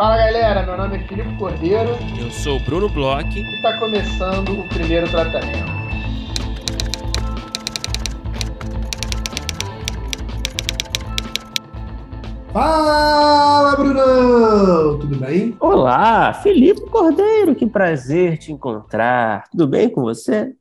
Fala 0.00 0.16
galera, 0.16 0.64
meu 0.64 0.78
nome 0.78 0.96
é 0.96 1.06
Filipe 1.06 1.36
Cordeiro. 1.36 1.90
Eu 2.18 2.30
sou 2.30 2.56
o 2.56 2.60
Bruno 2.64 2.88
Bloch. 2.88 3.38
E 3.38 3.56
está 3.56 3.78
começando 3.78 4.58
o 4.58 4.66
primeiro 4.66 5.06
tratamento. 5.10 5.70
Fala, 12.50 13.76
Brunão! 13.76 14.98
Tudo 15.00 15.18
bem? 15.18 15.54
Olá, 15.60 16.32
Felipe 16.32 16.80
Cordeiro, 16.88 17.54
que 17.54 17.66
prazer 17.66 18.38
te 18.38 18.52
encontrar. 18.52 19.50
Tudo 19.50 19.68
bem 19.68 19.90
com 19.90 20.00
você? 20.00 20.54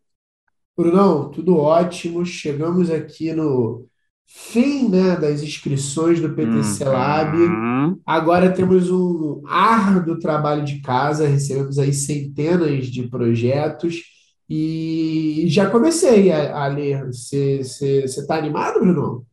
Brunão, 0.77 1.31
tudo 1.31 1.57
ótimo. 1.57 2.25
Chegamos 2.25 2.91
aqui 2.91 3.31
no 3.31 3.87
fim, 4.31 4.87
né, 4.87 5.15
das 5.15 5.41
inscrições 5.41 6.21
do 6.21 6.29
PTC 6.29 6.83
Lab. 6.85 7.35
Uhum. 7.35 7.99
Agora 8.05 8.51
temos 8.51 8.89
um 8.91 9.41
árduo 9.47 10.19
trabalho 10.19 10.63
de 10.63 10.81
casa, 10.81 11.27
recebemos 11.27 11.79
aí 11.79 11.91
centenas 11.91 12.85
de 12.87 13.07
projetos 13.07 14.03
e 14.47 15.45
já 15.47 15.69
comecei 15.69 16.31
a, 16.31 16.63
a 16.63 16.67
ler. 16.67 17.07
Você 17.07 17.59
está 18.05 18.37
animado, 18.37 18.79
Bruno? 18.79 19.25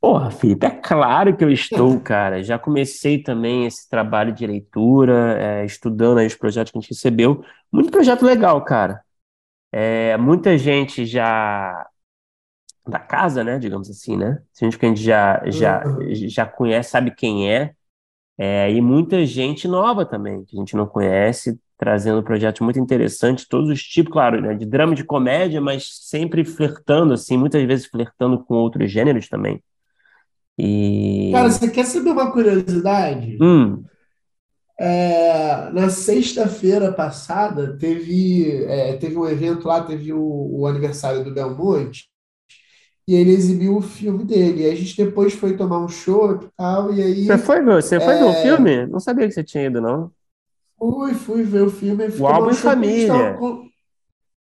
Porra, 0.00 0.30
Felipe, 0.30 0.64
é 0.64 0.70
claro 0.70 1.36
que 1.36 1.44
eu 1.44 1.50
estou, 1.50 1.98
cara. 2.00 2.42
Já 2.42 2.58
comecei 2.58 3.22
também 3.22 3.66
esse 3.66 3.88
trabalho 3.90 4.32
de 4.32 4.46
leitura, 4.46 5.36
é, 5.38 5.64
estudando 5.64 6.18
aí 6.18 6.26
os 6.26 6.34
projetos 6.34 6.72
que 6.72 6.78
a 6.78 6.80
gente 6.80 6.90
recebeu. 6.90 7.44
Muito 7.70 7.90
projeto 7.90 8.24
legal, 8.24 8.64
cara. 8.64 9.02
É, 9.70 10.16
muita 10.16 10.56
gente 10.56 11.04
já 11.04 11.86
da 12.88 12.98
casa, 12.98 13.44
né, 13.44 13.58
digamos 13.58 13.90
assim, 13.90 14.16
né? 14.16 14.38
Gente 14.58 14.78
que 14.78 14.86
a 14.86 14.88
gente 14.88 15.02
já, 15.02 15.42
já, 15.46 15.84
Uhum. 15.86 15.98
já 16.28 16.46
conhece, 16.46 16.90
sabe 16.90 17.10
quem 17.14 17.50
é, 17.52 17.72
é, 18.38 18.72
e 18.72 18.80
muita 18.80 19.24
gente 19.26 19.68
nova 19.68 20.06
também, 20.06 20.44
que 20.44 20.56
a 20.56 20.60
gente 20.60 20.76
não 20.76 20.86
conhece, 20.86 21.58
trazendo 21.78 22.22
projetos 22.22 22.60
muito 22.62 22.78
interessantes, 22.78 23.46
todos 23.48 23.70
os 23.70 23.82
tipos, 23.82 24.12
claro, 24.12 24.40
né, 24.40 24.54
de 24.54 24.66
drama 24.66 24.92
e 24.92 24.96
de 24.96 25.04
comédia, 25.04 25.60
mas 25.60 25.88
sempre 26.08 26.44
flertando, 26.44 27.14
assim, 27.14 27.36
muitas 27.36 27.62
vezes 27.64 27.86
flertando 27.86 28.44
com 28.44 28.54
outros 28.56 28.90
gêneros 28.90 29.28
também. 29.28 29.62
E... 30.58 31.30
Cara, 31.32 31.50
você 31.50 31.70
quer 31.70 31.84
saber 31.86 32.10
uma 32.10 32.32
curiosidade? 32.32 33.38
Hum, 33.40 33.84
É, 34.80 35.70
na 35.72 35.90
sexta-feira 35.90 36.92
passada 36.92 37.76
teve, 37.78 38.64
é, 38.66 38.96
teve 38.96 39.16
um 39.16 39.26
evento 39.26 39.66
lá, 39.66 39.82
teve 39.82 40.12
o, 40.12 40.20
o 40.60 40.66
aniversário 40.66 41.24
do 41.24 41.34
Belmonte, 41.34 42.08
e 43.08 43.14
ele 43.16 43.32
exibiu 43.32 43.76
o 43.78 43.82
filme 43.82 44.24
dele. 44.24 44.64
E 44.64 44.70
a 44.70 44.76
gente 44.76 44.96
depois 44.96 45.34
foi 45.34 45.56
tomar 45.56 45.80
um 45.84 45.88
chopp 45.88 46.46
e 46.46 46.50
tal, 46.56 46.94
e 46.94 47.02
aí 47.02 47.26
você 47.26 47.38
foi 47.38 47.62
ver, 47.62 47.82
você 47.82 48.00
foi 48.00 48.16
ver 48.16 48.24
o 48.24 48.30
é, 48.30 48.42
filme? 48.42 48.86
Não 48.86 49.00
sabia 49.00 49.26
que 49.26 49.32
você 49.34 49.44
tinha 49.44 49.64
ido, 49.66 49.80
não. 49.80 50.12
fui, 50.78 51.14
fui 51.14 51.42
ver 51.44 51.62
o 51.62 51.70
filme 51.70 52.04
O 52.16 52.26
Álbum 52.26 52.48
um 52.48 52.50
em 52.50 52.54
e 53.12 53.16
a 53.18 53.34
Família. 53.34 53.34
com. 53.34 53.68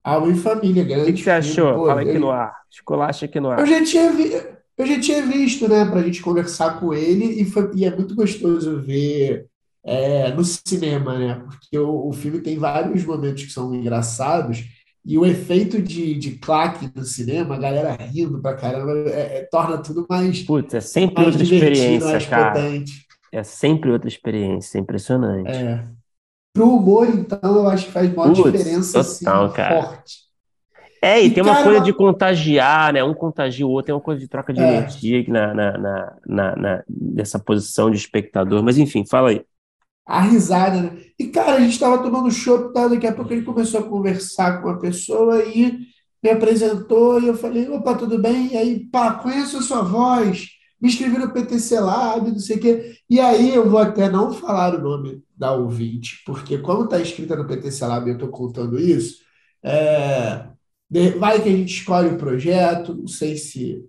Álbum 0.05 0.31
em 0.31 0.37
Família, 0.37 0.85
O 1.07 1.13
que 1.13 1.13
grande 1.13 1.23
você 1.23 1.31
filme. 1.31 1.39
achou? 1.39 1.73
Pô, 1.73 1.87
Fala 1.87 2.03
aqui 2.03 2.19
no 2.19 2.31
eu, 2.31 2.31
ar. 2.31 2.55
Esculacha 2.71 3.27
aqui 3.27 3.41
no 3.41 3.51
eu 3.57 3.67
ar. 3.67 3.67
já 3.67 3.85
tinha 3.85 4.13
vi, 4.13 4.33
eu 4.77 4.87
já 4.87 5.01
tinha 5.01 5.23
visto, 5.27 5.69
né, 5.69 5.85
pra 5.85 6.03
gente 6.03 6.23
conversar 6.23 6.81
com 6.81 6.93
ele, 6.95 7.43
e, 7.43 7.45
foi, 7.45 7.71
e 7.75 7.85
é 7.85 7.95
muito 7.95 8.15
gostoso 8.15 8.81
ver 8.83 9.47
é, 9.85 10.33
no 10.33 10.45
cinema, 10.45 11.19
né? 11.19 11.35
Porque 11.45 11.79
o, 11.79 12.09
o 12.09 12.13
filme 12.13 12.41
tem 12.41 12.59
vários 12.59 13.05
momentos 13.05 13.45
que 13.45 13.53
são 13.53 13.75
engraçados, 13.75 14.65
e 15.05 15.19
o 15.19 15.27
efeito 15.27 15.83
de, 15.83 16.15
de 16.15 16.33
claque 16.39 16.91
no 16.95 17.05
cinema, 17.05 17.55
a 17.57 17.59
galera 17.59 17.95
rindo 18.01 18.41
pra 18.41 18.55
caramba, 18.55 18.93
é- 19.11 19.39
é- 19.39 19.49
torna 19.51 19.79
tudo 19.79 20.07
mais, 20.09 20.43
Putz, 20.43 20.75
é 20.75 20.81
sempre 20.81 21.25
outra 21.25 21.43
experiência, 21.43 22.11
mais 22.11 22.27
cara. 22.27 22.53
potente. 22.53 23.05
É 23.33 23.43
sempre 23.43 23.91
outra 23.91 24.09
experiência, 24.09 24.79
é 24.79 24.81
impressionante. 24.81 25.51
É. 25.51 25.85
Pro 26.55 26.69
humor, 26.77 27.09
então, 27.09 27.39
eu 27.57 27.69
acho 27.69 27.87
que 27.87 27.93
faz 27.93 28.15
maior 28.15 28.33
Putz, 28.35 28.53
diferença, 28.53 29.01
assim, 29.01 29.25
total, 29.25 29.53
cara. 29.53 29.83
forte. 29.83 30.25
É, 31.03 31.21
e 31.23 31.27
E, 31.27 31.31
tem 31.35 31.43
uma 31.43 31.53
cara, 31.53 31.65
coisa 31.65 31.81
de 31.81 31.91
uma- 31.91 31.99
contagiar, 31.99 32.93
né? 32.95 33.05
Um 33.05 33.13
contagia 33.13 33.67
o 33.67 33.71
outro, 33.71 33.87
tem 33.87 33.95
uma 33.95 34.01
coisa 34.01 34.21
de 34.21 34.29
troca 34.29 34.55
de 34.55 34.61
é, 34.63 34.77
energia 34.79 35.23
na, 35.29 35.53
na, 35.53 35.79
na, 36.27 36.57
na- 36.57 36.85
nessa 36.89 37.39
posição 37.39 37.91
de 37.91 37.99
espectador. 37.99 38.63
Mas 38.63 38.79
enfim, 38.79 39.05
fala 39.05 39.29
aí. 39.31 39.45
A 40.07 40.21
risada, 40.21 40.83
né? 40.83 40.99
E, 41.19 41.29
cara, 41.29 41.55
a 41.55 41.61
gente 41.61 41.79
tava 41.79 42.03
tomando 42.03 42.31
chopp, 42.31 42.73
tá? 42.73 42.89
Daqui 42.89 43.07
a 43.07 43.13
pouco 43.13 43.33
ele 43.33 43.43
começou 43.43 43.81
a 43.81 43.89
conversar 43.89 44.61
com 44.61 44.69
uma 44.69 44.79
pessoa 44.79 45.43
e 45.45 45.79
me 46.23 46.31
apresentou 46.31 47.21
e 47.21 47.29
eu 47.29 47.37
falei, 47.37 47.69
opa, 47.69 47.95
tudo 47.95 48.19
bem? 48.19 48.53
E 48.53 48.57
aí, 48.57 48.81
pá, 48.87 49.15
conheço 49.15 49.59
a 49.59 49.63
sua 49.63 49.83
voz, 49.83 50.49
me 50.81 50.89
inscrevi 50.89 51.19
no 51.19 51.33
PTC 51.33 51.81
Lab, 51.81 52.31
não 52.31 52.39
sei 52.39 52.57
o 52.57 52.61
quê. 52.61 52.97
E 53.09 53.21
aí 53.21 53.55
eu 53.55 53.69
vou 53.69 53.79
até 53.79 54.11
não 54.11 54.33
falar 54.33 54.75
o 54.75 54.83
nome 54.83 55.23
da 55.37 55.53
ouvinte, 55.53 56.23
porque 56.27 56.59
como 56.59 56.89
tá 56.89 57.01
escrita 57.01 57.37
no 57.37 57.47
PTC 57.47 57.87
Lab 57.87 58.09
eu 58.09 58.19
tô 58.19 58.29
contando 58.29 58.79
isso, 58.79 59.23
é, 59.63 60.47
vai 61.19 61.43
que 61.43 61.49
a 61.49 61.53
gente 61.53 61.75
escolhe 61.75 62.09
o 62.09 62.19
projeto, 62.19 62.95
não 62.95 63.07
sei 63.09 63.37
se, 63.37 63.85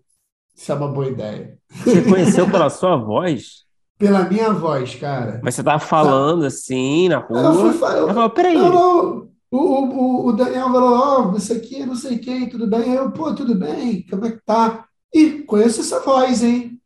se 0.53 0.71
é 0.71 0.75
uma 0.75 0.87
boa 0.87 1.07
ideia. 1.07 1.57
Você 1.69 2.01
conheceu 2.01 2.49
pela 2.49 2.69
sua 2.69 2.95
voz, 2.95 3.64
Pela 3.97 4.28
minha 4.29 4.51
voz, 4.53 4.95
cara. 4.95 5.39
mas 5.41 5.56
você 5.56 5.63
tava 5.63 5.79
falando 5.79 6.44
assim 6.45 7.07
na 7.09 7.25
Eu 7.29 7.53
fui 7.53 7.72
rua. 7.72 7.73
falar, 7.73 8.13
Não, 8.13 8.29
peraí, 8.29 8.56
não. 8.56 9.29
O, 9.51 9.57
o, 9.57 10.28
o 10.28 10.31
Daniel 10.33 10.66
falou, 10.72 11.31
ó, 11.33 11.38
isso 11.38 11.53
aqui, 11.53 11.85
não 11.85 11.95
sei 11.95 12.17
quem, 12.17 12.50
tudo 12.50 12.67
bem? 12.67 12.94
Eu, 12.94 13.11
pô, 13.11 13.33
tudo 13.33 13.56
bem, 13.56 14.06
como 14.07 14.25
é 14.25 14.31
que 14.31 14.41
tá? 14.45 14.85
Ih, 15.13 15.44
conheço 15.44 15.79
essa 15.81 16.00
voz, 16.01 16.44
hein? 16.44 16.79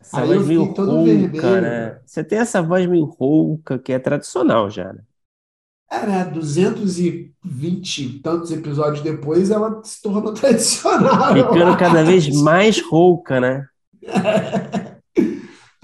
essa 0.00 0.20
Aí 0.20 0.30
eu 0.30 0.40
voz 0.40 0.46
meio 0.46 0.60
fiquei 0.60 0.74
todo 0.74 0.90
rouca, 0.92 1.04
vermelho. 1.04 1.60
né? 1.60 2.00
Você 2.06 2.22
tem 2.24 2.38
essa 2.38 2.62
voz 2.62 2.86
meio 2.86 3.04
rouca, 3.06 3.78
que 3.78 3.92
é 3.92 3.98
tradicional 3.98 4.70
já, 4.70 4.92
né? 4.92 5.02
Era 5.90 6.24
220 6.24 7.98
e 8.04 8.18
tantos 8.20 8.50
episódios 8.50 9.02
depois, 9.02 9.50
ela 9.50 9.80
se 9.84 10.02
tornou 10.02 10.32
tradicional, 10.34 11.36
eu 11.36 11.48
Ficando 11.52 11.76
cada 11.76 12.02
vez 12.04 12.28
mais 12.42 12.80
rouca, 12.80 13.40
né? 13.40 13.66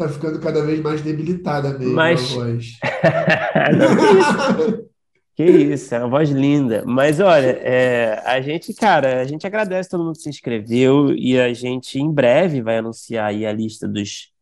Tá 0.00 0.08
ficando 0.08 0.40
cada 0.40 0.64
vez 0.64 0.80
mais 0.80 1.02
debilitada 1.02 1.78
mesmo 1.78 1.92
a 1.92 1.94
Mas. 1.94 2.30
voz. 2.30 2.78
Não, 3.76 3.96
que 3.96 4.72
isso? 4.72 4.90
Que 5.36 5.44
isso, 5.44 5.94
é 5.94 5.98
uma 5.98 6.08
voz 6.08 6.30
linda. 6.30 6.82
Mas 6.86 7.20
olha, 7.20 7.50
é, 7.60 8.18
a 8.24 8.40
gente, 8.40 8.72
cara, 8.72 9.20
a 9.20 9.24
gente 9.24 9.46
agradece 9.46 9.90
todo 9.90 10.02
mundo 10.02 10.16
que 10.16 10.22
se 10.22 10.30
inscreveu 10.30 11.14
e 11.14 11.38
a 11.38 11.52
gente 11.52 11.98
em 11.98 12.10
breve 12.10 12.62
vai 12.62 12.78
anunciar 12.78 13.26
aí 13.26 13.44
a 13.44 13.52
lista 13.52 13.86
dos, 13.86 14.32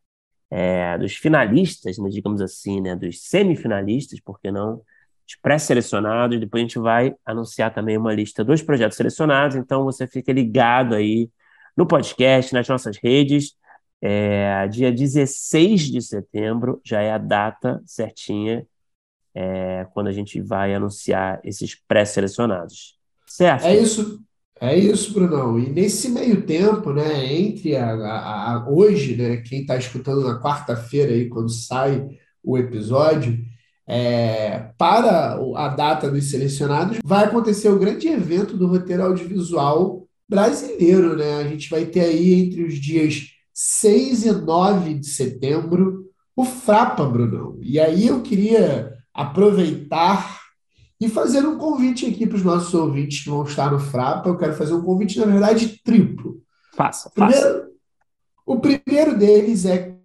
é, 0.48 0.96
dos 0.96 1.16
finalistas, 1.16 1.98
né, 1.98 2.08
digamos 2.08 2.40
assim, 2.40 2.80
né, 2.80 2.94
dos 2.94 3.20
semifinalistas, 3.22 4.20
por 4.20 4.40
que 4.40 4.52
não? 4.52 4.80
Os 5.28 5.34
pré-selecionados. 5.42 6.38
Depois 6.38 6.60
a 6.60 6.66
gente 6.66 6.78
vai 6.78 7.12
anunciar 7.26 7.74
também 7.74 7.98
uma 7.98 8.14
lista 8.14 8.44
dos 8.44 8.62
projetos 8.62 8.96
selecionados. 8.96 9.56
Então 9.56 9.82
você 9.82 10.06
fica 10.06 10.32
ligado 10.32 10.94
aí 10.94 11.28
no 11.76 11.84
podcast, 11.84 12.54
nas 12.54 12.68
nossas 12.68 12.96
redes. 12.96 13.57
É, 14.00 14.66
dia 14.68 14.92
16 14.92 15.82
de 15.90 16.00
setembro 16.00 16.80
já 16.84 17.00
é 17.00 17.12
a 17.12 17.18
data 17.18 17.82
certinha 17.84 18.66
é, 19.34 19.86
quando 19.92 20.08
a 20.08 20.12
gente 20.12 20.40
vai 20.40 20.74
anunciar 20.74 21.40
esses 21.44 21.74
pré-selecionados. 21.86 22.98
Certo? 23.26 23.64
É 23.66 23.76
isso, 23.76 24.20
é 24.60 24.76
isso, 24.78 25.12
Brunão. 25.12 25.58
E 25.58 25.68
nesse 25.70 26.08
meio 26.08 26.42
tempo, 26.44 26.92
né, 26.92 27.32
entre 27.34 27.76
a, 27.76 27.92
a- 27.92 28.52
a- 28.54 28.68
hoje, 28.68 29.16
né, 29.16 29.38
quem 29.38 29.60
está 29.60 29.76
escutando 29.76 30.22
na 30.26 30.40
quarta-feira 30.40 31.12
aí, 31.12 31.28
quando 31.28 31.50
sai 31.50 32.06
o 32.42 32.56
episódio, 32.58 33.38
é, 33.86 34.70
para 34.76 35.34
a 35.56 35.68
data 35.68 36.10
dos 36.10 36.30
selecionados, 36.30 36.98
vai 37.04 37.24
acontecer 37.24 37.68
o 37.68 37.78
grande 37.78 38.08
evento 38.08 38.56
do 38.56 38.66
roteiro 38.66 39.02
audiovisual 39.04 40.06
brasileiro, 40.28 41.16
né? 41.16 41.34
A 41.40 41.44
gente 41.48 41.70
vai 41.70 41.86
ter 41.86 42.00
aí 42.00 42.34
entre 42.34 42.64
os 42.64 42.74
dias 42.74 43.28
6 43.60 44.24
e 44.24 44.30
9 44.30 44.94
de 44.94 45.08
setembro 45.08 46.04
o 46.36 46.44
Frapa, 46.44 47.04
Brunão. 47.04 47.58
E 47.60 47.80
aí 47.80 48.06
eu 48.06 48.22
queria 48.22 48.96
aproveitar 49.12 50.38
e 51.00 51.08
fazer 51.08 51.44
um 51.44 51.58
convite 51.58 52.06
aqui 52.06 52.24
para 52.24 52.36
os 52.36 52.44
nossos 52.44 52.72
ouvintes 52.72 53.24
que 53.24 53.30
vão 53.30 53.42
estar 53.42 53.72
no 53.72 53.80
Frapa. 53.80 54.28
Eu 54.28 54.36
quero 54.36 54.54
fazer 54.54 54.74
um 54.74 54.82
convite, 54.82 55.18
na 55.18 55.26
verdade, 55.26 55.80
triplo. 55.82 56.40
Faça, 56.76 57.10
faça. 57.10 57.68
O 58.46 58.60
primeiro 58.60 59.18
deles 59.18 59.64
é 59.64 59.96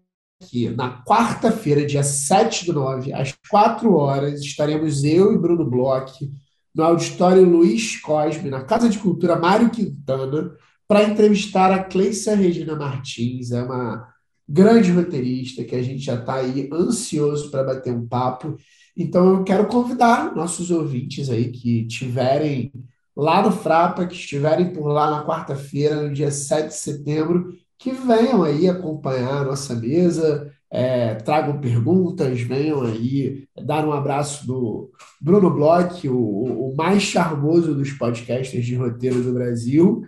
que 0.50 0.70
na 0.70 1.04
quarta-feira, 1.04 1.86
dia 1.86 2.02
7 2.02 2.66
do 2.66 2.74
9, 2.74 3.14
às 3.14 3.36
4 3.48 3.94
horas, 3.94 4.42
estaremos 4.42 5.04
eu 5.04 5.32
e 5.32 5.38
Bruno 5.38 5.70
Bloch 5.70 6.28
no 6.74 6.84
auditório 6.84 7.48
Luiz 7.48 8.02
Cosme, 8.02 8.50
na 8.50 8.64
Casa 8.64 8.90
de 8.90 8.98
Cultura 8.98 9.36
Mário 9.36 9.70
Quintana, 9.70 10.56
para 10.88 11.04
entrevistar 11.04 11.72
a 11.72 11.84
Cleissa 11.84 12.36
Regina 12.36 12.76
Martins, 12.76 13.52
é 13.52 13.64
uma 13.64 14.08
grande 14.48 14.92
roteirista 14.92 15.64
que 15.64 15.76
a 15.76 15.82
gente 15.82 16.04
já 16.04 16.16
está 16.16 16.36
aí 16.36 16.70
ansioso 16.72 17.50
para 17.50 17.64
bater 17.64 17.94
um 17.94 18.08
papo. 18.08 18.56
Então 18.96 19.38
eu 19.38 19.44
quero 19.44 19.68
convidar 19.68 20.36
nossos 20.36 20.70
ouvintes 20.70 21.30
aí 21.30 21.52
que 21.52 21.88
tiverem 21.88 22.72
lá 23.16 23.42
no 23.42 23.52
Frapa, 23.52 24.06
que 24.06 24.16
estiverem 24.16 24.72
por 24.74 24.88
lá 24.88 25.10
na 25.10 25.26
quarta-feira, 25.26 26.02
no 26.02 26.14
dia 26.14 26.32
7 26.32 26.68
de 26.68 26.76
setembro, 26.76 27.54
que 27.78 27.92
venham 27.92 28.44
aí 28.44 28.68
acompanhar 28.68 29.42
a 29.42 29.46
nossa 29.46 29.76
mesa, 29.76 30.52
é, 30.72 31.16
tragam 31.16 31.60
perguntas, 31.60 32.42
venham 32.42 32.82
aí 32.82 33.46
dar 33.64 33.88
um 33.88 33.92
abraço 33.92 34.48
do 34.48 34.90
Bruno 35.22 35.52
Bloch, 35.52 36.08
o, 36.10 36.18
o 36.18 36.76
mais 36.76 37.04
charmoso 37.04 37.76
dos 37.76 37.92
podcasters 37.92 38.66
de 38.66 38.76
roteiro 38.76 39.22
do 39.22 39.34
Brasil. 39.34 40.04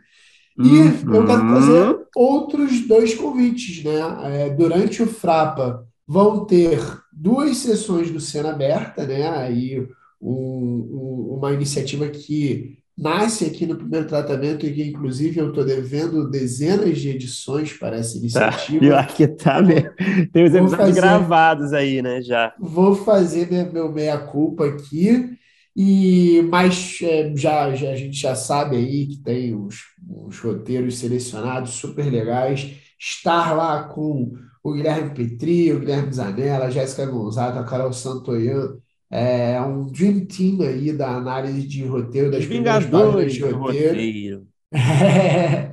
E 0.58 0.80
uhum. 0.80 1.16
eu 1.16 1.26
quero 1.26 1.42
fazer 1.50 1.98
outros 2.16 2.88
dois 2.88 3.14
convites, 3.14 3.84
né? 3.84 4.00
É, 4.24 4.50
durante 4.50 5.04
o 5.04 5.08
Frapa 5.08 5.86
vão 6.08 6.46
ter 6.46 6.80
duas 7.12 7.58
sessões 7.58 8.10
do 8.10 8.20
Cena 8.20 8.52
Aberta, 8.52 9.06
né? 9.06 9.28
Aí 9.28 9.86
um, 10.22 10.32
um, 10.32 11.36
uma 11.38 11.52
iniciativa 11.52 12.08
que 12.08 12.78
nasce 12.98 13.46
aqui 13.46 13.66
no 13.66 13.76
primeiro 13.76 14.08
tratamento 14.08 14.66
e 14.66 14.74
que, 14.74 14.84
inclusive, 14.84 15.40
eu 15.40 15.50
estou 15.50 15.66
devendo 15.66 16.30
dezenas 16.30 16.98
de 16.98 17.10
edições 17.10 17.74
para 17.74 17.98
essa 17.98 18.14
tá, 18.14 18.20
iniciativa. 18.20 18.80
Tá, 18.80 18.80
pior 18.80 19.08
que 19.08 19.28
tá 19.28 19.62
mesmo. 19.62 19.90
Tem 20.32 20.46
os 20.46 20.54
episódios 20.54 20.78
fazer, 20.78 21.02
gravados 21.02 21.74
aí, 21.74 22.02
né, 22.02 22.22
já. 22.22 22.54
Vou 22.58 22.96
fazer 22.96 23.50
meu 23.72 23.92
meia-culpa 23.92 24.66
aqui, 24.66 25.38
e 25.76 26.42
mas 26.50 27.00
é, 27.02 27.34
já, 27.36 27.76
já, 27.76 27.90
a 27.90 27.96
gente 27.96 28.18
já 28.18 28.34
sabe 28.34 28.78
aí 28.78 29.08
que 29.08 29.18
tem 29.18 29.54
os, 29.54 29.76
os 30.08 30.40
roteiros 30.40 30.98
selecionados 30.98 31.72
super 31.72 32.10
legais. 32.10 32.72
Estar 32.98 33.54
lá 33.54 33.84
com 33.84 34.32
o 34.64 34.74
Guilherme 34.74 35.14
Petri, 35.14 35.74
o 35.74 35.80
Guilherme 35.80 36.14
Zanella, 36.14 36.66
a 36.66 36.70
Jéssica 36.70 37.06
Gonzaga, 37.06 37.60
a 37.60 37.64
Carol 37.66 37.92
Santoyan, 37.92 38.78
é 39.12 39.62
um 39.62 39.86
dream 39.86 40.26
team 40.26 40.62
aí 40.62 40.92
da 40.94 41.10
análise 41.10 41.68
de 41.68 41.86
roteiro, 41.86 42.32
das 42.32 42.46
primeiras 42.46 42.86
páginas 42.86 43.34
de 43.34 43.42
roteiro. 43.42 43.90
roteiro. 43.90 44.48
É. 44.76 45.72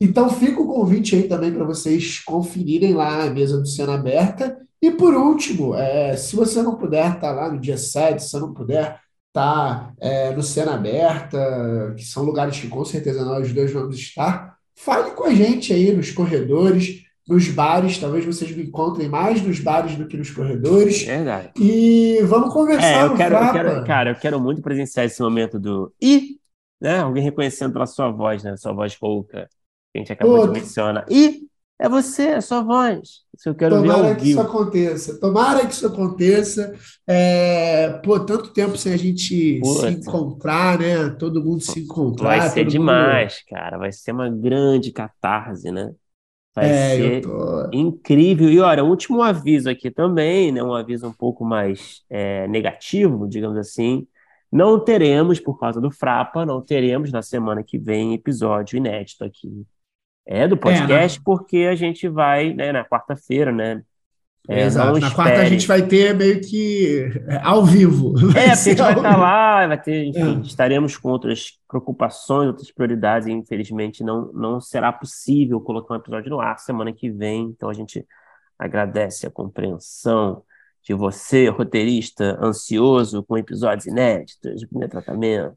Então 0.00 0.30
fica 0.30 0.62
o 0.62 0.66
convite 0.66 1.14
aí 1.14 1.24
também 1.24 1.52
para 1.52 1.64
vocês 1.64 2.20
conferirem 2.20 2.94
lá 2.94 3.24
a 3.24 3.30
mesa 3.30 3.58
do 3.58 3.66
Cena 3.66 3.94
Aberta. 3.94 4.56
E 4.80 4.90
por 4.90 5.12
último, 5.12 5.74
é, 5.74 6.16
se 6.16 6.34
você 6.34 6.62
não 6.62 6.76
puder 6.76 7.06
estar 7.06 7.20
tá 7.20 7.32
lá 7.32 7.52
no 7.52 7.60
dia 7.60 7.76
7, 7.76 8.22
se 8.22 8.30
você 8.30 8.38
não 8.38 8.54
puder 8.54 8.98
tá, 9.32 9.92
é, 10.00 10.32
no 10.32 10.42
Cena 10.42 10.74
Aberta, 10.74 11.94
que 11.96 12.04
são 12.04 12.22
lugares 12.22 12.58
que 12.58 12.68
com 12.68 12.84
certeza 12.84 13.24
nós 13.24 13.52
dois 13.52 13.72
vamos 13.72 13.96
estar, 13.96 14.56
fale 14.74 15.12
com 15.12 15.24
a 15.24 15.34
gente 15.34 15.72
aí 15.72 15.92
nos 15.92 16.10
corredores, 16.10 17.04
nos 17.28 17.48
bares, 17.48 17.98
talvez 17.98 18.24
vocês 18.24 18.50
me 18.50 18.64
encontrem 18.64 19.08
mais 19.08 19.40
nos 19.40 19.60
bares 19.60 19.94
do 19.94 20.06
que 20.06 20.16
nos 20.16 20.30
corredores. 20.30 21.02
Verdade. 21.02 21.52
E 21.56 22.18
vamos 22.24 22.52
conversar. 22.52 22.86
É, 22.86 23.04
eu 23.04 23.16
quero, 23.16 23.36
eu 23.36 23.52
quero, 23.52 23.84
cara, 23.84 24.10
eu 24.10 24.16
quero 24.16 24.40
muito 24.40 24.60
presenciar 24.60 25.06
esse 25.06 25.22
momento 25.22 25.58
do 25.58 25.94
e, 26.02 26.38
né? 26.80 26.98
Alguém 26.98 27.22
reconhecendo 27.22 27.72
pela 27.72 27.86
sua 27.86 28.10
voz, 28.10 28.42
né? 28.42 28.56
Sua 28.56 28.72
voz 28.72 28.96
rouca, 29.00 29.48
que 29.92 29.98
a 29.98 30.00
gente 30.00 30.12
acabou 30.12 30.40
Pô, 30.40 30.46
de 30.48 30.60
mencionar. 30.60 31.06
E 31.08 31.42
é 31.80 31.88
você, 31.88 32.24
é 32.24 32.40
sua 32.42 32.60
voz. 32.60 33.22
Isso 33.34 33.48
eu 33.48 33.54
quero 33.54 33.76
Tomara 33.76 34.08
ver 34.08 34.16
que 34.16 34.30
isso 34.30 34.40
aconteça. 34.40 35.18
Tomara 35.18 35.66
que 35.66 35.72
isso 35.72 35.86
aconteça. 35.86 36.74
É, 37.06 37.88
pô, 38.04 38.20
tanto 38.20 38.52
tempo 38.52 38.76
sem 38.76 38.92
a 38.92 38.98
gente 38.98 39.62
se 39.64 39.86
encontrar, 39.88 40.78
né? 40.78 41.08
Todo 41.18 41.42
mundo 41.42 41.62
se 41.62 41.80
encontrar. 41.80 42.38
Vai 42.38 42.50
ser 42.50 42.66
demais, 42.66 43.32
mundo... 43.32 43.58
cara. 43.58 43.78
Vai 43.78 43.92
ser 43.92 44.12
uma 44.12 44.28
grande 44.28 44.92
catarse, 44.92 45.72
né? 45.72 45.90
Vai 46.54 46.68
é, 46.68 46.96
ser 46.96 47.22
tô... 47.22 47.70
incrível. 47.72 48.50
E 48.50 48.60
olha, 48.60 48.84
último 48.84 49.22
aviso 49.22 49.70
aqui 49.70 49.90
também, 49.90 50.52
né? 50.52 50.62
Um 50.62 50.74
aviso 50.74 51.06
um 51.06 51.12
pouco 51.14 51.46
mais 51.46 52.02
é, 52.10 52.46
negativo, 52.46 53.26
digamos 53.26 53.56
assim. 53.56 54.06
Não 54.52 54.78
teremos, 54.78 55.40
por 55.40 55.58
causa 55.58 55.80
do 55.80 55.90
Frapa, 55.90 56.44
não 56.44 56.60
teremos 56.60 57.10
na 57.10 57.22
semana 57.22 57.62
que 57.62 57.78
vem 57.78 58.12
episódio 58.12 58.76
inédito 58.76 59.24
aqui 59.24 59.64
é 60.30 60.46
do 60.46 60.56
podcast, 60.56 61.18
é, 61.18 61.22
porque 61.24 61.66
a 61.68 61.74
gente 61.74 62.08
vai, 62.08 62.54
né, 62.54 62.70
na 62.70 62.84
quarta-feira, 62.84 63.50
né? 63.50 63.82
É, 64.48 64.62
Exato. 64.62 65.00
Na 65.00 65.10
quarta 65.10 65.40
a 65.40 65.44
gente 65.44 65.66
vai 65.66 65.82
ter 65.82 66.14
meio 66.14 66.40
que 66.40 67.10
é, 67.26 67.40
ao 67.42 67.64
vivo. 67.64 68.14
É, 68.36 68.50
a 68.50 68.54
gente 68.54 68.78
vai 68.78 68.94
estar 68.94 69.16
lá, 69.16 69.66
vai 69.66 69.82
ter, 69.82 70.04
enfim, 70.04 70.38
é. 70.38 70.46
estaremos 70.46 70.96
com 70.96 71.10
outras 71.10 71.58
preocupações, 71.68 72.46
outras 72.46 72.70
prioridades, 72.70 73.26
e 73.26 73.32
infelizmente 73.32 74.04
não, 74.04 74.32
não 74.32 74.60
será 74.60 74.92
possível 74.92 75.60
colocar 75.60 75.94
um 75.94 75.98
episódio 75.98 76.30
no 76.30 76.40
ar 76.40 76.60
semana 76.60 76.92
que 76.92 77.10
vem. 77.10 77.46
Então 77.46 77.68
a 77.68 77.74
gente 77.74 78.06
agradece 78.56 79.26
a 79.26 79.30
compreensão 79.30 80.44
de 80.84 80.94
você, 80.94 81.48
roteirista, 81.48 82.38
ansioso 82.40 83.24
com 83.24 83.36
episódios 83.36 83.86
inéditos 83.86 84.60
de 84.60 84.66
primeiro 84.66 84.92
tratamento. 84.92 85.56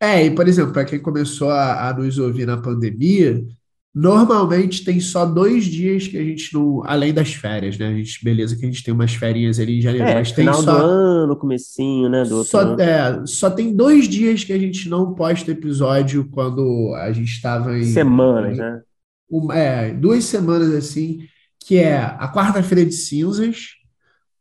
É, 0.00 0.24
e 0.24 0.32
por 0.32 0.46
exemplo, 0.46 0.72
para 0.72 0.84
quem 0.84 1.02
começou 1.02 1.50
a, 1.50 1.88
a 1.88 1.92
nos 1.92 2.18
ouvir 2.18 2.46
na 2.46 2.56
pandemia, 2.56 3.44
Normalmente 3.92 4.84
tem 4.84 5.00
só 5.00 5.26
dois 5.26 5.64
dias 5.64 6.06
que 6.06 6.16
a 6.16 6.22
gente 6.22 6.54
não. 6.54 6.82
Além 6.86 7.12
das 7.12 7.34
férias, 7.34 7.76
né? 7.76 7.88
A 7.88 7.94
gente, 7.94 8.24
beleza, 8.24 8.56
que 8.56 8.64
a 8.64 8.68
gente 8.68 8.84
tem 8.84 8.94
umas 8.94 9.14
férias 9.14 9.58
ali 9.58 9.78
em 9.78 9.80
janeiro, 9.80 10.06
é, 10.06 10.14
mas 10.14 10.30
tem 10.30 10.44
final 10.44 10.62
só. 10.62 10.78
do 10.78 10.84
ano, 10.84 11.36
comecinho, 11.36 12.08
né? 12.08 12.22
Do 12.22 12.44
só, 12.44 12.60
ano. 12.60 12.80
É, 12.80 13.26
só 13.26 13.50
tem 13.50 13.74
dois 13.74 14.08
dias 14.08 14.44
que 14.44 14.52
a 14.52 14.58
gente 14.58 14.88
não 14.88 15.12
posta 15.12 15.50
episódio 15.50 16.28
quando 16.30 16.94
a 16.94 17.10
gente 17.10 17.32
estava 17.32 17.76
em. 17.76 17.84
Semanas, 17.84 18.56
em, 18.56 18.60
né? 18.60 18.80
Um, 19.28 19.52
é, 19.52 19.92
duas 19.92 20.24
semanas 20.24 20.72
assim, 20.72 21.26
que 21.58 21.76
é 21.76 21.98
a 21.98 22.30
quarta-feira 22.32 22.84
de 22.84 22.94
cinzas, 22.94 23.70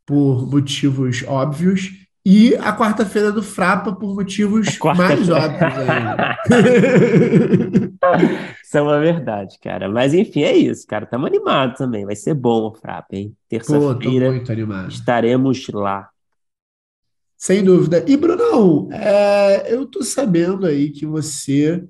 por 0.06 0.48
motivos 0.48 1.24
óbvios, 1.28 1.90
e 2.32 2.56
a 2.58 2.72
quarta-feira 2.78 3.32
do 3.32 3.42
Frapa 3.42 3.92
por 3.92 4.14
motivos 4.14 4.78
mais 4.96 5.28
óbvios. 5.32 5.74
Isso 8.64 8.78
é 8.78 8.82
uma 8.84 9.00
verdade, 9.00 9.58
cara. 9.60 9.90
Mas 9.90 10.14
enfim, 10.14 10.44
é 10.44 10.56
isso, 10.56 10.86
cara. 10.86 11.06
Estamos 11.06 11.26
animados 11.26 11.80
também. 11.80 12.06
Vai 12.06 12.16
ser 12.16 12.36
bom 12.36 12.68
o 12.68 12.76
Frapa, 12.76 13.16
hein? 13.16 13.36
Terça-feira 13.50 14.44
estaremos 14.88 15.68
lá. 15.70 16.08
Sem 17.36 17.64
dúvida. 17.64 18.06
E, 18.08 18.16
Brunão, 18.16 18.90
é, 18.92 19.74
eu 19.74 19.88
tô 19.88 20.04
sabendo 20.04 20.68
aí 20.68 20.92
que 20.92 21.08
você 21.08 21.84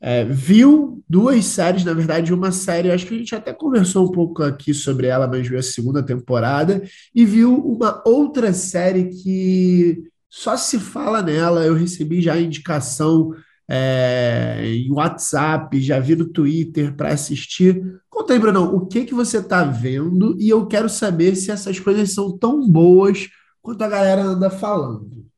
é, 0.00 0.24
viu 0.24 1.02
duas 1.08 1.44
séries, 1.44 1.84
na 1.84 1.92
verdade, 1.92 2.32
uma 2.32 2.50
série, 2.50 2.90
acho 2.90 3.06
que 3.06 3.14
a 3.14 3.18
gente 3.18 3.34
até 3.34 3.52
conversou 3.52 4.06
um 4.06 4.10
pouco 4.10 4.42
aqui 4.42 4.72
sobre 4.72 5.06
ela, 5.08 5.28
mas 5.28 5.46
viu 5.46 5.58
a 5.58 5.62
segunda 5.62 6.02
temporada, 6.02 6.82
e 7.14 7.24
viu 7.24 7.54
uma 7.54 8.02
outra 8.06 8.52
série 8.52 9.10
que 9.10 10.02
só 10.28 10.56
se 10.56 10.78
fala 10.78 11.20
nela. 11.22 11.66
Eu 11.66 11.74
recebi 11.74 12.22
já 12.22 12.40
indicação 12.40 13.34
é, 13.68 14.62
em 14.64 14.90
WhatsApp, 14.90 15.80
já 15.80 15.98
vi 15.98 16.16
no 16.16 16.28
Twitter 16.28 16.94
para 16.94 17.12
assistir. 17.12 18.00
Conta 18.08 18.32
aí, 18.32 18.38
Brunão, 18.38 18.74
o 18.74 18.86
que 18.86 19.04
que 19.04 19.14
você 19.14 19.38
está 19.38 19.64
vendo? 19.64 20.36
E 20.40 20.48
eu 20.48 20.66
quero 20.66 20.88
saber 20.88 21.36
se 21.36 21.50
essas 21.50 21.78
coisas 21.78 22.14
são 22.14 22.36
tão 22.38 22.66
boas 22.68 23.28
quanto 23.60 23.82
a 23.82 23.88
galera 23.88 24.22
anda 24.22 24.48
falando. 24.48 25.29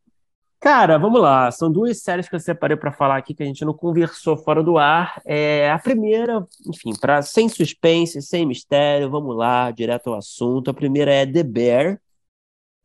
Cara, 0.62 0.97
vamos 0.97 1.21
lá. 1.21 1.50
São 1.50 1.71
duas 1.73 2.00
séries 2.02 2.28
que 2.28 2.37
eu 2.37 2.40
separei 2.40 2.76
para 2.76 2.92
falar 2.92 3.16
aqui 3.16 3.35
que 3.35 3.42
a 3.42 3.47
gente 3.47 3.64
não 3.64 3.75
conversou 3.75 4.37
fora 4.37 4.62
do 4.62 4.78
ar. 4.78 5.21
É, 5.25 5.69
a 5.73 5.78
primeira, 5.78 6.47
enfim, 6.64 6.92
para 7.00 7.21
sem 7.21 7.49
suspense, 7.49 8.23
sem 8.23 8.47
mistério, 8.47 9.11
vamos 9.11 9.37
lá, 9.37 9.73
direto 9.73 10.11
ao 10.11 10.14
assunto. 10.19 10.71
A 10.71 10.75
primeira 10.75 11.12
é 11.12 11.26
The 11.26 11.42
Bear, 11.42 12.00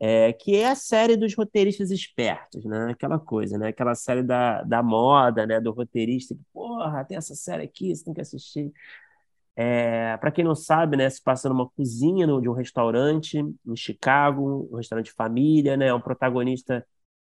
é, 0.00 0.32
que 0.32 0.56
é 0.56 0.68
a 0.70 0.74
série 0.74 1.16
dos 1.16 1.34
roteiristas 1.34 1.90
espertos, 1.92 2.64
né? 2.64 2.90
Aquela 2.92 3.18
coisa, 3.18 3.58
né? 3.58 3.68
Aquela 3.68 3.94
série 3.94 4.22
da, 4.24 4.62
da 4.64 4.82
moda, 4.82 5.46
né? 5.46 5.60
Do 5.60 5.72
roteirista 5.72 6.36
porra, 6.52 7.04
tem 7.04 7.16
essa 7.16 7.34
série 7.36 7.64
aqui, 7.64 7.94
você 7.94 8.04
tem 8.04 8.14
que 8.14 8.20
assistir. 8.20 8.72
É, 9.56 10.16
para 10.18 10.30
quem 10.32 10.44
não 10.44 10.54
sabe, 10.54 10.96
né, 10.96 11.10
se 11.10 11.20
passa 11.22 11.48
numa 11.48 11.68
cozinha 11.70 12.26
de 12.40 12.48
um 12.48 12.52
restaurante 12.52 13.38
em 13.38 13.76
Chicago, 13.76 14.68
um 14.72 14.76
restaurante 14.76 15.12
família, 15.12 15.76
né? 15.76 15.92
Um 15.94 16.00
protagonista, 16.00 16.86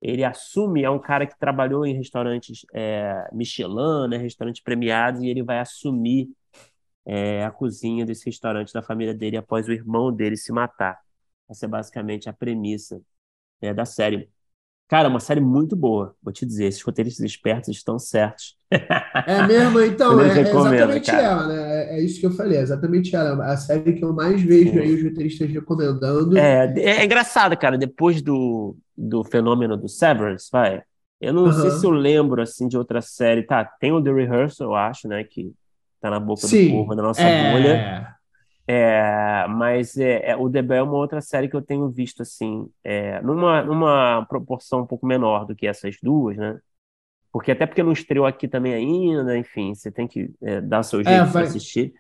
ele 0.04 0.24
assume, 0.26 0.84
é 0.84 0.90
um 0.90 1.00
cara 1.00 1.26
que 1.26 1.40
trabalhou 1.40 1.86
em 1.86 1.96
restaurantes 1.96 2.66
é, 2.74 3.30
Michelin, 3.32 4.10
né? 4.10 4.18
Restaurantes 4.18 4.62
premiados, 4.62 5.22
e 5.24 5.28
ele 5.30 5.42
vai 5.44 5.60
assumir 5.60 6.30
é, 7.06 7.46
a 7.46 7.52
cozinha 7.52 8.06
desse 8.06 8.26
restaurante 8.26 8.74
da 8.74 8.82
família 8.84 9.14
dele 9.14 9.38
após 9.38 9.68
o 9.68 9.72
irmão 9.72 10.12
dele 10.14 10.36
se 10.38 10.52
matar. 10.52 11.00
Essa 11.50 11.66
é 11.66 11.70
basicamente 11.70 12.30
a 12.30 12.34
premissa 12.34 13.02
né, 13.62 13.74
da 13.74 13.86
série. 13.86 14.30
Cara, 14.94 15.08
é 15.08 15.10
uma 15.10 15.20
série 15.20 15.42
muito 15.42 15.76
boa, 15.76 16.14
vou 16.22 16.32
te 16.32 16.46
dizer. 16.46 16.66
Esses 16.66 16.84
roteiristas 16.84 17.26
espertos 17.26 17.70
estão 17.70 17.98
certos. 17.98 18.56
É 19.26 19.48
mesmo? 19.48 19.80
Então, 19.80 20.20
é, 20.22 20.28
é, 20.28 20.42
exatamente 20.42 21.10
cara. 21.10 21.24
ela, 21.24 21.48
né? 21.48 21.96
É, 21.96 21.96
é 21.96 22.02
isso 22.02 22.20
que 22.20 22.26
eu 22.28 22.32
falei, 22.32 22.60
é 22.60 22.62
exatamente 22.62 23.16
ela. 23.16 23.44
A 23.46 23.58
série 23.58 23.94
que 23.94 24.04
eu 24.04 24.14
mais 24.14 24.40
vejo 24.42 24.78
aí 24.78 24.94
os 24.94 25.04
roteiristas 25.04 25.50
recomendando. 25.50 26.38
É, 26.38 26.72
é 26.78 27.06
engraçado, 27.06 27.58
cara. 27.58 27.76
Depois 27.76 28.22
do, 28.22 28.76
do 28.96 29.24
fenômeno 29.24 29.76
do 29.76 29.90
Severance, 29.90 30.48
vai. 30.52 30.84
Eu 31.20 31.34
não 31.34 31.46
uhum. 31.46 31.54
sei 31.54 31.72
se 31.72 31.86
eu 31.86 31.92
lembro, 31.92 32.40
assim, 32.40 32.68
de 32.68 32.78
outra 32.78 33.02
série. 33.02 33.42
Tá, 33.42 33.66
tem 33.66 33.92
o 33.92 34.02
The 34.02 34.12
Rehearsal, 34.12 34.68
eu 34.68 34.76
acho, 34.76 35.08
né? 35.08 35.24
Que 35.24 35.52
tá 36.00 36.12
na 36.12 36.20
boca 36.20 36.46
Sim, 36.46 36.68
do 36.68 36.72
povo, 36.74 36.96
na 36.96 37.02
nossa 37.02 37.22
é... 37.24 37.52
bolha. 37.52 38.16
É, 38.68 39.46
mas 39.50 39.98
é, 39.98 40.32
é, 40.32 40.36
o 40.38 40.50
The 40.50 40.62
Bell 40.62 40.78
é 40.80 40.84
uma 40.84 40.94
outra 40.98 41.20
série 41.22 41.50
que 41.50 41.56
eu 41.56 41.62
tenho 41.62 41.90
visto 41.90 42.22
assim, 42.22 42.68
é, 42.84 43.22
numa, 43.22 43.62
numa 43.64 44.26
proporção 44.28 44.82
um 44.82 44.86
pouco 44.88 45.06
menor 45.06 45.46
do 45.46 45.56
que 45.56 45.68
essas 45.68 45.98
duas, 46.02 46.38
né? 46.38 46.58
Porque 47.32 47.52
até 47.52 47.66
porque 47.66 47.84
não 47.84 47.92
estreou 47.92 48.26
aqui 48.26 48.48
também 48.48 48.74
ainda, 48.74 49.38
enfim, 49.38 49.74
você 49.76 49.92
tem 49.92 50.08
que 50.08 50.32
é, 50.42 50.62
dar 50.62 50.84
seu 50.84 51.02
é, 51.02 51.04
jeito 51.04 51.32
para 51.32 51.42
assistir. 51.42 51.94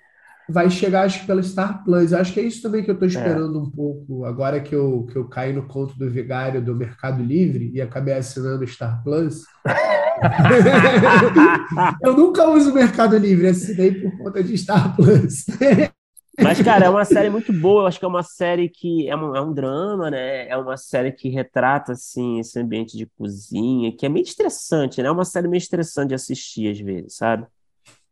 vai 0.49 0.69
chegar, 0.69 1.03
acho 1.03 1.21
que 1.21 1.27
pela 1.27 1.41
Star 1.43 1.83
Plus. 1.83 2.13
Acho 2.13 2.33
que 2.33 2.39
é 2.39 2.43
isso 2.43 2.61
também 2.61 2.83
que 2.83 2.89
eu 2.89 2.93
estou 2.95 3.07
É. 3.13 3.17
esperando 3.21 3.61
um 3.61 3.69
pouco, 3.69 4.25
agora 4.25 4.59
que 4.61 4.73
eu, 4.75 5.05
que 5.11 5.17
eu 5.17 5.27
caí 5.29 5.53
no 5.53 5.67
conto 5.67 5.97
do 5.97 6.09
vigário 6.09 6.61
do 6.63 6.75
Mercado 6.75 7.21
Livre 7.23 7.71
e 7.73 7.81
acabei 7.81 8.13
assinando 8.15 8.65
Star 8.67 9.03
Plus. 9.03 9.43
Eu 12.03 12.15
nunca 12.15 12.47
uso 12.49 12.71
o 12.71 12.73
Mercado 12.73 13.17
Livre, 13.17 13.47
assinei 13.47 13.91
por 13.91 14.17
conta 14.17 14.43
de 14.43 14.57
Star 14.57 14.95
Plus. 14.95 15.45
Mas, 16.41 16.59
cara, 16.61 16.85
é 16.85 16.89
uma 16.89 17.05
série 17.05 17.29
muito 17.29 17.53
boa. 17.53 17.83
Eu 17.83 17.87
acho 17.87 17.99
que 17.99 18.05
é 18.05 18.07
uma 18.07 18.23
série 18.23 18.67
que 18.69 19.07
é 19.07 19.15
um, 19.15 19.35
é 19.35 19.41
um 19.41 19.53
drama, 19.53 20.09
né? 20.09 20.47
É 20.47 20.57
uma 20.57 20.77
série 20.77 21.11
que 21.11 21.29
retrata, 21.29 21.91
assim, 21.93 22.39
esse 22.39 22.59
ambiente 22.59 22.97
de 22.97 23.05
cozinha, 23.05 23.95
que 23.95 24.05
é 24.05 24.09
meio 24.09 24.23
estressante, 24.23 25.01
né? 25.01 25.09
É 25.09 25.11
uma 25.11 25.25
série 25.25 25.47
meio 25.47 25.59
estressante 25.59 26.09
de 26.09 26.15
assistir, 26.15 26.71
às 26.71 26.79
vezes, 26.79 27.15
sabe? 27.17 27.45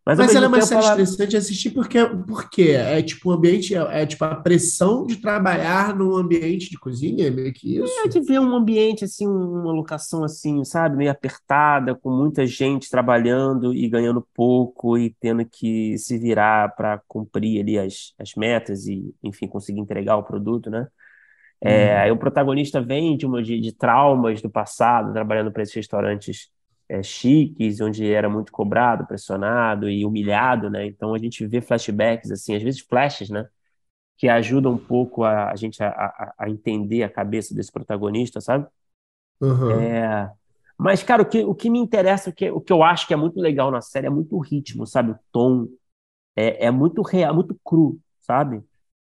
Mas, 0.04 0.18
Mas 0.18 0.34
ela 0.34 0.46
é 0.46 0.48
uma 0.48 0.62
série 0.62 0.84
ela... 0.84 0.90
estressante 0.90 1.30
de 1.30 1.38
assistir 1.38 1.70
porque, 1.70 2.04
porque 2.28 2.72
é 2.72 3.04
tipo 3.04 3.30
um 3.30 3.34
ambiente, 3.34 3.76
é, 3.76 4.02
é 4.02 4.06
tipo 4.06 4.26
a 4.26 4.36
pressão 4.36 5.06
de 5.06 5.18
trabalhar 5.18 5.96
num 5.96 6.16
ambiente 6.16 6.72
de 6.72 6.80
cozinha, 6.80 7.28
é 7.28 7.30
meio 7.30 7.54
que 7.54 7.78
isso. 7.78 8.00
É 8.04 8.08
de 8.08 8.20
ver 8.20 8.40
um 8.40 8.56
ambiente, 8.56 9.06
assim, 9.06 9.28
uma 9.28 9.72
locação, 9.72 10.24
assim, 10.24 10.64
sabe? 10.64 10.98
Meio 10.98 11.12
apertada, 11.12 11.94
com 11.94 12.10
muita 12.10 12.48
gente 12.48 12.90
trabalhando 12.90 13.76
e 13.76 13.88
ganhando 13.88 14.28
pouco 14.34 14.98
e 14.98 15.16
tendo 15.20 15.46
que 15.46 15.96
se 16.00 16.18
virar 16.18 16.76
para 16.76 17.00
cumprir 17.08 17.62
ali 17.62 17.78
as, 17.78 18.14
as 18.20 18.34
metas 18.34 18.88
e, 18.88 19.14
enfim, 19.22 19.48
conseguir 19.48 19.82
entregar 19.82 20.18
o 20.18 20.24
produto, 20.24 20.72
né? 20.72 20.88
É, 21.64 21.96
aí 21.96 22.12
o 22.12 22.18
protagonista 22.18 22.82
vem 22.82 23.16
de, 23.16 23.28
uma, 23.28 23.44
de, 23.44 23.60
de 23.60 23.72
traumas 23.72 24.42
do 24.42 24.50
passado, 24.50 25.14
trabalhando 25.14 25.52
para 25.52 25.62
esses 25.62 25.76
restaurantes 25.76 26.50
é, 26.92 27.04
chiques, 27.04 27.82
onde 27.82 28.12
era 28.12 28.30
muito 28.30 28.52
cobrado, 28.52 29.08
pressionado 29.08 29.90
e 29.90 30.06
humilhado, 30.06 30.70
né? 30.70 30.86
Então 30.88 31.14
a 31.16 31.20
gente 31.20 31.46
vê 31.48 31.62
flashbacks, 31.62 32.32
assim, 32.32 32.56
às 32.56 32.64
vezes 32.64 32.82
flashes, 32.82 33.30
né? 33.30 33.48
Que 34.18 34.30
ajudam 34.30 34.74
um 34.74 34.80
pouco 34.80 35.24
a, 35.24 35.52
a 35.52 35.56
gente 35.58 35.84
a, 35.84 35.90
a, 35.90 36.34
a 36.40 36.50
entender 36.50 37.04
a 37.04 37.10
cabeça 37.10 37.56
desse 37.56 37.72
protagonista, 37.72 38.42
sabe? 38.42 38.68
Uhum. 39.42 40.00
É, 40.00 40.30
mas, 40.78 41.04
cara, 41.04 41.22
o 41.24 41.26
que, 41.30 41.44
o 41.44 41.56
que 41.56 41.70
me 41.70 41.80
interessa, 41.80 42.30
o 42.30 42.34
que, 42.34 42.50
o 42.52 42.60
que 42.62 42.74
eu 42.74 42.84
acho 42.84 43.08
que 43.08 43.14
é 43.14 43.18
muito 43.18 43.40
legal 43.40 43.72
na 43.72 43.82
série 43.82 44.08
é 44.08 44.10
muito 44.10 44.36
o 44.36 44.40
ritmo, 44.42 44.86
sabe? 44.88 45.12
O 45.12 45.20
tom 45.32 45.68
é, 46.36 46.68
é 46.68 46.72
muito 46.72 47.02
real, 47.04 47.36
muito 47.36 47.60
cru, 47.66 48.00
sabe? 48.22 48.64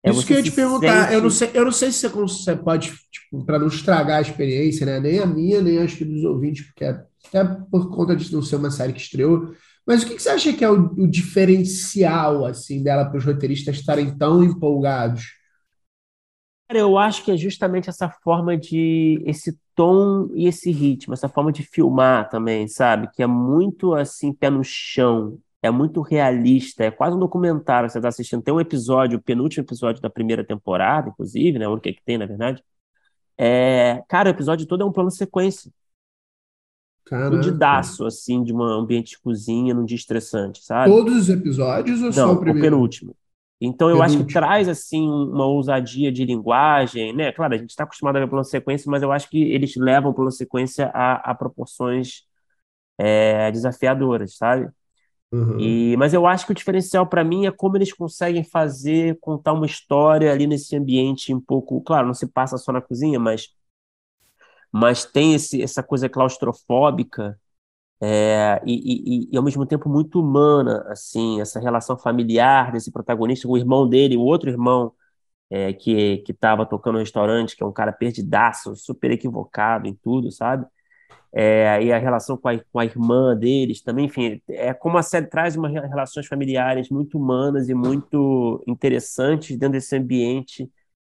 É 0.02 0.10
Isso 0.10 0.24
que 0.26 0.32
eu 0.32 0.36
ia 0.38 0.42
te 0.42 0.52
perguntar, 0.52 1.12
eu 1.12 1.20
não 1.20 1.28
sente. 1.30 1.30
sei, 1.30 1.50
eu 1.54 1.64
não 1.64 1.72
sei 1.72 1.90
se 1.92 2.08
você 2.08 2.56
pode, 2.56 2.92
tipo, 3.10 3.44
para 3.44 3.58
não 3.58 3.66
estragar 3.66 4.18
a 4.18 4.22
experiência, 4.22 4.86
né? 4.86 4.98
Nem 5.00 5.18
a 5.18 5.26
minha, 5.26 5.60
nem 5.60 5.78
acho 5.80 5.96
que 5.98 6.04
dos 6.04 6.24
ouvintes, 6.24 6.66
porque 6.66 6.84
é- 6.84 7.04
até 7.28 7.44
por 7.70 7.90
conta 7.90 8.16
de 8.16 8.32
não 8.32 8.42
ser 8.42 8.56
uma 8.56 8.70
série 8.70 8.92
que 8.92 9.00
estreou. 9.00 9.54
Mas 9.86 10.02
o 10.02 10.06
que 10.06 10.16
que 10.16 10.22
você 10.22 10.30
acha 10.30 10.52
que 10.52 10.64
é 10.64 10.70
o, 10.70 10.92
o 10.98 11.06
diferencial, 11.06 12.44
assim, 12.44 12.82
dela 12.82 13.06
para 13.06 13.18
os 13.18 13.24
roteiristas 13.24 13.76
estarem 13.76 14.16
tão 14.16 14.44
empolgados? 14.44 15.38
Eu 16.70 16.98
acho 16.98 17.24
que 17.24 17.30
é 17.30 17.36
justamente 17.36 17.88
essa 17.88 18.10
forma 18.10 18.54
de, 18.54 19.22
esse 19.24 19.58
tom 19.74 20.28
e 20.34 20.46
esse 20.46 20.70
ritmo, 20.70 21.14
essa 21.14 21.28
forma 21.28 21.50
de 21.50 21.62
filmar 21.62 22.28
também, 22.28 22.68
sabe? 22.68 23.08
Que 23.14 23.22
é 23.22 23.26
muito 23.26 23.94
assim, 23.94 24.34
pé 24.34 24.50
no 24.50 24.62
chão, 24.62 25.38
é 25.62 25.70
muito 25.70 26.02
realista, 26.02 26.84
é 26.84 26.90
quase 26.90 27.16
um 27.16 27.20
documentário 27.20 27.86
que 27.86 27.92
você 27.92 27.98
está 27.98 28.08
assistindo. 28.08 28.42
Tem 28.42 28.52
um 28.52 28.60
episódio, 28.60 29.18
o 29.18 29.22
penúltimo 29.22 29.64
episódio 29.64 30.02
da 30.02 30.10
primeira 30.10 30.44
temporada, 30.44 31.08
inclusive, 31.08 31.58
né? 31.58 31.66
O 31.66 31.72
único 31.72 31.88
que 31.88 32.02
tem, 32.04 32.18
na 32.18 32.26
verdade. 32.26 32.62
É, 33.38 34.02
cara, 34.08 34.28
o 34.28 34.32
episódio 34.32 34.66
todo 34.66 34.82
é 34.82 34.86
um 34.86 34.92
plano 34.92 35.10
sequência. 35.10 35.72
Fudidaço, 37.26 38.06
assim, 38.06 38.42
de 38.44 38.52
um 38.54 38.62
ambiente 38.62 39.10
de 39.12 39.20
cozinha, 39.20 39.74
num 39.74 39.84
dia 39.84 39.96
estressante, 39.96 40.62
sabe? 40.64 40.96
Todos 40.96 41.14
os 41.16 41.28
episódios 41.28 42.02
ou 42.02 42.12
só 42.12 42.32
Não, 42.32 42.32
o 42.32 42.38
o 42.46 42.54
primeiro? 42.54 42.56
penúltimo. 42.56 43.14
Então 43.60 43.90
eu 43.90 44.00
acho 44.02 44.16
que 44.16 44.24
Penúltimo. 44.24 44.30
traz 44.30 44.68
assim 44.68 45.02
uma 45.08 45.46
ousadia 45.46 46.12
de 46.12 46.24
linguagem, 46.24 47.14
né? 47.14 47.32
Claro, 47.32 47.54
a 47.54 47.58
gente 47.58 47.70
está 47.70 47.84
acostumado 47.84 48.16
a 48.16 48.20
ver 48.20 48.28
plano 48.28 48.44
sequência, 48.44 48.90
mas 48.90 49.02
eu 49.02 49.10
acho 49.12 49.28
que 49.28 49.42
eles 49.52 49.74
levam 49.76 50.10
o 50.12 50.14
plano 50.14 50.30
sequência 50.30 50.90
a, 50.94 51.32
a 51.32 51.34
proporções 51.34 52.22
é, 52.98 53.50
desafiadoras, 53.52 54.36
sabe? 54.36 54.68
Uhum. 55.32 55.58
E, 55.58 55.96
mas 55.98 56.14
eu 56.14 56.26
acho 56.26 56.46
que 56.46 56.52
o 56.52 56.54
diferencial 56.54 57.06
para 57.06 57.24
mim 57.24 57.46
é 57.46 57.50
como 57.52 57.76
eles 57.76 57.92
conseguem 57.92 58.44
fazer, 58.44 59.18
contar 59.20 59.52
uma 59.54 59.66
história 59.66 60.32
ali 60.32 60.46
nesse 60.46 60.76
ambiente 60.76 61.34
um 61.34 61.40
pouco, 61.40 61.80
claro, 61.82 62.06
não 62.06 62.14
se 62.14 62.28
passa 62.28 62.58
só 62.58 62.72
na 62.72 62.80
cozinha, 62.80 63.18
mas, 63.20 63.48
mas 64.72 65.04
tem 65.04 65.34
esse, 65.34 65.62
essa 65.62 65.82
coisa 65.82 66.08
claustrofóbica 66.08 67.38
é, 68.00 68.62
e, 68.64 69.26
e, 69.26 69.34
e, 69.34 69.36
ao 69.36 69.42
mesmo 69.42 69.66
tempo 69.66 69.88
muito 69.88 70.20
humana, 70.20 70.84
assim, 70.88 71.40
essa 71.40 71.58
relação 71.60 71.98
familiar 71.98 72.70
desse 72.72 72.92
protagonista 72.92 73.48
com 73.48 73.54
o 73.54 73.58
irmão 73.58 73.88
dele, 73.88 74.16
o 74.16 74.22
outro 74.22 74.50
irmão 74.50 74.92
é, 75.50 75.72
que 75.72 76.18
que 76.18 76.32
estava 76.32 76.66
tocando 76.66 76.94
no 76.94 77.00
restaurante, 77.00 77.56
que 77.56 77.62
é 77.62 77.66
um 77.66 77.72
cara 77.72 77.92
perdidaço, 77.92 78.76
super 78.76 79.10
equivocado 79.10 79.88
em 79.88 79.94
tudo, 79.94 80.30
sabe? 80.30 80.66
É, 81.32 81.82
e 81.82 81.92
a 81.92 81.98
relação 81.98 82.36
com 82.36 82.48
a, 82.48 82.58
com 82.72 82.78
a 82.80 82.84
irmã 82.84 83.36
deles 83.36 83.82
também, 83.82 84.06
enfim, 84.06 84.40
é 84.48 84.72
como 84.74 84.96
a 84.98 85.02
série 85.02 85.26
traz 85.26 85.56
umas 85.56 85.72
relações 85.72 86.26
familiares 86.26 86.88
muito 86.90 87.18
humanas 87.18 87.68
e 87.68 87.74
muito 87.74 88.62
interessantes 88.66 89.56
dentro 89.58 89.72
desse 89.74 89.96
ambiente 89.96 90.70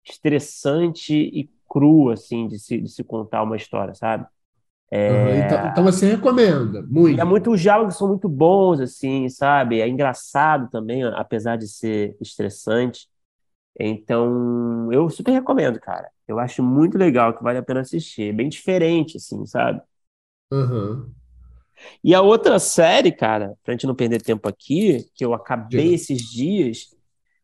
estressante 0.05 1.13
e 1.15 1.49
cru, 1.71 2.09
assim, 2.09 2.47
de 2.47 2.59
se, 2.59 2.79
de 2.81 2.89
se 2.89 3.03
contar 3.03 3.43
uma 3.43 3.55
história, 3.55 3.95
sabe? 3.95 4.25
Uhum. 4.91 5.37
Então, 5.39 5.67
então 5.67 5.83
você 5.85 6.05
recomenda, 6.11 6.79
E 6.79 7.19
é 7.19 7.23
muito. 7.23 7.25
muito, 7.25 7.51
os 7.51 7.61
diálogos 7.61 7.97
são 7.97 8.09
muito 8.09 8.27
bons, 8.27 8.81
assim, 8.81 9.29
sabe? 9.29 9.79
É 9.79 9.87
engraçado 9.87 10.69
também, 10.69 11.03
apesar 11.03 11.57
de 11.57 11.67
ser 11.67 12.17
estressante. 12.19 13.07
Então, 13.79 14.91
eu 14.91 15.09
super 15.09 15.31
recomendo, 15.31 15.79
cara. 15.79 16.09
Eu 16.27 16.39
acho 16.39 16.61
muito 16.61 16.97
legal, 16.97 17.33
que 17.35 17.43
vale 17.43 17.57
a 17.57 17.63
pena 17.63 17.81
assistir. 17.81 18.29
É 18.29 18.33
bem 18.33 18.49
diferente, 18.49 19.17
assim, 19.17 19.45
sabe? 19.45 19.81
Uhum. 20.51 21.09
E 22.03 22.13
a 22.13 22.21
outra 22.21 22.59
série, 22.59 23.11
cara, 23.11 23.57
pra 23.63 23.73
gente 23.73 23.87
não 23.87 23.95
perder 23.95 24.21
tempo 24.21 24.47
aqui, 24.47 25.09
que 25.15 25.25
eu 25.25 25.33
acabei 25.33 25.89
Diga. 25.89 25.95
esses 25.95 26.21
dias, 26.29 26.95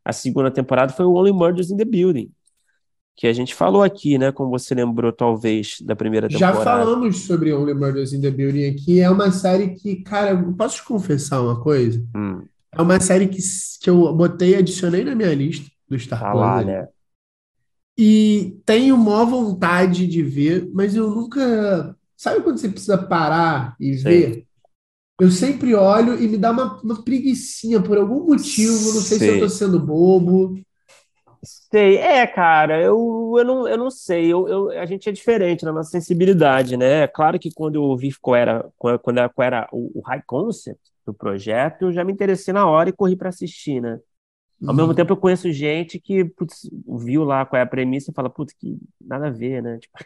a 0.03 0.13
segunda 0.13 0.51
temporada 0.51 0.93
foi 0.93 1.05
o 1.05 1.13
Only 1.13 1.31
Murders 1.31 1.72
in 1.72 1.77
the 1.77 1.86
Building, 1.86 2.31
que 3.17 3.25
a 3.25 3.33
gente 3.33 3.55
falou 3.55 3.81
aqui, 3.81 4.17
né? 4.17 4.31
Como 4.31 4.51
você 4.51 4.75
lembrou, 4.75 5.12
talvez, 5.12 5.77
da 5.81 5.95
primeira 5.95 6.29
Já 6.29 6.51
temporada. 6.51 6.86
falamos 6.86 7.17
sobre 7.25 7.51
Only 7.51 7.74
Murders 7.74 8.13
in 8.13 8.21
the 8.21 8.29
Building 8.29 8.65
aqui. 8.67 9.00
É 9.00 9.09
uma 9.09 9.31
série 9.31 9.71
que, 9.71 9.97
cara, 10.03 10.38
posso 10.55 10.77
te 10.77 10.83
confessar 10.86 11.41
uma 11.41 11.59
coisa? 11.59 12.00
Hum, 12.15 12.43
É 12.71 12.81
uma 12.81 13.00
série 13.00 13.27
que, 13.27 13.39
que 13.81 13.89
eu 13.89 14.13
botei, 14.13 14.55
adicionei 14.55 15.03
na 15.03 15.15
minha 15.15 15.33
lista 15.33 15.65
do 15.89 15.97
Star 15.97 16.19
tá 16.21 16.31
lá, 16.33 16.63
né? 16.63 16.88
E 17.97 18.59
tenho 18.65 18.95
maior 18.97 19.25
vontade 19.25 20.05
de 20.05 20.21
ver, 20.21 20.69
mas 20.74 20.95
eu 20.95 21.09
nunca. 21.09 21.95
Sabe 22.15 22.41
quando 22.41 22.59
você 22.59 22.69
precisa 22.69 22.97
parar 22.97 23.75
e 23.79 23.97
Sei. 23.97 24.21
ver? 24.27 24.47
Eu 25.19 25.31
sempre 25.31 25.74
olho 25.74 26.21
e 26.21 26.27
me 26.27 26.38
dá 26.38 26.51
uma, 26.51 26.79
uma 26.83 27.03
preguicinha 27.03 27.81
por 27.81 27.97
algum 27.97 28.25
motivo. 28.27 28.93
Não 28.93 29.01
sei 29.01 29.17
se 29.17 29.27
eu 29.27 29.39
tô 29.39 29.50
sendo 29.50 29.79
bobo. 29.79 30.59
Sei, 31.69 31.97
é, 31.97 32.25
cara, 32.25 32.81
eu, 32.81 33.33
eu, 33.38 33.43
não, 33.43 33.67
eu 33.67 33.77
não 33.77 33.91
sei, 33.91 34.31
eu, 34.31 34.47
eu, 34.47 34.69
a 34.79 34.86
gente 34.86 35.09
é 35.09 35.12
diferente 35.12 35.65
na 35.65 35.74
nossa 35.74 35.89
sensibilidade, 35.91 36.77
né? 36.77 37.01
É 37.03 37.07
claro 37.07 37.38
que 37.38 37.50
quando 37.53 37.75
eu 37.75 37.97
vi 37.97 38.09
qual 38.21 38.36
era, 38.38 38.71
qual, 38.77 38.97
quando 38.97 39.17
era, 39.17 39.27
qual 39.29 39.45
era 39.45 39.67
o, 39.74 40.00
o 40.00 40.01
high 40.01 40.21
concept 40.25 40.79
do 41.05 41.13
projeto, 41.13 41.81
eu 41.83 41.91
já 41.91 42.05
me 42.05 42.13
interessei 42.13 42.53
na 42.53 42.65
hora 42.65 42.89
e 42.89 42.93
corri 42.93 43.17
para 43.17 43.27
assistir, 43.29 43.81
né? 43.81 44.00
Ao 44.65 44.74
mesmo 44.75 44.93
Uhum. 44.93 44.95
tempo, 44.95 45.13
eu 45.13 45.17
conheço 45.17 45.51
gente 45.51 46.00
que 46.00 46.25
putz, 46.25 46.69
viu 47.00 47.24
lá 47.24 47.45
qual 47.45 47.59
é 47.59 47.63
a 47.63 47.67
premissa 47.67 48.12
e 48.12 48.13
fala, 48.15 48.29
putz, 48.29 48.53
que 48.53 48.77
nada 49.01 49.27
a 49.27 49.31
ver, 49.31 49.63
né? 49.63 49.79
Tipo, 49.79 49.97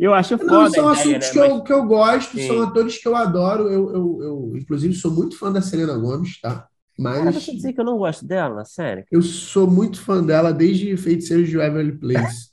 eu 0.00 0.14
acho 0.14 0.38
Não, 0.40 0.66
foda 0.66 0.78
a 0.78 0.80
são 0.80 0.88
ideia, 0.88 0.88
assuntos 0.88 1.30
né? 1.30 1.32
que 1.32 1.38
Mas, 1.38 1.52
eu, 1.52 1.62
que 1.62 1.72
eu 1.72 1.84
gosto, 1.86 2.38
são 2.38 2.60
sim. 2.60 2.62
atores 2.62 2.98
que 2.98 3.06
eu 3.08 3.14
adoro. 3.16 3.70
Eu, 3.70 3.92
eu, 3.94 4.22
eu, 4.22 4.56
inclusive, 4.56 4.94
sou 4.94 5.10
muito 5.12 5.38
fã 5.38 5.52
da 5.52 5.62
Selena 5.62 5.96
Gomez, 5.98 6.40
tá? 6.40 6.68
Cara, 7.14 7.24
Mas 7.24 7.34
você 7.34 7.52
dizer 7.52 7.72
que 7.72 7.80
eu 7.80 7.84
não 7.84 7.98
gosto 7.98 8.26
dela 8.26 8.54
na 8.54 8.64
série? 8.64 9.06
eu 9.10 9.22
sou 9.22 9.70
muito 9.70 10.00
fã 10.00 10.24
dela 10.24 10.52
desde 10.52 10.96
Feiticeiros 10.96 11.48
de 11.48 11.56
Waverly 11.56 11.92
Place. 11.98 12.50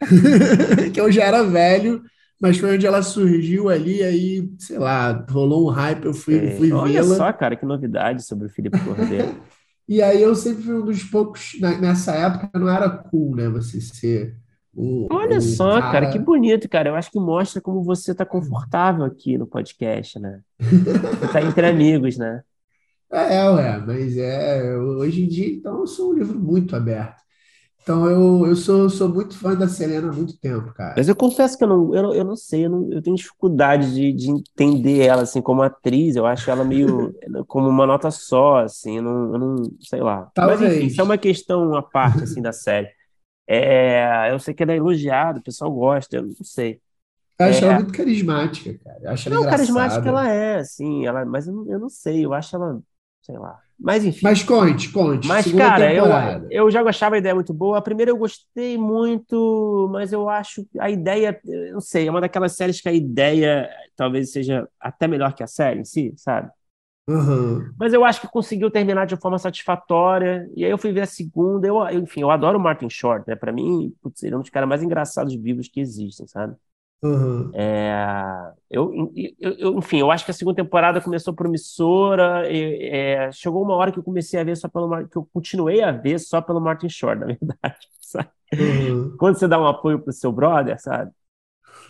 Que 0.92 1.00
eu 1.00 1.10
já 1.10 1.24
era 1.24 1.42
velho, 1.42 2.02
mas 2.40 2.58
foi 2.58 2.74
onde 2.76 2.86
ela 2.86 3.02
surgiu 3.02 3.68
ali, 3.68 4.02
aí, 4.02 4.48
sei 4.58 4.78
lá, 4.78 5.12
rolou 5.30 5.68
um 5.68 5.70
hype, 5.72 6.04
eu 6.06 6.14
fui, 6.14 6.40
Sei. 6.40 6.50
fui 6.50 6.70
Olha 6.72 7.02
vê-la. 7.02 7.02
só, 7.02 7.32
cara, 7.32 7.56
que 7.56 7.64
novidade 7.66 8.22
sobre 8.24 8.46
o 8.46 8.50
Felipe 8.50 8.78
Cordeiro. 8.80 9.36
E 9.88 10.02
aí 10.02 10.20
eu 10.20 10.34
sempre 10.34 10.64
fui 10.64 10.74
um 10.74 10.84
dos 10.84 11.04
poucos, 11.04 11.58
na- 11.60 11.78
nessa 11.80 12.12
época 12.12 12.50
não 12.58 12.68
era 12.68 12.90
cool, 12.90 13.36
né? 13.36 13.48
Você 13.50 13.80
ser 13.80 14.36
um, 14.76 15.08
Olha 15.08 15.40
um 15.40 15.40
só, 15.40 15.80
cara, 15.82 16.06
que 16.06 16.18
cara. 16.18 16.24
bonito, 16.24 16.68
cara. 16.68 16.88
Eu 16.88 16.96
acho 16.96 17.10
que 17.10 17.18
mostra 17.18 17.60
como 17.60 17.82
você 17.84 18.14
tá 18.14 18.24
confortável 18.26 19.04
aqui 19.04 19.38
no 19.38 19.46
podcast, 19.46 20.18
né? 20.18 20.42
Você 21.20 21.28
tá 21.28 21.42
entre 21.42 21.66
amigos, 21.66 22.18
né? 22.18 22.42
É, 23.10 23.48
ué, 23.50 23.78
mas 23.78 24.16
é, 24.16 24.76
hoje 24.76 25.22
em 25.24 25.28
dia, 25.28 25.48
então, 25.54 25.80
eu 25.80 25.86
sou 25.86 26.10
um 26.10 26.14
livro 26.14 26.38
muito 26.38 26.74
aberto. 26.74 27.22
Então 27.82 28.08
eu, 28.10 28.46
eu 28.48 28.56
sou, 28.56 28.90
sou 28.90 29.08
muito 29.08 29.36
fã 29.38 29.54
da 29.56 29.68
Selena 29.68 30.10
há 30.10 30.12
muito 30.14 30.38
tempo, 30.38 30.72
cara. 30.74 30.96
Mas 30.96 31.08
eu 31.08 31.16
confesso 31.16 31.58
que 31.58 31.64
eu 31.64 31.68
não, 31.68 31.94
eu 31.94 32.02
não, 32.02 32.14
eu 32.14 32.24
não 32.24 32.36
sei, 32.36 32.64
eu, 32.64 32.70
não, 32.70 32.90
eu 32.92 33.02
tenho 33.02 33.16
dificuldade 33.16 33.92
de, 33.94 34.12
de 34.14 34.30
entender 34.30 35.00
ela 35.06 35.22
assim 35.22 35.42
como 35.42 35.62
atriz. 35.62 36.16
Eu 36.16 36.24
acho 36.26 36.50
ela 36.50 36.64
meio 36.64 37.14
como 37.46 37.68
uma 37.68 37.86
nota 37.86 38.10
só, 38.10 38.58
assim, 38.60 38.96
eu 38.96 39.02
não, 39.02 39.32
eu 39.34 39.38
não 39.38 39.56
sei 39.80 40.00
lá. 40.00 40.32
Mas 40.40 40.62
enfim, 40.62 40.86
Talvez. 40.86 40.86
isso 40.86 41.00
é 41.00 41.04
uma 41.04 41.18
questão 41.18 41.74
à 41.74 41.82
parte 41.82 42.24
assim 42.24 42.40
da 42.40 42.52
série. 42.52 42.88
É, 43.48 44.30
eu 44.32 44.38
sei 44.40 44.54
que 44.54 44.62
ela 44.62 44.72
é 44.72 44.76
elogiada, 44.76 45.40
o 45.40 45.42
pessoal 45.42 45.72
gosta, 45.72 46.16
eu 46.16 46.22
não 46.26 46.34
sei. 46.44 46.80
Eu 47.38 47.46
acho 47.46 47.64
ela 47.64 47.74
É, 47.74 47.76
muito 47.76 47.92
carismática, 47.94 48.78
cara. 48.78 48.98
Eu 49.02 49.10
acho 49.10 49.28
ela 49.28 49.36
não, 49.36 49.44
carismática 49.46 50.08
engraçada. 50.08 50.08
ela 50.08 50.28
é, 50.30 50.56
assim, 50.58 51.06
ela, 51.06 51.24
mas 51.24 51.46
eu 51.48 51.66
eu 51.68 51.78
não 51.78 51.88
sei, 51.88 52.24
eu 52.24 52.32
acho 52.32 52.54
ela, 52.56 52.80
sei 53.26 53.38
lá. 53.38 53.60
Mas 53.78 54.04
enfim. 54.04 54.24
Mas 54.24 54.42
conte, 54.42 54.90
conte. 54.90 55.26
Mas, 55.26 55.52
cara, 55.52 55.92
eu, 55.94 56.04
temporada. 56.04 56.46
eu 56.50 56.70
já 56.70 56.82
gostava 56.82 57.12
da 57.12 57.18
ideia 57.18 57.34
muito 57.34 57.52
boa. 57.52 57.78
A 57.78 57.82
primeira 57.82 58.10
eu 58.12 58.16
gostei 58.16 58.78
muito, 58.78 59.88
mas 59.92 60.12
eu 60.12 60.28
acho 60.28 60.64
que 60.66 60.78
a 60.80 60.90
ideia, 60.90 61.40
não 61.72 61.80
sei, 61.80 62.06
é 62.08 62.10
uma 62.10 62.20
daquelas 62.20 62.52
séries 62.56 62.80
que 62.80 62.88
a 62.88 62.92
ideia 62.92 63.68
talvez 63.96 64.30
seja 64.32 64.68
até 64.80 65.08
melhor 65.08 65.34
que 65.34 65.42
a 65.42 65.46
série 65.46 65.80
em 65.80 65.84
si, 65.84 66.12
sabe? 66.16 66.50
Aham, 67.08 67.74
Mas 67.78 67.92
eu 67.92 68.04
acho 68.04 68.20
que 68.22 68.28
conseguiu 68.28 68.70
terminar 68.70 69.06
de 69.06 69.14
uma 69.14 69.20
forma 69.20 69.38
satisfatória. 69.38 70.48
E 70.56 70.64
aí 70.64 70.70
eu 70.70 70.78
fui 70.78 70.92
ver 70.92 71.02
a 71.02 71.06
segunda. 71.06 71.66
Eu, 71.68 71.76
eu- 71.88 72.00
enfim, 72.00 72.20
eu 72.22 72.30
adoro 72.30 72.58
o 72.58 72.60
Martin 72.60 72.88
Short, 72.88 73.26
né? 73.28 73.36
Pra 73.36 73.52
mim, 73.52 73.94
putz, 74.02 74.22
ele 74.22 74.34
é 74.34 74.38
um 74.38 74.40
dos 74.40 74.50
caras 74.50 74.68
mais 74.68 74.82
engraçados 74.82 75.34
vivos 75.34 75.68
que 75.68 75.80
existem, 75.80 76.26
sabe? 76.26 76.56
Aham. 77.02 77.58
É, 77.58 78.52
eu, 78.70 78.92
eu, 79.38 79.52
eu- 79.58 79.78
enfim, 79.78 79.98
eu 79.98 80.10
acho 80.10 80.24
que 80.24 80.30
a 80.30 80.34
segunda 80.34 80.56
temporada 80.62 81.00
começou 81.00 81.34
promissora. 81.34 82.50
e, 82.52 82.88
é, 82.90 83.32
chegou 83.32 83.62
uma 83.62 83.74
hora 83.74 83.92
que 83.92 83.98
eu 83.98 84.02
comecei 84.04 84.38
a 84.40 84.44
ver 84.44 84.56
só 84.56 84.68
pelo 84.68 85.06
que 85.08 85.16
eu 85.16 85.26
continuei 85.32 85.82
a 85.82 85.90
ver 85.92 86.18
só 86.20 86.40
pelo 86.42 86.60
Martin 86.60 86.88
Short, 86.88 87.18
na 87.20 87.26
verdade. 87.26 87.88
sabe? 88.00 88.28
aham. 88.58 89.18
Quando 89.18 89.38
você 89.38 89.48
dá 89.48 89.60
um 89.60 89.66
apoio 89.66 90.00
pro 90.02 90.12
seu 90.12 90.32
brother, 90.32 90.80
sabe? 90.80 91.12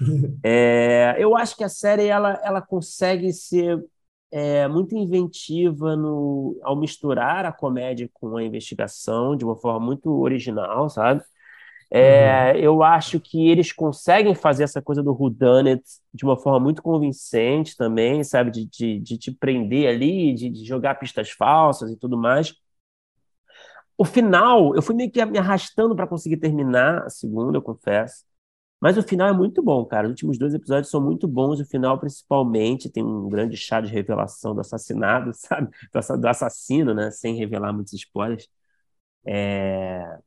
É, 0.42 1.16
eu 1.18 1.36
acho 1.36 1.56
que 1.56 1.64
a 1.64 1.68
série 1.68 2.06
ela, 2.06 2.34
ela 2.44 2.62
consegue 2.62 3.32
ser 3.32 3.84
é, 4.30 4.68
muito 4.68 4.96
inventiva 4.96 5.96
no, 5.96 6.58
ao 6.62 6.76
misturar 6.76 7.44
a 7.46 7.52
comédia 7.52 8.08
com 8.14 8.36
a 8.36 8.42
investigação 8.44 9.36
de 9.36 9.44
uma 9.44 9.56
forma 9.56 9.80
muito 9.86 10.10
original, 10.20 10.88
sabe? 10.90 11.22
É, 11.90 12.58
eu 12.58 12.82
acho 12.82 13.20
que 13.20 13.48
eles 13.48 13.72
conseguem 13.72 14.34
fazer 14.34 14.64
essa 14.64 14.82
coisa 14.82 15.02
do 15.02 15.12
whodunit 15.12 15.82
de 16.12 16.24
uma 16.24 16.36
forma 16.36 16.60
muito 16.60 16.82
convincente 16.82 17.76
também, 17.76 18.24
sabe? 18.24 18.50
De, 18.50 18.66
de, 18.66 19.00
de 19.00 19.18
te 19.18 19.32
prender 19.32 19.88
ali, 19.88 20.34
de, 20.34 20.50
de 20.50 20.64
jogar 20.64 20.96
pistas 20.96 21.30
falsas 21.30 21.90
e 21.90 21.96
tudo 21.96 22.18
mais. 22.18 22.54
O 23.98 24.04
final, 24.04 24.74
eu 24.74 24.82
fui 24.82 24.94
meio 24.94 25.10
que 25.10 25.24
me 25.24 25.38
arrastando 25.38 25.96
para 25.96 26.06
conseguir 26.06 26.36
terminar 26.36 27.04
a 27.06 27.10
segunda, 27.10 27.56
eu 27.58 27.62
confesso. 27.62 28.24
Mas 28.80 28.98
o 28.98 29.02
final 29.02 29.28
é 29.28 29.32
muito 29.34 29.62
bom, 29.62 29.84
cara. 29.86 30.06
Os 30.06 30.12
últimos 30.12 30.38
dois 30.38 30.54
episódios 30.54 30.90
são 30.90 31.00
muito 31.02 31.28
bons. 31.28 31.60
O 31.60 31.66
final, 31.66 31.98
principalmente, 32.00 32.90
tem 32.90 33.04
um 33.04 33.28
grande 33.28 33.56
chá 33.56 33.80
de 33.80 33.90
revelação 33.92 34.54
do 34.54 34.60
assassinado, 34.62 35.32
sabe? 35.36 35.70
Do 36.20 36.28
assassino, 36.28 36.94
né? 36.94 37.10
Sem 37.12 37.36
revelar 37.36 37.72
muitos 37.74 37.92
spoilers. 37.94 38.48
É, 39.26 40.18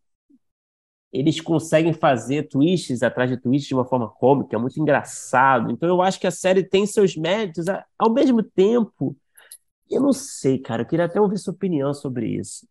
eles 1.11 1.41
conseguem 1.41 1.93
fazer 1.93 2.47
twists 2.49 3.01
atrás 3.03 3.29
de 3.29 3.37
twists 3.37 3.67
de 3.67 3.73
uma 3.73 3.85
forma 3.85 4.09
cômica, 4.09 4.55
é 4.55 4.59
muito 4.59 4.79
engraçado. 4.79 5.71
Então 5.71 5.89
eu 5.89 6.01
acho 6.01 6.19
que 6.19 6.27
a 6.27 6.31
série 6.31 6.63
tem 6.63 6.85
seus 6.85 7.15
méritos, 7.15 7.65
ao 7.97 8.11
mesmo 8.13 8.43
tempo, 8.43 9.15
eu 9.89 10.01
não 10.01 10.13
sei, 10.13 10.59
cara, 10.59 10.83
eu 10.83 10.87
queria 10.87 11.05
até 11.05 11.19
ouvir 11.21 11.37
sua 11.39 11.53
opinião 11.53 11.93
sobre 11.93 12.27
isso. 12.27 12.67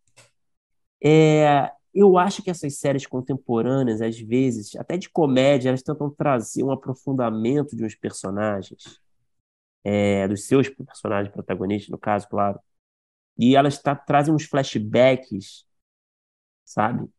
É, 1.03 1.71
eu 1.93 2.17
acho 2.17 2.41
que 2.43 2.49
essas 2.49 2.77
séries 2.77 3.05
contemporâneas, 3.07 4.01
às 4.01 4.19
vezes, 4.19 4.75
até 4.75 4.97
de 4.97 5.09
comédia, 5.09 5.69
elas 5.69 5.81
tentam 5.83 6.09
trazer 6.09 6.63
um 6.63 6.71
aprofundamento 6.71 7.75
de 7.75 7.83
uns 7.83 7.95
personagens, 7.95 8.99
é, 9.83 10.27
dos 10.27 10.45
seus 10.45 10.69
personagens 10.69 11.33
protagonistas, 11.33 11.89
no 11.89 11.97
caso, 11.97 12.27
claro, 12.29 12.59
e 13.37 13.55
elas 13.55 13.81
tá, 13.81 13.95
trazem 13.95 14.33
uns 14.33 14.45
flashbacks, 14.45 15.65
sabe? 16.65 17.09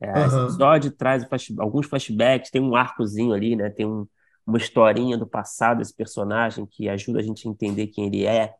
É, 0.00 0.26
esse 0.26 0.40
episódio 0.40 0.90
traz 0.92 1.24
flash- 1.24 1.54
alguns 1.58 1.86
flashbacks, 1.86 2.50
tem 2.50 2.60
um 2.62 2.76
arcozinho 2.76 3.32
ali, 3.32 3.56
né? 3.56 3.70
Tem 3.70 3.86
um- 3.86 4.06
uma 4.46 4.58
historinha 4.58 5.16
do 5.18 5.26
passado 5.26 5.78
desse 5.78 5.94
personagem 5.94 6.66
que 6.66 6.88
ajuda 6.88 7.20
a 7.20 7.22
gente 7.22 7.48
a 7.48 7.50
entender 7.50 7.88
quem 7.88 8.06
ele 8.06 8.24
é. 8.26 8.54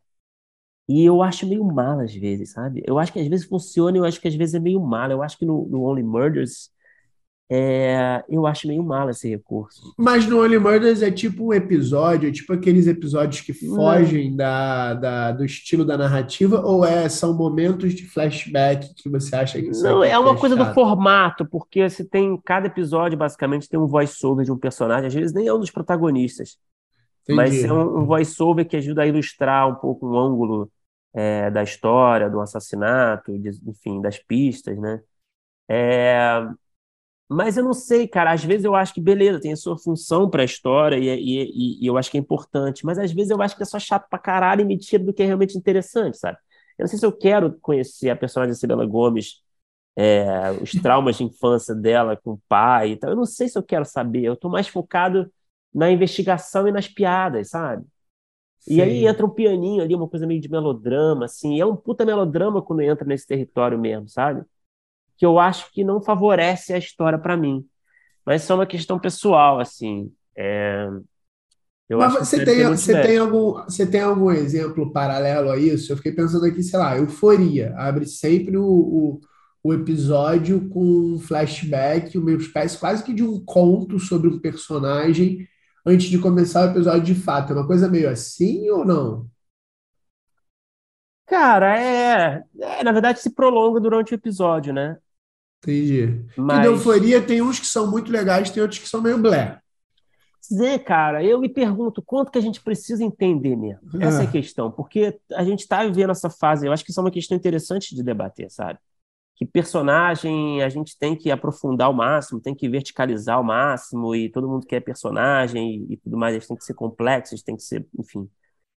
E 0.88 1.04
eu 1.04 1.22
acho 1.22 1.46
meio 1.48 1.64
mal 1.64 2.00
às 2.00 2.14
vezes, 2.14 2.52
sabe? 2.52 2.82
Eu 2.86 2.98
acho 2.98 3.12
que 3.12 3.18
às 3.20 3.26
vezes 3.28 3.46
funciona, 3.46 3.98
eu 3.98 4.04
acho 4.04 4.20
que 4.20 4.28
às 4.28 4.34
vezes 4.36 4.54
é 4.54 4.60
meio 4.60 4.80
mal. 4.80 5.10
Eu 5.10 5.22
acho 5.22 5.36
que 5.38 5.44
no, 5.46 5.66
no 5.68 5.82
Only 5.82 6.02
Murders, 6.02 6.70
é, 7.50 8.24
eu 8.28 8.46
acho 8.46 8.66
meio 8.66 8.82
mal 8.82 9.08
esse 9.08 9.28
recurso. 9.28 9.94
Mas 9.96 10.26
no 10.26 10.42
Only 10.42 10.58
Murders 10.58 11.00
é 11.02 11.10
tipo 11.10 11.46
um 11.48 11.52
episódio, 11.52 12.28
é 12.28 12.32
tipo 12.32 12.52
aqueles 12.52 12.86
episódios 12.86 13.40
que 13.40 13.52
fogem 13.52 14.34
da, 14.34 14.94
da- 14.94 15.32
do 15.32 15.44
estilo 15.44 15.84
da 15.84 15.96
narrativa, 15.96 16.60
ou 16.60 16.84
é, 16.84 17.08
são 17.08 17.34
momentos 17.36 17.94
de 17.94 18.04
flashback 18.06 18.92
que 18.94 19.08
você 19.08 19.36
acha 19.36 19.60
que 19.62 19.68
isso 19.70 19.82
não, 19.82 20.02
é 20.02 20.08
que 20.08 20.14
é 20.14 20.18
uma 20.18 20.36
coisa 20.36 20.56
do 20.56 20.64
formato, 20.74 21.46
porque 21.46 21.88
você 21.88 22.04
tem, 22.04 22.36
cada 22.44 22.66
episódio 22.66 23.16
basicamente 23.16 23.68
tem 23.68 23.78
um 23.78 23.86
voice-over 23.86 24.44
de 24.44 24.52
um 24.52 24.58
personagem, 24.58 25.06
às 25.08 25.14
vezes 25.14 25.32
nem 25.32 25.46
é 25.46 25.52
um 25.54 25.60
dos 25.60 25.70
protagonistas. 25.70 26.58
mas 27.28 27.64
é 27.64 27.66
Entendi. 27.66 27.72
um, 27.72 28.00
um 28.00 28.06
voice-over 28.06 28.66
que 28.68 28.76
ajuda 28.76 29.02
a 29.02 29.06
ilustrar 29.06 29.68
um 29.68 29.74
pouco 29.76 30.08
um 30.08 30.18
ângulo 30.18 30.70
é, 31.14 31.50
da 31.50 31.62
história, 31.62 32.30
do 32.30 32.40
assassinato, 32.40 33.38
de- 33.38 33.60
enfim, 33.66 34.00
das 34.02 34.18
pistas, 34.18 34.78
né? 34.78 35.00
É, 35.68 36.46
mas 37.28 37.56
eu 37.56 37.64
não 37.64 37.72
sei, 37.74 38.06
cara. 38.08 38.32
Às 38.32 38.44
vezes 38.44 38.64
eu 38.64 38.74
acho 38.74 38.94
que 38.94 39.00
beleza, 39.00 39.40
tem 39.40 39.52
a 39.52 39.56
sua 39.56 39.76
função 39.78 40.30
para 40.30 40.42
a 40.42 40.44
história 40.44 40.96
e, 40.96 41.08
e, 41.08 41.78
e- 41.80 41.84
e 41.84 41.86
eu 41.86 41.96
acho 41.98 42.10
que 42.10 42.16
é 42.16 42.20
importante, 42.20 42.84
mas 42.84 42.98
às 42.98 43.12
vezes 43.12 43.30
eu 43.30 43.42
acho 43.42 43.56
que 43.56 43.62
é 43.62 43.66
só 43.66 43.78
chato 43.78 44.08
pra 44.08 44.18
caralho 44.18 44.62
e 44.62 44.64
me 44.64 44.78
tira 44.78 45.02
do 45.04 45.12
que 45.12 45.22
é 45.22 45.26
realmente 45.26 45.58
interessante, 45.58 46.18
sabe? 46.18 46.38
Eu 46.78 46.84
não 46.84 46.88
sei 46.88 46.98
se 46.98 47.06
eu 47.06 47.12
quero 47.12 47.58
conhecer 47.60 48.10
a 48.10 48.16
personagem 48.16 48.52
da 48.52 48.58
Selena 48.58 48.84
Gomez, 48.86 49.42
é, 49.96 50.52
os 50.60 50.76
traumas 50.78 51.16
de 51.16 51.24
infância 51.24 51.74
dela 51.74 52.16
com 52.16 52.32
o 52.32 52.42
pai 52.48 52.92
e 52.92 52.96
tal. 52.96 53.10
Eu 53.10 53.16
não 53.16 53.26
sei 53.26 53.48
se 53.48 53.58
eu 53.58 53.62
quero 53.62 53.84
saber. 53.84 54.22
Eu 54.24 54.36
tô 54.36 54.48
mais 54.48 54.68
focado 54.68 55.30
na 55.74 55.90
investigação 55.90 56.68
e 56.68 56.72
nas 56.72 56.88
piadas, 56.88 57.50
sabe? 57.50 57.84
E 58.66 58.82
aí 58.82 59.06
Sim. 59.06 59.06
entra 59.06 59.24
um 59.26 59.30
pianinho 59.30 59.82
ali, 59.82 59.94
uma 59.94 60.08
coisa 60.08 60.26
meio 60.26 60.40
de 60.40 60.50
melodrama, 60.50 61.24
assim. 61.26 61.60
É 61.60 61.66
um 61.66 61.76
puta 61.76 62.04
melodrama 62.04 62.62
quando 62.62 62.82
entra 62.82 63.06
nesse 63.06 63.26
território 63.26 63.78
mesmo, 63.78 64.08
sabe? 64.08 64.44
Que 65.16 65.26
eu 65.26 65.38
acho 65.38 65.70
que 65.72 65.84
não 65.84 66.02
favorece 66.02 66.72
a 66.72 66.78
história 66.78 67.18
pra 67.18 67.36
mim. 67.36 67.66
Mas 68.24 68.42
isso 68.42 68.52
é 68.52 68.54
uma 68.56 68.66
questão 68.66 68.98
pessoal, 68.98 69.60
assim. 69.60 70.12
É, 70.36 70.88
Eu 71.88 71.98
Mas 71.98 72.16
a 72.16 72.24
você 72.24 72.44
tem 72.44 72.64
você 72.64 73.00
tem 73.00 73.18
algum, 73.18 73.52
você 73.64 73.86
tem 73.86 74.00
algum 74.00 74.30
exemplo 74.30 74.92
paralelo 74.92 75.50
a 75.50 75.56
isso? 75.58 75.92
Eu 75.92 75.96
fiquei 75.96 76.12
pensando 76.12 76.44
aqui, 76.44 76.62
sei 76.62 76.78
lá, 76.78 76.96
Euforia. 76.98 77.74
Abre 77.76 78.06
sempre 78.06 78.56
o, 78.56 78.64
o, 78.64 79.20
o 79.62 79.72
episódio 79.74 80.68
com 80.68 81.14
um 81.14 81.18
flashback, 81.18 82.18
uma 82.18 82.32
espécie 82.32 82.78
quase 82.78 83.04
que 83.04 83.14
de 83.14 83.22
um 83.22 83.42
conto 83.44 83.98
sobre 84.00 84.28
um 84.28 84.40
personagem 84.40 85.46
antes 85.86 86.08
de 86.08 86.18
começar 86.18 86.66
o 86.66 86.70
episódio 86.72 87.02
de 87.02 87.14
fato. 87.14 87.52
É 87.52 87.56
uma 87.56 87.66
coisa 87.66 87.88
meio 87.88 88.10
assim 88.10 88.68
ou 88.70 88.84
não? 88.84 89.28
Cara, 91.26 91.78
é... 91.80 92.44
é, 92.60 92.84
Na 92.84 92.92
verdade, 92.92 93.20
se 93.20 93.30
prolonga 93.34 93.80
durante 93.80 94.12
o 94.12 94.16
episódio, 94.16 94.72
né? 94.72 94.98
Entendi. 95.62 96.24
Mas, 96.36 96.64
Euforia 96.66 97.20
tem 97.20 97.42
uns 97.42 97.58
que 97.58 97.66
são 97.66 97.90
muito 97.90 98.10
legais, 98.10 98.50
tem 98.50 98.62
outros 98.62 98.80
que 98.80 98.88
são 98.88 99.00
meio 99.00 99.18
blé. 99.18 99.60
Zé, 100.52 100.78
cara, 100.78 101.24
eu 101.24 101.40
me 101.40 101.48
pergunto 101.48 102.00
quanto 102.00 102.30
que 102.30 102.38
a 102.38 102.40
gente 102.40 102.60
precisa 102.62 103.02
entender 103.02 103.56
mesmo. 103.56 103.80
Essa 104.00 104.22
é 104.22 104.26
a 104.26 104.28
Ah, 104.28 104.32
questão. 104.32 104.70
Porque 104.70 105.18
a 105.32 105.42
gente 105.42 105.60
está 105.60 105.84
vivendo 105.84 106.10
essa 106.10 106.30
fase. 106.30 106.66
Eu 106.66 106.72
acho 106.72 106.84
que 106.84 106.90
isso 106.92 107.00
é 107.00 107.02
uma 107.02 107.10
questão 107.10 107.36
interessante 107.36 107.94
de 107.94 108.02
debater, 108.02 108.50
sabe? 108.50 108.78
que 109.36 109.44
personagem 109.44 110.62
a 110.62 110.68
gente 110.68 110.98
tem 110.98 111.14
que 111.14 111.30
aprofundar 111.30 111.88
ao 111.88 111.92
máximo, 111.92 112.40
tem 112.40 112.54
que 112.54 112.68
verticalizar 112.68 113.36
ao 113.36 113.44
máximo, 113.44 114.14
e 114.14 114.30
todo 114.30 114.48
mundo 114.48 114.66
quer 114.66 114.80
personagem 114.80 115.86
e, 115.90 115.94
e 115.94 115.96
tudo 115.98 116.16
mais, 116.16 116.34
eles 116.34 116.46
têm 116.48 116.56
que 116.56 116.64
ser 116.64 116.74
complexos, 116.74 117.42
têm 117.42 117.54
que 117.56 117.62
ser, 117.62 117.86
enfim, 117.98 118.28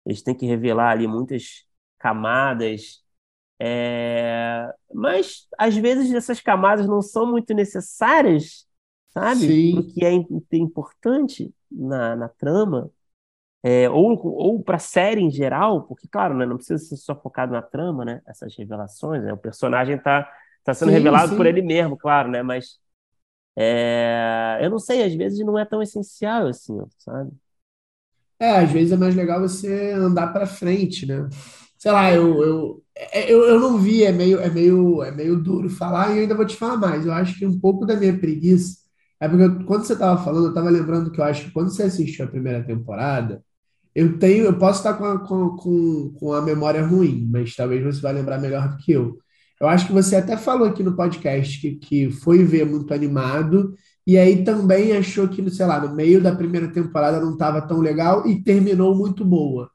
eles 0.06 0.22
têm 0.22 0.34
que 0.34 0.46
revelar 0.46 0.92
ali 0.92 1.06
muitas 1.06 1.66
camadas. 1.98 3.02
É, 3.58 4.72
Mas 4.94 5.48
às 5.58 5.76
vezes 5.76 6.12
essas 6.14 6.40
camadas 6.40 6.86
não 6.86 7.00
são 7.02 7.26
muito 7.30 7.54
necessárias, 7.54 8.66
sabe, 9.10 9.58
o 9.70 9.82
sim, 9.82 9.94
que 9.94 10.04
é 10.04 10.12
im- 10.12 10.26
importante 10.52 11.54
na, 11.70 12.16
na 12.16 12.28
trama. 12.28 12.90
É, 13.62 13.90
ou 13.90 14.16
ou 14.24 14.62
para 14.62 14.76
a 14.76 14.78
série 14.78 15.20
em 15.22 15.30
geral, 15.30 15.82
porque, 15.88 16.06
claro, 16.08 16.34
né, 16.36 16.46
não 16.46 16.56
precisa 16.56 16.78
ser 16.84 16.96
só 16.96 17.14
focado 17.20 17.52
na 17.52 17.60
trama, 17.62 18.04
né, 18.04 18.22
essas 18.26 18.56
revelações, 18.56 19.22
né, 19.24 19.32
o 19.32 19.36
personagem 19.38 19.96
está 19.96 20.30
tá 20.64 20.72
sendo 20.74 20.90
sim, 20.90 20.92
revelado 20.92 21.34
por 21.34 21.46
ele 21.46 21.60
sim. 21.60 21.62
mesmo, 21.62 21.96
claro, 21.96 22.30
né, 22.30 22.42
mas 22.42 22.78
é, 23.56 24.58
eu 24.62 24.70
não 24.70 24.78
sei, 24.78 25.02
às 25.04 25.14
vezes 25.14 25.40
não 25.46 25.58
é 25.58 25.64
tão 25.66 25.82
essencial 25.82 26.46
assim, 26.48 26.78
sabe? 26.98 27.32
É, 28.38 28.50
às 28.58 28.70
vezes 28.70 28.92
é 28.92 28.96
mais 28.96 29.14
legal 29.14 29.40
você 29.40 29.92
andar 29.92 30.28
para 30.32 30.46
frente, 30.46 31.06
né? 31.06 31.28
sei 31.78 31.92
lá, 31.92 32.12
eu, 32.12 32.42
eu, 32.44 32.84
eu, 33.30 33.44
eu 33.44 33.60
não 33.60 33.78
vi, 33.78 34.04
é 34.04 34.12
meio, 34.12 34.40
é 34.40 34.48
meio, 34.50 35.02
é 35.02 35.10
meio 35.10 35.36
duro 35.38 35.68
falar 35.68 36.10
e 36.12 36.16
eu 36.18 36.22
ainda 36.22 36.34
vou 36.34 36.46
te 36.46 36.56
falar 36.56 36.76
mais. 36.76 37.04
Eu 37.06 37.12
acho 37.12 37.38
que 37.38 37.46
um 37.46 37.58
pouco 37.58 37.84
da 37.86 37.96
minha 37.96 38.16
preguiça 38.18 38.78
é 39.20 39.28
porque 39.28 39.44
eu- 39.44 39.64
quando 39.66 39.84
você 39.84 39.92
estava 39.94 40.22
falando, 40.22 40.44
eu 40.46 40.48
estava 40.50 40.70
lembrando 40.70 41.10
que 41.10 41.20
eu 41.20 41.24
acho 41.24 41.44
que 41.46 41.50
quando 41.52 41.70
você 41.70 41.84
assistiu 41.84 42.24
a 42.24 42.28
primeira 42.28 42.62
temporada, 42.64 43.42
eu 43.94 44.18
tenho, 44.18 44.44
eu 44.44 44.58
posso 44.58 44.78
estar 44.80 44.94
com 44.94 45.04
a, 45.06 45.18
com, 45.26 45.56
com, 45.56 46.12
com 46.18 46.32
a 46.34 46.42
memória 46.42 46.84
ruim, 46.86 47.28
mas 47.30 47.54
talvez 47.56 47.82
você 47.84 48.00
vai 48.00 48.12
lembrar 48.12 48.38
melhor 48.40 48.68
do 48.68 48.76
que 48.78 48.92
eu. 48.92 49.18
Eu 49.60 49.68
acho 49.68 49.86
que 49.86 49.92
você 49.92 50.16
até 50.16 50.36
falou 50.36 50.68
aqui 50.68 50.82
no 50.82 50.96
podcast 50.96 51.60
que, 51.60 51.76
que 51.76 52.10
foi 52.10 52.44
ver 52.44 52.66
muito 52.66 52.92
animado, 52.94 53.74
e 54.06 54.18
aí 54.18 54.44
também 54.44 54.92
achou 54.96 55.28
que, 55.28 55.48
sei 55.50 55.66
lá, 55.66 55.80
no 55.80 55.94
meio 55.96 56.22
da 56.22 56.34
primeira 56.36 56.68
temporada 56.72 57.20
não 57.20 57.32
estava 57.32 57.62
tão 57.66 57.80
legal 57.80 58.26
e 58.26 58.42
terminou 58.42 58.94
muito 58.94 59.24
boa. 59.24 59.70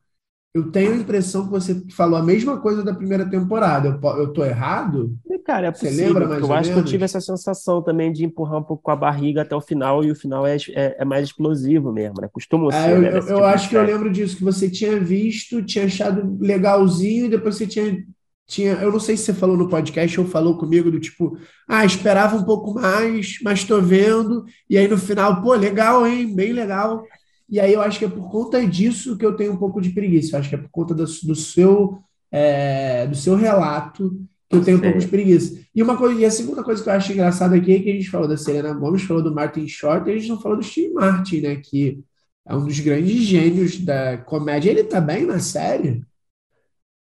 Eu 0.54 0.72
tenho 0.72 0.94
a 0.94 0.98
impressão 0.98 1.46
que 1.46 1.52
você 1.52 1.82
falou 1.92 2.18
a 2.18 2.24
mesma 2.24 2.60
coisa 2.60 2.84
da 2.84 2.94
primeira 2.94 3.30
temporada. 3.30 3.88
Eu, 3.88 4.10
eu 4.18 4.34
tô 4.34 4.44
errado? 4.44 5.18
Cara, 5.46 5.68
é 5.68 5.72
Você 5.74 5.90
lembra 5.90 6.26
possível, 6.26 6.28
mais 6.28 6.50
eu 6.50 6.52
acho 6.54 6.72
que 6.72 6.80
eu 6.80 6.84
tive 6.84 7.00
menos? 7.00 7.04
essa 7.04 7.22
sensação 7.22 7.82
também 7.82 8.12
de 8.12 8.26
empurrar 8.26 8.60
um 8.60 8.64
pouco 8.64 8.84
com 8.84 8.92
a 8.92 8.96
barriga 8.96 9.42
até 9.42 9.56
o 9.56 9.62
final, 9.62 10.04
e 10.04 10.12
o 10.12 10.16
final 10.16 10.46
é, 10.46 10.58
é, 10.76 10.98
é 11.00 11.06
mais 11.06 11.28
explosivo 11.28 11.92
mesmo, 11.92 12.22
né? 12.22 12.28
Costumam 12.32 12.72
Ah, 12.72 12.74
ser, 12.74 12.92
eu, 12.92 13.02
né, 13.02 13.10
eu, 13.10 13.22
tipo 13.22 13.44
acho 13.44 13.70
que 13.70 13.76
eu 13.76 13.84
lembro 13.84 14.12
disso, 14.12 14.38
que 14.38 14.44
você 14.44 14.70
tinha 14.70 15.00
visto, 15.00 15.64
tinha 15.64 15.86
achado 15.86 16.38
legalzinho, 16.40 17.26
e 17.26 17.30
depois 17.30 17.56
você 17.56 17.66
tinha, 17.66 18.06
tinha. 18.48 18.74
Eu 18.74 18.92
não 18.92 19.00
sei 19.00 19.18
se 19.18 19.24
você 19.24 19.34
falou 19.34 19.58
no 19.58 19.70
podcast 19.70 20.20
ou 20.20 20.28
falou 20.28 20.58
comigo 20.58 20.92
do 20.92 21.00
tipo, 21.00 21.38
ah, 21.68 21.86
esperava 21.86 22.36
um 22.38 22.44
pouco 22.44 22.74
mais, 22.76 23.38
mas 23.44 23.64
tô 23.64 23.82
vendo. 23.82 24.46
E 24.70 24.78
aí 24.78 24.88
no 24.88 24.98
final, 24.98 25.42
pô, 25.42 25.54
legal, 25.56 26.06
hein? 26.06 26.34
Bem 26.36 26.54
legal. 26.54 27.04
E 27.52 27.60
aí 27.60 27.74
eu 27.74 27.82
acho 27.82 28.00
que 28.00 28.06
é 28.06 28.10
por 28.10 28.32
conta 28.32 28.66
disso 28.66 29.18
que 29.18 29.26
eu 29.26 29.36
tenho 29.36 29.52
um 29.52 29.58
pouco 29.58 29.82
de 29.82 29.90
preguiça. 29.90 30.36
Eu 30.36 30.40
acho 30.40 30.50
que 30.50 30.56
é 30.56 30.58
por 30.58 30.70
conta 30.70 30.96
do, 30.96 31.04
do 31.04 31.36
seu, 31.36 32.00
é, 32.32 33.06
do 33.06 33.16
seu 33.16 33.36
relato 33.36 34.18
que 34.50 34.56
eu 34.56 34.64
tenho 34.64 34.78
um 34.78 34.82
pouco 34.82 35.00
de 35.00 35.08
preguiça. 35.08 35.60
E 35.76 35.84
uma 35.84 35.98
coisa, 35.98 36.20
e 36.20 36.26
a 36.26 36.32
segunda 36.32 36.64
coisa 36.64 36.82
que 36.82 36.90
eu 36.90 36.94
acho 36.94 37.12
engraçada 37.12 37.56
aqui 37.56 37.74
é 37.74 37.80
que 37.80 37.90
a 37.90 37.94
gente 37.94 38.10
falou 38.10 38.28
da 38.28 38.38
Selena 38.38 38.74
Gomez, 38.74 39.04
falou 39.04 39.22
do 39.22 39.36
Martin 39.36 39.68
Short, 39.68 40.10
e 40.10 40.14
a 40.14 40.18
gente 40.18 40.30
não 40.30 40.40
falou 40.40 40.58
do 40.58 40.64
Steve 40.64 40.94
Martin, 40.94 41.42
né? 41.42 41.56
Que 41.58 42.02
é 42.46 42.56
um 42.56 42.66
dos 42.66 42.80
grandes 42.80 43.22
gênios 43.24 43.78
da 43.80 44.18
comédia. 44.18 44.72
Ele 44.72 44.86
tá 44.86 45.02
bem 45.02 45.26
na 45.26 45.40
série? 45.40 46.06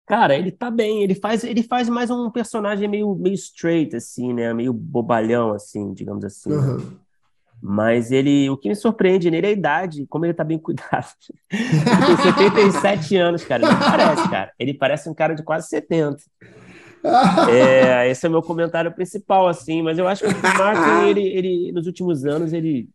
Cara, 0.06 0.36
ele 0.36 0.52
tá 0.52 0.70
bem, 0.70 1.02
ele 1.02 1.16
faz, 1.16 1.42
ele 1.42 1.64
faz 1.64 1.88
mais 1.88 2.10
um 2.10 2.30
personagem 2.30 2.88
meio, 2.88 3.12
meio 3.16 3.34
straight, 3.34 3.96
assim, 3.96 4.32
né? 4.32 4.54
Meio 4.54 4.72
bobalhão, 4.72 5.52
assim, 5.52 5.92
digamos 5.92 6.24
assim, 6.24 6.50
né? 6.50 6.78
Mas 7.62 8.12
ele, 8.12 8.48
o 8.50 8.56
que 8.56 8.68
me 8.68 8.76
surpreende 8.76 9.30
nele 9.30 9.46
é 9.46 9.50
a 9.50 9.52
idade, 9.52 10.06
como 10.08 10.24
ele 10.24 10.34
tá 10.34 10.44
bem 10.44 10.58
cuidado. 10.58 11.06
Ele 11.50 12.50
tem 12.50 12.70
77 12.70 13.16
anos, 13.16 13.44
cara. 13.44 13.64
Ele 13.64 13.76
parece, 13.76 14.30
cara. 14.30 14.52
Ele 14.58 14.74
parece 14.74 15.08
um 15.08 15.14
cara 15.14 15.34
de 15.34 15.42
quase 15.42 15.68
70. 15.68 16.22
É, 17.50 18.08
esse 18.08 18.26
é 18.26 18.28
o 18.28 18.32
meu 18.32 18.42
comentário 18.42 18.92
principal, 18.92 19.48
assim. 19.48 19.82
Mas 19.82 19.98
eu 19.98 20.06
acho 20.06 20.24
que 20.24 20.30
o 20.30 20.42
Martin, 20.42 21.08
ele, 21.08 21.26
ele, 21.26 21.72
nos 21.72 21.86
últimos 21.86 22.24
anos, 22.24 22.52
ele, 22.52 22.88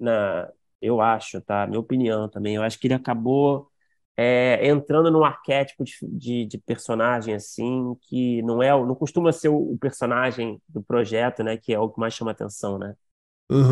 na, 0.00 0.48
eu 0.80 1.00
acho, 1.00 1.40
tá? 1.42 1.66
Minha 1.66 1.80
opinião 1.80 2.28
também, 2.28 2.56
eu 2.56 2.62
acho 2.62 2.78
que 2.78 2.86
ele 2.86 2.94
acabou 2.94 3.68
é, 4.16 4.66
entrando 4.68 5.10
num 5.10 5.24
arquétipo 5.24 5.84
de, 5.84 5.92
de, 6.02 6.46
de 6.46 6.58
personagem, 6.58 7.34
assim, 7.34 7.94
que 8.02 8.42
não 8.42 8.62
é, 8.62 8.70
não 8.70 8.94
costuma 8.94 9.32
ser 9.32 9.48
o, 9.48 9.72
o 9.72 9.78
personagem 9.78 10.60
do 10.68 10.82
projeto, 10.82 11.42
né? 11.42 11.56
Que 11.56 11.72
é 11.74 11.78
o 11.78 11.88
que 11.88 12.00
mais 12.00 12.14
chama 12.14 12.32
atenção, 12.32 12.78
né? 12.78 12.94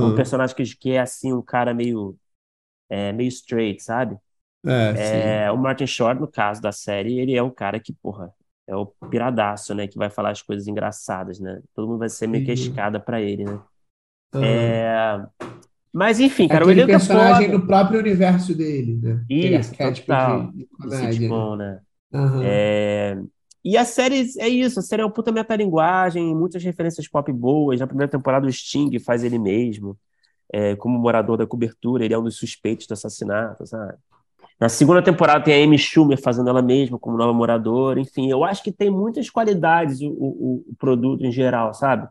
É 0.00 0.04
um 0.04 0.12
personagem 0.12 0.54
que, 0.56 0.64
que 0.76 0.90
é, 0.92 1.00
assim, 1.00 1.32
um 1.32 1.42
cara 1.42 1.74
meio, 1.74 2.18
é, 2.88 3.12
meio 3.12 3.28
straight, 3.28 3.82
sabe? 3.82 4.18
É, 4.64 4.96
sim. 4.96 5.42
É, 5.42 5.50
o 5.52 5.58
Martin 5.58 5.86
Short, 5.86 6.20
no 6.20 6.28
caso 6.30 6.60
da 6.62 6.72
série, 6.72 7.18
ele 7.20 7.34
é 7.36 7.42
um 7.42 7.50
cara 7.50 7.80
que, 7.80 7.92
porra, 7.94 8.34
é 8.66 8.74
o 8.76 8.86
piradaço, 9.10 9.74
né? 9.74 9.88
Que 9.88 9.98
vai 9.98 10.10
falar 10.10 10.30
as 10.30 10.42
coisas 10.42 10.66
engraçadas, 10.68 11.40
né? 11.40 11.62
Todo 11.74 11.88
mundo 11.88 11.98
vai 12.00 12.08
ser 12.08 12.26
meio 12.26 12.42
que 12.44 12.50
a 12.50 12.54
escada 12.54 13.00
pra 13.00 13.20
ele, 13.20 13.44
né? 13.44 13.60
Aham. 14.32 14.86
É, 14.88 15.26
Mas, 15.92 16.20
enfim, 16.20 16.48
cara, 16.48 16.66
o 16.66 16.70
Aquele 16.70 16.70
elenco 16.70 16.94
é 16.96 16.98
personagem 16.98 17.48
foda. 17.48 17.48
no 17.48 17.66
próprio 17.66 17.98
universo 18.00 18.54
dele, 18.54 18.98
né? 19.02 19.24
Isso, 19.28 19.76
total. 19.76 20.54
de 20.54 20.66
De 20.78 20.90
comédia, 20.90 21.32
né? 21.32 21.48
sitcom, 21.48 21.56
né? 21.56 21.82
Aham. 22.12 22.70
É, 22.70 23.16
E 23.66 23.76
a 23.76 23.84
série 23.84 24.30
é 24.38 24.48
isso, 24.48 24.78
a 24.78 24.82
série 24.82 25.02
é 25.02 25.04
uma 25.04 25.10
puta 25.10 25.32
metalinguagem, 25.32 26.32
muitas 26.36 26.62
referências 26.62 27.08
pop 27.08 27.32
boas. 27.32 27.80
Na 27.80 27.86
primeira 27.88 28.08
temporada, 28.08 28.46
o 28.46 28.52
Sting 28.52 28.96
faz 29.00 29.24
ele 29.24 29.40
mesmo, 29.40 29.98
é, 30.52 30.76
como 30.76 30.96
morador 30.96 31.36
da 31.36 31.48
cobertura, 31.48 32.04
ele 32.04 32.14
é 32.14 32.18
um 32.18 32.22
dos 32.22 32.36
suspeitos 32.36 32.86
do 32.86 32.94
assassinato, 32.94 33.66
sabe? 33.66 33.94
Na 34.60 34.68
segunda 34.68 35.02
temporada 35.02 35.44
tem 35.44 35.52
a 35.52 35.64
Amy 35.66 35.78
Schumer 35.78 36.16
fazendo 36.22 36.48
ela 36.48 36.62
mesma 36.62 36.96
como 36.96 37.16
nova 37.16 37.32
moradora. 37.32 37.98
Enfim, 37.98 38.30
eu 38.30 38.44
acho 38.44 38.62
que 38.62 38.70
tem 38.70 38.88
muitas 38.88 39.28
qualidades 39.28 40.00
o, 40.00 40.10
o, 40.10 40.64
o 40.68 40.76
produto 40.78 41.26
em 41.26 41.32
geral, 41.32 41.74
sabe? 41.74 42.08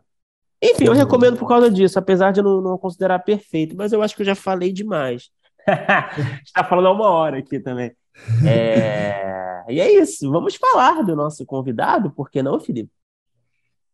Enfim, 0.62 0.84
eu 0.84 0.92
recomendo 0.92 1.32
Aham. 1.32 1.38
por 1.38 1.48
causa 1.48 1.70
disso, 1.70 1.98
apesar 1.98 2.32
de 2.32 2.40
eu 2.40 2.44
não, 2.44 2.60
não 2.60 2.76
considerar 2.76 3.20
perfeito, 3.20 3.74
mas 3.74 3.94
eu 3.94 4.02
acho 4.02 4.14
que 4.14 4.20
eu 4.20 4.26
já 4.26 4.34
falei 4.34 4.74
demais. 4.74 5.30
Está 6.44 6.62
falando 6.62 6.88
há 6.88 6.92
uma 6.92 7.08
hora 7.08 7.38
aqui 7.38 7.58
também. 7.58 7.96
É, 8.46 9.64
E 9.68 9.80
é 9.80 10.00
isso, 10.00 10.30
vamos 10.30 10.54
falar 10.56 11.02
do 11.02 11.16
nosso 11.16 11.44
convidado, 11.44 12.10
por 12.10 12.30
que 12.30 12.42
não, 12.42 12.60
Felipe? 12.60 12.90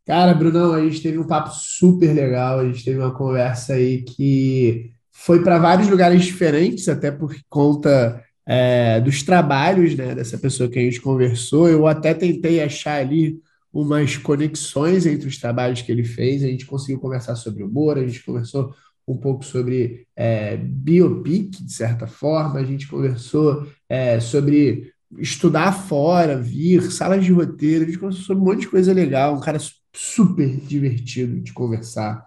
Cara, 0.05 0.35
Brunão, 0.35 0.73
a 0.73 0.81
gente 0.81 1.01
teve 1.01 1.19
um 1.19 1.27
papo 1.27 1.51
super 1.51 2.13
legal, 2.13 2.59
a 2.59 2.67
gente 2.67 2.85
teve 2.85 2.99
uma 2.99 3.15
conversa 3.15 3.75
aí 3.75 4.03
que 4.03 4.93
foi 5.13 5.43
para 5.43 5.59
vários 5.59 5.89
lugares 5.89 6.25
diferentes, 6.25 6.89
até 6.89 7.11
por 7.11 7.35
conta 7.49 8.23
é, 8.45 9.01
dos 9.01 9.23
trabalhos, 9.23 9.95
né, 9.95 10.15
dessa 10.15 10.37
pessoa 10.37 10.69
que 10.69 10.79
a 10.79 10.83
gente 10.83 11.01
conversou. 11.01 11.69
Eu 11.69 11.87
até 11.87 12.13
tentei 12.13 12.61
achar 12.61 13.01
ali 13.01 13.41
umas 13.73 14.17
conexões 14.17 15.07
entre 15.07 15.29
os 15.29 15.39
trabalhos 15.39 15.81
que 15.81 15.93
ele 15.93 16.05
fez. 16.05 16.43
A 16.43 16.49
gente 16.49 16.67
conseguiu 16.67 17.01
conversar 17.01 17.37
sobre 17.37 17.63
humor, 17.63 17.97
a 17.97 18.07
gente 18.07 18.25
conversou 18.25 18.75
um 19.07 19.17
pouco 19.17 19.45
sobre 19.45 20.07
é, 20.17 20.57
biopic, 20.57 21.63
de 21.63 21.73
certa 21.73 22.07
forma, 22.07 22.61
a 22.61 22.65
gente 22.65 22.87
conversou 22.89 23.67
é, 23.93 24.19
sobre 24.21 24.91
estudar 25.19 25.71
fora, 25.73 26.39
vir, 26.39 26.91
salas 26.91 27.23
de 27.23 27.31
roteiro, 27.31 27.85
a 27.85 27.87
gente 27.87 27.99
conversou 27.99 28.25
sobre 28.25 28.43
um 28.43 28.47
monte 28.47 28.61
de 28.61 28.69
coisa 28.69 28.91
legal, 28.95 29.35
um 29.35 29.41
cara 29.41 29.59
super 29.95 30.49
divertido 30.49 31.39
de 31.41 31.53
conversar. 31.53 32.27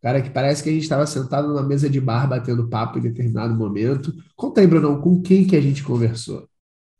Cara 0.00 0.22
que 0.22 0.30
parece 0.30 0.62
que 0.62 0.70
a 0.70 0.72
gente 0.72 0.84
estava 0.84 1.06
sentado 1.06 1.48
numa 1.48 1.62
mesa 1.62 1.90
de 1.90 2.00
bar 2.00 2.26
batendo 2.26 2.66
papo 2.66 2.98
em 2.98 3.02
determinado 3.02 3.54
momento. 3.54 4.10
Conta 4.34 4.62
aí, 4.62 4.66
Brunão, 4.66 5.02
com 5.02 5.20
quem 5.20 5.46
que 5.46 5.54
a 5.54 5.60
gente 5.60 5.84
conversou? 5.84 6.48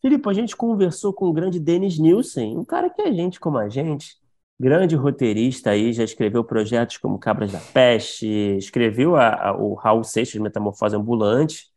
Felipe, 0.03 0.29
a 0.29 0.35
gente 0.35 0.55
conversou 0.55 1.15
com 1.15 1.31
o 1.31 1.33
grande 1.33 1.59
Denis 1.59 1.99
Nielsen, 1.99 2.59
um 2.59 2.65
cara 2.67 2.91
que 2.91 3.01
é 3.01 3.11
gente 3.15 3.41
como 3.41 3.57
a 3.57 3.69
gente, 3.71 4.17
grande 4.61 4.95
roteirista 4.95 5.71
aí, 5.71 5.91
já 5.95 6.05
escreveu 6.05 6.45
projetos 6.45 6.99
como 6.99 7.19
Cabras 7.19 7.51
da 7.51 7.61
Peste, 7.73 8.27
escreveu 8.59 9.17
a- 9.17 9.49
a- 9.49 9.57
o 9.57 9.73
Raul 9.73 10.05
Seixas, 10.05 10.41
Metamorfose 10.41 10.95
Ambulante, 10.95 11.72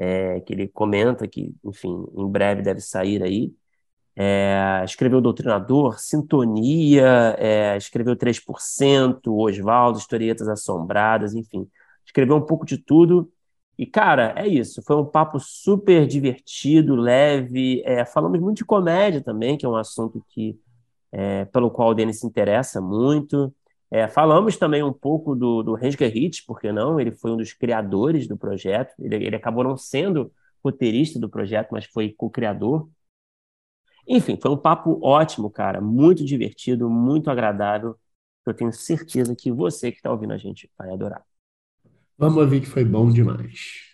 é, 0.00 0.40
que 0.40 0.54
ele 0.54 0.66
comenta 0.66 1.28
que, 1.28 1.54
enfim, 1.62 2.06
em 2.16 2.26
breve 2.26 2.62
deve 2.62 2.80
sair 2.80 3.22
aí. 3.22 3.52
É, 4.16 4.82
escreveu 4.82 5.20
Doutrinador, 5.20 5.98
Sintonia, 6.00 7.36
é, 7.38 7.76
escreveu 7.76 8.16
3%, 8.16 9.20
Oswaldo, 9.26 9.98
Historietas 9.98 10.48
Assombradas, 10.48 11.34
enfim. 11.34 11.68
Escreveu 12.06 12.36
um 12.36 12.40
pouco 12.40 12.64
de 12.64 12.78
tudo. 12.78 13.30
E, 13.78 13.86
cara, 13.86 14.32
é 14.38 14.48
isso. 14.48 14.82
Foi 14.82 14.96
um 14.96 15.04
papo 15.04 15.38
super 15.38 16.06
divertido, 16.06 16.96
leve. 16.96 17.82
É, 17.84 18.06
falamos 18.06 18.40
muito 18.40 18.58
de 18.58 18.64
comédia 18.64 19.20
também, 19.22 19.58
que 19.58 19.66
é 19.66 19.68
um 19.68 19.76
assunto 19.76 20.24
que, 20.30 20.58
é, 21.12 21.44
pelo 21.46 21.70
qual 21.70 21.90
o 21.90 21.94
Denis 21.94 22.20
se 22.20 22.26
interessa 22.26 22.80
muito. 22.80 23.54
É, 23.90 24.06
falamos 24.08 24.56
também 24.56 24.82
um 24.82 24.92
pouco 24.92 25.34
do, 25.34 25.62
do 25.62 25.74
Rensger 25.74 26.16
Hitch, 26.16 26.44
por 26.46 26.60
que 26.60 26.70
não? 26.70 27.00
Ele 27.00 27.10
foi 27.10 27.32
um 27.32 27.36
dos 27.36 27.52
criadores 27.52 28.28
do 28.28 28.36
projeto. 28.36 28.94
Ele, 29.00 29.16
ele 29.16 29.36
acabou 29.36 29.64
não 29.64 29.76
sendo 29.76 30.32
roteirista 30.64 31.18
do 31.18 31.28
projeto, 31.28 31.70
mas 31.72 31.86
foi 31.86 32.12
co-criador. 32.12 32.88
Enfim, 34.06 34.38
foi 34.40 34.50
um 34.50 34.56
papo 34.56 34.98
ótimo, 35.02 35.50
cara. 35.50 35.80
Muito 35.80 36.24
divertido, 36.24 36.88
muito 36.88 37.30
agradável. 37.30 37.96
Eu 38.46 38.54
tenho 38.54 38.72
certeza 38.72 39.34
que 39.36 39.52
você 39.52 39.90
que 39.90 39.98
está 39.98 40.10
ouvindo 40.10 40.32
a 40.32 40.38
gente 40.38 40.70
vai 40.78 40.90
adorar. 40.90 41.24
Vamos 42.18 42.36
ouvir 42.36 42.60
que 42.60 42.66
foi 42.66 42.84
bom 42.84 43.10
demais. 43.10 43.89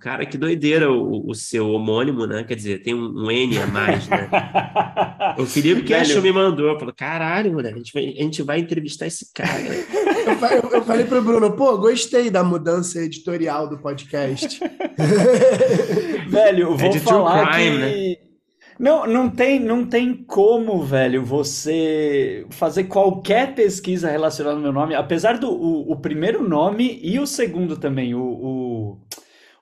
Cara, 0.00 0.24
que 0.24 0.38
doideira 0.38 0.90
o, 0.92 1.28
o 1.28 1.34
seu 1.34 1.68
homônimo, 1.70 2.24
né? 2.26 2.44
Quer 2.44 2.54
dizer, 2.54 2.82
tem 2.82 2.94
um, 2.94 3.24
um 3.24 3.30
N 3.30 3.58
a 3.58 3.66
mais, 3.66 4.06
né? 4.08 4.28
O 5.38 5.44
Felipe 5.46 5.82
Cash 5.82 6.08
Velho, 6.08 6.22
me 6.22 6.32
mandou, 6.32 6.78
falou: 6.78 6.94
caralho, 6.96 7.52
moleque, 7.52 7.74
a 7.74 7.78
gente 7.78 7.92
vai, 7.92 8.04
a 8.04 8.22
gente 8.22 8.42
vai 8.42 8.58
entrevistar 8.60 9.06
esse 9.06 9.32
cara. 9.32 9.60
Eu, 9.60 10.62
eu- 10.64 10.70
eu 10.70 10.84
falei 10.84 11.04
pro 11.04 11.22
Bruno, 11.22 11.52
pô, 11.52 11.76
gostei 11.78 12.28
da 12.30 12.42
mudança 12.42 13.00
editorial 13.00 13.68
do 13.68 13.78
podcast. 13.78 14.58
velho, 16.28 16.60
eu 16.68 16.74
É 16.74 16.76
vou 16.76 16.90
true 16.90 17.00
falar 17.00 17.52
crime, 17.52 17.78
né? 17.78 17.90
que 17.92 18.18
não, 18.78 19.06
não 19.06 19.28
tem, 19.28 19.58
não 19.60 19.84
tem 19.84 20.14
como, 20.14 20.82
velho, 20.82 21.24
você 21.24 22.46
fazer 22.50 22.84
qualquer 22.84 23.54
pesquisa 23.54 24.08
relacionada 24.10 24.56
ao 24.56 24.62
meu 24.62 24.72
nome, 24.72 24.94
apesar 24.94 25.36
do 25.38 25.50
o, 25.50 25.92
o 25.92 25.96
primeiro 26.00 26.48
nome 26.48 26.98
e 27.02 27.18
o 27.18 27.26
segundo 27.26 27.76
também, 27.76 28.14
o, 28.14 28.20
o, 28.22 28.98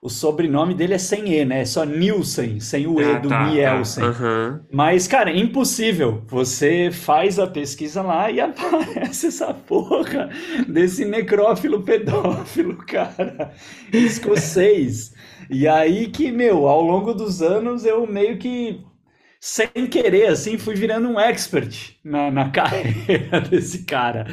o 0.01 0.09
sobrenome 0.09 0.73
dele 0.73 0.93
é 0.93 0.97
sem 0.97 1.33
E, 1.33 1.45
né? 1.45 1.61
É 1.61 1.65
só 1.65 1.83
Nielsen, 1.83 2.59
sem 2.59 2.87
o 2.87 3.01
E 3.01 3.15
Ah, 3.15 3.19
do 3.19 3.29
tá, 3.29 3.37
tá. 3.39 3.51
Nielsen. 3.51 4.03
Aham. 4.05 4.65
Mas, 4.71 5.07
cara, 5.07 5.31
impossível. 5.31 6.23
Você 6.27 6.91
faz 6.91 7.39
a 7.39 7.47
pesquisa 7.47 8.01
lá 8.01 8.29
e 8.29 8.39
aparece 8.41 9.27
essa 9.27 9.53
porra 9.53 10.29
desse 10.67 11.05
necrófilo 11.05 11.83
pedófilo, 11.83 12.77
cara, 12.85 13.53
escocês. 13.91 15.13
E 15.49 15.67
aí 15.67 16.07
que, 16.09 16.31
meu, 16.31 16.67
ao 16.67 16.81
longo 16.81 17.13
dos 17.13 17.41
anos 17.41 17.85
eu 17.85 18.05
meio 18.05 18.37
que, 18.37 18.81
sem 19.39 19.69
querer, 19.89 20.27
assim, 20.27 20.57
fui 20.57 20.75
virando 20.75 21.07
um 21.09 21.19
expert 21.19 21.95
na, 22.03 22.31
na 22.31 22.49
carreira 22.51 23.41
desse 23.41 23.85
cara. 23.85 24.27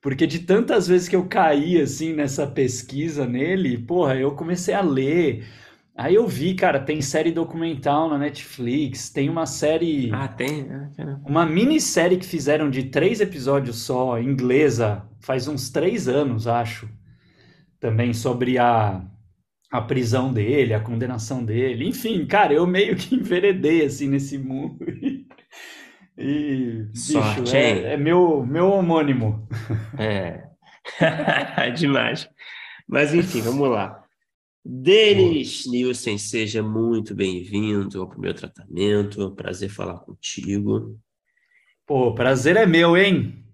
Porque 0.00 0.26
de 0.26 0.40
tantas 0.40 0.86
vezes 0.88 1.08
que 1.08 1.16
eu 1.16 1.26
caí, 1.28 1.80
assim, 1.80 2.12
nessa 2.12 2.46
pesquisa 2.46 3.26
nele, 3.26 3.78
porra, 3.78 4.16
eu 4.16 4.34
comecei 4.34 4.74
a 4.74 4.80
ler. 4.80 5.44
Aí 5.96 6.14
eu 6.14 6.26
vi, 6.28 6.54
cara, 6.54 6.78
tem 6.80 7.02
série 7.02 7.32
documental 7.32 8.08
na 8.08 8.16
Netflix, 8.18 9.10
tem 9.10 9.28
uma 9.28 9.46
série, 9.46 10.10
Ah, 10.12 10.28
tem? 10.28 10.68
Ah, 10.70 10.88
uma 11.26 11.44
minissérie 11.44 12.18
que 12.18 12.26
fizeram 12.26 12.70
de 12.70 12.84
três 12.84 13.20
episódios 13.20 13.78
só, 13.82 14.18
inglesa, 14.20 15.04
faz 15.20 15.48
uns 15.48 15.70
três 15.70 16.08
anos, 16.08 16.46
acho, 16.46 16.88
também 17.80 18.14
sobre 18.14 18.58
a, 18.58 19.02
a 19.72 19.82
prisão 19.82 20.32
dele, 20.32 20.74
a 20.74 20.80
condenação 20.80 21.44
dele. 21.44 21.86
Enfim, 21.88 22.26
cara, 22.26 22.54
eu 22.54 22.66
meio 22.66 22.96
que 22.96 23.14
enveredei, 23.16 23.84
assim, 23.86 24.08
nesse 24.08 24.38
mundo. 24.38 24.78
E, 26.18 26.84
bicho, 26.92 27.12
Sorte, 27.12 27.56
hein? 27.56 27.84
é, 27.84 27.92
é 27.92 27.96
meu, 27.96 28.44
meu 28.44 28.68
homônimo. 28.70 29.48
É. 29.96 30.48
Demais. 31.76 32.28
Mas 32.88 33.14
enfim, 33.14 33.40
vamos 33.40 33.70
lá. 33.70 34.02
Denis 34.64 35.64
Nielsen, 35.66 36.18
seja 36.18 36.62
muito 36.62 37.14
bem-vindo 37.14 38.02
ao 38.02 38.18
meu 38.18 38.34
tratamento. 38.34 39.30
Prazer 39.36 39.68
falar 39.70 40.00
contigo. 40.00 40.98
Pô, 41.86 42.14
prazer 42.14 42.56
é 42.56 42.66
meu, 42.66 42.96
hein? 42.96 43.44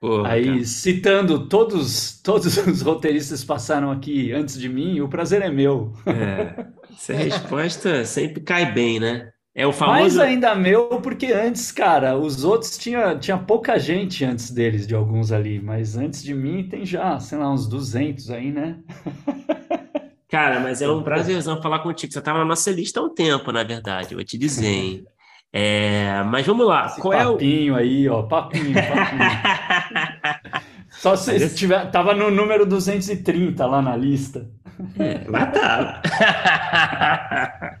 Pô, 0.00 0.24
Aí, 0.24 0.46
cara, 0.46 0.64
citando 0.64 1.48
todos, 1.48 2.22
todos 2.22 2.56
os 2.66 2.80
roteiristas 2.80 3.42
que 3.42 3.46
passaram 3.46 3.90
aqui 3.90 4.32
antes 4.32 4.58
de 4.58 4.68
mim, 4.68 5.00
o 5.00 5.08
prazer 5.08 5.42
é 5.42 5.50
meu. 5.50 5.92
é, 6.06 6.66
essa 6.94 7.12
resposta 7.12 8.04
sempre 8.04 8.40
cai 8.40 8.72
bem, 8.72 8.98
né? 8.98 9.30
É 9.54 9.66
o 9.66 9.70
Mais 9.70 9.78
famoso. 9.78 10.22
ainda 10.22 10.54
meu, 10.54 10.86
porque 11.02 11.26
antes, 11.32 11.72
cara, 11.72 12.16
os 12.16 12.44
outros 12.44 12.78
tinha, 12.78 13.16
tinha 13.18 13.36
pouca 13.36 13.78
gente 13.78 14.24
antes 14.24 14.50
deles, 14.50 14.86
de 14.86 14.94
alguns 14.94 15.32
ali, 15.32 15.60
mas 15.60 15.96
antes 15.96 16.22
de 16.22 16.32
mim 16.32 16.68
tem 16.68 16.86
já, 16.86 17.18
sei 17.18 17.36
lá, 17.38 17.52
uns 17.52 17.66
200 17.68 18.30
aí, 18.30 18.52
né? 18.52 18.76
Cara, 20.30 20.60
mas 20.60 20.80
é 20.80 20.88
um 20.88 21.02
prazerzão 21.02 21.60
falar 21.60 21.80
contigo. 21.80 22.12
Você 22.12 22.20
estava 22.20 22.38
na 22.38 22.44
nossa 22.44 22.70
lista 22.70 23.00
há 23.00 23.02
um 23.02 23.12
tempo, 23.12 23.50
na 23.50 23.64
verdade, 23.64 24.12
eu 24.12 24.16
vou 24.18 24.24
te 24.24 24.38
dizer, 24.38 24.66
hein? 24.68 25.04
É, 25.52 26.22
mas 26.26 26.46
vamos 26.46 26.64
lá. 26.64 26.86
Esse 26.86 27.00
Qual 27.00 27.12
é 27.12 27.26
o. 27.26 27.32
papinho 27.32 27.74
aí, 27.74 28.08
ó, 28.08 28.22
papinho, 28.22 28.72
papinho. 28.72 30.60
Só 30.90 31.16
se 31.16 31.34
esse- 31.34 31.56
tiver, 31.56 31.90
tava 31.90 32.14
no 32.14 32.30
número 32.30 32.64
230 32.64 33.66
lá 33.66 33.82
na 33.82 33.96
lista. 33.96 34.48
É, 34.96 35.28
mas 35.28 35.52
tá. 35.52 36.00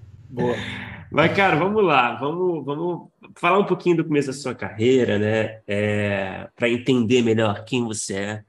Boa. 0.28 0.56
Mas, 1.12 1.34
cara, 1.34 1.56
vamos 1.56 1.84
lá, 1.84 2.14
vamos, 2.14 2.64
vamos 2.64 3.08
falar 3.36 3.58
um 3.58 3.66
pouquinho 3.66 3.96
do 3.96 4.04
começo 4.04 4.28
da 4.28 4.32
sua 4.32 4.54
carreira, 4.54 5.18
né? 5.18 5.60
para 6.54 6.68
entender 6.68 7.22
melhor 7.22 7.64
quem 7.64 7.84
você 7.84 8.14
é. 8.14 8.44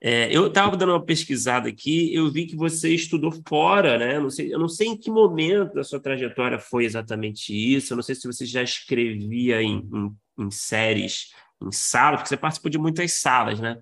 É, 0.00 0.28
eu 0.30 0.48
estava 0.48 0.76
dando 0.76 0.92
uma 0.92 1.04
pesquisada 1.04 1.68
aqui, 1.68 2.14
eu 2.14 2.30
vi 2.30 2.46
que 2.46 2.54
você 2.54 2.94
estudou 2.94 3.32
fora, 3.48 3.98
né? 3.98 4.16
Eu 4.16 4.22
não 4.22 4.30
sei, 4.30 4.54
eu 4.54 4.58
não 4.58 4.68
sei 4.68 4.88
em 4.88 4.96
que 4.96 5.10
momento 5.10 5.74
da 5.74 5.82
sua 5.82 5.98
trajetória 5.98 6.58
foi 6.58 6.84
exatamente 6.84 7.52
isso, 7.52 7.92
eu 7.92 7.96
não 7.96 8.02
sei 8.02 8.14
se 8.14 8.26
você 8.26 8.44
já 8.44 8.62
escrevia 8.62 9.62
em, 9.62 9.78
em, 9.92 10.44
em 10.44 10.50
séries, 10.50 11.32
em 11.62 11.72
salas, 11.72 12.20
porque 12.20 12.28
você 12.28 12.36
participou 12.36 12.70
de 12.70 12.78
muitas 12.78 13.14
salas, 13.14 13.58
né? 13.58 13.78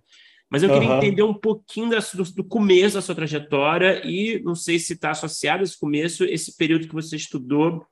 Mas 0.49 0.63
eu 0.63 0.71
queria 0.71 0.89
Aham. 0.89 0.99
entender 0.99 1.23
um 1.25 1.35
pouquinho 1.35 1.91
da 1.91 1.99
do, 1.99 2.23
do 2.33 2.45
começo 2.45 2.95
da 2.95 3.03
sua 3.03 3.15
trajetória 3.15 4.01
e 4.07 4.41
não 4.45 4.55
sei 4.55 4.79
se 4.79 4.93
está 4.93 5.11
associado 5.11 5.63
a 5.63 5.65
esse 5.65 5.79
começo, 5.79 6.25
esse 6.25 6.57
período 6.57 6.87
que 6.87 6.95
você 6.95 7.17
estudou 7.17 7.85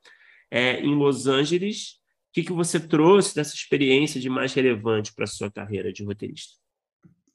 é, 0.52 0.80
em 0.80 0.94
Los 0.94 1.26
Angeles. 1.26 1.94
O 2.28 2.34
que, 2.34 2.42
que 2.42 2.52
você 2.52 2.78
trouxe 2.78 3.34
dessa 3.34 3.54
experiência 3.54 4.20
de 4.20 4.28
mais 4.28 4.52
relevante 4.52 5.14
para 5.14 5.24
a 5.24 5.28
sua 5.28 5.50
carreira 5.50 5.92
de 5.92 6.04
roteirista? 6.04 6.58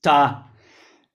Tá. 0.01 0.53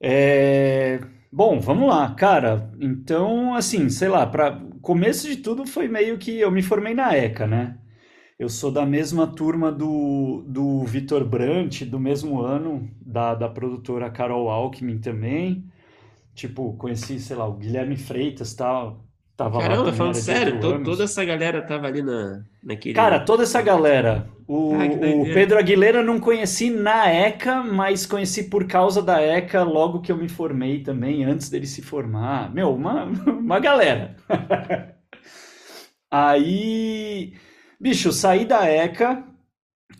É, 0.00 1.00
Bom, 1.34 1.58
vamos 1.60 1.88
lá, 1.88 2.14
cara. 2.14 2.70
Então, 2.78 3.54
assim, 3.54 3.88
sei 3.88 4.08
lá, 4.08 4.26
para 4.26 4.60
começo 4.82 5.26
de 5.26 5.36
tudo 5.36 5.66
foi 5.66 5.88
meio 5.88 6.18
que 6.18 6.38
eu 6.38 6.50
me 6.50 6.62
formei 6.62 6.92
na 6.92 7.16
ECA, 7.16 7.46
né? 7.46 7.78
Eu 8.38 8.50
sou 8.50 8.70
da 8.70 8.84
mesma 8.84 9.26
turma 9.26 9.72
do, 9.72 10.44
do 10.46 10.84
Vitor 10.84 11.24
Brant, 11.26 11.84
do 11.84 11.98
mesmo 11.98 12.40
ano, 12.42 12.86
da, 13.00 13.34
da 13.34 13.48
produtora 13.48 14.10
Carol 14.10 14.50
Alckmin 14.50 14.98
também. 14.98 15.64
Tipo, 16.34 16.74
conheci, 16.76 17.18
sei 17.18 17.36
lá, 17.36 17.46
o 17.48 17.56
Guilherme 17.56 17.96
Freitas, 17.96 18.54
tal, 18.54 19.02
tava 19.36 19.58
Caramba, 19.58 19.92
falando 19.92 20.14
sério, 20.14 20.60
to- 20.60 20.82
toda 20.82 21.04
essa 21.04 21.24
galera 21.24 21.62
tava 21.66 21.86
ali 21.86 22.02
na, 22.02 22.44
naquele. 22.62 22.94
Cara, 22.94 23.20
toda 23.24 23.42
essa 23.44 23.60
galera. 23.62 24.28
O, 24.46 24.74
Ah, 24.74 24.84
o. 24.86 25.24
Pedro 25.32 25.58
Aguilera 25.58 26.02
não 26.02 26.18
conheci 26.20 26.70
na 26.70 27.08
ECA, 27.08 27.62
mas 27.62 28.04
conheci 28.06 28.44
por 28.44 28.66
causa 28.66 29.00
da 29.02 29.20
ECA 29.20 29.62
logo 29.62 30.00
que 30.00 30.10
eu 30.12 30.16
me 30.16 30.28
formei 30.28 30.82
também, 30.82 31.24
antes 31.24 31.48
dele 31.48 31.66
se 31.66 31.80
formar. 31.82 32.52
Meu, 32.52 32.74
uma, 32.74 33.04
uma 33.26 33.58
galera. 33.60 34.16
Aí, 36.10 37.34
bicho, 37.80 38.12
saí 38.12 38.44
da 38.44 38.66
ECA 38.68 39.24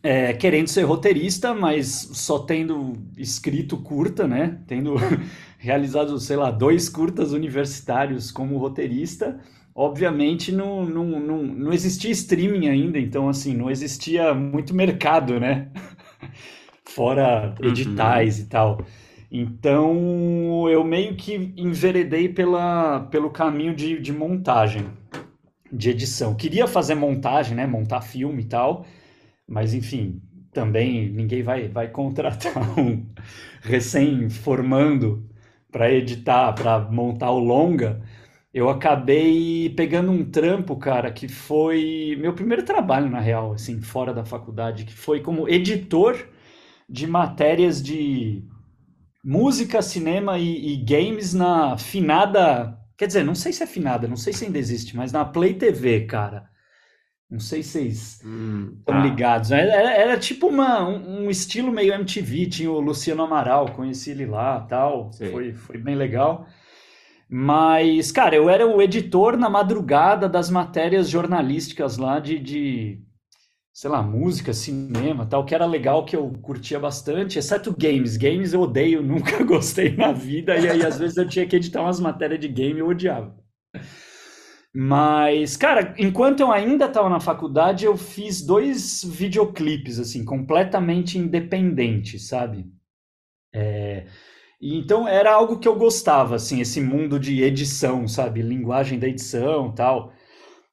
é, 0.03 0.33
querendo 0.35 0.69
ser 0.69 0.83
roteirista, 0.85 1.55
mas 1.55 1.89
só 2.15 2.41
tendo 2.41 2.95
escrito 3.17 3.79
curta, 3.79 4.29
né? 4.29 4.61
Tendo 4.67 4.97
realizado, 5.63 6.19
sei 6.19 6.37
lá, 6.37 6.51
dois 6.51 6.89
curtas 6.89 7.33
universitários 7.33 8.31
como 8.33 8.59
roteirista. 8.59 9.41
Obviamente 9.75 10.53
não, 10.53 10.85
não, 10.85 11.21
não, 11.21 11.43
não 11.45 11.73
existia 11.73 12.11
streaming 12.11 12.69
ainda, 12.69 12.99
então 12.99 13.29
assim, 13.29 13.55
não 13.55 13.71
existia 13.71 14.35
muito 14.35 14.75
mercado, 14.75 15.41
né? 15.41 15.71
Fora 16.85 17.55
Uhum. 17.59 17.69
editais 17.69 18.39
e 18.39 18.47
tal. 18.47 18.85
Então 19.31 20.69
eu 20.71 20.85
meio 20.85 21.17
que 21.17 21.55
enveredei 21.57 22.29
pela, 22.29 23.01
pelo 23.11 23.31
caminho 23.31 23.75
de, 23.75 23.99
de 24.01 24.13
montagem, 24.13 24.87
de 25.73 25.91
edição. 25.91 26.35
Queria 26.35 26.67
fazer 26.67 26.95
montagem, 26.95 27.57
né? 27.57 27.67
Montar 27.67 28.03
filme 28.03 28.43
e 28.43 28.47
tal, 28.47 28.85
mas 29.49 29.75
enfim, 29.75 30.23
também 30.53 31.11
ninguém 31.11 31.43
vai, 31.43 31.69
vai 31.69 31.89
contratar 31.89 32.55
um 32.79 33.07
recém-formando 33.63 35.29
para 35.73 35.93
editar, 35.93 36.55
para 36.55 36.81
montar 36.81 37.33
o 37.33 37.41
longa. 37.41 38.03
Eu 38.55 38.69
acabei 38.71 39.71
pegando 39.77 40.13
um 40.13 40.31
trampo, 40.31 40.77
cara, 40.77 41.13
que 41.13 41.29
foi 41.29 42.17
meu 42.21 42.35
primeiro 42.35 42.65
trabalho, 42.65 43.11
na 43.11 43.21
real, 43.21 43.55
assim, 43.55 43.81
fora 43.83 44.15
da 44.15 44.25
faculdade, 44.25 44.85
que 44.85 44.95
foi 44.95 45.23
como 45.23 45.49
editor 45.49 46.29
de 46.89 47.07
matérias 47.07 47.83
de 47.83 48.45
música, 49.25 49.83
cinema 49.83 50.39
e, 50.39 50.75
e 50.75 50.77
games 50.85 51.35
na 51.35 51.79
finada. 51.79 52.79
Quer 52.99 53.07
dizer, 53.09 53.25
não 53.25 53.35
sei 53.35 53.53
se 53.53 53.63
é 53.63 53.67
finada, 53.67 54.09
não 54.09 54.17
sei 54.17 54.33
se 54.35 54.45
ainda 54.45 54.59
existe, 54.59 54.97
mas 54.97 55.13
na 55.13 55.25
Play 55.25 55.55
TV, 55.55 56.07
cara. 56.07 56.52
Não 57.33 57.41
sei 57.41 57.63
se 57.63 57.71
vocês 57.73 58.23
Hum, 58.25 58.79
estão 58.81 58.95
tá. 58.95 59.03
ligados. 59.03 59.51
Era, 59.51 59.93
era- 59.95 60.19
tipo 60.19 60.49
uma, 60.49 60.89
um, 60.89 61.25
um 61.27 61.31
estilo 61.31 61.73
meio 61.73 61.95
MTV. 61.95 62.47
Tinha 62.49 62.71
o 62.71 62.81
Luciano 62.81 63.23
Amaral, 63.23 63.73
conheci 63.73 64.11
ele 64.13 64.27
lá 64.27 64.61
tal. 64.63 65.13
Sei. 65.13 65.31
Foi, 65.31 65.53
foi 65.55 65.79
bem 65.79 65.95
legal. 65.97 66.47
Mas, 67.29 68.13
cara, 68.13 68.37
eu 68.37 68.51
era 68.51 68.67
o 68.67 68.83
editor 68.83 69.37
na 69.39 69.51
madrugada 69.51 70.29
das 70.29 70.51
matérias 70.51 71.09
jornalísticas 71.09 71.97
lá 71.97 72.21
de, 72.21 72.39
de 72.39 73.01
sei 73.73 73.91
lá, 73.91 74.03
música, 74.03 74.53
cinema, 74.53 75.27
tal, 75.27 75.45
que 75.47 75.55
era 75.55 75.67
legal, 75.67 76.05
que 76.07 76.17
eu 76.17 76.31
curtia 76.43 76.81
bastante, 76.81 77.39
exceto 77.39 77.75
games. 77.77 78.17
Games 78.17 78.53
eu 78.55 78.63
odeio, 78.63 79.03
nunca 79.05 79.43
gostei 79.45 79.97
na 79.97 80.13
vida, 80.13 80.59
e 80.59 80.69
aí 80.69 80.85
às 80.85 80.99
vezes 80.99 81.17
eu 81.19 81.29
tinha 81.29 81.47
que 81.47 81.57
editar 81.57 81.83
umas 81.83 82.01
matérias 82.01 82.41
de 82.41 82.49
game 82.49 82.79
e 82.79 82.81
eu 82.83 82.89
odiava. 82.89 83.35
Mas, 84.75 85.57
cara, 85.57 85.95
enquanto 85.99 86.41
eu 86.41 86.51
ainda 86.51 86.87
estava 86.87 87.09
na 87.09 87.21
faculdade, 87.21 87.85
eu 87.85 87.97
fiz 87.97 88.41
dois 88.45 89.05
videoclipes, 89.05 89.99
assim, 89.99 90.25
completamente 90.25 91.19
independentes, 91.19 92.29
sabe? 92.29 92.67
É, 93.55 94.07
então 94.61 95.09
era 95.09 95.33
algo 95.33 95.59
que 95.59 95.69
eu 95.69 95.77
gostava, 95.77 96.37
assim, 96.37 96.61
esse 96.61 96.81
mundo 96.81 97.19
de 97.21 97.43
edição, 97.43 98.09
sabe? 98.09 98.43
Linguagem 98.43 98.99
da 98.99 99.09
edição 99.09 99.73
tal. 99.75 100.13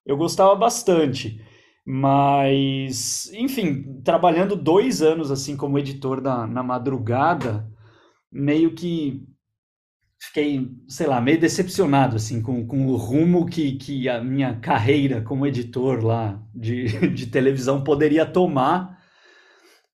Eu 0.05 0.17
gostava 0.17 0.55
bastante. 0.55 1.41
Mas, 1.85 3.31
enfim, 3.33 4.01
trabalhando 4.03 4.55
dois 4.55 5.01
anos, 5.01 5.31
assim, 5.31 5.57
como 5.57 5.79
editor 5.79 6.21
na, 6.21 6.47
na 6.47 6.63
madrugada, 6.63 7.67
meio 8.31 8.75
que 8.75 9.23
fiquei, 10.19 10.69
sei 10.87 11.07
lá, 11.07 11.21
meio 11.21 11.39
decepcionado 11.39 12.17
assim 12.17 12.41
com, 12.41 12.65
com 12.67 12.87
o 12.87 12.95
rumo 12.97 13.45
que, 13.45 13.77
que 13.77 14.09
a 14.09 14.21
minha 14.21 14.59
carreira 14.59 15.21
como 15.21 15.47
editor 15.47 16.03
lá 16.03 16.41
de, 16.53 16.85
de 17.15 17.27
televisão 17.27 17.83
poderia 17.83 18.25
tomar. 18.25 18.99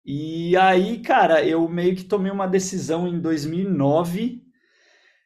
E 0.05 0.55
aí, 0.57 0.99
cara, 0.99 1.43
eu 1.45 1.67
meio 1.67 1.95
que 1.95 2.03
tomei 2.03 2.31
uma 2.31 2.47
decisão 2.47 3.07
em 3.07 3.19
2009 3.19 4.43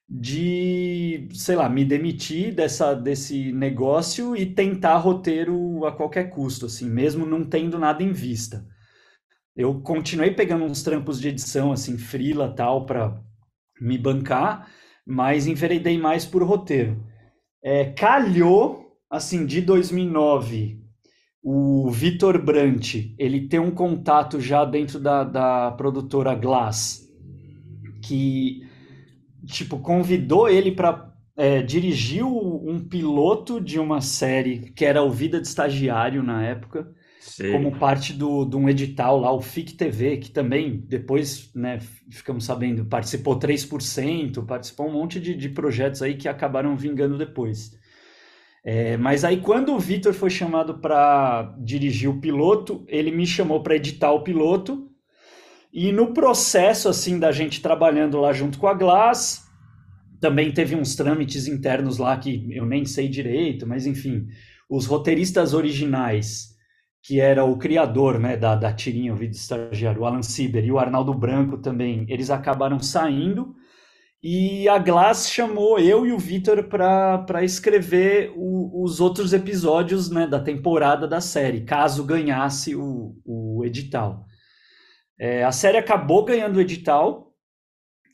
de, 0.10 1.28
sei 1.34 1.56
lá, 1.56 1.70
me 1.70 1.86
demitir 1.86 2.54
dessa, 2.56 2.96
desse 2.96 3.52
negócio 3.52 4.36
e 4.36 4.46
tentar 4.46 4.98
roteiro 4.98 5.86
a 5.86 5.92
qualquer 5.92 6.30
custo, 6.32 6.66
assim, 6.66 6.90
mesmo 6.90 7.26
não 7.26 7.46
tendo 7.46 7.78
nada 7.78 8.02
em 8.02 8.12
vista. 8.12 8.66
Eu 9.56 9.82
continuei 9.82 10.32
pegando 10.32 10.64
uns 10.66 10.82
trampos 10.82 11.20
de 11.20 11.28
edição, 11.28 11.72
assim, 11.72 11.98
frila 11.98 12.54
tal, 12.56 12.86
para 12.86 13.22
me 13.80 13.98
bancar, 13.98 14.72
mas 15.06 15.48
enveredei 15.48 15.98
mais 15.98 16.26
por 16.26 16.44
roteiro. 16.44 17.04
É, 17.64 17.86
calhou, 17.86 18.86
assim, 19.10 19.46
de 19.46 19.62
2009, 19.62 20.80
o 21.44 21.90
Vitor 21.90 22.44
Brant, 22.44 22.96
ele 23.18 23.48
tem 23.48 23.60
um 23.60 23.72
contato 23.72 24.40
já 24.40 24.66
dentro 24.66 25.00
da, 25.00 25.24
da 25.24 25.72
produtora 25.72 26.36
Glass, 26.36 27.08
que, 28.04 28.68
tipo, 29.46 29.80
convidou 29.80 30.48
ele 30.50 30.72
para 30.72 31.14
é, 31.38 31.62
dirigir 31.62 32.26
um 32.26 32.86
piloto 32.88 33.62
de 33.62 33.80
uma 33.80 34.02
série 34.02 34.72
que 34.72 34.84
era 34.84 35.02
o 35.02 35.10
Vida 35.10 35.40
de 35.40 35.48
Estagiário 35.48 36.22
na 36.22 36.44
época, 36.46 36.94
Sim. 37.20 37.52
como 37.52 37.78
parte 37.78 38.14
do, 38.14 38.46
de 38.46 38.56
um 38.56 38.70
edital 38.70 39.20
lá, 39.20 39.32
o 39.32 39.42
FIC 39.42 39.74
TV, 39.74 40.18
que 40.18 40.32
também 40.32 40.84
depois, 40.88 41.52
né, 41.54 41.80
ficamos 42.10 42.46
sabendo, 42.46 42.86
participou 42.86 43.38
3%, 43.38 44.46
participou 44.46 44.88
um 44.88 44.94
monte 44.94 45.20
de, 45.20 45.36
de 45.36 45.50
projetos 45.50 46.02
aí 46.02 46.16
que 46.16 46.30
acabaram 46.30 46.78
vingando 46.78 47.18
depois. 47.18 47.78
É, 48.64 48.96
mas 48.96 49.26
aí 49.26 49.42
quando 49.42 49.74
o 49.74 49.80
Vitor 49.80 50.14
foi 50.14 50.30
chamado 50.30 50.80
para 50.80 51.56
dirigir 51.60 52.10
o 52.10 52.22
piloto, 52.22 52.86
ele 52.88 53.12
me 53.12 53.28
chamou 53.28 53.62
para 53.62 53.76
editar 53.76 54.12
o 54.12 54.24
piloto, 54.24 54.90
e 55.74 55.92
no 55.92 56.14
processo 56.14 56.88
assim 56.88 57.20
da 57.20 57.32
gente 57.32 57.62
trabalhando 57.62 58.20
lá 58.20 58.32
junto 58.32 58.58
com 58.58 58.68
a 58.68 58.74
Glass, 58.74 59.44
também 60.22 60.54
teve 60.54 60.76
uns 60.76 60.96
trâmites 60.96 61.48
internos 61.48 61.98
lá 61.98 62.18
que 62.18 62.48
eu 62.52 62.66
nem 62.66 62.86
sei 62.86 63.10
direito, 63.10 63.68
mas 63.68 63.86
enfim, 63.86 64.28
os 64.70 64.86
roteiristas 64.86 65.54
originais 65.54 66.58
que 67.04 67.20
era 67.20 67.44
o 67.44 67.58
criador 67.58 68.20
né, 68.20 68.36
da, 68.36 68.56
da 68.56 68.74
tirinha, 68.74 69.14
o 69.14 69.16
vídeo 69.16 69.36
estagiário, 69.36 70.02
o 70.02 70.06
Alan 70.06 70.22
Sieber 70.22 70.66
e 70.66 70.72
o 70.72 70.80
Arnaldo 70.80 71.14
Branco 71.14 71.58
também, 71.58 72.06
eles 72.10 72.30
acabaram 72.30 72.80
saindo 72.80 73.56
e 74.22 74.68
a 74.68 74.78
Glass 74.78 75.30
chamou 75.32 75.80
eu 75.80 76.06
e 76.06 76.12
o 76.12 76.20
Vitor 76.20 76.66
para 76.66 77.42
escrever 77.42 78.34
o, 78.36 78.84
os 78.84 79.00
outros 79.00 79.32
episódios 79.32 80.10
né, 80.10 80.28
da 80.28 80.42
temporada 80.42 81.08
da 81.08 81.22
série, 81.22 81.62
caso 81.62 82.04
ganhasse 82.04 82.76
o, 82.76 83.16
o 83.26 83.64
edital. 83.66 84.26
É, 85.18 85.44
a 85.44 85.54
série 85.54 85.78
acabou 85.78 86.26
ganhando 86.26 86.58
o 86.58 86.62
edital, 86.62 87.34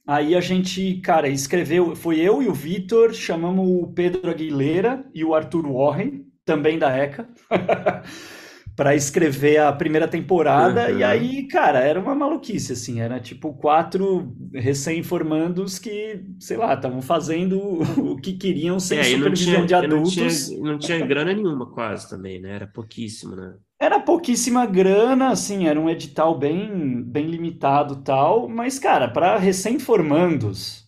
aí 0.08 0.36
a 0.36 0.42
gente, 0.42 0.98
cara, 1.02 1.28
escreveu, 1.28 1.96
foi 1.96 2.20
eu 2.20 2.42
e 2.44 2.48
o 2.48 2.54
Vitor, 2.54 3.12
chamamos 3.12 3.68
o 3.68 3.92
Pedro 3.92 4.30
Aguilera 4.30 5.04
e 5.12 5.26
o 5.26 5.34
Arthur 5.34 5.68
Warren, 5.68 6.24
também 6.46 6.78
da 6.78 6.96
ECA. 6.96 7.28
para 8.76 8.94
escrever 8.96 9.58
a 9.58 9.72
primeira 9.72 10.08
temporada. 10.08 10.92
Uhum. 10.92 11.00
E 11.00 11.04
aí, 11.04 11.48
cara, 11.48 11.80
era 11.80 12.00
uma 12.00 12.14
maluquice, 12.14 12.74
assim. 12.74 13.00
Era 13.00 13.20
tipo 13.20 13.54
quatro 13.54 14.36
recém-formandos 14.54 15.80
que, 15.80 16.22
sei 16.40 16.58
lá, 16.58 16.74
estavam 16.74 17.02
fazendo 17.02 17.58
o 17.98 18.18
que 18.18 18.34
queriam 18.34 18.80
sem 18.80 19.00
é, 19.00 19.04
supervisão 19.04 19.54
tinha, 19.54 19.66
de 19.66 19.74
adultos. 19.74 20.16
Não 20.18 20.28
tinha, 20.28 20.64
não 20.64 20.78
tinha 20.78 21.06
grana 21.06 21.34
nenhuma, 21.34 21.72
quase 21.72 22.10
também, 22.10 22.42
né? 22.42 22.54
Era 22.54 22.68
pouquíssimo, 22.68 23.36
né? 23.36 23.54
Era 23.80 24.00
pouquíssima 24.00 24.66
grana, 24.66 25.30
assim, 25.30 25.68
era 25.68 25.80
um 25.80 25.90
edital 25.90 26.38
bem, 26.38 27.04
bem 27.04 27.28
limitado 27.28 28.04
tal, 28.04 28.48
mas, 28.48 28.80
cara, 28.80 29.10
para 29.10 29.38
recém-formandos 29.38 30.85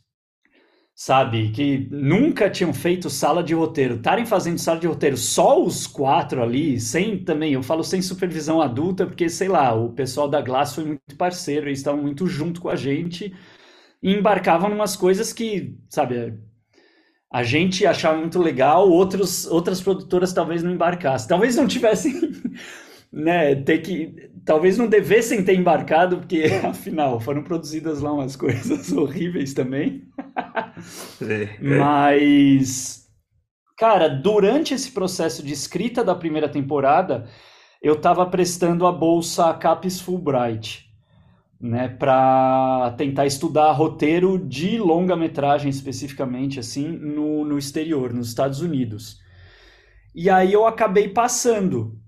sabe? 0.97 1.51
Que 1.51 1.87
nunca 1.91 2.49
tinham 2.49 2.73
feito 2.73 3.07
sala 3.07 3.43
de 3.43 3.53
roteiro, 3.53 3.95
estarem 3.97 4.25
fazendo 4.25 4.57
sala 4.57 4.79
de 4.79 4.87
roteiro 4.87 5.15
só 5.15 5.63
os 5.63 5.85
quatro 5.85 6.41
ali, 6.41 6.79
sem 6.79 7.23
também, 7.23 7.53
eu 7.53 7.61
falo 7.61 7.83
sem 7.83 8.01
supervisão 8.01 8.59
adulta, 8.61 9.05
porque 9.05 9.29
sei 9.29 9.47
lá, 9.47 9.75
o 9.75 9.93
pessoal 9.93 10.27
da 10.27 10.41
Glass 10.41 10.73
foi 10.73 10.85
muito 10.85 11.15
parceiro, 11.15 11.67
eles 11.67 11.79
estavam 11.79 12.01
muito 12.01 12.25
junto 12.25 12.59
com 12.59 12.69
a 12.69 12.75
gente 12.75 13.31
e 14.01 14.11
embarcavam 14.13 14.71
em 14.71 14.73
umas 14.73 14.95
coisas 14.95 15.31
que, 15.31 15.77
sabe, 15.87 16.33
a 17.31 17.43
gente 17.43 17.85
achava 17.85 18.17
muito 18.17 18.39
legal, 18.39 18.89
outros, 18.89 19.45
outras 19.45 19.81
produtoras 19.81 20.33
talvez 20.33 20.63
não 20.63 20.71
embarcassem, 20.71 21.27
talvez 21.29 21.55
não 21.55 21.67
tivessem 21.67 22.13
né, 23.13 23.55
ter 23.55 23.79
que 23.79 24.31
talvez 24.47 24.77
não 24.77 24.87
devessem 24.87 25.43
ter 25.43 25.53
embarcado, 25.53 26.17
porque 26.17 26.45
afinal 26.63 27.19
foram 27.19 27.43
produzidas 27.43 28.01
lá 28.01 28.13
umas 28.13 28.35
coisas 28.35 28.91
horríveis 28.95 29.53
também. 29.53 30.07
É. 31.21 31.77
Mas 31.77 33.05
cara, 33.77 34.07
durante 34.07 34.73
esse 34.73 34.91
processo 34.91 35.45
de 35.45 35.53
escrita 35.53 36.03
da 36.03 36.15
primeira 36.15 36.49
temporada, 36.49 37.27
eu 37.81 37.93
estava 37.93 38.25
prestando 38.25 38.87
a 38.87 38.91
bolsa 38.91 39.53
Capes 39.53 40.01
Fulbright, 40.01 40.87
né, 41.59 41.89
para 41.89 42.93
tentar 42.97 43.25
estudar 43.25 43.71
roteiro 43.71 44.37
de 44.39 44.77
longa-metragem 44.77 45.69
especificamente 45.69 46.59
assim 46.59 46.87
no, 46.87 47.43
no 47.43 47.57
exterior, 47.57 48.13
nos 48.13 48.29
Estados 48.29 48.61
Unidos. 48.61 49.19
E 50.15 50.29
aí 50.29 50.53
eu 50.53 50.65
acabei 50.65 51.09
passando 51.09 51.99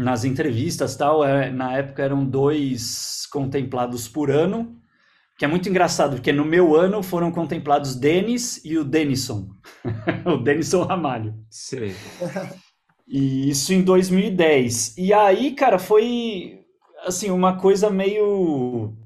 nas 0.00 0.24
entrevistas 0.24 0.96
tal, 0.96 1.24
é, 1.24 1.50
na 1.50 1.76
época 1.76 2.02
eram 2.02 2.24
dois 2.24 3.26
contemplados 3.30 4.08
por 4.08 4.30
ano, 4.30 4.76
que 5.38 5.44
é 5.44 5.48
muito 5.48 5.68
engraçado, 5.68 6.16
porque 6.16 6.32
no 6.32 6.44
meu 6.44 6.74
ano 6.74 7.02
foram 7.02 7.30
contemplados 7.30 7.94
Denis 7.94 8.64
e 8.64 8.78
o 8.78 8.84
Denison, 8.84 9.48
o 10.26 10.36
Denison 10.38 10.82
Ramalho. 10.84 11.34
Sim. 11.48 11.94
E 13.06 13.50
isso 13.50 13.72
em 13.72 13.82
2010. 13.82 14.96
E 14.96 15.12
aí, 15.12 15.52
cara, 15.52 15.78
foi 15.78 16.60
assim 17.04 17.30
uma 17.30 17.56
coisa 17.56 17.90
meio 17.90 18.96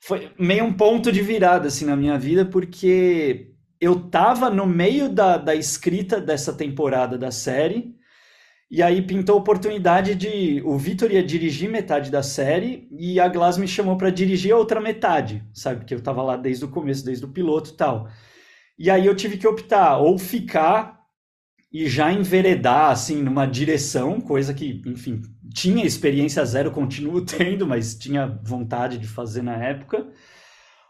foi 0.00 0.30
meio 0.38 0.64
um 0.64 0.72
ponto 0.72 1.10
de 1.10 1.20
virada 1.20 1.68
assim 1.68 1.84
na 1.84 1.96
minha 1.96 2.18
vida, 2.18 2.44
porque 2.44 3.52
eu 3.80 4.08
tava 4.08 4.50
no 4.50 4.66
meio 4.66 5.08
da, 5.08 5.36
da 5.36 5.54
escrita 5.54 6.20
dessa 6.20 6.52
temporada 6.52 7.18
da 7.18 7.30
série 7.30 7.95
e 8.70 8.82
aí 8.82 9.00
pintou 9.00 9.36
a 9.36 9.38
oportunidade 9.38 10.14
de. 10.14 10.60
O 10.64 10.76
Vitor 10.76 11.12
ia 11.12 11.22
dirigir 11.22 11.70
metade 11.70 12.10
da 12.10 12.22
série 12.22 12.88
e 12.90 13.20
a 13.20 13.28
Glass 13.28 13.56
me 13.58 13.68
chamou 13.68 13.96
para 13.96 14.10
dirigir 14.10 14.52
a 14.52 14.56
outra 14.56 14.80
metade, 14.80 15.44
sabe? 15.54 15.80
Porque 15.80 15.94
eu 15.94 15.98
estava 15.98 16.22
lá 16.22 16.36
desde 16.36 16.64
o 16.64 16.68
começo, 16.68 17.04
desde 17.04 17.24
o 17.24 17.28
piloto 17.28 17.70
e 17.70 17.76
tal. 17.76 18.08
E 18.78 18.90
aí 18.90 19.06
eu 19.06 19.14
tive 19.14 19.38
que 19.38 19.46
optar, 19.46 19.98
ou 19.98 20.18
ficar 20.18 20.96
e 21.72 21.88
já 21.88 22.12
enveredar, 22.12 22.90
assim, 22.90 23.22
numa 23.22 23.46
direção, 23.46 24.20
coisa 24.20 24.52
que, 24.52 24.82
enfim, 24.86 25.22
tinha 25.54 25.84
experiência 25.84 26.44
zero, 26.44 26.70
continuo 26.70 27.20
tendo, 27.24 27.66
mas 27.66 27.94
tinha 27.94 28.26
vontade 28.42 28.98
de 28.98 29.06
fazer 29.06 29.42
na 29.42 29.56
época. 29.62 30.08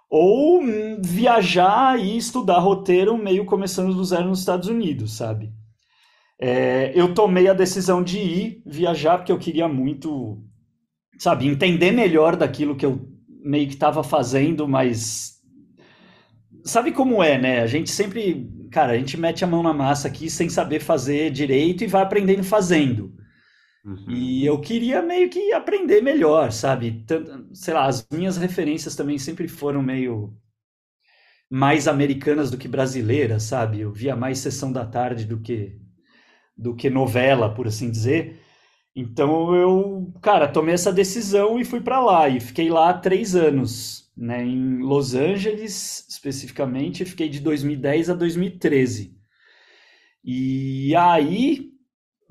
Ou 0.08 0.62
viajar 1.02 1.98
e 1.98 2.16
estudar 2.16 2.60
roteiro 2.60 3.18
meio 3.18 3.44
começando 3.44 3.92
do 3.94 4.04
zero 4.04 4.28
nos 4.28 4.38
Estados 4.40 4.68
Unidos, 4.68 5.16
sabe? 5.16 5.52
É, 6.38 6.92
eu 6.98 7.14
tomei 7.14 7.48
a 7.48 7.54
decisão 7.54 8.02
de 8.02 8.18
ir 8.18 8.62
viajar 8.66 9.18
porque 9.18 9.32
eu 9.32 9.38
queria 9.38 9.68
muito, 9.68 10.42
sabe, 11.18 11.46
entender 11.46 11.92
melhor 11.92 12.36
daquilo 12.36 12.76
que 12.76 12.84
eu 12.84 13.08
meio 13.42 13.66
que 13.66 13.74
estava 13.74 14.02
fazendo, 14.02 14.68
mas 14.68 15.36
sabe 16.64 16.92
como 16.92 17.22
é, 17.22 17.38
né? 17.38 17.60
A 17.60 17.66
gente 17.66 17.90
sempre, 17.90 18.50
cara, 18.70 18.92
a 18.92 18.98
gente 18.98 19.16
mete 19.16 19.44
a 19.44 19.46
mão 19.46 19.62
na 19.62 19.72
massa 19.72 20.08
aqui 20.08 20.28
sem 20.28 20.48
saber 20.48 20.80
fazer 20.80 21.30
direito 21.30 21.84
e 21.84 21.86
vai 21.86 22.02
aprendendo 22.02 22.42
fazendo. 22.42 23.14
Uhum. 23.84 24.10
E 24.10 24.44
eu 24.44 24.60
queria 24.60 25.00
meio 25.00 25.30
que 25.30 25.52
aprender 25.52 26.02
melhor, 26.02 26.50
sabe? 26.50 27.04
Tanto, 27.06 27.54
sei 27.54 27.72
lá, 27.72 27.86
as 27.86 28.06
minhas 28.12 28.36
referências 28.36 28.96
também 28.96 29.16
sempre 29.16 29.46
foram 29.46 29.80
meio 29.80 30.36
mais 31.48 31.86
americanas 31.86 32.50
do 32.50 32.58
que 32.58 32.66
brasileiras, 32.66 33.44
sabe? 33.44 33.80
Eu 33.80 33.92
via 33.92 34.16
mais 34.16 34.38
sessão 34.38 34.72
da 34.72 34.84
tarde 34.84 35.24
do 35.24 35.40
que 35.40 35.78
do 36.56 36.74
que 36.74 36.90
novela, 36.90 37.52
por 37.54 37.66
assim 37.66 37.90
dizer. 37.90 38.40
Então 38.94 39.54
eu, 39.54 40.12
cara, 40.22 40.48
tomei 40.48 40.74
essa 40.74 40.92
decisão 40.92 41.58
e 41.60 41.64
fui 41.64 41.80
para 41.80 42.00
lá. 42.00 42.28
E 42.28 42.40
fiquei 42.40 42.70
lá 42.70 42.94
três 42.94 43.34
anos, 43.36 44.10
né? 44.16 44.42
Em 44.44 44.78
Los 44.78 45.14
Angeles, 45.14 46.06
especificamente, 46.08 47.04
fiquei 47.04 47.28
de 47.28 47.40
2010 47.40 48.10
a 48.10 48.14
2013. 48.14 49.14
E 50.24 50.94
aí 50.96 51.70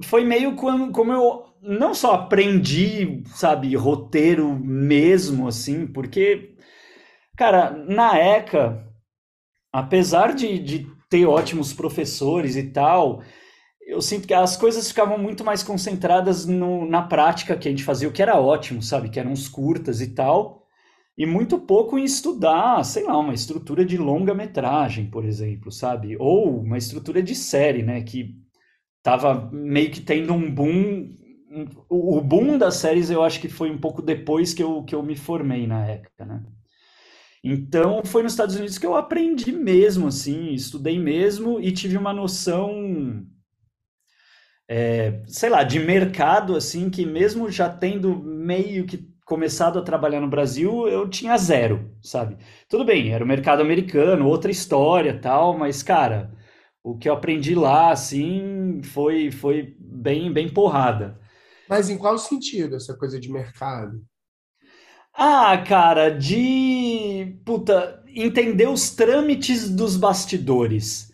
foi 0.04 0.26
meio 0.26 0.56
como, 0.56 0.92
como 0.92 1.12
eu 1.12 1.46
não 1.62 1.94
só 1.94 2.14
aprendi, 2.14 3.24
sabe, 3.28 3.76
roteiro 3.76 4.54
mesmo, 4.60 5.48
assim, 5.48 5.88
porque, 5.88 6.56
cara, 7.38 7.72
na 7.72 8.18
ECA 8.18 8.86
apesar 9.76 10.34
de, 10.34 10.58
de 10.58 10.88
ter 11.10 11.26
ótimos 11.26 11.74
professores 11.74 12.56
e 12.56 12.64
tal, 12.64 13.22
eu 13.86 14.02
sinto 14.02 14.28
que 14.28 14.34
as 14.34 14.58
coisas 14.58 14.88
ficavam 14.88 15.18
muito 15.18 15.44
mais 15.44 15.64
concentradas 15.64 16.46
no, 16.46 16.88
na 16.90 17.04
prática 17.04 17.56
que 17.56 17.68
a 17.68 17.72
gente 17.72 17.84
fazia, 17.84 18.10
o 18.10 18.12
que 18.12 18.22
era 18.22 18.40
ótimo, 18.40 18.82
sabe? 18.82 19.10
Que 19.10 19.20
eram 19.20 19.32
os 19.32 19.48
curtas 19.48 20.02
e 20.02 20.08
tal, 20.08 20.66
e 21.18 21.26
muito 21.26 21.60
pouco 21.60 21.98
em 21.98 22.04
estudar, 22.04 22.84
sei 22.84 23.04
lá, 23.04 23.18
uma 23.18 23.34
estrutura 23.34 23.86
de 23.86 23.98
longa-metragem, 23.98 25.10
por 25.10 25.24
exemplo, 25.24 25.72
sabe? 25.72 26.18
Ou 26.20 26.60
uma 26.60 26.78
estrutura 26.78 27.22
de 27.24 27.36
série, 27.36 27.84
né? 27.84 28.02
Que 28.02 28.36
tava 29.04 29.50
meio 29.52 29.92
que 29.92 30.02
tendo 30.02 30.34
um 30.34 30.54
boom. 30.54 31.10
O 31.88 32.20
boom 32.22 32.58
das 32.58 32.76
séries 32.76 33.10
eu 33.10 33.24
acho 33.24 33.40
que 33.40 33.48
foi 33.48 33.72
um 33.72 33.78
pouco 33.78 34.02
depois 34.02 34.54
que 34.54 34.62
eu, 34.62 34.84
que 34.84 34.94
eu 34.94 35.02
me 35.04 35.16
formei 35.16 35.66
na 35.68 35.86
época, 35.86 36.26
né? 36.26 36.44
Então 37.44 38.04
foi 38.04 38.24
nos 38.24 38.34
Estados 38.34 38.56
Unidos 38.56 38.78
que 38.78 38.86
eu 38.86 38.96
aprendi 38.96 39.52
mesmo, 39.52 40.08
assim, 40.08 40.52
estudei 40.52 41.00
mesmo 41.00 41.62
e 41.62 41.72
tive 41.72 41.96
uma 41.96 42.12
noção 42.12 43.24
é, 44.68 45.22
sei 45.28 45.50
lá, 45.50 45.64
de 45.64 45.80
mercado, 45.80 46.56
assim, 46.56 46.90
que 46.90 47.06
mesmo 47.06 47.50
já 47.52 47.70
tendo 47.70 48.16
meio 48.18 48.86
que 48.86 49.08
começado 49.26 49.80
a 49.80 49.82
trabalhar 49.82 50.22
no 50.22 50.28
Brasil, 50.30 50.88
eu 50.88 51.10
tinha 51.10 51.38
zero, 51.38 51.92
sabe? 52.02 52.38
Tudo 52.70 52.86
bem, 52.86 53.12
era 53.14 53.24
o 53.24 53.28
mercado 53.28 53.62
americano, 53.62 54.28
outra 54.28 54.52
história, 54.52 55.20
tal, 55.20 55.58
mas, 55.58 55.82
cara, 55.84 56.32
o 56.84 56.98
que 56.98 57.10
eu 57.10 57.14
aprendi 57.14 57.56
lá, 57.56 57.92
assim, 57.92 58.82
foi, 58.84 59.32
foi 59.32 59.76
bem, 59.80 60.32
bem 60.32 60.50
porrada. 60.50 61.20
Mas 61.70 61.90
em 61.92 61.98
qual 61.98 62.18
sentido 62.18 62.76
essa 62.76 62.98
coisa 62.98 63.20
de 63.20 63.32
mercado? 63.32 64.04
Ah, 65.14 65.58
cara, 65.66 66.10
de. 66.10 67.38
Puta, 67.46 68.04
entender 68.08 68.68
os 68.68 68.90
trâmites 68.92 69.70
dos 69.70 69.96
bastidores, 69.96 71.12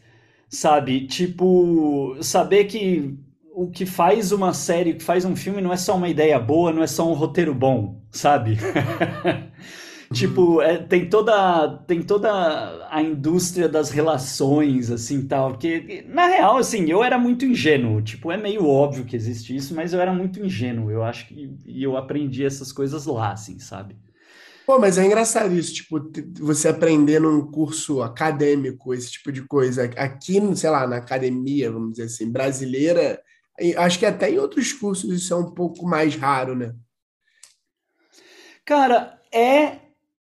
sabe? 0.49 1.07
Tipo, 1.07 2.17
saber 2.23 2.65
que 2.65 3.17
o 3.53 3.69
que 3.69 3.85
faz 3.85 4.31
uma 4.31 4.53
série, 4.53 4.91
o 4.91 4.97
que 4.97 5.03
faz 5.03 5.25
um 5.25 5.35
filme 5.35 5.61
não 5.61 5.73
é 5.73 5.77
só 5.77 5.95
uma 5.95 6.09
ideia 6.09 6.39
boa, 6.39 6.71
não 6.71 6.81
é 6.81 6.87
só 6.87 7.09
um 7.09 7.13
roteiro 7.13 7.53
bom, 7.53 8.01
sabe? 8.09 8.57
tipo, 10.13 10.61
é, 10.61 10.77
tem 10.77 11.09
toda 11.09 11.77
tem 11.87 12.01
toda 12.01 12.87
a 12.89 13.01
indústria 13.01 13.67
das 13.67 13.89
relações 13.89 14.89
assim, 14.89 15.27
tal, 15.27 15.51
porque 15.51 16.05
na 16.07 16.27
real 16.27 16.57
assim, 16.57 16.89
eu 16.89 17.03
era 17.03 17.17
muito 17.17 17.45
ingênuo, 17.45 18.01
tipo, 18.01 18.31
é 18.31 18.37
meio 18.37 18.65
óbvio 18.65 19.05
que 19.05 19.15
existe 19.15 19.55
isso, 19.55 19.75
mas 19.75 19.93
eu 19.93 19.99
era 19.99 20.13
muito 20.13 20.39
ingênuo. 20.43 20.89
Eu 20.89 21.03
acho 21.03 21.27
que 21.27 21.53
e 21.65 21.83
eu 21.83 21.97
aprendi 21.97 22.45
essas 22.45 22.71
coisas 22.71 23.05
lá, 23.05 23.33
assim, 23.33 23.59
sabe? 23.59 23.97
Pô, 24.65 24.79
mas 24.79 24.97
é 24.97 25.05
engraçado 25.05 25.53
isso, 25.53 25.73
tipo, 25.73 25.99
você 26.39 26.69
aprender 26.69 27.19
num 27.19 27.51
curso 27.51 28.01
acadêmico, 28.01 28.93
esse 28.93 29.11
tipo 29.11 29.31
de 29.31 29.41
coisa. 29.41 29.83
Aqui, 29.97 30.39
sei 30.55 30.69
lá, 30.69 30.87
na 30.87 30.97
academia, 30.97 31.71
vamos 31.71 31.91
dizer 31.91 32.03
assim, 32.03 32.31
brasileira, 32.31 33.19
Acho 33.77 33.99
que 33.99 34.05
até 34.05 34.31
em 34.31 34.39
outros 34.39 34.73
cursos 34.73 35.11
isso 35.11 35.33
é 35.33 35.37
um 35.37 35.51
pouco 35.51 35.85
mais 35.85 36.15
raro, 36.15 36.55
né? 36.55 36.73
Cara, 38.65 39.19
é, 39.33 39.79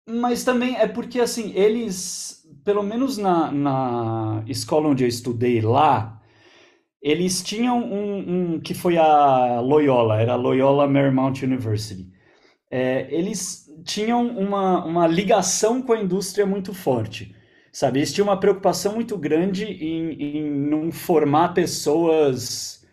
mas 0.08 0.44
também 0.44 0.76
é 0.78 0.88
porque, 0.88 1.20
assim, 1.20 1.52
eles, 1.56 2.48
pelo 2.64 2.84
menos 2.84 3.18
na, 3.18 3.52
na 3.52 4.44
escola 4.48 4.90
onde 4.90 5.04
eu 5.04 5.08
estudei 5.08 5.62
lá, 5.62 6.22
eles 7.02 7.44
tinham 7.44 7.80
um, 7.80 8.56
um 8.56 8.60
que 8.60 8.74
foi 8.74 8.98
a 8.98 9.60
Loyola, 9.60 10.20
era 10.22 10.34
a 10.34 10.36
Loyola 10.38 10.88
Marymount 10.88 11.44
University. 11.44 12.08
É, 12.70 13.08
eles 13.14 13.70
tinham 13.84 14.28
uma, 14.28 14.84
uma 14.84 15.08
ligação 15.08 15.82
com 15.82 15.94
a 15.94 16.02
indústria 16.02 16.46
muito 16.46 16.74
forte, 16.74 17.36
sabe? 17.72 18.00
Eles 18.00 18.12
tinham 18.12 18.28
uma 18.28 18.40
preocupação 18.40 18.96
muito 18.96 19.18
grande 19.18 19.66
em, 19.66 20.14
em 20.14 20.52
não 20.52 20.92
formar 20.92 21.54
pessoas 21.54 22.85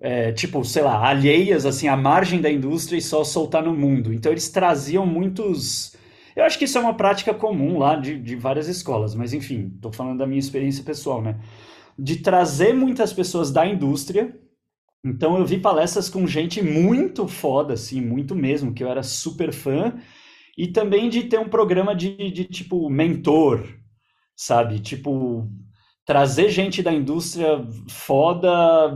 é, 0.00 0.32
tipo, 0.32 0.64
sei 0.64 0.82
lá, 0.82 1.06
alheias 1.08 1.64
assim 1.64 1.88
à 1.88 1.96
margem 1.96 2.40
da 2.40 2.50
indústria 2.50 2.98
e 2.98 3.02
só 3.02 3.24
soltar 3.24 3.62
no 3.62 3.74
mundo. 3.74 4.12
Então 4.12 4.32
eles 4.32 4.48
traziam 4.50 5.06
muitos. 5.06 5.96
Eu 6.34 6.44
acho 6.44 6.58
que 6.58 6.64
isso 6.66 6.76
é 6.78 6.80
uma 6.80 6.94
prática 6.94 7.32
comum 7.34 7.78
lá 7.78 7.96
de, 7.96 8.18
de 8.20 8.36
várias 8.36 8.68
escolas, 8.68 9.14
mas 9.14 9.32
enfim, 9.32 9.72
estou 9.74 9.92
falando 9.92 10.18
da 10.18 10.26
minha 10.26 10.38
experiência 10.38 10.84
pessoal, 10.84 11.22
né? 11.22 11.40
De 11.98 12.16
trazer 12.16 12.74
muitas 12.74 13.12
pessoas 13.12 13.50
da 13.50 13.66
indústria. 13.66 14.34
Então 15.04 15.38
eu 15.38 15.46
vi 15.46 15.58
palestras 15.58 16.08
com 16.10 16.26
gente 16.26 16.62
muito 16.62 17.28
foda, 17.28 17.74
assim, 17.74 18.00
muito 18.00 18.34
mesmo, 18.34 18.74
que 18.74 18.84
eu 18.84 18.88
era 18.90 19.02
super 19.02 19.52
fã. 19.52 19.94
E 20.58 20.68
também 20.68 21.08
de 21.10 21.24
ter 21.24 21.38
um 21.38 21.48
programa 21.48 21.94
de, 21.94 22.30
de 22.30 22.44
tipo 22.44 22.88
mentor, 22.90 23.66
sabe? 24.36 24.80
Tipo, 24.80 25.48
trazer 26.06 26.48
gente 26.50 26.82
da 26.82 26.92
indústria 26.92 27.66
foda, 27.88 28.88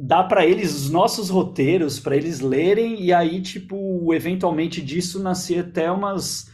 dar 0.00 0.24
para 0.24 0.46
eles 0.46 0.74
os 0.74 0.90
nossos 0.90 1.28
roteiros 1.28 2.00
para 2.00 2.16
eles 2.16 2.40
lerem 2.40 3.02
e 3.02 3.12
aí 3.12 3.42
tipo 3.42 4.12
eventualmente 4.14 4.82
disso 4.82 5.22
nascer 5.22 5.60
até 5.60 5.92
umas 5.92 6.50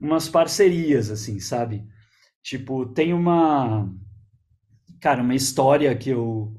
umas 0.00 0.28
parcerias 0.28 1.10
assim, 1.10 1.40
sabe? 1.40 1.84
Tipo, 2.42 2.86
tem 2.86 3.12
uma 3.12 3.88
cara, 5.00 5.22
uma 5.22 5.34
história 5.34 5.94
que 5.96 6.10
eu 6.10 6.54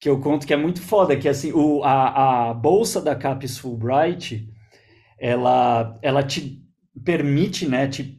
que 0.00 0.08
eu 0.08 0.18
conto 0.20 0.46
que 0.46 0.54
é 0.54 0.56
muito 0.56 0.80
foda, 0.80 1.16
que 1.16 1.28
assim, 1.28 1.52
o, 1.52 1.84
a, 1.84 2.50
a 2.50 2.54
bolsa 2.54 3.02
da 3.02 3.14
Capes 3.14 3.58
Fulbright, 3.58 4.48
ela, 5.18 5.98
ela 6.00 6.22
te 6.22 6.64
permite, 7.04 7.68
né, 7.68 7.86
te 7.86 8.18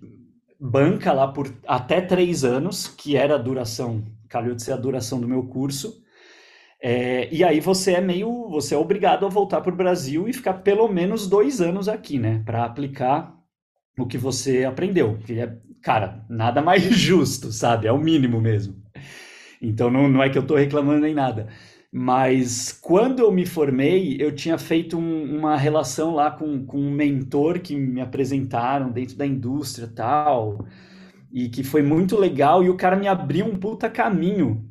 banca 0.62 1.12
lá 1.12 1.28
por 1.28 1.51
até 1.68 1.99
três 1.99 2.43
anos, 2.43 2.88
que 2.88 3.18
era 3.18 3.34
a 3.34 3.39
duração, 3.39 4.03
calhou 4.30 4.53
de 4.53 4.62
ser 4.62 4.74
a 4.74 4.78
duração 4.78 5.20
do 5.20 5.28
meu 5.28 5.43
curso. 5.47 6.03
É, 6.80 7.28
e 7.34 7.43
aí 7.43 7.59
você 7.59 7.93
é 7.93 8.01
meio, 8.01 8.47
você 8.49 8.76
é 8.76 8.78
obrigado 8.78 9.26
a 9.26 9.30
voltar 9.30 9.62
para 9.62 9.74
o 9.74 9.76
Brasil 9.76 10.28
e 10.28 10.34
ficar 10.34 10.55
pelo 10.55 10.88
menos 10.88 11.28
dois 11.28 11.62
anos 11.62 11.88
aqui, 11.88 12.20
né, 12.20 12.41
para 12.45 12.64
aplicar 12.64 13.36
o 13.97 14.05
que 14.05 14.18
você 14.18 14.64
aprendeu. 14.64 15.18
Que 15.26 15.39
é, 15.39 15.57
cara, 15.82 16.24
nada 16.30 16.62
mais 16.62 16.84
justo, 16.95 17.51
sabe? 17.51 17.88
É 17.88 17.91
o 17.91 17.97
mínimo 17.97 18.39
mesmo. 18.39 18.76
Então 19.62 19.89
não, 19.89 20.07
não 20.07 20.24
é 20.24 20.30
que 20.30 20.38
eu 20.38 20.43
estou 20.43 20.57
reclamando 20.57 21.01
nem 21.01 21.14
nada. 21.14 21.47
Mas 21.92 22.72
quando 22.72 23.20
eu 23.20 23.32
me 23.32 23.46
formei, 23.46 24.16
eu 24.20 24.34
tinha 24.34 24.58
feito 24.58 24.98
um, 24.98 25.38
uma 25.38 25.58
relação 25.58 26.16
lá 26.16 26.32
com, 26.32 26.66
com 26.66 26.80
um 26.80 26.92
mentor 26.92 27.60
que 27.60 27.76
me 27.76 28.00
apresentaram 28.00 28.89
dentro 28.92 29.18
da 29.18 29.26
indústria 29.26 29.88
tal, 29.94 30.66
e 31.32 31.50
que 31.50 31.64
foi 31.64 31.82
muito 31.84 32.18
legal, 32.18 32.64
e 32.64 32.70
o 32.70 32.78
cara 32.78 32.96
me 32.96 33.08
abriu 33.08 33.46
um 33.46 33.56
puta 33.58 33.89
caminho, 33.89 34.70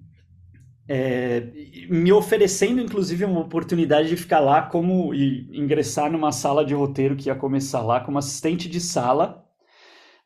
é, 0.89 1.41
me 1.89 2.13
oferecendo 2.13 2.81
inclusive 2.81 3.25
uma 3.25 3.41
oportunidade 3.41 4.09
de 4.09 4.17
ficar 4.17 4.41
lá 4.41 4.63
como 4.63 5.15
e 5.15 5.49
ingressar 5.53 6.11
numa 6.11 6.33
sala 6.33 6.65
de 6.65 6.75
roteiro 6.75 7.17
que 7.17 7.29
ia 7.29 7.35
começar 7.35 7.81
lá 7.83 8.01
como 8.01 8.19
assistente 8.19 8.69
de 8.69 8.81
sala. 8.81 9.45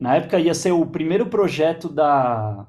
Na 0.00 0.16
época 0.16 0.38
ia 0.40 0.54
ser 0.54 0.72
o 0.72 0.86
primeiro 0.86 1.26
projeto 1.26 1.88
da 1.88 2.66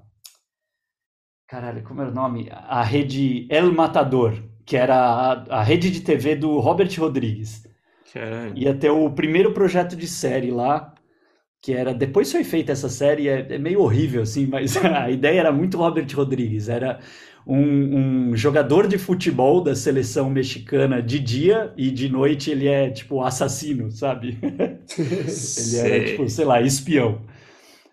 Caralho, 1.47 1.83
como 1.83 2.01
era 2.01 2.09
o 2.09 2.13
nome? 2.13 2.49
A 2.51 2.81
rede 2.81 3.47
El 3.49 3.71
Matador, 3.71 4.33
que 4.65 4.75
era 4.75 4.95
a, 4.95 5.59
a 5.59 5.63
rede 5.63 5.91
de 5.91 6.01
TV 6.01 6.35
do 6.35 6.59
Robert 6.59 6.89
Rodrigues. 6.97 7.63
Caralho. 8.11 8.57
Ia 8.57 8.73
ter 8.73 8.89
o 8.89 9.11
primeiro 9.11 9.51
projeto 9.51 9.95
de 9.95 10.07
série 10.07 10.49
lá, 10.49 10.93
que 11.61 11.73
era. 11.73 11.93
Depois 11.93 12.31
foi 12.31 12.43
feita 12.43 12.71
essa 12.71 12.89
série, 12.89 13.29
é, 13.29 13.45
é 13.47 13.57
meio 13.59 13.81
horrível, 13.81 14.23
assim, 14.23 14.47
mas 14.47 14.75
a 14.83 15.09
ideia 15.11 15.41
era 15.41 15.51
muito 15.51 15.77
Robert 15.77 16.07
Rodrigues. 16.15 16.67
Era 16.67 16.99
um, 17.45 18.29
um, 18.29 18.35
jogador 18.35 18.87
de 18.87 18.97
futebol 18.97 19.61
da 19.61 19.75
seleção 19.75 20.31
mexicana 20.31 20.99
de 20.99 21.19
dia 21.19 21.71
e 21.77 21.91
de 21.91 22.09
noite 22.09 22.49
ele 22.49 22.67
é, 22.67 22.89
tipo, 22.89 23.21
assassino, 23.21 23.91
sabe? 23.91 24.39
ele 24.41 25.77
era, 25.77 26.05
tipo, 26.05 26.27
sei 26.27 26.45
lá, 26.45 26.59
espião. 26.59 27.21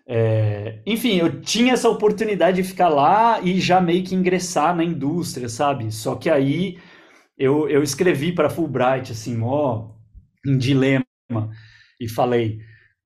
É, 0.05 0.81
enfim, 0.85 1.15
eu 1.17 1.41
tinha 1.41 1.73
essa 1.73 1.89
oportunidade 1.89 2.61
de 2.61 2.67
ficar 2.67 2.89
lá 2.89 3.39
e 3.41 3.59
já 3.59 3.79
meio 3.79 4.03
que 4.03 4.13
ingressar 4.15 4.75
na 4.75 4.83
indústria, 4.83 5.47
sabe? 5.47 5.91
Só 5.91 6.15
que 6.15 6.29
aí 6.29 6.77
eu, 7.37 7.69
eu 7.69 7.83
escrevi 7.83 8.33
para 8.33 8.49
Fulbright, 8.49 9.11
assim, 9.13 9.39
ó, 9.43 9.91
em 10.45 10.57
dilema, 10.57 11.05
e 11.99 12.07
falei, 12.09 12.59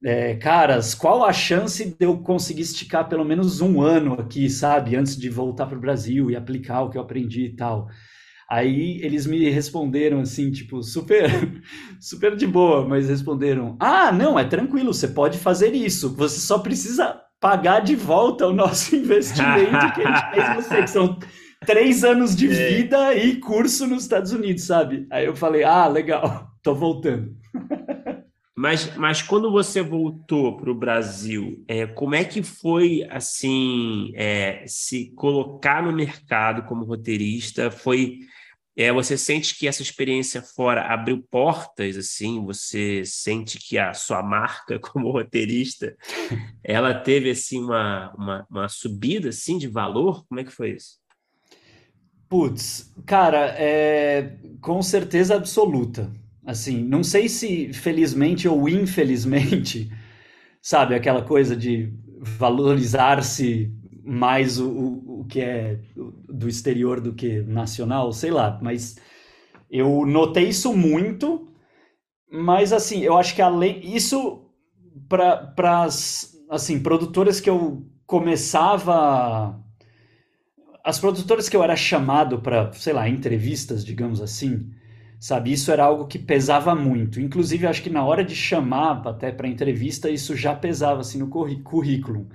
é, 0.06 0.36
caras, 0.36 0.95
qual 0.95 1.26
a 1.26 1.34
chance 1.34 1.86
de 1.86 2.06
eu 2.06 2.18
conseguir 2.20 2.62
esticar 2.62 3.10
pelo 3.10 3.26
menos 3.26 3.62
um 3.62 3.82
ano 3.82 4.14
aqui, 4.16 4.50
sabe? 4.50 4.95
Antes 4.95 5.18
de 5.18 5.30
voltar 5.30 5.68
para 5.68 5.78
o 5.78 5.82
Brasil 5.82 6.32
e 6.32 6.36
aplicar 6.36 6.84
o 6.84 6.89
que 6.89 6.98
eu 6.98 7.02
aprendi 7.02 7.45
e 7.45 7.56
tal. 7.56 7.88
Aí 8.50 9.02
eles 9.04 9.26
me 9.26 9.50
responderam 9.50 10.22
assim, 10.22 10.50
tipo, 10.50 10.82
super, 10.82 11.30
super 12.00 12.36
de 12.36 12.48
boa, 12.48 12.88
mas 12.88 13.10
responderam: 13.10 13.76
Ah, 13.78 14.12
não, 14.12 14.39
é 14.39 14.45
tranquilo, 14.45 14.93
você 14.93 15.10
pode 15.10 15.38
fazer 15.38 15.74
isso, 15.74 16.16
você 16.16 16.39
só 16.39 16.60
precisa 16.60 17.20
pagar 17.41 17.82
de 17.82 17.95
volta 17.95 18.48
o 18.48 18.54
nosso 18.54 18.95
investimento 18.98 19.93
que 19.93 20.02
a 20.02 20.16
gente 20.16 20.32
fez 20.32 20.56
você, 20.56 20.82
que 20.84 20.89
são 20.89 21.20
três 21.66 22.06
anos 22.06 22.36
de 22.36 22.50
é. 22.50 22.70
vida 22.70 23.16
e 23.16 23.36
curso 23.36 23.86
nos 23.86 24.04
Estados 24.04 24.32
Unidos, 24.32 24.64
sabe? 24.64 25.06
Aí 25.12 25.26
eu 25.26 25.36
falei: 25.36 25.66
Ah, 25.66 25.88
legal, 25.88 26.48
tô 26.64 26.74
voltando. 26.74 27.36
Mas, 28.56 28.95
mas 28.95 29.22
quando 29.22 29.52
você 29.52 29.84
voltou 29.84 30.58
para 30.58 30.72
o 30.72 30.74
Brasil, 30.76 31.64
é, 31.68 31.86
como 31.86 32.16
é 32.16 32.24
que 32.24 32.41
foi 32.41 33.06
assim 33.12 34.12
é, 34.16 34.64
se 34.66 35.14
colocar 35.16 35.84
no 35.84 35.91
mercado 35.91 36.64
como 36.64 36.84
roteirista? 36.84 37.70
Foi 37.70 38.18
é, 38.78 38.94
você 38.94 39.18
sente 39.18 39.58
que 39.58 39.68
essa 39.68 39.82
experiência 39.82 40.40
fora 40.40 40.84
abriu 40.84 41.26
portas, 41.32 41.98
assim? 41.98 42.46
Você 42.46 43.02
sente 43.04 43.58
que 43.58 43.76
a 43.76 43.92
sua 43.96 44.22
marca 44.22 44.78
como 44.80 45.10
roteirista, 45.10 45.98
ela 46.64 46.94
teve 46.94 47.32
assim 47.32 47.60
uma, 47.60 48.14
uma, 48.16 48.48
uma 48.48 48.70
subida 48.70 49.30
assim 49.30 49.58
de 49.58 49.68
valor? 49.68 50.24
Como 50.28 50.40
é 50.40 50.44
que 50.44 50.52
foi 50.52 50.74
isso? 50.74 51.00
Putz, 52.30 52.94
cara, 53.04 53.56
é, 53.58 54.38
com 54.62 54.80
certeza 54.84 55.36
absoluta. 55.36 56.12
Assim, 56.46 56.84
não 56.84 57.04
sei 57.04 57.28
se 57.28 57.74
felizmente 57.74 58.48
ou 58.48 58.70
infelizmente, 58.70 59.90
sabe, 60.62 60.94
aquela 60.94 61.24
coisa 61.24 61.56
de 61.56 61.92
valorizar-se 62.20 63.72
mais 64.08 64.60
o, 64.60 64.70
o, 64.70 65.22
o 65.22 65.26
que 65.26 65.41
é 65.41 65.80
do 65.93 66.47
exterior 66.47 67.01
do 67.01 67.14
que 67.14 67.41
nacional, 67.41 68.14
sei 68.14 68.32
lá, 68.32 68.58
mas 68.62 68.97
eu 69.70 70.05
notei 70.05 70.49
isso 70.49 70.74
muito, 70.74 71.49
mas 72.32 72.72
assim, 72.72 73.01
eu 73.01 73.18
acho 73.18 73.36
que 73.36 73.41
além 73.41 73.95
isso 73.95 74.45
para 75.10 75.84
as 75.84 76.36
assim, 76.49 76.80
produtoras 76.80 77.41
que 77.41 77.49
eu 77.49 77.86
começava 78.05 79.62
as 80.88 80.97
produtoras 80.97 81.49
que 81.49 81.58
eu 81.58 81.62
era 81.62 81.76
chamado 81.76 82.39
para, 82.39 82.72
sei 82.72 82.93
lá, 82.93 83.10
entrevistas, 83.10 83.84
digamos 83.84 84.22
assim, 84.22 84.72
sabe? 85.20 85.51
Isso 85.51 85.70
era 85.70 85.84
algo 85.84 86.08
que 86.08 86.18
pesava 86.18 86.74
muito. 86.74 87.20
Inclusive, 87.20 87.68
acho 87.68 87.84
que 87.84 87.89
na 87.89 88.05
hora 88.05 88.24
de 88.24 88.34
chamar 88.34 89.05
até 89.05 89.30
para 89.30 89.49
entrevista, 89.49 90.10
isso 90.10 90.34
já 90.34 90.55
pesava 90.55 91.01
assim 91.01 91.20
no 91.20 91.28
currículo. 91.28 92.30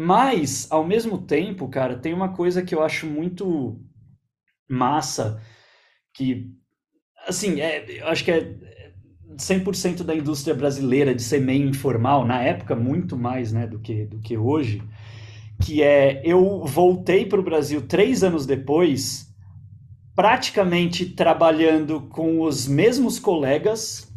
Mas, 0.00 0.68
ao 0.70 0.86
mesmo 0.86 1.18
tempo, 1.18 1.66
cara, 1.68 1.98
tem 1.98 2.14
uma 2.14 2.28
coisa 2.28 2.62
que 2.62 2.72
eu 2.72 2.84
acho 2.84 3.04
muito 3.04 3.80
massa, 4.70 5.42
que, 6.14 6.52
assim, 7.26 7.60
é, 7.60 8.00
eu 8.00 8.06
acho 8.06 8.24
que 8.24 8.30
é 8.30 8.92
100% 9.36 10.04
da 10.04 10.14
indústria 10.14 10.54
brasileira 10.54 11.12
de 11.12 11.20
ser 11.20 11.40
meio 11.40 11.68
informal, 11.68 12.24
na 12.24 12.40
época 12.40 12.76
muito 12.76 13.16
mais, 13.18 13.52
né, 13.52 13.66
do 13.66 13.80
que, 13.80 14.06
do 14.06 14.20
que 14.20 14.38
hoje, 14.38 14.80
que 15.64 15.82
é, 15.82 16.22
eu 16.24 16.64
voltei 16.64 17.26
para 17.26 17.40
o 17.40 17.42
Brasil 17.42 17.82
três 17.82 18.22
anos 18.22 18.46
depois 18.46 19.34
praticamente 20.14 21.06
trabalhando 21.06 22.02
com 22.02 22.42
os 22.42 22.68
mesmos 22.68 23.18
colegas 23.18 24.08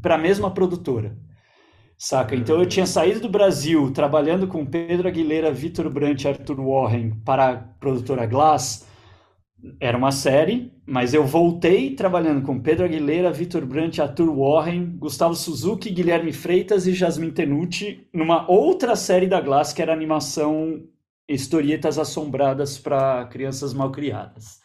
para 0.00 0.14
a 0.14 0.18
mesma 0.18 0.52
produtora. 0.52 1.23
Saca? 2.04 2.36
Então 2.36 2.60
eu 2.60 2.66
tinha 2.66 2.84
saído 2.84 3.18
do 3.18 3.30
Brasil 3.30 3.90
trabalhando 3.90 4.46
com 4.46 4.66
Pedro 4.66 5.08
Aguilera, 5.08 5.50
Vitor 5.50 5.88
Brandt 5.88 6.26
e 6.26 6.28
Arthur 6.28 6.60
Warren 6.60 7.18
para 7.24 7.48
a 7.48 7.56
produtora 7.56 8.26
Glass. 8.26 8.86
Era 9.80 9.96
uma 9.96 10.12
série, 10.12 10.70
mas 10.86 11.14
eu 11.14 11.24
voltei 11.24 11.94
trabalhando 11.94 12.44
com 12.44 12.60
Pedro 12.60 12.84
Aguilera, 12.84 13.32
Vitor 13.32 13.64
Brandt, 13.64 14.02
Arthur 14.02 14.30
Warren, 14.36 14.98
Gustavo 14.98 15.34
Suzuki, 15.34 15.88
Guilherme 15.88 16.30
Freitas 16.30 16.86
e 16.86 16.92
Jasmine 16.92 17.32
Tenucci 17.32 18.06
numa 18.12 18.46
outra 18.50 18.96
série 18.96 19.26
da 19.26 19.40
Glass 19.40 19.72
que 19.72 19.80
era 19.80 19.90
animação 19.90 20.86
Historietas 21.26 21.98
Assombradas 21.98 22.76
para 22.76 23.24
Crianças 23.28 23.72
Malcriadas. 23.72 24.60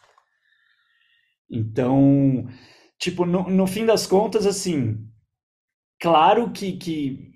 Então, 1.50 2.46
tipo, 2.98 3.24
no, 3.24 3.48
no 3.48 3.66
fim 3.66 3.86
das 3.86 4.06
contas, 4.06 4.44
assim, 4.44 5.08
claro 5.98 6.50
que, 6.50 6.72
que 6.72 7.29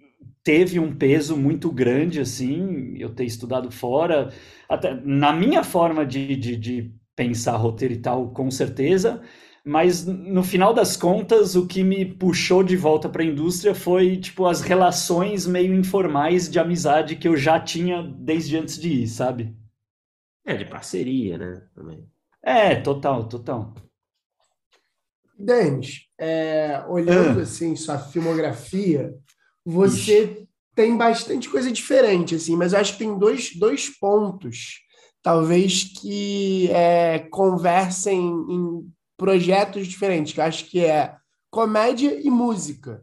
teve 0.44 0.78
um 0.78 0.94
peso 0.94 1.36
muito 1.36 1.72
grande, 1.72 2.20
assim, 2.20 2.94
eu 2.98 3.08
ter 3.14 3.24
estudado 3.24 3.70
fora, 3.70 4.30
até 4.68 4.94
na 4.94 5.32
minha 5.32 5.64
forma 5.64 6.04
de, 6.04 6.36
de, 6.36 6.56
de 6.56 6.94
pensar 7.16 7.56
roteiro 7.56 7.94
e 7.94 7.98
tal, 7.98 8.30
com 8.30 8.50
certeza, 8.50 9.22
mas 9.64 10.04
no 10.04 10.42
final 10.42 10.74
das 10.74 10.94
contas, 10.94 11.56
o 11.56 11.66
que 11.66 11.82
me 11.82 12.04
puxou 12.04 12.62
de 12.62 12.76
volta 12.76 13.08
para 13.08 13.22
a 13.22 13.26
indústria 13.26 13.74
foi, 13.74 14.18
tipo, 14.18 14.44
as 14.44 14.60
relações 14.60 15.46
meio 15.46 15.74
informais 15.74 16.50
de 16.50 16.58
amizade 16.58 17.16
que 17.16 17.26
eu 17.26 17.34
já 17.34 17.58
tinha 17.58 18.02
desde 18.02 18.58
antes 18.58 18.78
de 18.78 18.90
ir, 18.90 19.08
sabe? 19.08 19.56
É, 20.44 20.54
de 20.54 20.66
parceria, 20.66 21.38
né? 21.38 21.62
Também. 21.74 22.06
É, 22.42 22.76
total, 22.76 23.26
total. 23.26 23.72
Denis, 25.38 26.06
é, 26.18 26.84
olhando 26.86 27.40
ah. 27.40 27.42
assim 27.42 27.74
sua 27.74 27.98
filmografia, 27.98 29.14
você 29.64 30.24
Ixi. 30.24 30.48
tem 30.74 30.96
bastante 30.96 31.48
coisa 31.48 31.70
diferente, 31.70 32.34
assim, 32.34 32.56
mas 32.56 32.72
eu 32.72 32.80
acho 32.80 32.92
que 32.92 32.98
tem 32.98 33.18
dois, 33.18 33.56
dois 33.56 33.88
pontos, 33.88 34.80
talvez, 35.22 35.84
que 35.84 36.70
é, 36.70 37.20
conversem 37.30 38.20
em 38.20 38.92
projetos 39.16 39.86
diferentes, 39.86 40.32
que 40.32 40.40
eu 40.40 40.44
acho 40.44 40.66
que 40.66 40.84
é 40.84 41.14
comédia 41.50 42.20
e 42.20 42.30
música. 42.30 43.02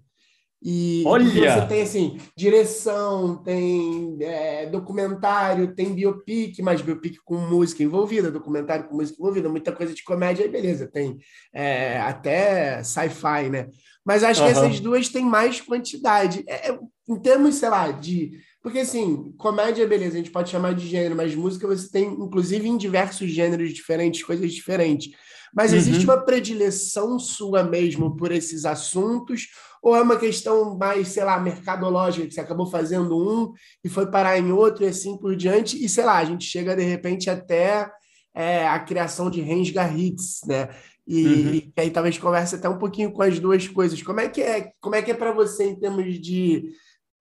E 0.64 1.04
Olha! 1.08 1.26
você 1.26 1.68
tem 1.68 1.82
assim, 1.82 2.18
direção, 2.38 3.36
tem 3.38 4.18
é, 4.22 4.68
documentário, 4.68 5.74
tem 5.74 5.92
biopic, 5.92 6.60
mas 6.62 6.84
biopic 6.84 7.18
com 7.26 7.36
música 7.38 7.82
envolvida, 7.82 8.30
documentário 8.30 8.88
com 8.88 8.96
música 8.96 9.18
envolvida, 9.20 9.50
muita 9.50 9.72
coisa 9.72 9.92
de 9.92 10.04
comédia, 10.04 10.46
aí 10.46 10.52
beleza, 10.52 10.88
tem 10.88 11.18
é, 11.52 12.00
até 12.02 12.84
sci-fi, 12.84 13.50
né? 13.50 13.70
Mas 14.06 14.24
acho 14.24 14.42
uhum. 14.42 14.48
que 14.48 14.52
essas 14.52 14.80
duas 14.80 15.10
têm 15.10 15.26
mais 15.26 15.62
quantidade. 15.62 16.44
É, 16.48 16.72
é, 16.72 16.80
em 17.08 17.20
termos, 17.20 17.56
sei 17.56 17.70
lá, 17.70 17.92
de. 17.92 18.32
Porque 18.62 18.80
assim, 18.80 19.34
comédia, 19.38 19.88
beleza, 19.88 20.16
a 20.16 20.18
gente 20.18 20.32
pode 20.32 20.50
chamar 20.50 20.76
de 20.76 20.88
gênero, 20.88 21.16
mas 21.16 21.36
música 21.36 21.68
você 21.68 21.90
tem, 21.90 22.06
inclusive, 22.06 22.68
em 22.68 22.78
diversos 22.78 23.30
gêneros 23.30 23.74
diferentes, 23.74 24.24
coisas 24.24 24.54
diferentes. 24.54 25.12
Mas 25.54 25.72
uhum. 25.72 25.78
existe 25.78 26.06
uma 26.06 26.24
predileção 26.24 27.20
sua 27.20 27.64
mesmo 27.64 28.16
por 28.16 28.32
esses 28.32 28.66
assuntos? 28.66 29.48
Ou 29.82 29.96
é 29.96 30.02
uma 30.02 30.16
questão 30.16 30.78
mais, 30.78 31.10
sei 31.10 31.24
lá, 31.24 31.40
mercadológica, 31.40 32.28
que 32.28 32.34
você 32.34 32.40
acabou 32.40 32.68
fazendo 32.68 33.18
um 33.18 33.52
e 33.84 33.90
foi 33.90 34.10
parar 34.10 34.38
em 34.38 34.52
outro 34.52 34.84
e 34.84 34.88
assim 34.88 35.18
por 35.18 35.36
diante, 35.36 35.84
e 35.84 35.90
sei 35.90 36.06
lá, 36.06 36.18
a 36.18 36.26
gente 36.26 36.46
chega 36.46 36.76
de 36.76 36.84
repente 36.84 37.30
até 37.30 37.90
é, 38.34 38.68
a 38.68 38.80
criação 38.80 39.30
de 39.30 39.42
Rensga 39.42 39.92
Hits, 39.92 40.42
né? 40.46 40.70
E, 41.08 41.26
uhum. 41.26 41.54
e, 41.54 41.74
aí 41.78 41.90
talvez 41.90 42.18
converse 42.18 42.56
até 42.56 42.70
um 42.70 42.78
pouquinho 42.78 43.12
com 43.12 43.22
as 43.22 43.40
duas 43.40 43.68
coisas. 43.68 44.02
Como 44.02 44.20
é 44.20 44.30
que 44.30 44.42
é, 44.42 44.72
como 44.80 44.96
é 44.96 45.02
que 45.02 45.12
é 45.12 45.16
para 45.16 45.32
você 45.32 45.66
em 45.66 45.80
termos 45.80 46.20
de 46.20 46.72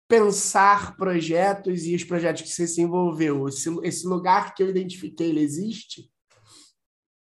pensar 0.08 0.96
projetos 0.96 1.84
e 1.84 1.94
os 1.94 2.04
projetos 2.04 2.42
que 2.42 2.48
você 2.48 2.66
se 2.66 2.80
envolveu? 2.80 3.48
Esse, 3.48 3.70
esse 3.82 4.06
lugar 4.06 4.54
que 4.54 4.62
eu 4.62 4.68
identifiquei, 4.68 5.28
ele 5.28 5.40
existe? 5.40 6.10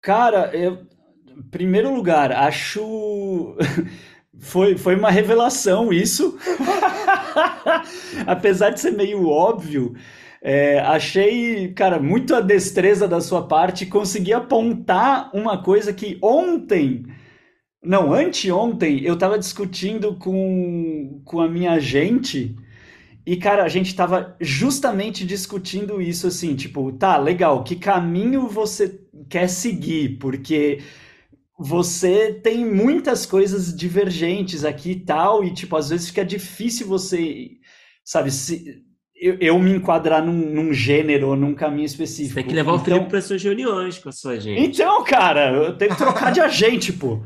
Cara, 0.02 0.56
eu, 0.56 0.86
em 1.28 1.44
primeiro 1.44 1.94
lugar, 1.94 2.32
acho 2.32 3.56
Foi, 4.40 4.78
foi 4.78 4.96
uma 4.96 5.10
revelação 5.10 5.92
isso. 5.92 6.38
Apesar 8.26 8.70
de 8.70 8.80
ser 8.80 8.92
meio 8.92 9.28
óbvio, 9.28 9.96
é, 10.42 10.80
achei, 10.80 11.74
cara, 11.74 12.00
muito 12.00 12.36
a 12.36 12.42
destreza 12.42 13.08
da 13.08 13.20
sua 13.22 13.48
parte 13.48 13.86
conseguir 13.86 14.34
apontar 14.34 15.32
uma 15.34 15.62
coisa 15.62 15.94
que 15.94 16.18
ontem, 16.22 17.06
não, 17.84 18.14
anteontem, 18.14 19.04
eu 19.04 19.16
estava 19.16 19.38
discutindo 19.40 20.16
com, 20.18 21.22
com 21.26 21.42
a 21.42 21.50
minha 21.50 21.80
gente. 21.80 22.56
E, 23.26 23.36
cara, 23.38 23.64
a 23.64 23.70
gente 23.70 23.88
estava 23.88 24.36
justamente 24.40 25.26
discutindo 25.26 26.02
isso 26.02 26.28
assim, 26.28 26.56
tipo, 26.56 26.92
tá, 26.94 27.18
legal, 27.18 27.64
que 27.64 27.76
caminho 27.76 28.48
você 28.48 29.02
quer 29.30 29.50
seguir? 29.50 30.18
Porque 30.18 30.80
você 31.60 32.34
tem 32.34 32.66
muitas 32.66 33.26
coisas 33.26 33.76
divergentes 33.76 34.64
aqui 34.64 34.92
e 34.92 35.00
tal, 35.02 35.44
e 35.44 35.54
tipo, 35.54 35.76
às 35.76 35.90
vezes 35.90 36.08
fica 36.10 36.24
difícil 36.24 36.88
você, 36.88 37.50
sabe, 38.06 38.32
se, 38.32 38.86
eu, 39.20 39.38
eu 39.40 39.60
me 39.60 39.72
enquadrar 39.72 40.24
num, 40.24 40.34
num 40.34 40.74
gênero 40.74 41.30
ou 41.30 41.36
num 41.36 41.54
caminho 41.54 41.86
específico. 41.86 42.36
Você 42.36 42.42
tem 42.42 42.50
que 42.50 42.56
levar 42.56 42.72
então, 42.72 42.82
o 42.82 42.86
Felipe 42.86 43.10
para 43.10 43.22
suas 43.22 43.44
reuniões 43.44 43.98
com 43.98 44.10
a 44.10 44.12
sua 44.12 44.40
gente. 44.40 44.62
Então, 44.62 45.04
cara, 45.04 45.52
eu 45.52 45.78
tenho 45.78 45.92
que 45.92 45.98
trocar 45.98 46.32
de 46.32 46.40
agente, 46.40 46.94
pô. 46.94 47.20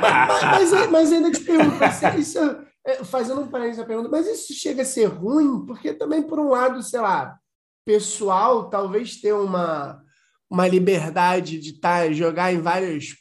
mas, 0.00 0.72
mas, 0.72 0.90
mas, 0.90 1.12
ainda 1.12 1.30
te 1.30 1.40
pergunto, 1.40 1.76
isso, 2.18 2.38
é, 2.86 3.04
fazendo 3.04 3.40
um 3.40 3.48
parênteses 3.48 3.78
na 3.78 3.84
pergunta, 3.84 4.08
mas 4.10 4.26
isso 4.26 4.52
chega 4.54 4.82
a 4.82 4.84
ser 4.84 5.06
ruim, 5.06 5.64
porque 5.66 5.92
também, 5.92 6.22
por 6.22 6.38
um 6.38 6.50
lado, 6.50 6.82
sei 6.82 7.00
lá, 7.00 7.36
pessoal, 7.84 8.68
talvez 8.68 9.20
ter 9.20 9.32
uma 9.32 10.04
uma 10.48 10.68
liberdade 10.68 11.58
de 11.58 11.72
tá, 11.72 12.10
jogar 12.12 12.52
em 12.52 12.60
vários 12.60 13.16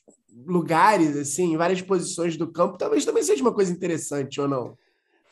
lugares, 0.45 1.17
assim, 1.17 1.53
em 1.53 1.57
várias 1.57 1.81
posições 1.81 2.37
do 2.37 2.51
campo, 2.51 2.77
talvez 2.77 3.03
também 3.03 3.23
seja 3.23 3.41
uma 3.41 3.53
coisa 3.53 3.71
interessante, 3.71 4.39
ou 4.39 4.47
não? 4.47 4.77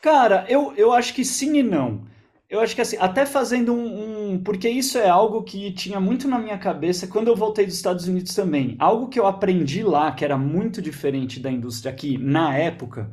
Cara, 0.02 0.44
eu, 0.48 0.74
eu 0.76 0.92
acho 0.92 1.14
que 1.14 1.24
sim 1.24 1.56
e 1.56 1.62
não. 1.62 2.04
Eu 2.48 2.60
acho 2.60 2.74
que 2.74 2.80
assim, 2.82 2.96
até 3.00 3.24
fazendo 3.26 3.72
um, 3.72 4.34
um, 4.34 4.42
Porque 4.42 4.68
isso 4.68 4.98
é 4.98 5.08
algo 5.08 5.42
que 5.42 5.72
tinha 5.72 5.98
muito 5.98 6.28
na 6.28 6.38
minha 6.38 6.58
cabeça 6.58 7.06
quando 7.06 7.28
eu 7.28 7.36
voltei 7.36 7.66
dos 7.66 7.74
Estados 7.74 8.06
Unidos 8.06 8.34
também. 8.34 8.76
Algo 8.78 9.08
que 9.08 9.18
eu 9.18 9.26
aprendi 9.26 9.82
lá, 9.82 10.12
que 10.12 10.24
era 10.24 10.36
muito 10.36 10.80
diferente 10.82 11.40
da 11.40 11.50
indústria 11.50 11.90
aqui 11.92 12.18
na 12.18 12.56
época, 12.56 13.10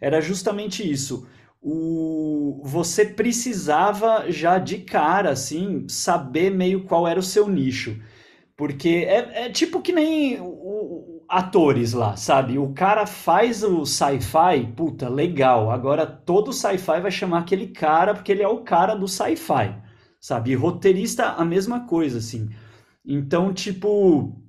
era 0.00 0.20
justamente 0.20 0.88
isso. 0.88 1.26
O, 1.62 2.60
você 2.64 3.06
precisava 3.06 4.30
já 4.30 4.58
de 4.58 4.78
cara, 4.78 5.30
assim, 5.30 5.86
saber 5.88 6.50
meio 6.50 6.84
qual 6.84 7.08
era 7.08 7.18
o 7.18 7.22
seu 7.22 7.48
nicho. 7.48 7.98
Porque 8.56 9.06
é, 9.08 9.46
é 9.46 9.50
tipo 9.50 9.80
que 9.82 9.92
nem 9.92 10.40
atores 11.28 11.92
lá, 11.92 12.16
sabe? 12.16 12.58
O 12.58 12.72
cara 12.72 13.06
faz 13.06 13.62
o 13.62 13.84
sci-fi, 13.84 14.72
puta, 14.76 15.08
legal. 15.08 15.70
Agora 15.70 16.06
todo 16.06 16.52
sci-fi 16.52 17.00
vai 17.00 17.10
chamar 17.10 17.40
aquele 17.40 17.68
cara 17.68 18.14
porque 18.14 18.32
ele 18.32 18.42
é 18.42 18.48
o 18.48 18.62
cara 18.62 18.94
do 18.94 19.08
sci-fi, 19.08 19.74
sabe? 20.20 20.52
E 20.52 20.54
roteirista, 20.54 21.30
a 21.32 21.44
mesma 21.44 21.86
coisa, 21.86 22.18
assim. 22.18 22.48
Então, 23.04 23.52
tipo, 23.52 24.40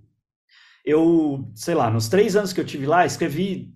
eu, 0.86 1.49
sei 1.55 1.76
lá, 1.76 1.89
nos 1.89 2.07
três 2.07 2.36
anos 2.36 2.53
que 2.53 2.61
eu 2.61 2.65
tive 2.65 2.86
lá, 2.86 3.05
escrevi 3.05 3.73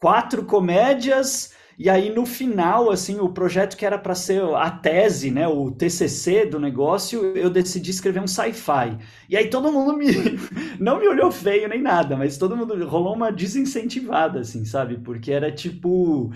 quatro 0.00 0.44
comédias 0.44 1.54
e 1.82 1.88
aí 1.88 2.10
no 2.14 2.26
final, 2.26 2.90
assim, 2.90 3.20
o 3.20 3.30
projeto 3.30 3.74
que 3.74 3.86
era 3.86 3.98
para 3.98 4.14
ser 4.14 4.42
a 4.54 4.70
tese, 4.70 5.30
né, 5.30 5.48
o 5.48 5.70
TCC 5.70 6.44
do 6.44 6.60
negócio, 6.60 7.34
eu 7.34 7.48
decidi 7.48 7.90
escrever 7.90 8.20
um 8.20 8.26
sci-fi. 8.26 8.98
E 9.30 9.34
aí 9.34 9.48
todo 9.48 9.72
mundo 9.72 9.96
me 9.96 10.06
não 10.78 11.00
me 11.00 11.08
olhou 11.08 11.32
feio 11.32 11.66
nem 11.70 11.80
nada, 11.80 12.18
mas 12.18 12.36
todo 12.36 12.54
mundo 12.54 12.86
rolou 12.86 13.14
uma 13.14 13.32
desincentivada 13.32 14.40
assim, 14.40 14.66
sabe? 14.66 14.98
Porque 14.98 15.32
era 15.32 15.50
tipo 15.50 16.30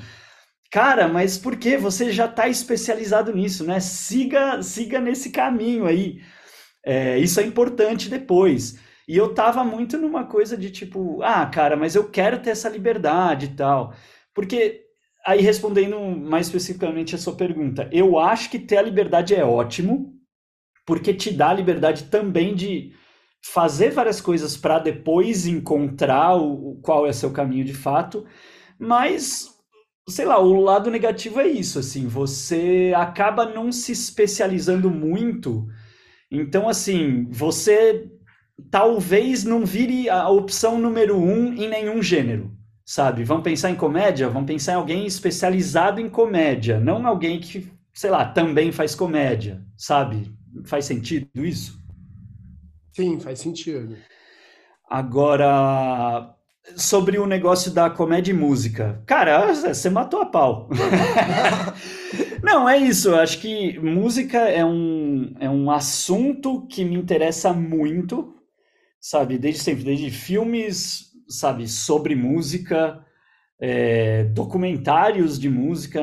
Cara, 0.72 1.08
mas 1.08 1.38
por 1.38 1.56
que 1.56 1.76
você 1.76 2.10
já 2.10 2.24
está 2.24 2.48
especializado 2.48 3.30
nisso, 3.32 3.64
né? 3.64 3.80
Siga, 3.80 4.62
siga 4.62 4.98
nesse 5.00 5.30
caminho 5.30 5.86
aí. 5.86 6.20
É, 6.84 7.18
isso 7.18 7.38
é 7.40 7.44
importante 7.44 8.08
depois. 8.08 8.78
E 9.06 9.16
eu 9.16 9.34
tava 9.34 9.62
muito 9.64 9.98
numa 9.98 10.24
coisa 10.24 10.56
de 10.56 10.70
tipo, 10.70 11.22
ah, 11.22 11.46
cara, 11.46 11.76
mas 11.76 11.94
eu 11.94 12.10
quero 12.10 12.40
ter 12.40 12.50
essa 12.50 12.68
liberdade 12.68 13.46
e 13.46 13.48
tal. 13.56 13.94
Porque 14.34 14.83
aí 15.24 15.40
respondendo 15.40 15.98
mais 16.00 16.46
especificamente 16.46 17.14
a 17.14 17.18
sua 17.18 17.34
pergunta, 17.34 17.88
eu 17.92 18.18
acho 18.18 18.50
que 18.50 18.58
ter 18.58 18.76
a 18.76 18.82
liberdade 18.82 19.34
é 19.34 19.44
ótimo, 19.44 20.12
porque 20.86 21.14
te 21.14 21.32
dá 21.32 21.50
a 21.50 21.54
liberdade 21.54 22.04
também 22.04 22.54
de 22.54 22.92
fazer 23.42 23.90
várias 23.90 24.20
coisas 24.20 24.56
para 24.56 24.78
depois 24.78 25.46
encontrar 25.46 26.36
o, 26.36 26.78
qual 26.82 27.06
é 27.06 27.12
seu 27.12 27.30
caminho 27.32 27.64
de 27.64 27.74
fato, 27.74 28.26
mas 28.78 29.48
sei 30.08 30.26
lá, 30.26 30.38
o 30.38 30.60
lado 30.60 30.90
negativo 30.90 31.40
é 31.40 31.48
isso, 31.48 31.78
assim, 31.78 32.06
você 32.06 32.92
acaba 32.94 33.46
não 33.46 33.72
se 33.72 33.92
especializando 33.92 34.90
muito. 34.90 35.66
Então, 36.30 36.68
assim, 36.68 37.26
você 37.30 38.10
talvez 38.70 39.44
não 39.44 39.64
vire 39.64 40.10
a 40.10 40.28
opção 40.28 40.78
número 40.78 41.16
um 41.16 41.54
em 41.54 41.68
nenhum 41.68 42.02
gênero 42.02 42.54
sabe? 42.84 43.24
Vamos 43.24 43.44
pensar 43.44 43.70
em 43.70 43.74
comédia? 43.76 44.28
Vamos 44.28 44.46
pensar 44.46 44.72
em 44.72 44.76
alguém 44.76 45.06
especializado 45.06 46.00
em 46.00 46.08
comédia, 46.08 46.78
não 46.78 47.06
alguém 47.06 47.40
que, 47.40 47.70
sei 47.92 48.10
lá, 48.10 48.24
também 48.24 48.70
faz 48.72 48.94
comédia, 48.94 49.64
sabe? 49.76 50.32
Faz 50.64 50.84
sentido 50.84 51.44
isso? 51.44 51.82
Sim, 52.92 53.18
faz 53.18 53.40
sentido. 53.40 53.96
Agora, 54.88 56.34
sobre 56.76 57.18
o 57.18 57.26
negócio 57.26 57.70
da 57.72 57.90
comédia 57.90 58.30
e 58.32 58.34
música. 58.34 59.02
Cara, 59.06 59.52
você 59.52 59.90
matou 59.90 60.22
a 60.22 60.26
pau. 60.26 60.68
Não, 62.42 62.68
é 62.68 62.78
isso. 62.78 63.08
Eu 63.08 63.16
acho 63.16 63.40
que 63.40 63.78
música 63.80 64.38
é 64.38 64.64
um, 64.64 65.34
é 65.40 65.48
um 65.48 65.70
assunto 65.70 66.66
que 66.66 66.84
me 66.84 66.94
interessa 66.94 67.52
muito, 67.52 68.34
sabe? 69.00 69.38
Desde 69.38 69.60
sempre, 69.60 69.84
desde 69.84 70.10
filmes, 70.10 71.13
sabe, 71.28 71.68
sobre 71.68 72.14
música, 72.14 73.04
é, 73.60 74.24
documentários 74.24 75.38
de 75.38 75.48
música, 75.48 76.00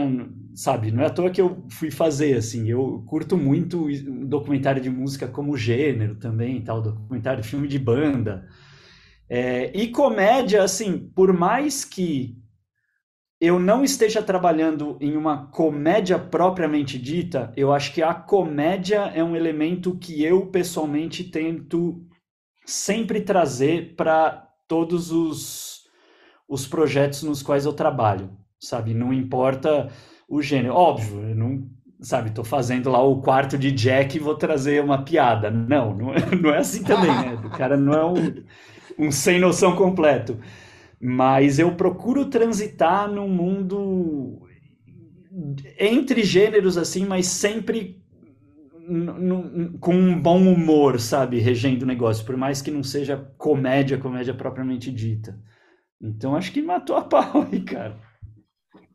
sabe? 0.56 0.92
Não 0.92 1.04
é 1.04 1.08
à 1.08 1.10
toa 1.10 1.30
que 1.30 1.42
eu 1.42 1.66
fui 1.70 1.92
fazer, 1.92 2.36
assim. 2.36 2.70
Eu 2.70 3.04
curto 3.08 3.38
muito 3.38 3.88
documentário 4.28 4.82
de 4.82 4.90
música 4.90 5.28
como 5.28 5.58
gênero 5.58 6.16
também, 6.16 6.62
tal, 6.62 6.82
documentário, 6.82 7.44
filme 7.44 7.68
de 7.68 7.80
banda. 7.80 8.48
É, 9.30 9.72
e 9.78 9.88
comédia, 9.88 10.64
assim, 10.64 11.10
por 11.16 11.32
mais 11.34 11.86
que 11.86 12.36
eu 13.40 13.60
não 13.60 13.84
esteja 13.84 14.22
trabalhando 14.22 14.98
em 15.02 15.18
uma 15.18 15.48
comédia 15.48 16.20
propriamente 16.20 17.00
dita, 17.00 17.52
eu 17.58 17.74
acho 17.74 17.92
que 17.92 18.04
a 18.04 18.14
comédia 18.14 19.12
é 19.16 19.24
um 19.24 19.36
elemento 19.36 19.98
que 19.98 20.24
eu 20.24 20.46
pessoalmente 20.48 21.24
tento 21.24 22.06
sempre 22.66 23.22
trazer 23.22 23.96
para 23.96 24.48
todos 24.72 25.12
os, 25.12 25.82
os 26.48 26.66
projetos 26.66 27.24
nos 27.24 27.44
quais 27.44 27.66
eu 27.66 27.74
trabalho, 27.74 28.30
sabe? 28.58 28.94
Não 28.94 29.12
importa 29.12 29.90
o 30.30 30.42
gênero. 30.42 30.76
Óbvio, 30.76 31.28
eu 31.28 31.36
não, 31.36 31.68
sabe, 32.00 32.32
tô 32.32 32.42
fazendo 32.42 32.90
lá 32.90 33.04
o 33.04 33.22
quarto 33.22 33.58
de 33.58 33.70
Jack 33.70 34.16
e 34.16 34.20
vou 34.22 34.34
trazer 34.34 34.82
uma 34.82 35.04
piada. 35.04 35.52
Não, 35.52 35.94
não 35.94 36.14
é, 36.14 36.26
não 36.42 36.52
é 36.52 36.60
assim 36.60 36.86
também, 36.86 37.12
né? 37.12 37.38
O 37.44 37.50
cara 37.50 37.76
não 37.76 37.92
é 37.92 38.06
um, 38.06 39.08
um 39.08 39.12
sem 39.12 39.42
noção 39.42 39.76
completo. 39.76 40.40
Mas 41.02 41.60
eu 41.60 41.76
procuro 41.76 42.28
transitar 42.28 43.12
num 43.12 43.28
mundo 43.28 44.48
entre 45.78 46.24
gêneros 46.24 46.78
assim, 46.78 47.06
mas 47.06 47.28
sempre 47.28 48.01
com 49.80 49.94
um 49.96 50.22
bom 50.22 50.42
humor, 50.52 51.00
sabe, 51.00 51.40
regendo 51.40 51.84
o 51.84 51.88
negócio, 51.88 52.26
por 52.26 52.36
mais 52.36 52.62
que 52.62 52.72
não 52.72 52.84
seja 52.84 53.18
comédia, 53.38 53.98
comédia 53.98 54.34
propriamente 54.34 54.92
dita. 54.92 55.40
Então 56.02 56.36
acho 56.36 56.52
que 56.52 56.62
matou 56.62 56.96
a 56.96 57.04
pau 57.04 57.48
aí, 57.52 57.62
cara. 57.62 58.00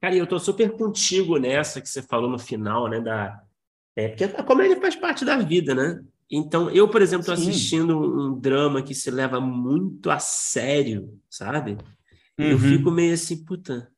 Cara, 0.00 0.14
e 0.14 0.18
eu 0.18 0.26
tô 0.26 0.38
super 0.38 0.70
contigo 0.72 1.38
nessa 1.38 1.80
que 1.80 1.88
você 1.88 2.02
falou 2.02 2.30
no 2.30 2.38
final, 2.38 2.88
né, 2.88 3.00
da 3.00 3.42
é, 3.96 4.08
porque 4.08 4.24
a 4.24 4.42
comédia 4.42 4.78
faz 4.78 4.94
parte 4.94 5.24
da 5.24 5.38
vida, 5.38 5.74
né? 5.74 6.04
Então, 6.30 6.68
eu, 6.70 6.86
por 6.86 7.00
exemplo, 7.00 7.24
tô 7.24 7.32
assistindo 7.32 7.98
um 7.98 8.38
drama 8.38 8.82
que 8.82 8.94
se 8.94 9.10
leva 9.10 9.40
muito 9.40 10.10
a 10.10 10.18
sério, 10.18 11.18
sabe? 11.30 11.78
Uhum. 12.38 12.46
Eu 12.46 12.58
fico 12.58 12.90
meio 12.90 13.14
assim, 13.14 13.42
puta, 13.42 13.90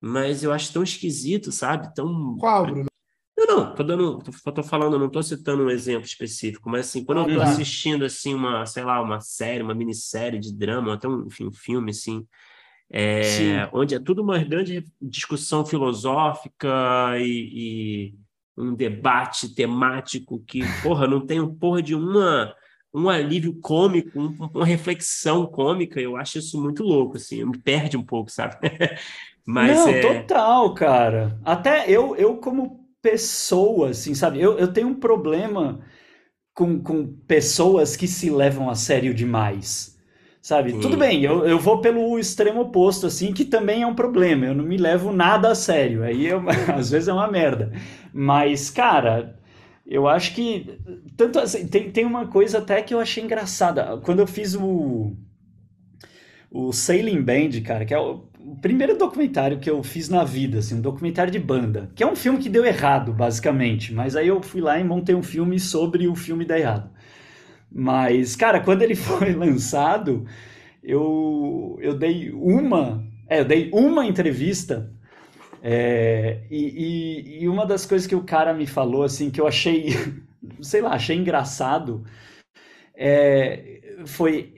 mas 0.00 0.42
eu 0.42 0.50
acho 0.50 0.72
tão 0.72 0.82
esquisito, 0.82 1.52
sabe? 1.52 1.94
Tão 1.94 2.36
Qual, 2.38 2.64
Bruno? 2.64 2.91
Não, 3.46 3.56
não, 3.56 3.74
tô 3.74 3.82
dando, 3.82 4.18
tô, 4.18 4.52
tô 4.52 4.62
falando, 4.62 4.98
não 4.98 5.08
tô 5.08 5.22
citando 5.22 5.64
um 5.64 5.70
exemplo 5.70 6.06
específico, 6.06 6.70
mas 6.70 6.86
assim, 6.86 7.04
quando 7.04 7.28
eu 7.28 7.36
tô 7.36 7.42
assistindo 7.42 8.04
assim 8.04 8.34
uma, 8.34 8.64
sei 8.66 8.84
lá, 8.84 9.00
uma 9.02 9.20
série, 9.20 9.62
uma 9.62 9.74
minissérie 9.74 10.38
de 10.38 10.54
drama, 10.54 10.94
até 10.94 11.08
um, 11.08 11.26
enfim, 11.26 11.46
um 11.46 11.52
filme 11.52 11.90
assim, 11.90 12.26
é, 12.90 13.68
onde 13.72 13.94
é 13.94 13.98
tudo 13.98 14.22
uma 14.22 14.38
grande 14.38 14.84
discussão 15.00 15.64
filosófica 15.64 16.68
e, 17.18 18.12
e, 18.12 18.14
um 18.56 18.74
debate 18.74 19.54
temático 19.54 20.42
que, 20.46 20.60
porra, 20.82 21.06
não 21.06 21.24
tem 21.24 21.40
um 21.40 21.54
porra 21.54 21.82
de 21.82 21.94
uma 21.94 22.54
um 22.94 23.08
alívio 23.08 23.58
cômico, 23.58 24.20
um, 24.20 24.36
uma 24.54 24.66
reflexão 24.66 25.46
cômica, 25.46 25.98
eu 25.98 26.14
acho 26.14 26.38
isso 26.38 26.60
muito 26.60 26.82
louco, 26.84 27.16
assim, 27.16 27.42
me 27.42 27.58
perde 27.58 27.96
um 27.96 28.04
pouco, 28.04 28.30
sabe? 28.30 28.56
Mas 29.46 29.74
não, 29.74 29.88
é... 29.88 30.00
total, 30.00 30.74
cara. 30.74 31.40
Até 31.42 31.90
eu, 31.90 32.14
eu 32.14 32.36
como 32.36 32.81
pessoas, 33.02 34.00
assim, 34.00 34.14
sabe? 34.14 34.40
Eu, 34.40 34.58
eu 34.58 34.72
tenho 34.72 34.88
um 34.88 34.94
problema 34.94 35.80
com, 36.54 36.80
com 36.82 37.06
pessoas 37.26 37.96
que 37.96 38.06
se 38.08 38.30
levam 38.30 38.70
a 38.70 38.74
sério 38.74 39.14
demais, 39.14 39.98
sabe? 40.40 40.72
Sim. 40.72 40.80
Tudo 40.80 40.96
bem, 40.96 41.22
eu, 41.24 41.46
eu 41.46 41.58
vou 41.58 41.80
pelo 41.80 42.18
extremo 42.18 42.62
oposto, 42.62 43.06
assim, 43.06 43.32
que 43.32 43.44
também 43.44 43.82
é 43.82 43.86
um 43.86 43.94
problema. 43.94 44.46
Eu 44.46 44.54
não 44.54 44.64
me 44.64 44.76
levo 44.76 45.12
nada 45.12 45.50
a 45.50 45.54
sério. 45.54 46.02
Aí, 46.04 46.26
eu, 46.26 46.42
às 46.76 46.90
vezes, 46.90 47.08
é 47.08 47.12
uma 47.12 47.30
merda. 47.30 47.72
Mas, 48.12 48.70
cara, 48.70 49.38
eu 49.86 50.08
acho 50.08 50.34
que... 50.34 50.78
Tanto 51.16 51.38
assim, 51.38 51.66
tem, 51.68 51.90
tem 51.90 52.04
uma 52.04 52.26
coisa 52.28 52.58
até 52.58 52.82
que 52.82 52.94
eu 52.94 53.00
achei 53.00 53.22
engraçada. 53.24 53.98
Quando 53.98 54.20
eu 54.20 54.26
fiz 54.26 54.54
o... 54.54 55.16
O 56.50 56.72
Sailing 56.72 57.22
Band, 57.22 57.62
cara, 57.64 57.84
que 57.84 57.94
é 57.94 57.98
o 57.98 58.24
o 58.44 58.56
primeiro 58.56 58.96
documentário 58.96 59.58
que 59.58 59.70
eu 59.70 59.82
fiz 59.82 60.08
na 60.08 60.24
vida, 60.24 60.58
assim, 60.58 60.76
um 60.76 60.80
documentário 60.80 61.32
de 61.32 61.38
banda, 61.38 61.90
que 61.94 62.02
é 62.02 62.06
um 62.06 62.16
filme 62.16 62.38
que 62.38 62.48
deu 62.48 62.64
errado, 62.64 63.12
basicamente, 63.12 63.92
mas 63.92 64.16
aí 64.16 64.28
eu 64.28 64.42
fui 64.42 64.60
lá 64.60 64.78
e 64.78 64.84
montei 64.84 65.14
um 65.14 65.22
filme 65.22 65.58
sobre 65.60 66.08
o 66.08 66.14
filme 66.14 66.44
dar 66.44 66.58
errado. 66.58 66.90
Mas, 67.70 68.36
cara, 68.36 68.60
quando 68.60 68.82
ele 68.82 68.94
foi 68.96 69.32
lançado, 69.34 70.26
eu, 70.82 71.78
eu 71.80 71.96
dei 71.96 72.30
uma, 72.32 73.04
é, 73.28 73.40
eu 73.40 73.44
dei 73.44 73.70
uma 73.72 74.04
entrevista 74.04 74.90
é, 75.62 76.40
e, 76.50 77.38
e, 77.38 77.44
e 77.44 77.48
uma 77.48 77.64
das 77.64 77.86
coisas 77.86 78.06
que 78.06 78.14
o 78.14 78.24
cara 78.24 78.52
me 78.52 78.66
falou, 78.66 79.04
assim, 79.04 79.30
que 79.30 79.40
eu 79.40 79.46
achei, 79.46 79.90
sei 80.60 80.80
lá, 80.80 80.90
achei 80.94 81.16
engraçado, 81.16 82.04
é, 82.94 83.71
foi. 84.06 84.52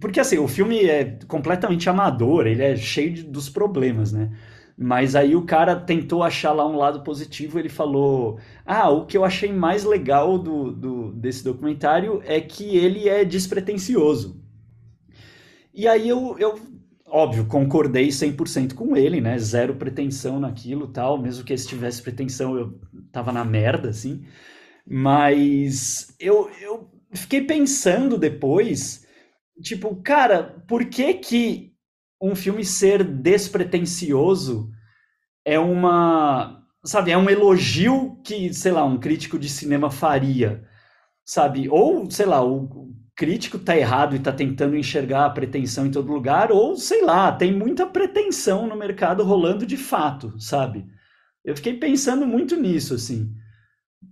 Porque 0.00 0.20
assim, 0.20 0.38
o 0.38 0.48
filme 0.48 0.84
é 0.84 1.18
completamente 1.26 1.88
amador, 1.88 2.46
ele 2.46 2.62
é 2.62 2.76
cheio 2.76 3.12
de, 3.12 3.22
dos 3.22 3.48
problemas, 3.48 4.12
né? 4.12 4.30
Mas 4.76 5.14
aí 5.14 5.36
o 5.36 5.44
cara 5.44 5.76
tentou 5.76 6.22
achar 6.22 6.52
lá 6.52 6.66
um 6.66 6.76
lado 6.76 7.02
positivo, 7.02 7.58
ele 7.58 7.68
falou: 7.68 8.38
Ah, 8.64 8.88
o 8.90 9.04
que 9.06 9.16
eu 9.16 9.24
achei 9.24 9.52
mais 9.52 9.84
legal 9.84 10.38
do, 10.38 10.72
do, 10.72 11.12
desse 11.12 11.44
documentário 11.44 12.22
é 12.24 12.40
que 12.40 12.76
ele 12.76 13.08
é 13.08 13.24
despretensioso. 13.24 14.40
E 15.74 15.86
aí 15.86 16.08
eu, 16.08 16.36
eu 16.38 16.58
óbvio, 17.06 17.46
concordei 17.46 18.08
100% 18.08 18.74
com 18.74 18.96
ele, 18.96 19.20
né? 19.20 19.38
Zero 19.38 19.74
pretensão 19.76 20.40
naquilo 20.40 20.88
tal. 20.88 21.20
Mesmo 21.20 21.44
que 21.44 21.52
ele 21.52 21.62
tivesse 21.62 22.02
pretensão, 22.02 22.56
eu 22.56 22.80
tava 23.12 23.32
na 23.32 23.44
merda, 23.44 23.90
assim. 23.90 24.24
Mas 24.86 26.14
eu, 26.18 26.50
eu 26.60 26.90
fiquei 27.16 27.42
pensando 27.42 28.18
depois, 28.18 29.06
tipo, 29.62 29.96
cara, 30.02 30.62
por 30.68 30.84
que 30.86 31.14
que 31.14 31.72
um 32.20 32.34
filme 32.34 32.64
ser 32.64 33.02
despretensioso 33.04 34.70
é 35.44 35.58
uma, 35.58 36.62
sabe, 36.84 37.10
é 37.10 37.18
um 37.18 37.30
elogio 37.30 38.20
que, 38.24 38.52
sei 38.54 38.72
lá, 38.72 38.84
um 38.84 38.98
crítico 38.98 39.38
de 39.38 39.48
cinema 39.48 39.90
faria, 39.90 40.64
sabe? 41.24 41.68
Ou, 41.68 42.10
sei 42.10 42.26
lá, 42.26 42.44
o 42.44 42.92
crítico 43.16 43.58
tá 43.58 43.76
errado 43.76 44.16
e 44.16 44.20
tá 44.20 44.32
tentando 44.32 44.76
enxergar 44.76 45.26
a 45.26 45.30
pretensão 45.30 45.86
em 45.86 45.90
todo 45.90 46.12
lugar, 46.12 46.52
ou 46.52 46.76
sei 46.76 47.02
lá, 47.02 47.32
tem 47.32 47.54
muita 47.54 47.86
pretensão 47.86 48.66
no 48.66 48.76
mercado 48.76 49.22
rolando 49.24 49.66
de 49.66 49.76
fato, 49.76 50.38
sabe? 50.40 50.86
Eu 51.44 51.56
fiquei 51.56 51.74
pensando 51.78 52.26
muito 52.26 52.56
nisso, 52.56 52.94
assim. 52.94 53.34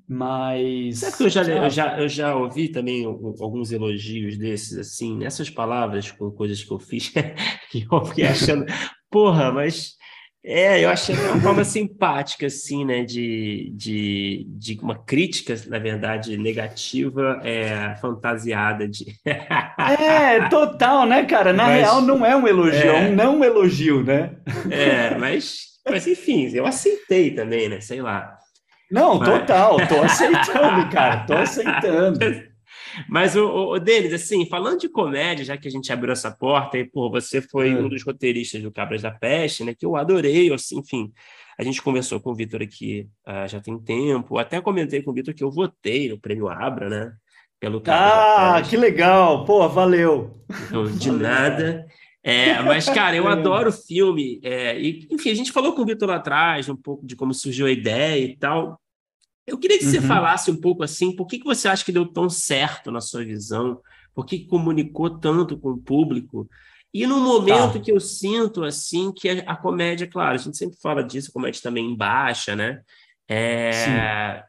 Mas. 0.09 1.01
Sabe 1.01 1.17
que 1.19 1.25
eu 1.25 1.29
já, 1.29 1.43
eu 1.43 1.69
já, 1.69 2.01
eu 2.01 2.09
já 2.09 2.35
ouvi 2.35 2.69
também 2.69 3.05
alguns 3.05 3.71
elogios 3.73 4.39
desses, 4.39 4.79
assim, 4.79 5.19
nessas 5.19 5.51
palavras 5.51 6.11
com 6.11 6.31
coisas 6.31 6.65
que 6.65 6.73
eu 6.73 6.79
fiz, 6.79 7.13
e 7.75 7.87
eu 7.91 8.05
fiquei 8.07 8.27
achando, 8.27 8.65
porra, 9.11 9.53
mas 9.53 9.99
é, 10.43 10.83
eu 10.83 10.89
achei 10.89 11.15
uma 11.15 11.39
forma 11.43 11.63
simpática, 11.63 12.47
assim, 12.47 12.87
né, 12.87 13.05
de, 13.05 13.71
de, 13.77 14.47
de 14.49 14.79
uma 14.81 14.97
crítica, 14.97 15.55
na 15.67 15.79
verdade, 15.79 16.39
negativa, 16.39 17.43
é, 17.45 17.95
fantasiada 18.01 18.89
de... 18.89 19.15
é, 19.27 20.49
total, 20.49 21.05
né, 21.05 21.25
cara? 21.27 21.53
Na 21.53 21.65
mas, 21.69 21.81
real, 21.81 22.01
não 22.01 22.25
é 22.25 22.35
um 22.35 22.49
elogio, 22.49 22.81
é, 22.81 22.87
é 22.87 23.09
um 23.11 23.15
não 23.15 23.45
elogio, 23.45 24.03
né? 24.03 24.37
É, 24.71 25.19
mas, 25.19 25.67
mas 25.87 26.07
enfim, 26.07 26.49
eu 26.55 26.65
aceitei 26.65 27.33
também, 27.33 27.69
né, 27.69 27.83
sei 27.83 28.01
lá. 28.01 28.38
Não, 28.91 29.19
mas... 29.19 29.29
total, 29.29 29.77
tô 29.87 30.03
aceitando, 30.03 30.91
cara, 30.91 31.25
tô 31.27 31.35
aceitando. 31.35 32.19
Mas, 33.09 33.37
o, 33.37 33.47
o 33.47 33.79
Denis, 33.79 34.13
assim, 34.13 34.47
falando 34.47 34.81
de 34.81 34.89
comédia, 34.89 35.45
já 35.45 35.57
que 35.57 35.69
a 35.69 35.71
gente 35.71 35.93
abriu 35.93 36.13
essa 36.13 36.31
porta, 36.31 36.79
e, 36.79 36.85
pô, 36.85 37.11
você 37.11 37.41
foi 37.41 37.71
é. 37.71 37.75
um 37.75 37.89
dos 37.89 38.03
roteiristas 38.03 38.63
do 38.63 38.73
Cabras 38.73 39.03
da 39.03 39.11
Peste, 39.11 39.63
né? 39.63 39.75
Que 39.75 39.87
eu 39.87 39.95
adorei, 39.95 40.53
assim, 40.53 40.79
enfim. 40.79 41.13
A 41.59 41.63
gente 41.63 41.83
conversou 41.83 42.21
com 42.21 42.31
o 42.31 42.35
Vitor 42.35 42.63
aqui 42.63 43.09
uh, 43.27 43.49
já 43.49 43.61
tem 43.61 43.79
tempo. 43.79 44.39
Até 44.39 44.61
comentei 44.61 45.03
com 45.03 45.11
o 45.11 45.15
Vitor 45.15 45.35
que 45.35 45.45
eu 45.45 45.51
votei 45.51 46.09
no 46.09 46.19
Prêmio 46.19 46.49
Abra, 46.49 46.89
né? 46.89 47.13
Pelo 47.61 47.83
Ah, 47.87 48.63
que 48.69 48.77
legal! 48.77 49.45
Pô, 49.45 49.69
valeu! 49.69 50.45
Então, 50.67 50.85
de 50.87 51.11
valeu. 51.11 51.23
nada. 51.23 51.87
É, 52.29 52.63
mas, 52.63 52.85
cara, 52.87 53.17
eu 53.17 53.27
adoro 53.29 53.71
o 53.71 53.73
filme. 53.73 54.39
É, 54.43 54.79
e, 54.79 55.09
enfim, 55.11 55.31
a 55.31 55.35
gente 55.35 55.53
falou 55.53 55.73
com 55.73 55.83
o 55.83 55.87
Vitor 55.87 56.09
lá 56.09 56.17
atrás, 56.17 56.69
um 56.69 56.77
pouco 56.77 57.07
de 57.07 57.17
como 57.17 57.33
surgiu 57.33 57.67
a 57.67 57.71
ideia 57.71 58.25
e 58.25 58.37
tal. 58.37 58.79
Eu 59.47 59.59
queria 59.59 59.79
que 59.79 59.85
você 59.85 59.99
uhum. 59.99 60.07
falasse 60.07 60.51
um 60.51 60.61
pouco 60.61 60.83
assim, 60.83 61.17
por 61.17 61.27
que, 61.27 61.39
que 61.39 61.45
você 61.45 61.69
acha 61.69 61.83
que 61.83 61.91
deu 61.91 62.07
tão 62.07 62.29
certo 62.29 62.91
na 62.91 63.01
sua 63.01 63.25
visão? 63.25 63.81
Por 64.15 64.27
que, 64.27 64.41
que 64.41 64.47
comunicou 64.47 65.09
tanto 65.19 65.59
com 65.59 65.71
o 65.71 65.79
público? 65.79 66.47
E 66.93 67.07
no 67.07 67.19
momento 67.21 67.75
tá. 67.75 67.81
que 67.81 67.91
eu 67.91 68.01
sinto 68.01 68.63
assim 68.63 69.11
que 69.11 69.29
a, 69.29 69.53
a, 69.53 69.57
comédia, 69.57 70.07
claro, 70.07 70.35
a 70.35 70.39
gente 70.39 70.57
sempre 70.57 70.79
fala 70.83 71.03
disso, 71.03 71.31
a 71.31 71.33
comédia 71.33 71.63
também 71.63 71.97
baixa, 71.97 72.55
né? 72.55 72.83
É... 73.27 74.43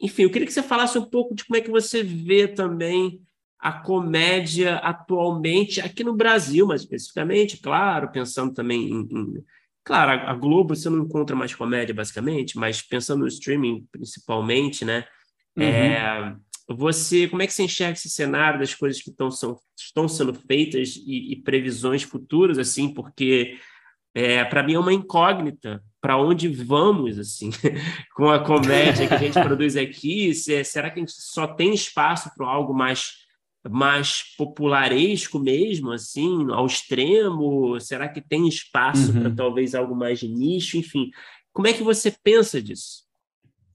Enfim, 0.00 0.22
eu 0.22 0.30
queria 0.30 0.46
que 0.46 0.52
você 0.52 0.62
falasse 0.62 0.98
um 0.98 1.04
pouco 1.04 1.34
de 1.34 1.44
como 1.44 1.56
é 1.58 1.60
que 1.60 1.70
você 1.70 2.02
vê 2.02 2.48
também 2.48 3.20
a 3.58 3.72
comédia 3.72 4.76
atualmente 4.76 5.80
aqui 5.80 6.04
no 6.04 6.14
Brasil, 6.14 6.66
mais 6.66 6.82
especificamente, 6.82 7.58
claro, 7.58 8.10
pensando 8.10 8.54
também 8.54 8.88
em, 8.90 9.00
em 9.00 9.44
Claro, 9.88 10.28
a 10.28 10.34
Globo 10.34 10.76
você 10.76 10.90
não 10.90 10.98
encontra 11.04 11.34
mais 11.34 11.54
comédia, 11.54 11.94
basicamente, 11.94 12.58
mas 12.58 12.82
pensando 12.82 13.20
no 13.20 13.26
streaming 13.26 13.86
principalmente, 13.90 14.84
né? 14.84 15.06
Uhum. 15.56 15.64
É, 15.64 16.36
você, 16.68 17.26
como 17.26 17.40
é 17.40 17.46
que 17.46 17.54
você 17.54 17.62
enxerga 17.62 17.94
esse 17.94 18.10
cenário 18.10 18.58
das 18.58 18.74
coisas 18.74 19.00
que 19.00 19.08
estão, 19.08 19.30
são, 19.30 19.58
estão 19.74 20.06
sendo 20.06 20.34
feitas 20.34 20.94
e, 20.94 21.32
e 21.32 21.36
previsões 21.36 22.02
futuras, 22.02 22.58
assim, 22.58 22.92
porque 22.92 23.58
é, 24.14 24.44
para 24.44 24.62
mim 24.62 24.74
é 24.74 24.78
uma 24.78 24.92
incógnita 24.92 25.82
para 26.02 26.18
onde 26.18 26.48
vamos, 26.48 27.18
assim, 27.18 27.48
com 28.14 28.28
a 28.28 28.44
comédia 28.44 29.08
que 29.08 29.14
a 29.14 29.18
gente 29.18 29.40
produz 29.42 29.74
aqui. 29.74 30.34
Se, 30.34 30.62
será 30.64 30.90
que 30.90 30.98
a 30.98 31.02
gente 31.02 31.12
só 31.12 31.46
tem 31.46 31.72
espaço 31.72 32.30
para 32.36 32.46
algo 32.46 32.74
mais 32.74 33.26
mais 33.68 34.22
popularesco 34.36 35.38
mesmo, 35.38 35.92
assim, 35.92 36.46
ao 36.50 36.66
extremo? 36.66 37.80
Será 37.80 38.08
que 38.08 38.20
tem 38.20 38.46
espaço 38.46 39.12
uhum. 39.12 39.20
para 39.20 39.30
talvez 39.34 39.74
algo 39.74 39.94
mais 39.94 40.20
de 40.20 40.28
nicho? 40.28 40.76
Enfim, 40.76 41.10
como 41.52 41.66
é 41.66 41.72
que 41.72 41.82
você 41.82 42.14
pensa 42.22 42.60
disso? 42.62 43.02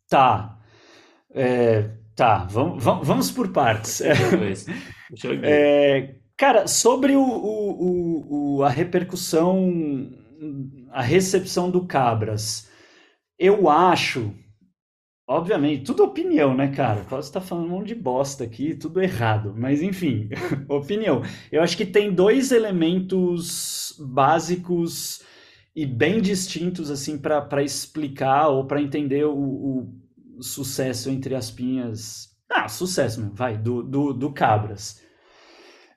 Tá. 0.07 0.59
É, 1.31 1.89
tá, 2.15 2.45
vamos, 2.45 2.84
vamos 2.84 3.31
por 3.31 3.51
partes. 3.51 4.01
É, 5.43 6.15
cara, 6.36 6.65
sobre 6.65 7.15
o, 7.15 7.21
o, 7.21 8.55
o, 8.55 8.63
a 8.63 8.69
repercussão, 8.69 10.09
a 10.91 11.03
recepção 11.03 11.69
do 11.69 11.86
Cabras, 11.86 12.67
eu 13.38 13.69
acho 13.69 14.34
Obviamente, 15.26 15.86
tudo 15.86 16.03
opinião, 16.03 16.53
né, 16.53 16.67
cara? 16.67 17.05
Quase 17.05 17.30
está 17.30 17.39
falando 17.39 17.67
um 17.67 17.69
monte 17.69 17.88
de 17.88 17.95
bosta 17.95 18.43
aqui, 18.43 18.76
tudo 18.76 19.01
errado. 19.01 19.53
Mas, 19.57 19.82
enfim, 19.82 20.30
opinião. 20.67 21.21
Eu 21.51 21.61
acho 21.63 21.78
que 21.78 21.86
tem 21.86 22.13
dois 22.13 22.51
elementos 22.51 23.95
básicos 23.99 25.24
e 25.74 25.86
bem 25.86 26.21
distintos, 26.21 26.91
assim, 26.91 27.17
para 27.17 27.63
explicar 27.63 28.49
ou 28.49 28.65
para 28.65 28.82
entender 28.82 29.26
o, 29.26 29.34
o, 30.38 30.43
sucesso 30.43 31.09
entre 31.09 31.36
as 31.36 31.49
pinhas. 31.49 32.30
Ah, 32.49 32.67
sucesso 32.67 33.21
mesmo, 33.21 33.34
vai, 33.34 33.57
do, 33.57 33.82
do, 33.82 34.13
do 34.13 34.32
Cabras. 34.34 35.01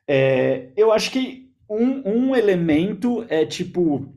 É, 0.06 0.70
eu 0.76 0.92
acho 0.92 1.10
que 1.10 1.50
um, 1.68 2.28
um 2.28 2.36
elemento 2.36 3.26
é 3.28 3.44
tipo. 3.44 4.14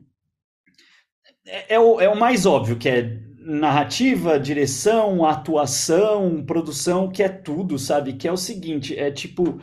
É, 1.44 1.74
é, 1.74 1.80
o, 1.80 2.00
é 2.00 2.08
o 2.08 2.16
mais 2.16 2.46
óbvio, 2.46 2.78
que 2.78 2.88
é 2.88 3.20
narrativa, 3.40 4.38
direção, 4.38 5.24
atuação, 5.24 6.44
produção, 6.44 7.10
que 7.10 7.22
é 7.22 7.28
tudo, 7.28 7.78
sabe? 7.78 8.12
Que 8.14 8.28
é 8.28 8.32
o 8.32 8.36
seguinte, 8.36 8.96
é 8.96 9.10
tipo, 9.10 9.58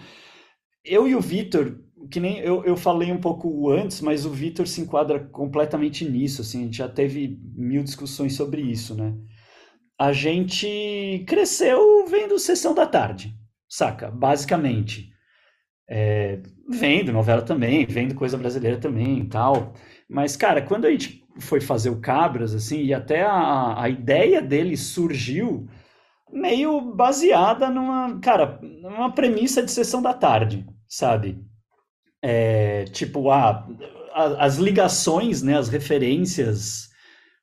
eu 0.83 1.07
e 1.07 1.15
o 1.15 1.21
Vitor, 1.21 1.77
que 2.11 2.19
nem 2.19 2.39
eu, 2.39 2.63
eu 2.65 2.75
falei 2.75 3.11
um 3.11 3.21
pouco 3.21 3.69
antes, 3.69 4.01
mas 4.01 4.25
o 4.25 4.31
Vitor 4.31 4.67
se 4.67 4.81
enquadra 4.81 5.19
completamente 5.19 6.03
nisso, 6.09 6.41
assim, 6.41 6.61
a 6.61 6.63
gente 6.65 6.77
já 6.77 6.89
teve 6.89 7.39
mil 7.55 7.83
discussões 7.83 8.35
sobre 8.35 8.61
isso, 8.61 8.95
né? 8.95 9.13
A 9.99 10.11
gente 10.11 11.23
cresceu 11.27 12.05
vendo 12.07 12.37
Sessão 12.39 12.73
da 12.73 12.85
Tarde, 12.85 13.33
saca? 13.67 14.11
Basicamente. 14.11 15.09
É, 15.89 16.41
vendo 16.69 17.13
novela 17.13 17.41
também, 17.41 17.85
vendo 17.85 18.13
coisa 18.13 18.37
brasileira 18.37 18.77
também 18.77 19.19
e 19.19 19.27
tal. 19.27 19.73
Mas, 20.09 20.35
cara, 20.35 20.61
quando 20.61 20.85
a 20.85 20.91
gente 20.91 21.23
foi 21.39 21.61
fazer 21.61 21.89
o 21.89 21.99
Cabras, 21.99 22.53
assim, 22.53 22.83
e 22.83 22.93
até 22.93 23.23
a, 23.23 23.81
a 23.81 23.89
ideia 23.89 24.41
dele 24.41 24.75
surgiu 24.77 25.67
meio 26.31 26.81
baseada 26.93 27.69
numa, 27.69 28.19
cara, 28.19 28.59
numa 28.61 29.11
premissa 29.11 29.63
de 29.63 29.71
sessão 29.71 30.01
da 30.01 30.13
tarde, 30.13 30.65
sabe? 30.87 31.43
É, 32.21 32.85
tipo, 32.85 33.29
a, 33.31 33.67
a, 34.13 34.45
as 34.45 34.57
ligações, 34.57 35.41
né, 35.41 35.57
as 35.57 35.69
referências, 35.69 36.89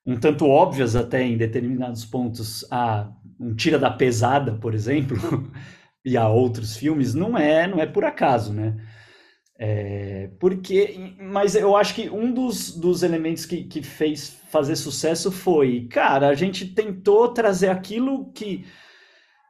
um 0.05 0.19
tanto 0.19 0.47
óbvias 0.47 0.95
até 0.97 1.23
em 1.23 1.37
determinados 1.37 2.05
pontos, 2.05 2.67
a 2.71 3.11
um 3.41 3.55
Tira 3.55 3.79
da 3.79 3.91
Pesada, 3.91 4.55
por 4.55 4.75
exemplo, 4.75 5.17
e 6.05 6.17
a 6.17 6.29
outros 6.29 6.77
filmes, 6.77 7.15
não 7.15 7.37
é, 7.37 7.67
não 7.67 7.81
é 7.81 7.87
por 7.87 8.05
acaso, 8.05 8.53
né? 8.53 8.77
É, 9.67 10.31
porque, 10.39 11.15
mas 11.19 11.55
eu 11.55 11.75
acho 11.75 11.95
que 11.95 12.11
um 12.11 12.35
dos, 12.35 12.77
dos 12.77 13.03
elementos 13.03 13.47
que, 13.47 13.65
que 13.65 13.83
fez 13.83 14.37
fazer 14.51 14.77
sucesso 14.77 15.33
foi, 15.33 15.87
cara, 15.87 16.29
a 16.29 16.35
gente 16.35 16.67
tentou 16.67 17.33
trazer 17.33 17.71
aquilo 17.71 18.31
que 18.33 18.67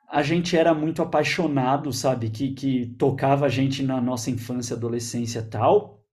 a 0.09 0.23
gente 0.23 0.57
era 0.57 0.73
muito 0.73 1.03
apaixonado, 1.03 1.93
sabe? 1.93 2.31
Que, 2.31 2.55
que 2.55 2.95
tocava 2.97 3.47
a 3.47 3.49
gente 3.49 3.83
na 3.83 4.01
nossa 4.01 4.31
infância, 4.31 4.77
adolescência 4.77 5.41
e 5.41 5.51
tal. 5.51 6.05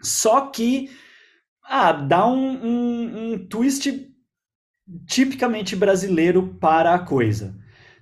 Só 0.00 0.42
que, 0.52 0.88
ah, 1.64 1.90
dá 1.90 2.28
um, 2.28 2.64
um, 2.64 3.32
um 3.32 3.48
twist 3.48 4.08
tipicamente 5.04 5.74
brasileiro 5.74 6.56
para 6.60 6.94
a 6.94 7.00
coisa 7.00 7.57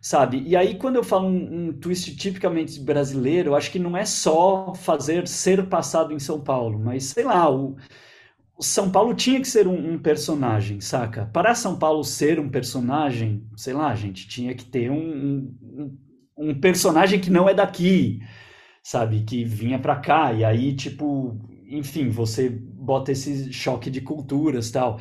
sabe? 0.07 0.40
E 0.46 0.54
aí, 0.54 0.76
quando 0.76 0.94
eu 0.94 1.02
falo 1.02 1.26
um, 1.26 1.68
um, 1.68 1.72
twist 1.72 2.14
tipicamente 2.14 2.78
brasileiro, 2.78 3.57
acho 3.57 3.72
que 3.72 3.78
não 3.80 3.96
é 3.96 4.04
só 4.04 4.72
fazer 4.72 5.26
ser 5.26 5.66
passado 5.66 6.14
em 6.14 6.18
São 6.20 6.40
Paulo, 6.40 6.78
mas 6.78 7.07
sei 7.07 7.24
lá, 7.24 7.50
o, 7.52 7.76
o 8.57 8.62
São 8.62 8.88
Paulo 8.88 9.14
tinha 9.14 9.40
que 9.40 9.48
ser 9.48 9.66
um, 9.66 9.94
um, 9.94 9.98
personagem, 9.98 10.80
saca? 10.80 11.26
Para 11.32 11.57
São 11.57 11.76
Paulo 11.76 12.04
ser 12.04 12.38
um 12.38 12.48
personagem, 12.48 13.44
sei 13.57 13.72
lá, 13.72 13.92
gente, 13.96 14.28
tinha 14.28 14.54
que 14.54 14.64
ter 14.64 14.92
um, 14.92 15.52
um 16.38 16.54
personagem 16.61 17.18
que 17.20 17.28
não 17.28 17.48
é 17.48 17.54
daqui, 17.54 18.20
sabe? 18.84 19.24
Que 19.24 19.42
vinha 19.42 19.80
para 19.80 19.96
cá, 19.96 20.32
e 20.32 20.44
aí, 20.44 20.72
tipo, 20.76 21.36
enfim, 21.68 22.11
você 22.11 22.48
bota 22.48 23.11
esse 23.11 23.52
choque 23.52 23.90
de 23.90 24.00
culturas 24.00 24.70
tal. 24.70 25.00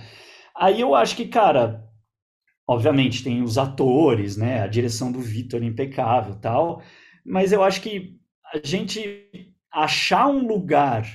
Aí 0.56 0.82
eu 0.82 0.96
acho 0.96 1.16
que, 1.16 1.28
cara, 1.28 1.86
obviamente 2.68 3.24
tem 3.24 3.42
os 3.44 3.58
atores, 3.58 4.38
né? 4.38 4.62
A 4.62 4.68
direção 4.68 5.12
do 5.12 5.20
Vitor 5.20 5.64
impecável 5.64 6.36
tal, 6.36 6.82
mas 7.26 7.52
eu 7.52 7.64
acho 7.64 7.82
que 7.82 8.18
a 8.54 8.60
gente 8.66 9.54
achar 9.72 10.28
um 10.28 10.48
lugar 10.48 11.06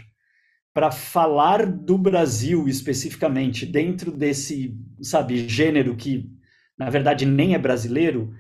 para 0.73 0.91
falar 0.91 1.67
do 1.67 1.99
Brasil 1.99 2.69
especificamente 2.69 3.67
dentro 3.67 4.13
desse, 4.13 4.79
sabe, 5.03 5.49
gênero 5.49 5.97
que 5.97 6.31
na 6.79 6.89
verdade 6.89 7.27
nem 7.27 7.55
é 7.55 7.59
brasileiro, 7.59 8.35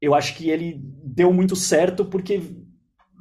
eu 0.00 0.14
acho 0.14 0.36
que 0.36 0.50
ele 0.50 0.80
deu 1.04 1.32
muito 1.32 1.54
certo 1.54 2.04
porque 2.04 2.40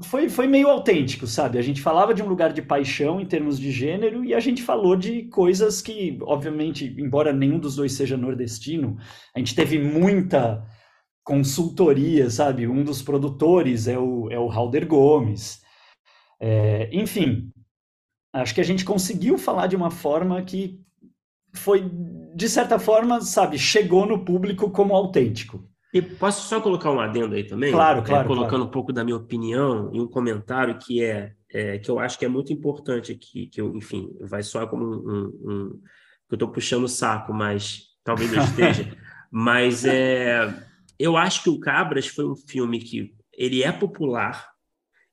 foi, 0.03 0.29
foi 0.29 0.47
meio 0.47 0.69
autêntico, 0.69 1.25
sabe? 1.25 1.57
A 1.57 1.61
gente 1.61 1.81
falava 1.81 2.13
de 2.13 2.21
um 2.21 2.27
lugar 2.27 2.53
de 2.53 2.61
paixão 2.61 3.19
em 3.19 3.25
termos 3.25 3.59
de 3.59 3.71
gênero 3.71 4.23
e 4.23 4.33
a 4.33 4.39
gente 4.39 4.61
falou 4.61 4.95
de 4.95 5.23
coisas 5.23 5.81
que, 5.81 6.17
obviamente, 6.21 6.95
embora 6.97 7.33
nenhum 7.33 7.59
dos 7.59 7.75
dois 7.75 7.93
seja 7.93 8.17
nordestino, 8.17 8.97
a 9.35 9.39
gente 9.39 9.55
teve 9.55 9.79
muita 9.79 10.65
consultoria, 11.23 12.29
sabe? 12.29 12.67
Um 12.67 12.83
dos 12.83 13.01
produtores 13.01 13.87
é 13.87 13.97
o, 13.97 14.29
é 14.29 14.37
o 14.37 14.49
Halder 14.49 14.85
Gomes. 14.87 15.61
É, 16.39 16.89
enfim, 16.91 17.51
acho 18.33 18.53
que 18.53 18.61
a 18.61 18.65
gente 18.65 18.83
conseguiu 18.83 19.37
falar 19.37 19.67
de 19.67 19.75
uma 19.75 19.89
forma 19.89 20.41
que 20.43 20.79
foi, 21.53 21.89
de 22.35 22.49
certa 22.49 22.77
forma, 22.77 23.21
sabe, 23.21 23.57
chegou 23.57 24.05
no 24.05 24.25
público 24.25 24.69
como 24.71 24.95
autêntico. 24.95 25.63
E 25.93 26.01
posso 26.01 26.47
só 26.47 26.59
colocar 26.59 26.91
um 26.91 26.99
adendo 26.99 27.35
aí 27.35 27.43
também? 27.43 27.71
Claro, 27.71 27.99
é, 27.99 28.03
claro. 28.03 28.25
É, 28.25 28.27
colocando 28.27 28.49
claro. 28.49 28.63
um 28.63 28.71
pouco 28.71 28.91
da 28.91 29.03
minha 29.03 29.15
opinião 29.15 29.91
e 29.93 30.01
um 30.01 30.07
comentário 30.07 30.79
que 30.79 31.03
é, 31.03 31.33
é, 31.51 31.77
que 31.77 31.89
eu 31.91 31.99
acho 31.99 32.17
que 32.17 32.25
é 32.25 32.27
muito 32.27 32.51
importante 32.51 33.11
aqui, 33.11 33.45
que 33.45 33.61
eu, 33.61 33.75
enfim, 33.77 34.09
vai 34.21 34.41
soar 34.41 34.67
como 34.67 34.83
um, 34.83 35.11
um, 35.11 35.51
um 35.51 35.69
que 36.27 36.33
eu 36.33 36.35
estou 36.35 36.49
puxando 36.49 36.85
o 36.85 36.89
saco, 36.89 37.31
mas 37.31 37.89
talvez 38.03 38.33
eu 38.33 38.41
esteja. 38.41 38.97
mas 39.29 39.85
é, 39.85 40.51
eu 40.97 41.15
acho 41.15 41.43
que 41.43 41.49
o 41.49 41.59
Cabras 41.59 42.07
foi 42.07 42.25
um 42.25 42.35
filme 42.35 42.79
que 42.79 43.13
ele 43.31 43.61
é 43.61 43.71
popular, 43.71 44.49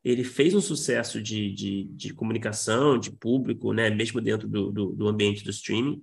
ele 0.02 0.24
fez 0.24 0.54
um 0.54 0.62
sucesso 0.62 1.20
de, 1.20 1.52
de, 1.52 1.84
de 1.92 2.14
comunicação, 2.14 2.98
de 2.98 3.10
público, 3.10 3.74
né, 3.74 3.90
mesmo 3.90 4.18
dentro 4.18 4.48
do, 4.48 4.72
do, 4.72 4.92
do 4.92 5.08
ambiente 5.08 5.44
do 5.44 5.50
streaming 5.50 6.02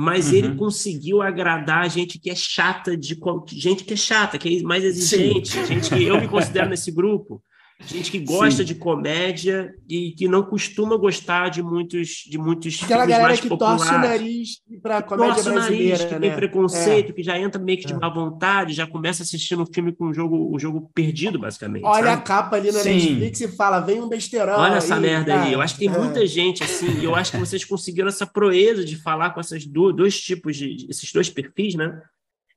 mas 0.00 0.28
uhum. 0.28 0.34
ele 0.36 0.54
conseguiu 0.54 1.20
agradar 1.20 1.84
a 1.84 1.88
gente 1.88 2.20
que 2.20 2.30
é 2.30 2.34
chata 2.36 2.96
de 2.96 3.18
gente 3.48 3.82
que 3.82 3.94
é 3.94 3.96
chata, 3.96 4.38
que 4.38 4.60
é 4.60 4.62
mais 4.62 4.84
exigente, 4.84 5.48
Sim. 5.48 5.66
gente 5.66 5.90
que 5.90 6.04
eu 6.04 6.20
me 6.20 6.28
considero 6.28 6.70
nesse 6.70 6.92
grupo, 6.92 7.42
gente 7.86 8.10
que 8.10 8.18
gosta 8.18 8.58
Sim. 8.58 8.64
de 8.64 8.74
comédia 8.74 9.72
e 9.88 10.10
que 10.12 10.26
não 10.26 10.42
costuma 10.42 10.96
gostar 10.96 11.48
de 11.48 11.62
muitos 11.62 12.24
de 12.28 12.36
muitos 12.36 12.82
Aquela 12.82 13.06
galera 13.06 13.36
que 13.36 13.48
populares. 13.48 13.82
torce 13.82 13.94
o 13.94 13.98
nariz 13.98 14.48
para 14.82 15.02
comédia 15.02 15.34
torce 15.34 15.50
brasileira, 15.50 15.90
nariz, 15.90 16.04
que 16.04 16.14
né? 16.14 16.20
tem 16.20 16.36
preconceito, 16.36 17.10
é. 17.10 17.12
que 17.12 17.22
já 17.22 17.38
entra 17.38 17.62
meio 17.62 17.78
que 17.78 17.86
de 17.86 17.92
é. 17.92 17.96
má 17.96 18.08
vontade, 18.08 18.72
já 18.72 18.86
começa 18.86 19.22
assistindo 19.22 19.62
um 19.62 19.66
filme 19.66 19.92
com 19.92 20.06
um 20.06 20.12
jogo, 20.12 20.54
um 20.54 20.58
jogo 20.58 20.90
perdido, 20.92 21.38
basicamente. 21.38 21.84
Olha 21.84 22.06
sabe? 22.06 22.20
a 22.20 22.22
capa 22.22 22.56
ali 22.56 22.72
na 22.72 22.80
Sim. 22.80 22.94
Netflix 22.94 23.40
e 23.40 23.48
fala, 23.48 23.80
vem 23.80 24.02
um 24.02 24.08
besteirão. 24.08 24.58
Olha 24.58 24.72
aí, 24.72 24.78
essa 24.78 24.98
merda 24.98 25.32
cara. 25.32 25.46
aí. 25.46 25.52
Eu 25.52 25.60
acho 25.60 25.74
que 25.74 25.80
tem 25.80 25.94
é. 25.94 25.98
muita 25.98 26.26
gente 26.26 26.64
assim, 26.64 27.00
e 27.00 27.04
eu 27.04 27.14
acho 27.14 27.30
que 27.30 27.38
vocês 27.38 27.64
conseguiram 27.64 28.08
essa 28.08 28.26
proeza 28.26 28.84
de 28.84 28.96
falar 28.96 29.30
com 29.30 29.40
duas, 29.68 29.94
dois 29.94 30.20
tipos 30.20 30.56
de 30.56 30.86
esses 30.90 31.12
dois 31.12 31.30
perfis, 31.30 31.76
né? 31.76 32.00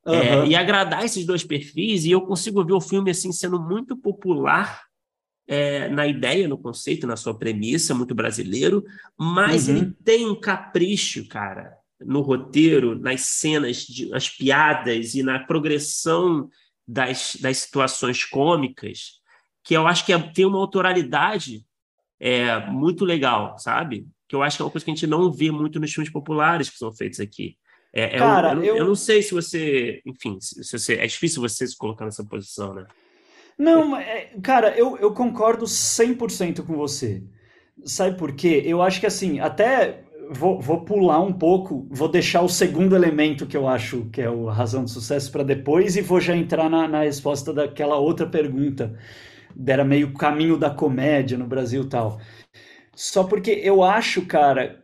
Uhum. 0.03 0.13
É, 0.15 0.47
e 0.47 0.55
agradar 0.55 1.05
esses 1.05 1.24
dois 1.28 1.43
perfis, 1.43 2.05
e 2.05 2.11
eu 2.11 2.22
consigo 2.22 2.65
ver 2.65 2.74
o 2.74 2.82
filme 2.82 3.11
assim 3.11 3.32
sendo 3.32 3.61
muito 3.61 3.95
popular 3.95 4.82
é, 5.48 5.89
na 5.89 6.08
ideia, 6.08 6.48
no 6.48 6.58
conceito, 6.58 7.06
na 7.06 7.16
sua 7.16 7.38
premissa, 7.38 7.94
muito 7.94 8.16
brasileiro, 8.16 8.84
mas 9.18 9.68
uhum. 9.68 9.78
ele 9.78 9.94
tem 10.04 10.30
um 10.30 10.39
capricho, 10.39 11.28
cara, 11.28 11.74
no 12.00 12.22
roteiro, 12.22 12.98
nas 12.98 13.22
cenas, 13.22 13.78
de, 13.86 14.08
nas 14.10 14.30
piadas 14.30 15.14
e 15.14 15.24
na 15.24 15.39
progressão 15.39 16.50
das, 16.88 17.36
das 17.39 17.58
situações 17.58 18.24
cômicas, 18.26 19.22
que 19.64 19.76
eu 19.76 19.88
acho 19.88 20.06
que 20.06 20.14
é, 20.14 20.20
tem 20.20 20.46
uma 20.46 20.58
autoralidade 20.58 21.66
é, 22.20 22.66
muito 22.68 23.06
legal, 23.06 23.58
sabe? 23.58 24.08
Que 24.28 24.36
eu 24.36 24.44
acho 24.44 24.58
que 24.58 24.62
é 24.62 24.66
uma 24.66 24.72
coisa 24.72 24.86
que 24.86 24.92
a 24.92 24.96
gente 24.96 25.08
não 25.08 25.32
vê 25.32 25.52
muito 25.52 25.80
nos 25.80 25.92
filmes 25.92 26.12
populares 26.12 26.70
que 26.70 26.78
são 26.78 26.94
feitos 26.94 27.20
aqui. 27.20 27.58
É, 27.94 28.16
é 28.16 28.18
Cara, 28.18 28.54
eu, 28.54 28.64
eu, 28.64 28.78
eu, 28.78 28.86
não 28.86 28.96
sei 28.96 29.22
se 29.22 29.34
você, 29.34 30.02
enfim, 30.06 30.39
se 30.39 30.78
você, 30.78 30.96
é 30.96 31.06
difícil 31.06 31.42
você 31.42 31.68
se 31.68 31.78
colocar 31.78 32.06
nessa 32.06 32.24
posição, 32.24 32.74
né? 32.74 32.86
Não, 33.58 33.95
é, 33.95 34.32
cara, 34.41 34.76
eu, 34.78 34.97
eu 34.97 35.14
concordo 35.14 35.68
100% 35.68 36.64
com 36.64 36.76
você. 36.76 37.24
Sabe 37.86 38.18
por 38.18 38.34
quê? 38.36 38.64
Eu 38.66 38.82
acho 38.82 38.99
que 38.99 39.06
assim, 39.08 39.39
até 39.39 40.04
vou, 40.32 40.62
vou 40.62 40.86
pular 40.86 41.22
um 41.22 41.34
pouco, 41.34 41.88
vou 41.91 42.08
deixar 42.10 42.41
o 42.41 42.49
segundo 42.49 42.95
elemento 42.95 43.47
que 43.47 43.58
eu 43.58 43.68
acho 43.68 44.06
que 44.12 44.22
é 44.22 44.28
a 44.28 44.54
razão 44.54 44.86
de 44.86 44.91
sucesso 44.91 45.32
para 45.32 45.43
depois 45.43 45.95
e 45.97 46.02
vou 46.02 46.22
já 46.22 46.36
entrar 46.36 46.70
na, 46.70 46.88
na 46.88 47.04
resposta 47.04 47.54
daquela 47.54 47.97
outra 47.97 48.28
pergunta. 48.28 48.97
Era 49.68 49.84
meio 49.86 50.14
caminho 50.14 50.58
da 50.58 50.70
comédia 50.70 51.38
no 51.38 51.47
Brasil 51.47 51.88
tal. 51.89 52.20
Só 52.95 53.24
porque 53.24 53.52
eu 53.52 53.84
acho, 53.84 54.26
cara, 54.26 54.82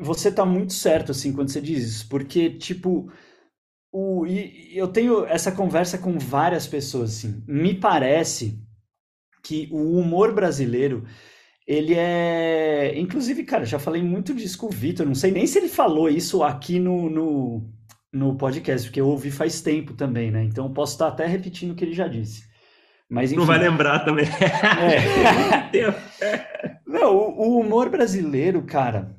você 0.00 0.30
tá 0.30 0.44
muito 0.44 0.72
certo 0.72 1.12
assim 1.12 1.32
quando 1.32 1.50
você 1.50 1.60
diz 1.60 1.84
isso, 1.84 2.08
porque 2.08 2.50
tipo 2.50 3.10
o, 3.98 4.26
e 4.26 4.76
eu 4.76 4.88
tenho 4.88 5.24
essa 5.24 5.50
conversa 5.50 5.96
com 5.96 6.18
várias 6.18 6.66
pessoas, 6.66 7.16
assim. 7.16 7.42
Me 7.48 7.72
parece 7.72 8.60
que 9.42 9.70
o 9.72 9.98
humor 9.98 10.34
brasileiro, 10.34 11.04
ele 11.66 11.94
é. 11.96 12.92
Inclusive, 12.98 13.42
cara, 13.44 13.64
já 13.64 13.78
falei 13.78 14.02
muito 14.02 14.34
disso 14.34 14.58
com 14.58 14.66
o 14.66 14.70
Vitor. 14.70 15.06
Não 15.06 15.14
sei 15.14 15.30
nem 15.30 15.46
se 15.46 15.58
ele 15.58 15.68
falou 15.68 16.10
isso 16.10 16.42
aqui 16.42 16.78
no, 16.78 17.08
no, 17.08 17.70
no 18.12 18.36
podcast, 18.36 18.86
porque 18.86 19.00
eu 19.00 19.08
ouvi 19.08 19.30
faz 19.30 19.62
tempo 19.62 19.94
também, 19.94 20.30
né? 20.30 20.44
Então 20.44 20.70
posso 20.74 20.92
estar 20.92 21.08
até 21.08 21.26
repetindo 21.26 21.70
o 21.70 21.74
que 21.74 21.82
ele 21.82 21.94
já 21.94 22.06
disse. 22.06 22.44
Mas, 23.08 23.30
enfim, 23.30 23.38
Não 23.38 23.46
vai 23.46 23.58
lembrar 23.58 24.00
também. 24.00 24.26
É. 25.72 25.86
Não, 26.86 27.16
o, 27.16 27.48
o 27.48 27.60
humor 27.60 27.88
brasileiro, 27.88 28.62
cara, 28.62 29.16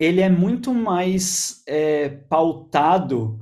ele 0.00 0.22
é 0.22 0.30
muito 0.30 0.72
mais 0.72 1.62
é, 1.66 2.08
pautado 2.08 3.38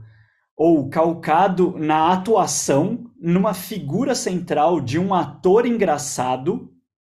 ou 0.57 0.89
calcado 0.89 1.77
na 1.79 2.13
atuação, 2.13 3.11
numa 3.21 3.53
figura 3.53 4.15
central 4.15 4.81
de 4.81 4.99
um 4.99 5.13
ator 5.13 5.67
engraçado 5.67 6.73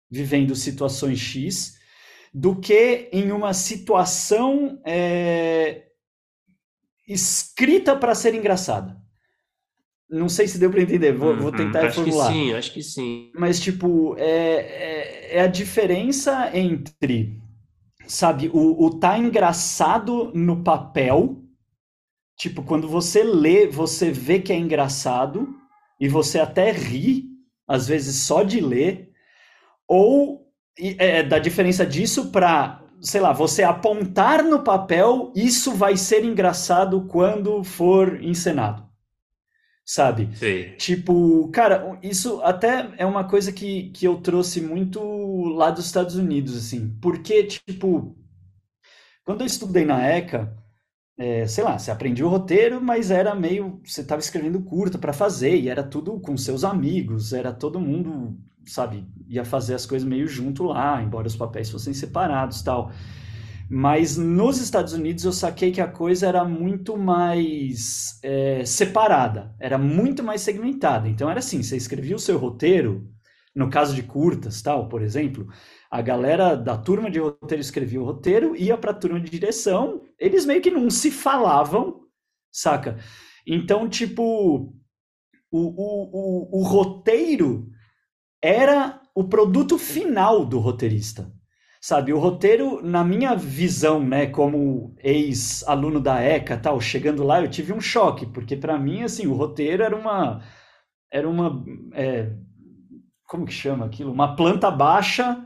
vivendo 0.09 0.55
situações 0.55 1.19
X, 1.19 1.77
do 2.33 2.55
que 2.55 3.09
em 3.11 3.31
uma 3.31 3.53
situação 3.53 4.81
é, 4.85 5.83
escrita 7.07 7.95
para 7.95 8.15
ser 8.15 8.33
engraçada. 8.33 8.97
Não 10.09 10.29
sei 10.29 10.47
se 10.47 10.57
deu 10.57 10.71
para 10.71 10.81
entender, 10.81 11.11
vou, 11.11 11.33
uhum, 11.33 11.39
vou 11.39 11.51
tentar 11.51 11.87
acho 11.87 12.01
reformular. 12.01 12.29
Acho 12.29 12.33
que 12.33 12.45
sim, 12.45 12.53
acho 12.53 12.73
que 12.73 12.83
sim. 12.83 13.31
Mas, 13.35 13.59
tipo, 13.59 14.15
é, 14.17 15.33
é, 15.33 15.37
é 15.37 15.41
a 15.41 15.47
diferença 15.47 16.49
entre, 16.57 17.41
sabe, 18.07 18.49
o, 18.53 18.85
o 18.85 18.99
tá 18.99 19.19
engraçado 19.19 20.31
no 20.33 20.63
papel 20.63 21.43
Tipo, 22.37 22.61
quando 22.63 22.87
você 22.87 23.23
lê, 23.23 23.65
você 23.67 24.11
vê 24.11 24.39
que 24.39 24.53
é 24.53 24.55
engraçado 24.55 25.55
e 25.99 26.07
você 26.07 26.39
até 26.39 26.71
ri, 26.71 27.25
às 27.67 27.87
vezes 27.87 28.17
só 28.17 28.43
de 28.43 28.61
ler, 28.61 29.11
ou 29.87 30.47
é, 30.77 31.23
da 31.23 31.39
diferença 31.39 31.83
disso 31.83 32.29
para, 32.29 32.83
sei 33.01 33.21
lá, 33.21 33.33
você 33.33 33.63
apontar 33.63 34.43
no 34.43 34.61
papel, 34.61 35.33
isso 35.35 35.73
vai 35.73 35.97
ser 35.97 36.23
engraçado 36.23 37.07
quando 37.07 37.63
for 37.63 38.23
encenado. 38.23 38.85
Sabe? 39.83 40.29
Sim. 40.35 40.75
Tipo, 40.77 41.49
cara, 41.49 41.97
isso 42.03 42.41
até 42.43 42.93
é 42.97 43.05
uma 43.05 43.23
coisa 43.23 43.51
que, 43.51 43.89
que 43.91 44.05
eu 44.05 44.17
trouxe 44.17 44.61
muito 44.61 44.99
lá 45.55 45.71
dos 45.71 45.85
Estados 45.85 46.15
Unidos, 46.15 46.55
assim. 46.55 46.95
Porque, 47.01 47.45
tipo, 47.45 48.15
quando 49.23 49.41
eu 49.41 49.47
estudei 49.47 49.85
na 49.85 50.05
ECA, 50.05 50.53
é, 51.17 51.47
sei 51.47 51.63
lá, 51.63 51.79
você 51.79 51.89
aprendia 51.89 52.25
o 52.25 52.29
roteiro, 52.29 52.79
mas 52.81 53.09
era 53.11 53.33
meio. 53.33 53.81
Você 53.83 54.01
estava 54.01 54.21
escrevendo 54.21 54.61
curta 54.61 54.97
para 54.97 55.13
fazer, 55.13 55.55
e 55.55 55.69
era 55.69 55.83
tudo 55.83 56.19
com 56.19 56.37
seus 56.37 56.63
amigos, 56.63 57.33
era 57.33 57.51
todo 57.51 57.79
mundo, 57.79 58.37
sabe, 58.65 59.05
ia 59.27 59.43
fazer 59.43 59.73
as 59.73 59.85
coisas 59.85 60.07
meio 60.07 60.27
junto 60.27 60.63
lá, 60.63 61.01
embora 61.01 61.27
os 61.27 61.35
papéis 61.35 61.69
fossem 61.69 61.93
separados 61.93 62.61
tal. 62.61 62.91
Mas 63.69 64.15
nos 64.15 64.59
Estados 64.61 64.93
Unidos 64.93 65.25
eu 65.25 65.31
saquei 65.33 65.71
que 65.71 65.81
a 65.81 65.87
coisa 65.87 66.27
era 66.27 66.45
muito 66.45 66.95
mais 66.97 68.19
é, 68.23 68.63
separada, 68.63 69.53
era 69.59 69.77
muito 69.77 70.23
mais 70.23 70.41
segmentada. 70.41 71.09
Então 71.09 71.29
era 71.29 71.39
assim: 71.39 71.61
você 71.63 71.75
escrevia 71.75 72.15
o 72.15 72.19
seu 72.19 72.37
roteiro, 72.37 73.09
no 73.57 73.71
caso 73.71 73.95
de 73.95 74.03
curtas, 74.03 74.61
tal, 74.61 74.87
por 74.87 75.01
exemplo, 75.01 75.47
a 75.89 75.99
galera 75.99 76.55
da 76.55 76.77
turma 76.77 77.09
de 77.09 77.17
roteiro 77.19 77.59
escrevia 77.59 77.99
o 77.99 78.05
roteiro, 78.05 78.55
ia 78.55 78.77
para 78.77 78.91
a 78.91 78.93
turma 78.93 79.19
de 79.19 79.31
direção, 79.31 80.03
eles 80.19 80.45
meio 80.45 80.61
que 80.61 80.69
não 80.69 80.91
se 80.91 81.09
falavam, 81.09 82.01
saca? 82.51 82.99
Então, 83.47 83.89
tipo, 83.89 84.71
o, 85.51 85.59
o, 85.59 86.59
o, 86.59 86.59
o 86.59 86.63
roteiro 86.63 87.67
era 88.43 89.01
o 89.15 89.23
produto 89.23 89.79
final 89.79 90.45
do 90.45 90.59
roteirista. 90.59 91.33
Sabe, 91.81 92.13
o 92.13 92.19
roteiro, 92.19 92.83
na 92.83 93.03
minha 93.03 93.35
visão, 93.35 94.03
né, 94.03 94.27
como 94.27 94.95
ex-aluno 94.99 95.99
da 95.99 96.21
ECA, 96.21 96.57
tal, 96.57 96.79
chegando 96.81 97.23
lá, 97.23 97.41
eu 97.41 97.49
tive 97.49 97.73
um 97.73 97.81
choque, 97.81 98.25
porque 98.25 98.55
para 98.55 98.77
mim, 98.77 99.03
assim, 99.03 99.25
o 99.25 99.33
roteiro 99.33 99.81
era 99.83 99.95
uma 99.95 100.43
era 101.11 101.29
uma 101.29 101.63
é, 101.93 102.31
como 103.27 103.45
que 103.45 103.53
chama 103.53 103.85
aquilo? 103.85 104.11
Uma 104.11 104.35
planta 104.35 104.71
baixa 104.71 105.45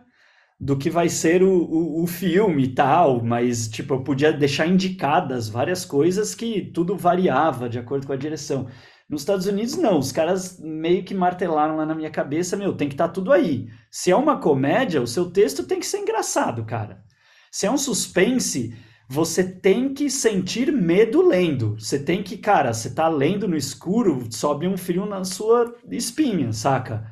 do 0.59 0.77
que 0.77 0.91
vai 0.91 1.09
ser 1.09 1.41
o, 1.41 1.51
o, 1.51 2.03
o, 2.03 2.07
filme 2.07 2.65
e 2.65 2.75
tal, 2.75 3.23
mas 3.23 3.67
tipo, 3.67 3.95
eu 3.95 4.03
podia 4.03 4.31
deixar 4.31 4.67
indicadas 4.67 5.49
várias 5.49 5.83
coisas 5.83 6.35
que 6.35 6.61
tudo 6.71 6.95
variava 6.95 7.67
de 7.67 7.79
acordo 7.79 8.05
com 8.05 8.13
a 8.13 8.17
direção. 8.17 8.67
Nos 9.09 9.23
Estados 9.23 9.47
Unidos, 9.47 9.75
não, 9.75 9.97
os 9.97 10.11
caras 10.11 10.59
meio 10.59 11.03
que 11.03 11.15
martelaram 11.15 11.75
lá 11.75 11.85
na 11.85 11.95
minha 11.95 12.11
cabeça, 12.11 12.55
meu, 12.55 12.73
tem 12.73 12.87
que 12.87 12.93
estar 12.93 13.07
tá 13.07 13.13
tudo 13.13 13.33
aí. 13.33 13.67
Se 13.89 14.11
é 14.11 14.15
uma 14.15 14.37
comédia, 14.37 15.01
o 15.01 15.07
seu 15.07 15.31
texto 15.31 15.63
tem 15.65 15.79
que 15.79 15.87
ser 15.87 15.97
engraçado, 15.97 16.63
cara. 16.63 17.03
Se 17.51 17.65
é 17.65 17.71
um 17.71 17.77
suspense, 17.77 18.73
você 19.09 19.43
tem 19.43 19.93
que 19.93 20.09
sentir 20.09 20.71
medo 20.71 21.27
lendo. 21.27 21.75
Você 21.77 21.99
tem 21.99 22.23
que, 22.23 22.37
cara, 22.37 22.71
você 22.71 22.93
tá 22.93 23.09
lendo 23.09 23.47
no 23.47 23.57
escuro, 23.57 24.27
sobe 24.29 24.67
um 24.67 24.77
frio 24.77 25.05
na 25.05 25.25
sua 25.25 25.75
espinha, 25.89 26.53
saca? 26.53 27.11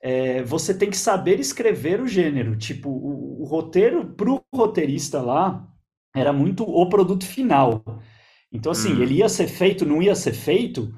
É, 0.00 0.42
você 0.42 0.72
tem 0.72 0.90
que 0.90 0.96
saber 0.96 1.40
escrever 1.40 2.00
o 2.00 2.06
gênero. 2.06 2.56
Tipo, 2.56 2.88
o, 2.88 3.42
o 3.42 3.44
roteiro 3.44 4.06
pro 4.06 4.42
roteirista 4.54 5.20
lá 5.20 5.66
era 6.14 6.32
muito 6.32 6.64
o 6.64 6.88
produto 6.88 7.26
final. 7.26 7.82
Então, 8.52 8.72
assim, 8.72 8.94
hum. 8.94 9.02
ele 9.02 9.14
ia 9.16 9.28
ser 9.28 9.46
feito, 9.46 9.84
não 9.84 10.02
ia 10.02 10.14
ser 10.14 10.32
feito, 10.32 10.92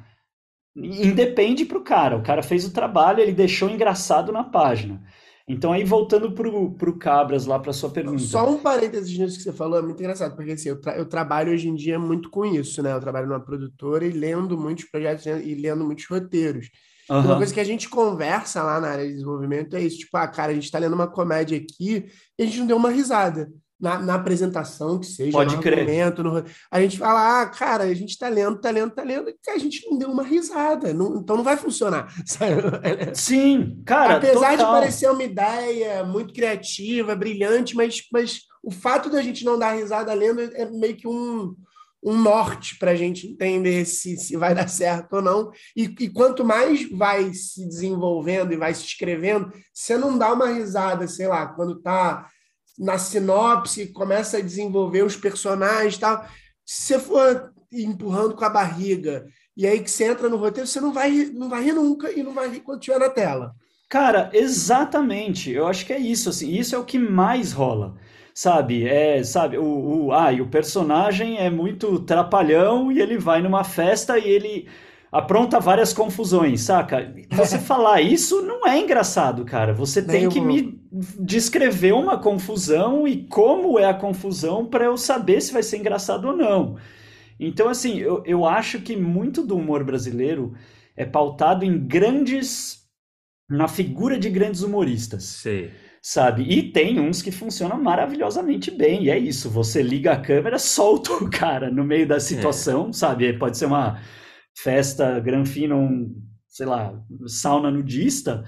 independe 0.77 1.65
pro 1.65 1.83
cara. 1.83 2.17
O 2.17 2.23
cara 2.23 2.43
fez 2.43 2.65
o 2.65 2.73
trabalho, 2.73 3.21
ele 3.21 3.33
deixou 3.33 3.69
engraçado 3.69 4.33
na 4.33 4.45
página. 4.45 5.03
Então, 5.49 5.73
aí 5.73 5.83
voltando 5.83 6.31
pro, 6.31 6.71
pro 6.75 6.97
Cabras 6.97 7.45
lá 7.45 7.59
para 7.59 7.73
sua 7.73 7.91
pergunta. 7.91 8.23
Só 8.23 8.49
um 8.49 8.59
parênteses 8.59 9.19
nisso 9.19 9.37
que 9.37 9.43
você 9.43 9.53
falou, 9.53 9.81
é 9.81 9.83
muito 9.83 9.99
engraçado, 9.99 10.37
porque 10.37 10.53
assim, 10.53 10.69
eu, 10.69 10.81
tra 10.81 10.97
eu 10.97 11.05
trabalho 11.09 11.53
hoje 11.53 11.69
em 11.69 11.75
dia 11.75 11.99
muito 11.99 12.31
com 12.31 12.47
isso, 12.47 12.81
né? 12.81 12.93
Eu 12.93 13.01
trabalho 13.01 13.27
numa 13.27 13.41
produtora 13.41 14.07
e 14.07 14.13
lendo 14.13 14.57
muitos 14.57 14.85
projetos 14.85 15.27
e 15.27 15.55
lendo 15.57 15.85
muitos 15.85 16.07
roteiros. 16.07 16.71
Uhum. 17.11 17.25
Uma 17.25 17.37
coisa 17.39 17.53
que 17.53 17.59
a 17.59 17.65
gente 17.65 17.89
conversa 17.89 18.63
lá 18.63 18.81
na 18.81 18.89
área 18.89 19.05
de 19.05 19.15
desenvolvimento 19.15 19.75
é 19.75 19.83
isso, 19.83 19.99
tipo, 19.99 20.17
ah, 20.17 20.29
cara, 20.29 20.53
a 20.53 20.55
gente 20.55 20.65
está 20.65 20.79
lendo 20.79 20.95
uma 20.95 21.09
comédia 21.09 21.59
aqui 21.59 22.07
e 22.39 22.43
a 22.43 22.47
gente 22.47 22.61
não 22.61 22.67
deu 22.67 22.77
uma 22.77 22.91
risada. 22.91 23.51
Na, 23.81 23.99
na 23.99 24.15
apresentação, 24.17 24.99
que 24.99 25.07
seja, 25.07 25.33
Pode 25.33 25.57
no 25.57 25.63
crer. 25.63 25.79
argumento, 25.79 26.23
no... 26.23 26.45
a 26.71 26.81
gente 26.83 26.99
fala, 26.99 27.41
ah, 27.41 27.47
cara, 27.47 27.85
a 27.85 27.95
gente 27.95 28.11
está 28.11 28.29
lendo, 28.29 28.57
está 28.57 28.71
lendo, 28.71 28.91
está 28.91 29.03
lendo, 29.03 29.31
e 29.31 29.51
a 29.51 29.57
gente 29.57 29.91
não 29.91 29.97
deu 29.97 30.11
uma 30.11 30.23
risada, 30.23 30.93
não, 30.93 31.17
então 31.17 31.39
não 31.39 31.43
vai 31.43 31.57
funcionar. 31.57 32.13
Sim, 33.15 33.83
cara. 33.87 34.17
Apesar 34.17 34.51
total. 34.51 34.75
de 34.75 34.81
parecer 34.81 35.11
uma 35.11 35.23
ideia 35.23 36.05
muito 36.05 36.35
criativa, 36.35 37.17
brilhante, 37.17 37.75
mas, 37.75 38.03
mas 38.13 38.43
o 38.63 38.71
fato 38.71 39.09
da 39.09 39.23
gente 39.23 39.47
não 39.47 39.59
dar 39.59 39.73
risada 39.73 40.13
lendo 40.13 40.43
é 40.43 40.67
meio 40.67 40.95
que 40.95 41.09
um, 41.09 41.57
um 42.03 42.17
norte 42.17 42.79
para 42.79 42.93
a 42.93 42.97
gente 42.97 43.27
entender 43.27 43.85
se, 43.85 44.17
se 44.17 44.37
vai 44.37 44.55
dar 44.55 44.69
certo 44.69 45.15
ou 45.15 45.23
não. 45.23 45.51
E, 45.77 45.85
e, 46.01 46.09
quanto 46.09 46.45
mais 46.45 46.89
vai 46.91 47.33
se 47.35 47.67
desenvolvendo 47.69 48.53
e 48.53 48.57
vai 48.57 48.75
se 48.75 48.85
escrevendo, 48.85 49.53
você 49.73 49.97
não 49.97 50.17
dá 50.17 50.33
uma 50.33 50.49
risada, 50.49 51.07
sei 51.07 51.29
lá, 51.29 51.47
quando 51.47 51.79
está 51.79 52.29
na 52.79 52.97
sinopse, 52.97 53.93
começa 53.93 54.39
a 54.39 54.43
desenvolver 54.43 55.05
os 55.05 55.17
personagens 55.17 55.97
e 55.97 56.01
tal. 56.01 56.27
Se 56.65 56.95
você 56.95 56.99
for 56.99 57.53
empurrando 57.71 58.35
com 58.35 58.45
a 58.45 58.51
barriga 58.51 59.27
e 59.57 59.67
aí 59.67 59.81
que 59.81 59.91
você 59.91 60.05
entra 60.05 60.29
no 60.29 60.39
roteiro, 60.39 60.67
você 60.67 60.81
não 60.81 60.93
vai, 60.93 61.11
não 61.35 61.51
vai 61.51 61.63
rir 61.63 61.75
nunca 61.75 62.11
e 62.11 62.23
não 62.23 62.33
vai 62.33 62.49
rir 62.49 62.61
quando 62.61 62.81
estiver 62.81 62.99
na 62.99 63.11
tela. 63.11 63.55
Cara, 63.91 64.31
exatamente. 64.33 65.51
Eu 65.51 65.67
acho 65.67 65.85
que 65.85 65.93
é 65.93 65.99
isso. 65.99 66.31
Assim, 66.31 66.51
isso 66.53 66.75
é 66.75 66.79
o 66.79 66.85
que 66.85 66.99
mais 66.99 67.53
rola 67.53 67.97
sabe? 68.35 68.87
É, 68.87 69.23
sabe, 69.23 69.59
o, 69.59 69.65
o, 70.07 70.13
ah, 70.13 70.33
e 70.33 70.41
o 70.41 70.49
personagem 70.49 71.39
é 71.39 71.51
muito 71.51 72.01
trapalhão 72.01 72.91
e 72.91 73.01
ele 73.01 73.19
vai 73.19 73.43
numa 73.43 73.65
festa 73.65 74.19
e 74.19 74.29
ele 74.29 74.69
apronta 75.13 75.59
várias 75.59 75.93
confusões, 75.93 76.63
saca? 76.63 77.13
Você 77.33 77.59
falar 77.59 78.01
isso 78.01 78.43
não 78.43 78.67
é 78.67 78.79
engraçado, 78.79 79.45
cara. 79.45 79.73
Você 79.75 80.03
tem 80.03 80.29
que 80.29 80.41
me 80.41 80.81
descrever 81.19 81.93
uma 81.93 82.19
confusão 82.19 83.07
e 83.07 83.27
como 83.27 83.79
é 83.79 83.87
a 83.87 83.95
confusão 83.95 84.67
para 84.67 84.85
eu 84.85 84.97
saber 84.97 85.41
se 85.41 85.53
vai 85.53 85.63
ser 85.63 85.79
engraçado 85.79 86.27
ou 86.27 86.37
não. 86.37 86.77
Então, 87.39 87.69
assim, 87.69 87.99
eu, 87.99 88.23
eu 88.27 88.45
acho 88.45 88.81
que 88.81 88.97
muito 88.97 89.43
do 89.43 89.57
humor 89.57 89.83
brasileiro 89.83 90.55
é 90.97 91.05
pautado 91.07 91.65
em 91.65 91.79
grandes. 91.79 92.81
na 93.49 93.67
figura 93.67 94.19
de 94.19 94.31
grandes 94.31 94.63
humoristas. 94.63 95.25
Sim 95.25 95.69
sabe? 96.03 96.43
E 96.43 96.73
tem 96.73 96.99
uns 96.99 97.23
que 97.23 97.31
funcionam 97.31 97.83
maravilhosamente 97.83 98.71
bem, 98.71 99.05
e 99.05 99.11
é 99.11 99.19
isso, 99.19 99.51
você 99.51 99.83
liga 99.83 100.13
a 100.13 100.21
câmera, 100.21 100.59
solta 100.59 101.13
o 101.13 101.31
cara 101.31 101.71
no 101.71 101.85
meio 101.85 102.07
da 102.07 102.19
situação, 102.19 102.89
é. 102.89 102.93
sabe? 102.93 103.33
Pode 103.39 103.59
ser 103.59 103.67
uma 103.67 104.01
festa 104.57 105.21
granfino, 105.21 105.77
um, 105.77 106.15
sei 106.47 106.67
lá, 106.67 106.95
sauna 107.27 107.71
nudista, 107.71 108.45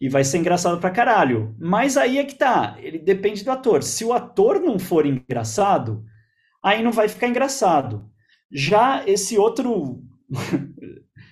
e 0.00 0.08
vai 0.08 0.24
ser 0.24 0.38
engraçado 0.38 0.78
pra 0.80 0.90
caralho. 0.90 1.54
Mas 1.58 1.96
aí 1.96 2.18
é 2.18 2.24
que 2.24 2.34
tá, 2.34 2.76
ele 2.78 2.98
depende 2.98 3.44
do 3.44 3.50
ator. 3.50 3.82
Se 3.82 4.04
o 4.04 4.12
ator 4.12 4.60
não 4.60 4.78
for 4.78 5.06
engraçado, 5.06 6.04
aí 6.62 6.82
não 6.82 6.92
vai 6.92 7.08
ficar 7.08 7.28
engraçado. 7.28 8.10
Já 8.52 9.02
esse 9.06 9.38
outro 9.38 10.02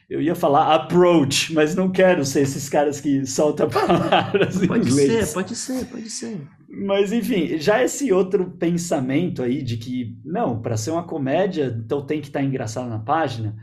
eu 0.09 0.21
ia 0.21 0.35
falar 0.35 0.75
approach, 0.75 1.53
mas 1.53 1.75
não 1.75 1.91
quero 1.91 2.25
ser 2.25 2.43
esses 2.43 2.69
caras 2.69 3.01
que 3.01 3.25
soltam 3.27 3.69
palavras 3.71 4.63
em 4.63 4.67
pode 4.67 4.89
inglês. 4.89 5.33
Pode 5.33 5.55
ser, 5.55 5.87
pode 5.87 5.87
ser, 5.87 5.87
pode 5.87 6.11
ser. 6.11 6.49
Mas 6.69 7.13
enfim, 7.13 7.59
já 7.59 7.83
esse 7.83 8.13
outro 8.13 8.51
pensamento 8.51 9.43
aí 9.43 9.63
de 9.63 9.77
que, 9.77 10.17
não, 10.25 10.61
para 10.61 10.77
ser 10.77 10.91
uma 10.91 11.07
comédia, 11.07 11.75
então 11.85 12.05
tem 12.05 12.21
que 12.21 12.27
estar 12.27 12.41
tá 12.41 12.45
engraçado 12.45 12.89
na 12.89 12.99
página, 12.99 13.57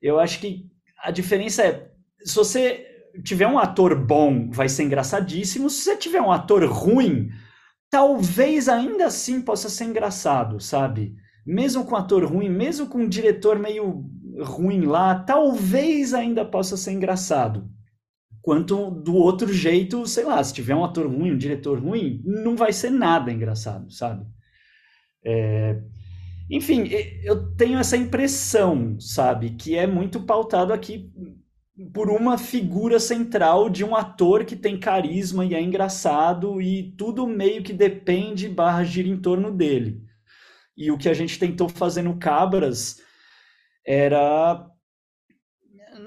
eu 0.00 0.20
acho 0.20 0.38
que 0.38 0.66
a 1.02 1.10
diferença 1.10 1.62
é, 1.62 1.90
se 2.24 2.34
você 2.34 2.84
tiver 3.24 3.46
um 3.46 3.58
ator 3.58 3.98
bom, 3.98 4.50
vai 4.50 4.68
ser 4.68 4.84
engraçadíssimo, 4.84 5.70
se 5.70 5.82
você 5.84 5.96
tiver 5.96 6.20
um 6.20 6.30
ator 6.30 6.64
ruim, 6.64 7.30
talvez 7.90 8.68
ainda 8.68 9.06
assim 9.06 9.40
possa 9.40 9.68
ser 9.68 9.84
engraçado, 9.84 10.60
sabe? 10.60 11.14
Mesmo 11.46 11.84
com 11.84 11.96
ator 11.96 12.24
ruim, 12.24 12.48
mesmo 12.48 12.86
com 12.86 12.98
um 12.98 13.08
diretor 13.08 13.58
meio 13.58 14.04
ruim 14.38 14.82
lá, 14.82 15.14
talvez 15.14 16.14
ainda 16.14 16.44
possa 16.44 16.76
ser 16.76 16.92
engraçado. 16.92 17.68
Quanto 18.40 18.90
do 18.90 19.14
outro 19.14 19.52
jeito, 19.52 20.06
sei 20.06 20.24
lá, 20.24 20.42
se 20.42 20.54
tiver 20.54 20.74
um 20.74 20.84
ator 20.84 21.06
ruim, 21.06 21.32
um 21.32 21.38
diretor 21.38 21.78
ruim, 21.78 22.22
não 22.24 22.56
vai 22.56 22.72
ser 22.72 22.90
nada 22.90 23.32
engraçado, 23.32 23.90
sabe? 23.90 24.26
É... 25.24 25.80
Enfim, 26.50 26.88
eu 27.22 27.54
tenho 27.56 27.78
essa 27.78 27.96
impressão, 27.96 28.98
sabe, 28.98 29.50
que 29.50 29.76
é 29.76 29.86
muito 29.86 30.20
pautado 30.20 30.72
aqui 30.72 31.12
por 31.92 32.10
uma 32.10 32.38
figura 32.38 32.98
central 32.98 33.68
de 33.68 33.84
um 33.84 33.94
ator 33.94 34.44
que 34.44 34.56
tem 34.56 34.80
carisma 34.80 35.44
e 35.44 35.54
é 35.54 35.60
engraçado 35.60 36.60
e 36.60 36.94
tudo 36.96 37.26
meio 37.26 37.62
que 37.62 37.72
depende 37.72 38.48
barra 38.48 38.82
gira 38.82 39.08
em 39.08 39.16
torno 39.16 39.50
dele. 39.50 40.02
E 40.76 40.90
o 40.90 40.96
que 40.96 41.08
a 41.08 41.14
gente 41.14 41.38
tentou 41.38 41.68
fazer 41.68 42.02
no 42.02 42.16
Cabras 42.16 42.96
era 43.88 44.70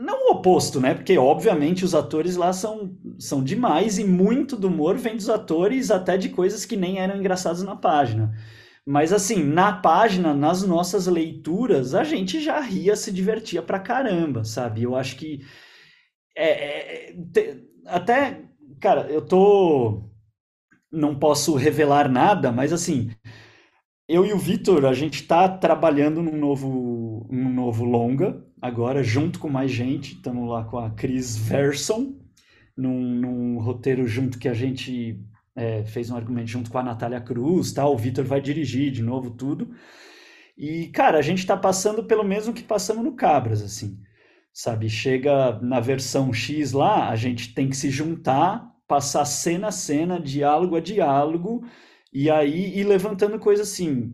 não 0.02 0.30
o 0.30 0.32
oposto, 0.34 0.80
né? 0.80 0.94
Porque 0.94 1.18
obviamente 1.18 1.84
os 1.84 1.94
atores 1.94 2.36
lá 2.36 2.54
são, 2.54 2.96
são 3.20 3.44
demais 3.44 3.98
e 4.00 4.04
muito 4.04 4.56
do 4.56 4.68
humor 4.68 4.98
vem 4.98 5.16
dos 5.16 5.30
atores 5.30 5.92
até 5.92 6.18
de 6.18 6.30
coisas 6.30 6.66
que 6.66 6.76
nem 6.78 7.00
eram 7.00 7.18
engraçadas 7.18 7.64
na 7.64 7.76
página. 7.76 8.34
Mas 8.86 9.14
assim, 9.14 9.44
na 9.44 9.74
página, 9.74 10.34
nas 10.34 10.64
nossas 10.64 11.08
leituras, 11.08 11.94
a 11.94 12.04
gente 12.04 12.42
já 12.42 12.60
ria, 12.60 12.96
se 12.96 13.12
divertia 13.12 13.62
pra 13.62 13.80
caramba, 13.80 14.44
sabe? 14.44 14.84
Eu 14.84 14.96
acho 14.96 15.16
que 15.18 15.42
é, 16.36 17.12
é, 17.12 17.14
te, 17.34 17.64
até, 17.86 18.44
cara, 18.80 19.10
eu 19.12 19.22
tô 19.26 20.10
não 20.92 21.18
posso 21.18 21.56
revelar 21.56 22.10
nada, 22.10 22.52
mas 22.52 22.74
assim, 22.74 23.12
eu 24.08 24.26
e 24.26 24.34
o 24.34 24.38
Vitor, 24.38 24.86
a 24.86 24.94
gente 24.94 25.22
está 25.22 25.48
trabalhando 25.48 26.22
num 26.22 26.38
novo, 26.38 27.01
num 27.30 27.53
novo 27.53 27.86
longa, 27.86 28.43
agora, 28.62 29.03
junto 29.03 29.39
com 29.39 29.49
mais 29.49 29.72
gente. 29.72 30.16
Estamos 30.16 30.49
lá 30.49 30.64
com 30.64 30.78
a 30.78 30.89
Cris 30.91 31.38
Verson, 31.38 32.16
num, 32.76 32.99
num 33.16 33.59
roteiro 33.59 34.07
junto 34.07 34.39
que 34.39 34.47
a 34.47 34.53
gente 34.53 35.20
é, 35.55 35.84
fez 35.84 36.09
um 36.09 36.16
argumento 36.16 36.49
junto 36.49 36.72
com 36.72 36.78
a 36.78 36.84
Natália 36.84 37.22
Cruz, 37.22 37.74
tá? 37.74 37.88
o 37.88 37.97
Vitor 37.97 38.26
vai 38.26 38.41
dirigir 38.41 38.91
de 38.91 39.03
novo 39.03 39.32
tudo. 39.32 39.70
E, 40.57 40.88
cara, 40.88 41.18
a 41.18 41.22
gente 41.22 41.39
está 41.39 41.57
passando 41.57 42.03
pelo 42.03 42.24
mesmo 42.24 42.53
que 42.53 42.64
passamos 42.64 43.03
no 43.03 43.16
Cabras, 43.16 43.62
assim. 43.62 43.99
Sabe, 44.53 44.89
chega 44.89 45.59
na 45.62 45.80
versão 45.80 46.34
X 46.34 46.72
lá, 46.74 47.09
a 47.09 47.16
gente 47.16 47.53
tem 47.53 47.70
que 47.70 47.78
se 47.78 47.89
juntar, 47.89 48.70
passar 48.88 49.26
cena 49.26 49.70
a 49.70 49.72
cena, 49.72 50.20
diálogo 50.20 50.76
a 50.76 50.82
diálogo, 50.82 51.66
e 52.14 52.30
aí 52.30 52.78
ir 52.78 52.84
levantando 52.84 53.39
coisa 53.39 53.64
assim. 53.64 54.14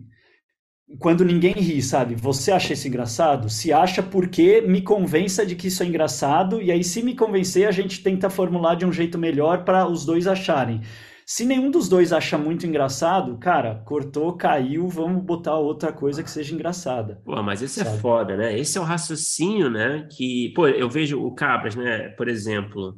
Quando 1.00 1.26
ninguém 1.26 1.54
ri, 1.54 1.82
sabe? 1.82 2.16
Você 2.16 2.52
acha 2.52 2.74
isso 2.74 2.88
engraçado? 2.88 3.50
Se 3.50 3.74
acha 3.74 4.02
porque 4.02 4.62
me 4.62 4.82
convença 4.82 5.46
de 5.46 5.56
que 5.56 5.68
isso 5.68 5.84
é 5.84 5.86
engraçado, 5.86 6.62
e 6.62 6.72
aí, 6.72 6.84
se 6.84 7.04
me 7.04 7.14
convencer, 7.14 7.68
a 7.68 7.72
gente 7.72 8.02
tenta 8.02 8.30
formular 8.30 8.76
de 8.76 8.86
um 8.86 8.92
jeito 8.92 9.18
melhor 9.18 9.66
para 9.66 9.86
os 9.86 10.06
dois 10.06 10.28
acharem. 10.28 10.82
Se 11.26 11.44
nenhum 11.46 11.70
dos 11.70 11.90
dois 11.90 12.14
acha 12.14 12.38
muito 12.38 12.66
engraçado, 12.66 13.38
cara, 13.38 13.84
cortou, 13.86 14.38
caiu, 14.38 14.88
vamos 14.88 15.22
botar 15.26 15.58
outra 15.58 15.92
coisa 15.92 16.24
que 16.24 16.32
seja 16.32 16.56
engraçada. 16.56 17.22
Pô, 17.26 17.44
mas 17.44 17.62
esse 17.62 17.82
é 17.82 17.84
é 17.84 17.98
foda, 17.98 18.38
né? 18.38 18.58
Esse 18.58 18.78
é 18.78 18.82
o 18.82 18.86
raciocínio, 18.86 19.70
né? 19.70 20.08
Que, 20.10 20.54
pô, 20.56 20.70
eu 20.70 20.90
vejo 20.90 21.22
o 21.22 21.36
Cabras, 21.36 21.76
né? 21.76 22.08
Por 22.12 22.30
exemplo, 22.30 22.98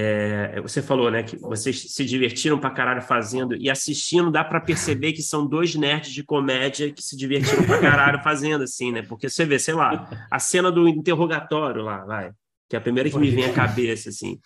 é, 0.00 0.60
você 0.60 0.80
falou, 0.80 1.10
né, 1.10 1.24
que 1.24 1.36
vocês 1.36 1.92
se 1.92 2.04
divertiram 2.04 2.56
pra 2.56 2.70
caralho 2.70 3.02
fazendo 3.02 3.56
e 3.56 3.68
assistindo, 3.68 4.30
dá 4.30 4.44
para 4.44 4.60
perceber 4.60 5.12
que 5.12 5.22
são 5.22 5.44
dois 5.44 5.74
nerds 5.74 6.12
de 6.12 6.22
comédia 6.22 6.92
que 6.92 7.02
se 7.02 7.16
divertiram 7.16 7.64
pra 7.64 7.80
caralho 7.80 8.22
fazendo, 8.22 8.62
assim, 8.62 8.92
né? 8.92 9.02
Porque 9.02 9.28
você 9.28 9.44
vê, 9.44 9.58
sei 9.58 9.74
lá, 9.74 10.08
a 10.30 10.38
cena 10.38 10.70
do 10.70 10.86
interrogatório 10.88 11.82
lá, 11.82 12.04
vai 12.04 12.30
que 12.68 12.76
é 12.76 12.78
a 12.78 12.82
primeira 12.82 13.08
que 13.08 13.18
me 13.18 13.30
vem 13.30 13.46
à 13.46 13.52
cabeça, 13.52 14.10
assim. 14.10 14.38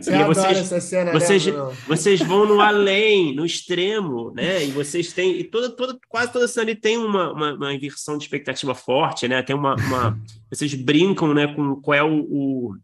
Você 0.00 0.14
e 0.14 0.24
vocês, 0.24 0.58
essa 0.58 0.80
cena, 0.80 1.12
vocês, 1.12 1.46
né, 1.46 1.52
vocês 1.86 2.20
vão 2.20 2.46
no 2.46 2.62
além, 2.62 3.34
no 3.34 3.44
extremo, 3.44 4.32
né? 4.34 4.64
E 4.64 4.70
vocês 4.70 5.12
têm. 5.12 5.38
E 5.38 5.44
toda, 5.44 5.68
toda, 5.68 5.98
quase 6.08 6.32
toda 6.32 6.48
cena 6.48 6.64
ali 6.64 6.74
tem 6.74 6.96
uma, 6.96 7.30
uma, 7.30 7.52
uma 7.52 7.74
inversão 7.74 8.16
de 8.16 8.24
expectativa 8.24 8.74
forte, 8.74 9.28
né? 9.28 9.42
Tem 9.42 9.54
uma. 9.54 9.74
uma 9.74 10.18
vocês 10.50 10.72
brincam 10.72 11.34
né, 11.34 11.46
com 11.54 11.76
qual 11.76 11.94
é 11.94 12.02
o. 12.02 12.26
o 12.30 12.74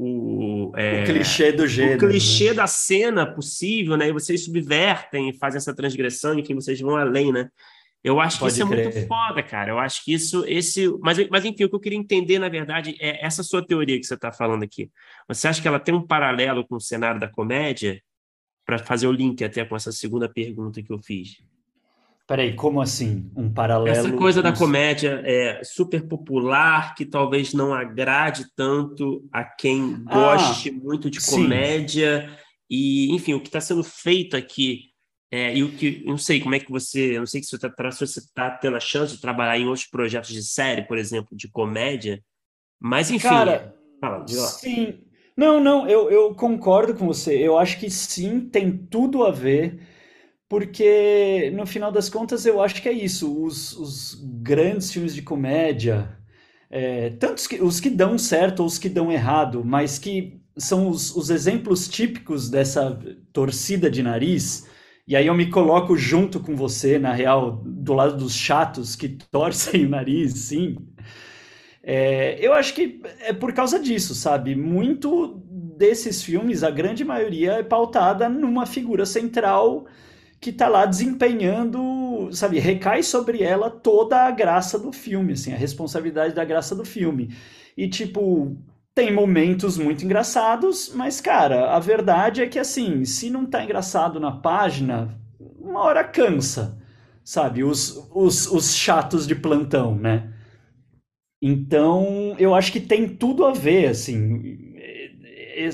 o, 0.00 0.72
é, 0.76 1.02
o 1.02 1.06
clichê 1.06 1.50
do 1.50 1.66
gênero. 1.66 2.06
O 2.06 2.10
clichê 2.10 2.50
né? 2.50 2.54
da 2.54 2.66
cena 2.68 3.26
possível, 3.26 3.96
né? 3.96 4.08
E 4.08 4.12
vocês 4.12 4.44
subvertem 4.44 5.28
e 5.28 5.32
fazem 5.36 5.58
essa 5.58 5.74
transgressão, 5.74 6.38
enfim, 6.38 6.54
vocês 6.54 6.80
vão 6.80 6.96
além, 6.96 7.32
né? 7.32 7.50
Eu 8.04 8.20
acho 8.20 8.38
Pode 8.38 8.54
que 8.54 8.60
isso 8.60 8.68
crer. 8.68 8.78
é 8.78 8.92
muito 8.92 9.08
foda, 9.08 9.42
cara. 9.42 9.72
Eu 9.72 9.78
acho 9.80 10.04
que 10.04 10.14
isso, 10.14 10.44
esse. 10.46 10.88
Mas, 11.00 11.28
mas 11.28 11.44
enfim, 11.44 11.64
o 11.64 11.68
que 11.68 11.74
eu 11.74 11.80
queria 11.80 11.98
entender, 11.98 12.38
na 12.38 12.48
verdade, 12.48 12.96
é 13.00 13.26
essa 13.26 13.42
sua 13.42 13.66
teoria 13.66 13.98
que 13.98 14.06
você 14.06 14.14
está 14.14 14.30
falando 14.30 14.62
aqui. 14.62 14.88
Você 15.26 15.48
acha 15.48 15.60
que 15.60 15.66
ela 15.66 15.80
tem 15.80 15.92
um 15.92 16.06
paralelo 16.06 16.64
com 16.64 16.76
o 16.76 16.80
cenário 16.80 17.20
da 17.20 17.26
comédia? 17.26 18.00
Para 18.64 18.78
fazer 18.78 19.08
o 19.08 19.12
link 19.12 19.42
até 19.42 19.64
com 19.64 19.74
essa 19.74 19.90
segunda 19.90 20.28
pergunta 20.28 20.80
que 20.80 20.92
eu 20.92 20.98
fiz. 20.98 21.38
Peraí, 22.28 22.54
como 22.54 22.82
assim? 22.82 23.30
Um 23.34 23.50
paralelo? 23.50 23.96
Essa 23.96 24.12
coisa 24.12 24.42
da 24.42 24.52
comédia 24.52 25.22
é 25.24 25.64
super 25.64 26.06
popular, 26.06 26.94
que 26.94 27.06
talvez 27.06 27.54
não 27.54 27.72
agrade 27.72 28.44
tanto 28.54 29.26
a 29.32 29.42
quem 29.42 30.04
ah, 30.06 30.12
goste 30.14 30.68
ah, 30.68 30.72
muito 30.84 31.08
de 31.08 31.24
comédia. 31.24 32.28
Sim. 32.28 32.36
E, 32.68 33.14
enfim, 33.14 33.32
o 33.32 33.40
que 33.40 33.48
está 33.48 33.62
sendo 33.62 33.82
feito 33.82 34.36
aqui 34.36 34.88
é, 35.32 35.56
e 35.56 35.62
o 35.62 35.72
que, 35.72 36.04
não 36.04 36.18
sei 36.18 36.38
como 36.38 36.54
é 36.54 36.58
que 36.58 36.70
você, 36.70 37.18
não 37.18 37.26
sei 37.26 37.42
se 37.42 37.48
você 37.48 37.56
está 37.56 37.70
tá 38.34 38.50
tendo 38.50 38.76
a 38.76 38.80
chance 38.80 39.14
de 39.14 39.22
trabalhar 39.22 39.58
em 39.58 39.66
outros 39.66 39.86
projetos 39.86 40.30
de 40.30 40.42
série, 40.42 40.82
por 40.82 40.98
exemplo, 40.98 41.34
de 41.34 41.48
comédia, 41.50 42.22
mas 42.78 43.10
enfim. 43.10 43.28
Cara, 43.28 43.74
fala, 43.98 44.26
sim. 44.28 45.00
Não, 45.34 45.58
não, 45.60 45.88
eu, 45.88 46.10
eu 46.10 46.34
concordo 46.34 46.94
com 46.94 47.06
você. 47.06 47.34
Eu 47.38 47.56
acho 47.58 47.78
que 47.78 47.88
sim, 47.88 48.40
tem 48.40 48.76
tudo 48.76 49.24
a 49.24 49.30
ver, 49.30 49.80
porque 50.48 51.50
no 51.54 51.66
final 51.66 51.92
das 51.92 52.08
contas 52.08 52.46
eu 52.46 52.60
acho 52.62 52.80
que 52.82 52.88
é 52.88 52.92
isso. 52.92 53.42
Os, 53.44 53.72
os 53.76 54.14
grandes 54.42 54.90
filmes 54.92 55.14
de 55.14 55.22
comédia, 55.22 56.18
é, 56.70 57.10
tantos 57.10 57.46
que, 57.46 57.62
os 57.62 57.80
que 57.80 57.90
dão 57.90 58.18
certo 58.18 58.60
ou 58.60 58.66
os 58.66 58.78
que 58.78 58.88
dão 58.88 59.12
errado, 59.12 59.64
mas 59.64 59.98
que 59.98 60.40
são 60.56 60.88
os, 60.88 61.14
os 61.16 61.30
exemplos 61.30 61.88
típicos 61.88 62.50
dessa 62.50 62.98
torcida 63.32 63.90
de 63.90 64.02
nariz 64.02 64.66
e 65.08 65.16
aí 65.16 65.26
eu 65.26 65.34
me 65.34 65.48
coloco 65.50 65.96
junto 65.96 66.38
com 66.38 66.54
você, 66.54 66.98
na 66.98 67.14
real, 67.14 67.62
do 67.64 67.94
lado 67.94 68.14
dos 68.18 68.34
chatos 68.34 68.94
que 68.94 69.08
torcem 69.32 69.86
o 69.86 69.88
nariz, 69.88 70.34
sim. 70.34 70.76
É, 71.82 72.38
eu 72.44 72.52
acho 72.52 72.74
que 72.74 73.00
é 73.20 73.32
por 73.32 73.52
causa 73.52 73.78
disso, 73.78 74.14
sabe? 74.14 74.54
Muito 74.54 75.42
desses 75.78 76.22
filmes, 76.22 76.62
a 76.62 76.70
grande 76.70 77.04
maioria 77.04 77.52
é 77.52 77.62
pautada 77.62 78.28
numa 78.28 78.66
figura 78.66 79.06
central 79.06 79.86
que 80.40 80.52
tá 80.52 80.68
lá 80.68 80.86
desempenhando, 80.86 82.28
sabe, 82.32 82.58
recai 82.58 83.02
sobre 83.02 83.42
ela 83.42 83.70
toda 83.70 84.24
a 84.24 84.30
graça 84.30 84.78
do 84.78 84.92
filme, 84.92 85.32
assim, 85.32 85.52
a 85.52 85.56
responsabilidade 85.56 86.34
da 86.34 86.44
graça 86.44 86.74
do 86.74 86.84
filme. 86.84 87.34
E 87.76 87.88
tipo, 87.88 88.56
tem 88.94 89.12
momentos 89.12 89.78
muito 89.78 90.04
engraçados, 90.04 90.92
mas, 90.94 91.20
cara, 91.20 91.72
a 91.74 91.78
verdade 91.78 92.42
é 92.42 92.48
que, 92.48 92.58
assim, 92.58 93.04
se 93.04 93.30
não 93.30 93.46
tá 93.46 93.62
engraçado 93.62 94.18
na 94.20 94.32
página, 94.32 95.16
uma 95.60 95.80
hora 95.82 96.02
cansa, 96.04 96.76
sabe? 97.24 97.62
Os, 97.62 98.08
os, 98.12 98.50
os 98.50 98.74
chatos 98.74 99.26
de 99.26 99.34
plantão, 99.34 99.94
né? 99.94 100.32
Então, 101.40 102.34
eu 102.38 102.54
acho 102.54 102.72
que 102.72 102.80
tem 102.80 103.08
tudo 103.08 103.44
a 103.44 103.52
ver, 103.52 103.86
assim, 103.86 104.58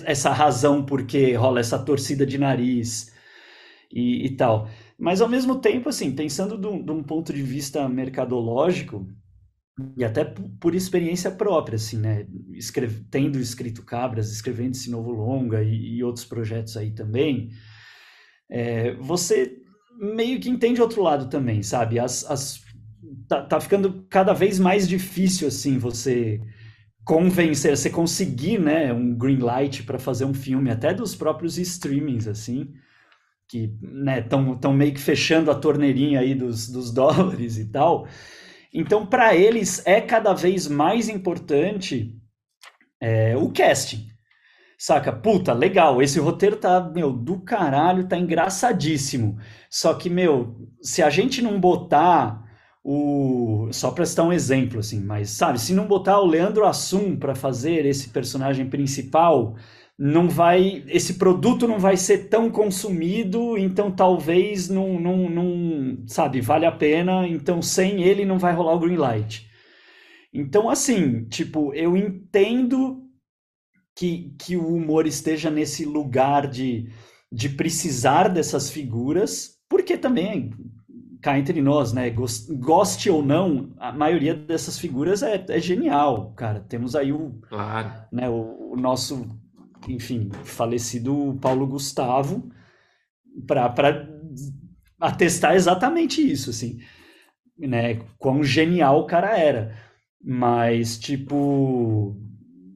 essa 0.05 0.31
razão 0.31 0.85
por 0.85 1.07
que 1.07 1.33
rola 1.33 1.61
essa 1.61 1.79
torcida 1.79 2.27
de 2.27 2.37
nariz 2.39 3.14
e, 3.95 4.27
e 4.27 4.37
tal. 4.37 4.69
Mas, 4.99 5.21
ao 5.21 5.29
mesmo 5.29 5.61
tempo, 5.61 5.89
assim, 5.89 6.13
pensando 6.13 6.59
de 6.59 6.93
um 6.93 7.03
ponto 7.03 7.33
de 7.33 7.43
vista 7.43 7.89
mercadológico, 7.89 9.07
e 9.97 10.05
até 10.05 10.25
por 10.25 10.75
experiência 10.75 11.31
própria, 11.31 11.77
assim, 11.77 11.99
né? 11.99 12.27
Tendo 13.11 13.39
escrito 13.39 13.83
Cabras, 13.83 14.31
escrevendo 14.31 14.73
esse 14.73 14.91
novo 14.91 15.11
longa 15.11 15.63
e, 15.63 15.97
e 15.97 16.05
outros 16.05 16.25
projetos 16.25 16.77
aí 16.77 16.93
também, 16.93 17.51
é, 18.51 18.95
você 18.97 19.57
meio 19.99 20.39
que 20.41 20.49
entende 20.49 20.81
outro 20.81 21.03
lado 21.03 21.29
também, 21.29 21.63
sabe? 21.63 21.99
As, 21.99 22.25
as, 22.31 22.61
tá, 23.29 23.43
tá 23.43 23.61
ficando 23.61 24.07
cada 24.09 24.33
vez 24.33 24.59
mais 24.59 24.89
difícil, 24.89 25.49
assim, 25.49 25.79
você 25.79 26.41
convencer, 27.05 27.77
você 27.77 27.91
conseguir, 27.91 28.59
né, 28.59 28.93
um 28.93 29.15
green 29.15 29.39
light 29.39 29.83
para 29.83 29.99
fazer 29.99 30.25
um 30.25 30.35
filme, 30.35 30.71
até 30.71 30.95
dos 30.95 31.15
próprios 31.15 31.59
streamings, 31.59 32.27
assim, 32.27 32.73
que, 33.55 33.73
né, 33.81 34.19
estão 34.19 34.73
meio 34.73 34.93
que 34.93 35.01
fechando 35.01 35.49
a 35.49 35.55
torneirinha 35.55 36.19
aí 36.19 36.35
dos, 36.35 36.69
dos 36.69 36.91
dólares 36.93 37.57
e 37.57 37.71
tal, 37.71 38.09
então, 38.75 39.07
para 39.07 39.37
eles, 39.37 39.81
é 39.87 40.01
cada 40.01 40.33
vez 40.33 40.67
mais 40.67 41.09
importante 41.09 42.13
é, 43.01 43.37
o 43.37 43.53
casting. 43.53 44.09
Saca? 44.77 45.13
Puta, 45.13 45.53
legal, 45.53 46.03
esse 46.03 46.19
roteiro 46.19 46.57
tá, 46.57 46.81
meu, 46.81 47.13
do 47.13 47.41
caralho, 47.41 48.09
tá 48.09 48.19
engraçadíssimo. 48.19 49.39
Só 49.71 49.95
que, 49.95 50.11
meu, 50.11 50.57
se 50.83 51.01
a 51.01 51.09
gente 51.09 51.41
não 51.41 51.61
botar 51.61 52.43
o. 52.83 53.69
Só 53.71 53.93
pra 53.93 54.05
citar 54.05 54.27
um 54.27 54.33
exemplo, 54.33 54.81
assim, 54.81 55.01
mas, 55.01 55.31
sabe, 55.31 55.61
se 55.61 55.73
não 55.73 55.87
botar 55.87 56.19
o 56.19 56.27
Leandro 56.27 56.67
Assum 56.67 57.17
para 57.17 57.37
fazer 57.37 57.87
esse 57.87 58.09
personagem 58.09 58.69
principal, 58.69 59.55
não 59.99 60.29
vai, 60.29 60.85
esse 60.89 61.15
produto 61.15 61.69
não 61.69 61.79
vai 61.79 61.97
ser 61.97 62.29
tão 62.29 62.51
consumido, 62.51 63.57
então 63.57 63.91
talvez 63.91 64.69
não, 64.69 64.99
não, 64.99 65.31
não, 65.31 66.05
sabe, 66.07 66.41
vale 66.41 66.67
a 66.67 66.73
pena, 66.73 67.27
então 67.29 67.63
sem 67.63 68.03
ele 68.03 68.25
não 68.25 68.39
vai 68.39 68.53
rolar 68.53 68.75
o 68.75 68.81
green 68.81 68.97
light. 68.97 69.49
Então, 70.33 70.69
assim, 70.69 71.25
tipo, 71.27 71.73
eu 71.75 71.97
entendo 71.97 73.05
que, 73.95 74.35
que 74.37 74.57
o 74.57 74.67
humor 74.75 75.07
esteja 75.07 75.49
nesse 75.49 75.85
lugar 75.85 76.49
de, 76.49 76.91
de 77.31 77.49
precisar 77.49 78.27
dessas 78.27 78.69
figuras, 78.69 79.61
porque 79.69 79.97
também, 79.97 80.51
cá 81.23 81.39
entre 81.39 81.63
nós, 81.63 81.93
né, 81.93 82.13
goste 82.59 83.09
ou 83.09 83.25
não, 83.25 83.73
a 83.79 83.93
maioria 83.93 84.35
dessas 84.35 84.77
figuras 84.77 85.23
é, 85.23 85.45
é 85.49 85.61
genial, 85.61 86.33
cara. 86.33 86.59
Temos 86.59 86.97
aí 86.97 87.13
o, 87.13 87.39
claro. 87.49 87.93
né, 88.11 88.29
o, 88.29 88.73
o 88.73 88.77
nosso 88.77 89.25
enfim, 89.89 90.31
falecido 90.45 91.39
Paulo 91.41 91.67
Gustavo, 91.67 92.51
para 93.47 94.09
atestar 95.01 95.55
exatamente 95.55 96.21
isso, 96.21 96.51
assim, 96.51 96.81
né? 97.59 98.01
Quão 98.19 98.43
genial 98.43 99.01
o 99.01 99.07
cara 99.07 99.39
era. 99.39 99.77
Mas, 100.23 100.99
tipo, 100.99 102.17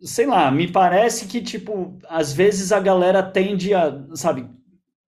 sei 0.02 0.26
lá, 0.26 0.51
me 0.51 0.70
parece 0.70 1.26
que, 1.26 1.40
tipo, 1.40 1.98
às 2.09 2.32
vezes 2.32 2.72
a 2.72 2.80
galera 2.80 3.22
tende 3.22 3.72
a, 3.74 4.06
sabe, 4.14 4.48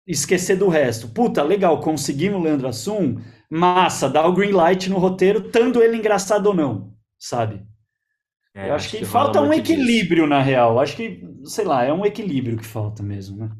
esquecer 0.06 0.58
do 0.58 0.70
resto. 0.70 1.10
Puta, 1.10 1.44
legal, 1.44 1.82
conseguimos 1.82 2.44
Leandro 2.44 2.68
Assum, 2.68 3.20
massa, 3.50 4.10
dá 4.10 4.26
o 4.26 4.34
green 4.34 4.52
light 4.52 4.90
no 4.90 4.98
roteiro, 4.98 5.50
tanto 5.52 5.82
ele 5.82 5.98
engraçado 5.98 6.48
ou 6.48 6.54
não, 6.54 6.94
sabe? 7.18 7.66
É, 8.58 8.70
eu 8.70 8.74
acho, 8.74 8.86
acho 8.86 8.90
que, 8.90 8.98
que 8.98 9.06
falta 9.06 9.40
um 9.40 9.54
equilíbrio, 9.54 10.24
disso. 10.24 10.30
na 10.30 10.42
real. 10.42 10.80
Acho 10.80 10.96
que, 10.96 11.24
sei 11.44 11.64
lá, 11.64 11.84
é 11.84 11.94
um 11.94 12.04
equilíbrio 12.04 12.58
que 12.58 12.66
falta 12.66 13.04
mesmo, 13.04 13.38
né? 13.38 13.52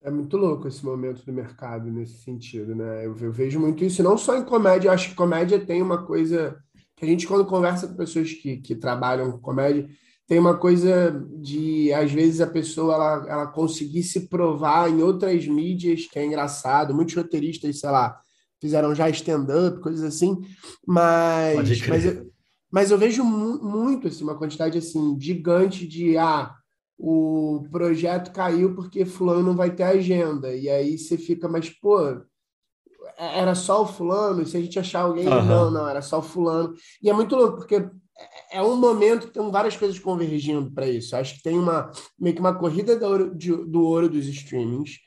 É 0.00 0.12
muito 0.12 0.36
louco 0.36 0.68
esse 0.68 0.84
momento 0.84 1.26
do 1.26 1.32
mercado 1.32 1.90
nesse 1.90 2.18
sentido, 2.22 2.72
né? 2.72 3.04
Eu, 3.04 3.16
eu, 3.20 3.32
vejo 3.32 3.58
muito 3.58 3.84
isso, 3.84 4.00
não 4.00 4.16
só 4.16 4.38
em 4.38 4.44
comédia, 4.44 4.88
eu 4.88 4.92
acho 4.92 5.08
que 5.08 5.16
comédia 5.16 5.58
tem 5.58 5.82
uma 5.82 6.06
coisa 6.06 6.56
que 6.96 7.04
a 7.04 7.08
gente, 7.08 7.26
quando 7.26 7.44
conversa 7.44 7.88
com 7.88 7.96
pessoas 7.96 8.32
que, 8.32 8.58
que 8.58 8.76
trabalham 8.76 9.32
com 9.32 9.38
comédia, 9.38 9.88
tem 10.28 10.38
uma 10.38 10.56
coisa 10.56 11.10
de, 11.40 11.92
às 11.92 12.12
vezes, 12.12 12.40
a 12.40 12.46
pessoa 12.46 12.94
ela, 12.94 13.26
ela 13.28 13.46
conseguir 13.48 14.04
se 14.04 14.28
provar 14.28 14.88
em 14.88 15.02
outras 15.02 15.48
mídias, 15.48 16.06
que 16.06 16.18
é 16.18 16.24
engraçado. 16.24 16.94
Muitos 16.94 17.16
roteiristas, 17.16 17.80
sei 17.80 17.90
lá, 17.90 18.20
fizeram 18.60 18.94
já 18.94 19.08
stand-up, 19.10 19.80
coisas 19.80 20.02
assim, 20.02 20.36
mas. 20.86 21.86
Mas 21.88 22.04
eu, 22.04 22.27
mas 22.70 22.90
eu 22.90 22.98
vejo 22.98 23.24
mu 23.24 23.62
muito 23.62 24.08
assim, 24.08 24.24
uma 24.24 24.36
quantidade 24.36 24.78
assim, 24.78 25.18
gigante 25.20 25.86
de 25.86 26.16
ah, 26.18 26.54
o 26.98 27.64
projeto 27.70 28.32
caiu 28.32 28.74
porque 28.74 29.04
fulano 29.04 29.42
não 29.42 29.56
vai 29.56 29.70
ter 29.70 29.84
agenda. 29.84 30.54
E 30.54 30.68
aí 30.68 30.98
você 30.98 31.16
fica, 31.16 31.48
mas, 31.48 31.70
pô, 31.70 31.98
era 33.16 33.54
só 33.54 33.82
o 33.82 33.86
fulano? 33.86 34.44
Se 34.44 34.56
a 34.56 34.60
gente 34.60 34.78
achar 34.78 35.02
alguém, 35.02 35.28
uhum. 35.28 35.44
não, 35.44 35.70
não, 35.70 35.88
era 35.88 36.02
só 36.02 36.18
o 36.18 36.22
fulano. 36.22 36.74
E 37.02 37.08
é 37.08 37.12
muito 37.12 37.36
louco, 37.36 37.58
porque 37.58 37.88
é 38.50 38.62
um 38.62 38.76
momento 38.76 39.28
que 39.28 39.32
tem 39.32 39.50
várias 39.50 39.76
coisas 39.76 39.98
convergindo 39.98 40.72
para 40.72 40.88
isso. 40.88 41.14
Acho 41.14 41.36
que 41.36 41.42
tem 41.42 41.56
uma 41.56 41.90
meio 42.18 42.34
que 42.34 42.40
uma 42.40 42.54
corrida 42.54 42.96
do 42.96 43.06
ouro, 43.06 43.34
de, 43.34 43.54
do 43.54 43.82
ouro 43.82 44.08
dos 44.08 44.26
streamings 44.26 44.98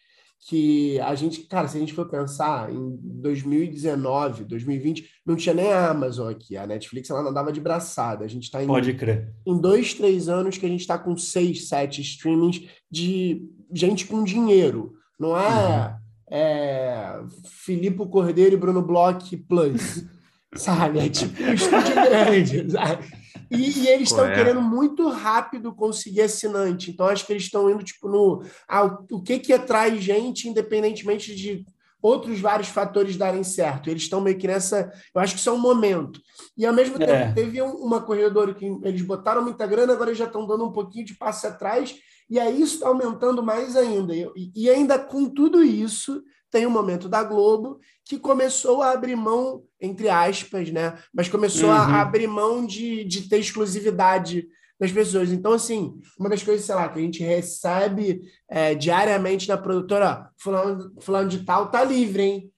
que 0.47 0.99
a 1.01 1.13
gente, 1.13 1.41
cara, 1.41 1.68
se 1.68 1.77
a 1.77 1.80
gente 1.80 1.93
for 1.93 2.09
pensar 2.09 2.73
em 2.73 2.97
2019, 3.01 4.43
2020, 4.45 5.07
não 5.26 5.35
tinha 5.35 5.53
nem 5.53 5.72
a 5.72 5.91
Amazon 5.91 6.31
aqui, 6.31 6.57
a 6.57 6.65
Netflix 6.65 7.09
ela 7.09 7.30
andava 7.30 7.51
de 7.51 7.61
braçada. 7.61 8.26
A 8.26 8.27
gente 8.27 8.43
está 8.43 8.63
em, 8.63 8.68
Pode 8.68 8.93
crer. 8.95 9.31
em 9.45 9.59
dois, 9.59 9.93
três 9.93 10.27
anos 10.27 10.57
que 10.57 10.65
a 10.65 10.69
gente 10.69 10.81
está 10.81 10.97
com 10.97 11.15
seis, 11.15 11.68
sete 11.68 12.01
streamings 12.01 12.68
de 12.89 13.47
gente 13.72 14.07
com 14.07 14.23
dinheiro. 14.23 14.93
Não 15.19 15.38
é, 15.38 15.45
uhum. 15.47 16.35
é 16.35 17.23
Filipe 17.45 18.07
Cordeiro 18.07 18.55
e 18.55 18.57
Bruno 18.57 18.81
Bloch 18.81 19.38
Plus, 19.47 20.05
sabe? 20.55 20.99
É 20.99 21.07
tipo 21.09 21.41
um 21.43 21.53
estúdio 21.53 21.93
grande, 21.93 22.72
sabe? 22.72 23.20
E, 23.49 23.81
e 23.81 23.87
eles 23.87 24.09
estão 24.09 24.25
querendo 24.33 24.61
muito 24.61 25.09
rápido 25.09 25.73
conseguir 25.73 26.21
assinante. 26.21 26.91
Então, 26.91 27.05
acho 27.07 27.25
que 27.25 27.33
eles 27.33 27.43
estão 27.43 27.69
indo, 27.69 27.83
tipo, 27.83 28.07
no. 28.07 28.43
Ah, 28.67 28.85
o, 28.85 29.17
o 29.17 29.21
que 29.21 29.39
que 29.39 29.53
atrai 29.53 29.99
gente, 29.99 30.47
independentemente 30.47 31.35
de 31.35 31.65
outros 32.01 32.39
vários 32.39 32.69
fatores 32.69 33.15
darem 33.15 33.43
certo. 33.43 33.89
Eles 33.89 34.03
estão 34.03 34.19
meio 34.19 34.37
que 34.37 34.47
nessa. 34.47 34.91
Eu 35.13 35.21
acho 35.21 35.33
que 35.33 35.39
isso 35.39 35.49
é 35.49 35.53
um 35.53 35.59
momento. 35.59 36.19
E 36.57 36.65
ao 36.65 36.73
mesmo 36.73 36.97
tempo, 36.97 37.11
é. 37.11 37.31
teve 37.31 37.61
uma 37.61 38.01
corredora 38.01 38.53
que 38.53 38.65
eles 38.83 39.01
botaram 39.03 39.43
muita 39.43 39.67
grana, 39.67 39.93
agora 39.93 40.13
já 40.13 40.25
estão 40.25 40.47
dando 40.47 40.65
um 40.65 40.71
pouquinho 40.71 41.05
de 41.05 41.15
passo 41.15 41.47
atrás, 41.47 41.95
e 42.29 42.39
aí 42.39 42.61
isso 42.61 42.75
está 42.75 42.87
aumentando 42.87 43.43
mais 43.43 43.75
ainda. 43.75 44.15
E, 44.15 44.51
e 44.55 44.69
ainda 44.69 44.97
com 44.97 45.29
tudo 45.29 45.63
isso, 45.63 46.23
tem 46.52 46.65
o 46.65 46.69
um 46.69 46.72
momento 46.72 47.07
da 47.07 47.23
Globo 47.23 47.80
que 48.06 48.19
começou 48.19 48.82
a 48.82 48.91
abrir 48.91 49.15
mão, 49.15 49.64
entre 49.80 50.10
aspas, 50.10 50.69
né? 50.69 50.98
Mas 51.14 51.30
começou 51.30 51.69
uhum. 51.69 51.76
a 51.76 52.02
abrir 52.02 52.28
mão 52.28 52.65
de, 52.65 53.06
de 53.06 53.30
ter 53.30 53.40
exclusividade 53.40 54.45
das 54.80 54.91
pessoas. 54.91 55.32
Então, 55.32 55.53
assim, 55.53 55.94
uma 56.19 56.28
das 56.28 56.44
coisas, 56.44 56.65
sei 56.65 56.76
lá, 56.76 56.90
que 56.90 56.99
a 56.99 57.02
gente 57.02 57.23
recebe 57.23 58.22
é, 58.49 58.76
diariamente 58.76 59.48
da 59.48 59.57
produtora, 59.57 60.28
ó, 60.28 60.34
fulano, 60.38 60.91
fulano 60.99 61.30
de 61.30 61.45
tal 61.45 61.69
tá 61.69 61.84
livre, 61.84 62.23
hein? 62.23 62.52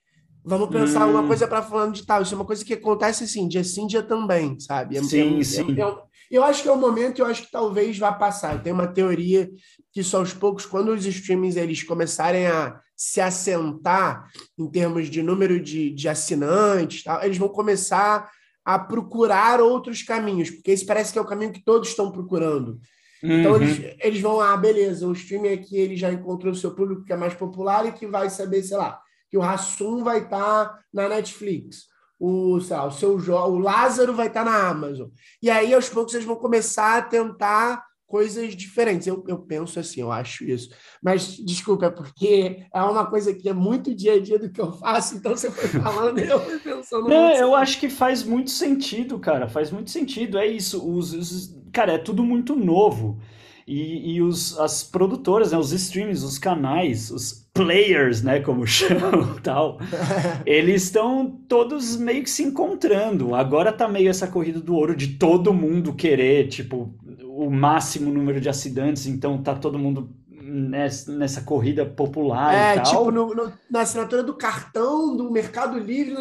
Vamos 0.45 0.69
pensar 0.69 1.05
hum. 1.05 1.11
uma 1.11 1.27
coisa 1.27 1.47
para 1.47 1.61
fulano 1.61 1.93
de 1.93 2.05
tal. 2.05 2.21
Isso 2.21 2.33
é 2.33 2.37
uma 2.37 2.45
coisa 2.45 2.65
que 2.65 2.73
acontece 2.73 3.23
assim, 3.23 3.47
dia 3.47 3.63
sim, 3.63 3.87
dia 3.87 4.03
também, 4.03 4.59
sabe? 4.59 4.97
É, 4.97 5.03
sim, 5.03 5.39
é, 5.39 5.43
sim. 5.43 5.79
É, 5.79 5.95
eu 6.31 6.43
acho 6.43 6.63
que 6.63 6.69
é 6.69 6.71
o 6.71 6.77
momento, 6.77 7.19
eu 7.19 7.25
acho 7.25 7.43
que 7.43 7.51
talvez 7.51 7.97
vá 7.97 8.11
passar. 8.11 8.55
Eu 8.55 8.63
tenho 8.63 8.75
uma 8.75 8.87
teoria 8.87 9.49
que 9.91 9.99
isso 9.99 10.17
aos 10.17 10.33
poucos, 10.33 10.65
quando 10.65 10.89
os 10.89 11.05
streamings 11.05 11.55
eles 11.55 11.83
começarem 11.83 12.47
a 12.47 12.79
se 12.95 13.19
assentar 13.21 14.29
em 14.57 14.69
termos 14.69 15.09
de 15.09 15.21
número 15.21 15.59
de, 15.59 15.89
de 15.91 16.07
assinantes, 16.07 17.03
eles 17.21 17.37
vão 17.37 17.49
começar 17.49 18.29
a 18.63 18.79
procurar 18.79 19.59
outros 19.59 20.03
caminhos, 20.03 20.49
porque 20.49 20.71
esse 20.71 20.85
parece 20.85 21.11
que 21.11 21.19
é 21.19 21.21
o 21.21 21.27
caminho 21.27 21.51
que 21.51 21.63
todos 21.63 21.89
estão 21.89 22.11
procurando. 22.11 22.79
Então 23.21 23.53
uhum. 23.53 23.61
eles, 23.61 23.95
eles 23.99 24.21
vão, 24.21 24.41
ah, 24.41 24.55
beleza, 24.55 25.07
o 25.07 25.13
streaming 25.13 25.53
aqui 25.53 25.77
ele 25.77 25.95
já 25.95 26.11
encontrou 26.11 26.51
o 26.51 26.55
seu 26.55 26.75
público 26.75 27.03
que 27.03 27.13
é 27.13 27.17
mais 27.17 27.33
popular 27.33 27.85
e 27.85 27.91
que 27.91 28.05
vai 28.05 28.29
saber, 28.29 28.63
sei 28.63 28.77
lá, 28.77 28.99
que 29.29 29.37
o 29.37 29.41
Rassum 29.41 30.03
vai 30.03 30.19
estar 30.19 30.65
tá 30.65 30.79
na 30.93 31.09
Netflix 31.09 31.93
o, 32.25 32.57
lá, 32.69 32.85
o 32.85 32.91
seu 32.91 33.17
o 33.17 33.59
Lázaro 33.59 34.13
vai 34.13 34.27
estar 34.27 34.45
na 34.45 34.69
Amazon. 34.69 35.09
E 35.41 35.49
aí, 35.49 35.73
aos 35.73 35.89
poucos, 35.89 36.13
eles 36.13 36.25
vão 36.25 36.37
começar 36.37 36.97
a 36.97 37.01
tentar 37.01 37.83
coisas 38.13 38.55
diferentes. 38.55 39.07
Eu, 39.07 39.23
eu 39.27 39.39
penso 39.39 39.79
assim, 39.79 40.01
eu 40.01 40.11
acho 40.11 40.43
isso. 40.43 40.69
Mas, 41.01 41.35
desculpa, 41.37 41.87
é 41.87 41.89
porque 41.89 42.63
é 42.71 42.81
uma 42.83 43.07
coisa 43.07 43.33
que 43.33 43.49
é 43.49 43.53
muito 43.53 43.95
dia 43.95 44.13
a 44.13 44.19
dia 44.19 44.37
do 44.37 44.51
que 44.51 44.61
eu 44.61 44.71
faço, 44.71 45.15
então 45.15 45.35
você 45.35 45.49
foi 45.49 45.67
falando 45.81 46.19
e 46.19 46.29
eu 46.29 46.39
fui 46.39 46.59
pensando. 46.59 47.09
Não, 47.09 47.31
eu 47.31 47.55
acho 47.55 47.79
que 47.79 47.89
faz 47.89 48.23
muito 48.23 48.51
sentido, 48.51 49.17
cara, 49.17 49.49
faz 49.49 49.71
muito 49.71 49.89
sentido. 49.89 50.37
É 50.37 50.45
isso. 50.45 50.87
Os, 50.87 51.11
os 51.11 51.57
cara, 51.71 51.93
é 51.93 51.97
tudo 51.97 52.23
muito 52.23 52.55
novo. 52.55 53.19
E, 53.67 54.15
e 54.15 54.21
os, 54.21 54.59
as 54.59 54.83
produtoras, 54.83 55.51
né, 55.51 55.57
os 55.57 55.71
streams, 55.71 56.23
os 56.23 56.37
canais, 56.37 57.09
os 57.09 57.47
players, 57.51 58.21
né, 58.21 58.41
como 58.41 58.65
chamam 58.67 59.35
tal, 59.41 59.79
eles 60.45 60.83
estão 60.83 61.31
todos 61.47 61.95
meio 61.95 62.21
que 62.21 62.29
se 62.29 62.43
encontrando. 62.43 63.33
Agora 63.33 63.71
tá 63.71 63.87
meio 63.87 64.09
essa 64.09 64.27
corrida 64.27 64.59
do 64.59 64.75
ouro 64.75 64.95
de 64.95 65.15
todo 65.17 65.53
mundo 65.53 65.95
querer, 65.95 66.47
tipo, 66.49 66.93
o 67.35 67.49
máximo 67.49 68.13
número 68.13 68.39
de 68.39 68.47
assinantes, 68.47 69.07
então 69.07 69.41
tá 69.41 69.55
todo 69.55 69.79
mundo 69.79 70.15
nessa, 70.29 71.11
nessa 71.11 71.41
corrida 71.41 71.83
popular 71.83 72.53
é, 72.53 72.79
tipo, 72.79 73.09
no, 73.09 73.33
no, 73.33 73.51
na 73.71 73.81
assinatura 73.81 74.21
do 74.21 74.35
cartão 74.35 75.17
do 75.17 75.31
Mercado 75.31 75.79
Livre, 75.79 76.15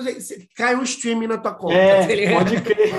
cai 0.56 0.74
um 0.74 0.82
streaming 0.82 1.26
na 1.26 1.36
tua 1.36 1.52
conta. 1.52 1.74
É, 1.74 2.30
tá 2.30 2.32
pode 2.38 2.60
crer. 2.62 2.92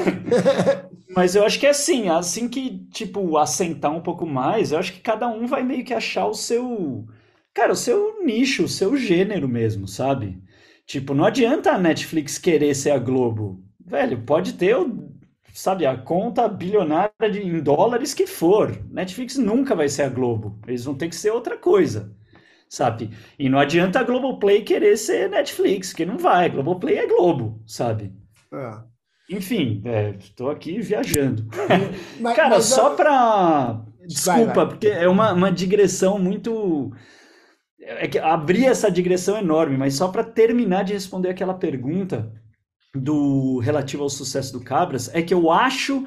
Mas 1.15 1.35
eu 1.35 1.44
acho 1.44 1.60
que 1.60 1.65
é 1.65 1.72
assim, 1.72 2.07
assim 2.10 2.48
que, 2.48 2.85
tipo, 2.91 3.38
assentar 3.38 3.91
um 3.91 4.02
pouco 4.02 4.27
mais, 4.27 4.72
eu 4.72 4.77
acho 4.77 4.94
que 4.94 4.99
cada 4.99 5.27
um 5.27 5.48
vai 5.48 5.64
meio 5.64 5.84
que 5.84 5.94
achar 5.94 6.27
o 6.27 6.34
seu... 6.34 7.06
Cara, 7.53 7.72
o 7.72 7.76
seu 7.76 8.23
nicho, 8.23 8.64
o 8.64 8.69
seu 8.69 8.95
gênero 8.98 9.48
mesmo, 9.48 9.88
sabe? 9.88 10.41
Tipo, 10.85 11.14
não 11.14 11.26
adianta 11.26 11.72
a 11.72 11.77
Netflix 11.77 12.38
querer 12.38 12.73
ser 12.76 12.91
a 12.91 12.98
Globo. 12.98 13.64
Velho, 13.85 14.23
pode 14.23 14.53
ter 14.53 14.76
o 14.76 15.12
sabe, 15.53 15.85
a 15.85 15.95
conta 15.95 16.47
bilionária 16.47 17.30
de, 17.31 17.39
em 17.39 17.61
dólares 17.61 18.13
que 18.13 18.25
for. 18.25 18.75
Netflix 18.89 19.38
nunca 19.38 19.75
vai 19.75 19.88
ser 19.88 20.01
a 20.03 20.09
Globo. 20.09 20.59
Eles 20.67 20.84
vão 20.84 20.95
ter 20.95 21.07
que 21.07 21.15
ser 21.15 21.30
outra 21.30 21.55
coisa, 21.55 22.11
sabe? 22.67 23.11
E 23.38 23.47
não 23.47 23.59
adianta 23.59 23.99
a 23.99 24.03
Globoplay 24.03 24.63
querer 24.63 24.97
ser 24.97 25.30
Netflix, 25.30 25.93
que 25.93 26.05
não 26.05 26.17
vai. 26.17 26.49
Globoplay 26.49 26.97
é 26.97 27.07
Globo, 27.07 27.61
sabe? 27.67 28.11
É. 28.51 28.93
Enfim, 29.30 29.84
estou 30.19 30.49
é, 30.49 30.53
aqui 30.53 30.81
viajando. 30.81 31.47
Mas, 32.19 32.35
Cara, 32.35 32.55
mas, 32.55 32.65
só 32.65 32.95
para... 32.95 33.85
Desculpa, 34.05 34.45
vai, 34.45 34.55
vai. 34.55 34.67
porque 34.67 34.88
é 34.88 35.07
uma, 35.07 35.31
uma 35.34 35.51
digressão 35.51 36.17
muito... 36.17 36.91
É 37.80 38.07
que 38.07 38.17
abrir 38.17 38.65
essa 38.65 38.89
digressão 38.89 39.38
enorme, 39.38 39.77
mas 39.77 39.95
só 39.95 40.07
para 40.07 40.23
terminar 40.23 40.84
de 40.84 40.93
responder 40.93 41.30
aquela 41.30 41.53
pergunta 41.53 42.31
do 42.95 43.57
relativo 43.60 44.03
ao 44.03 44.10
sucesso 44.10 44.53
do 44.53 44.64
Cabras 44.64 45.14
é 45.14 45.22
que 45.22 45.34
eu 45.34 45.52
acho 45.52 46.06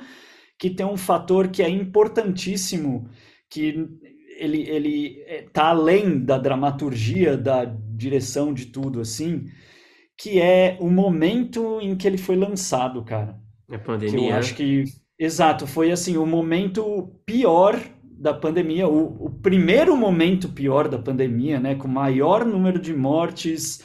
que 0.59 0.71
tem 0.71 0.87
um 0.87 0.97
fator 0.97 1.49
que 1.49 1.63
é 1.63 1.69
importantíssimo, 1.69 3.09
que 3.51 3.89
ele 4.39 4.69
ele 4.69 5.25
está 5.29 5.69
além 5.69 6.21
da 6.21 6.39
dramaturgia, 6.39 7.37
da 7.37 7.65
direção 7.65 8.53
de 8.53 8.67
tudo 8.67 9.01
assim, 9.01 9.47
que 10.17 10.41
é 10.41 10.77
o 10.81 10.89
momento 10.89 11.81
em 11.81 11.97
que 11.97 12.07
ele 12.07 12.19
foi 12.19 12.37
lançado, 12.37 13.05
cara. 13.05 13.39
A 13.71 13.79
pandemia. 13.79 14.19
Que 14.19 14.29
eu 14.29 14.35
acho 14.35 14.55
que 14.55 14.85
exato, 15.19 15.67
foi 15.67 15.91
assim, 15.91 16.17
o 16.17 16.27
momento 16.27 17.21
pior 17.25 17.79
da 18.03 18.33
pandemia, 18.33 18.89
o, 18.89 19.27
o 19.27 19.31
primeiro 19.31 19.97
momento 19.97 20.49
pior 20.49 20.89
da 20.89 20.99
pandemia, 20.99 21.61
né, 21.61 21.75
com 21.75 21.89
maior 21.89 22.45
número 22.45 22.79
de 22.79 22.95
mortes, 22.95 23.83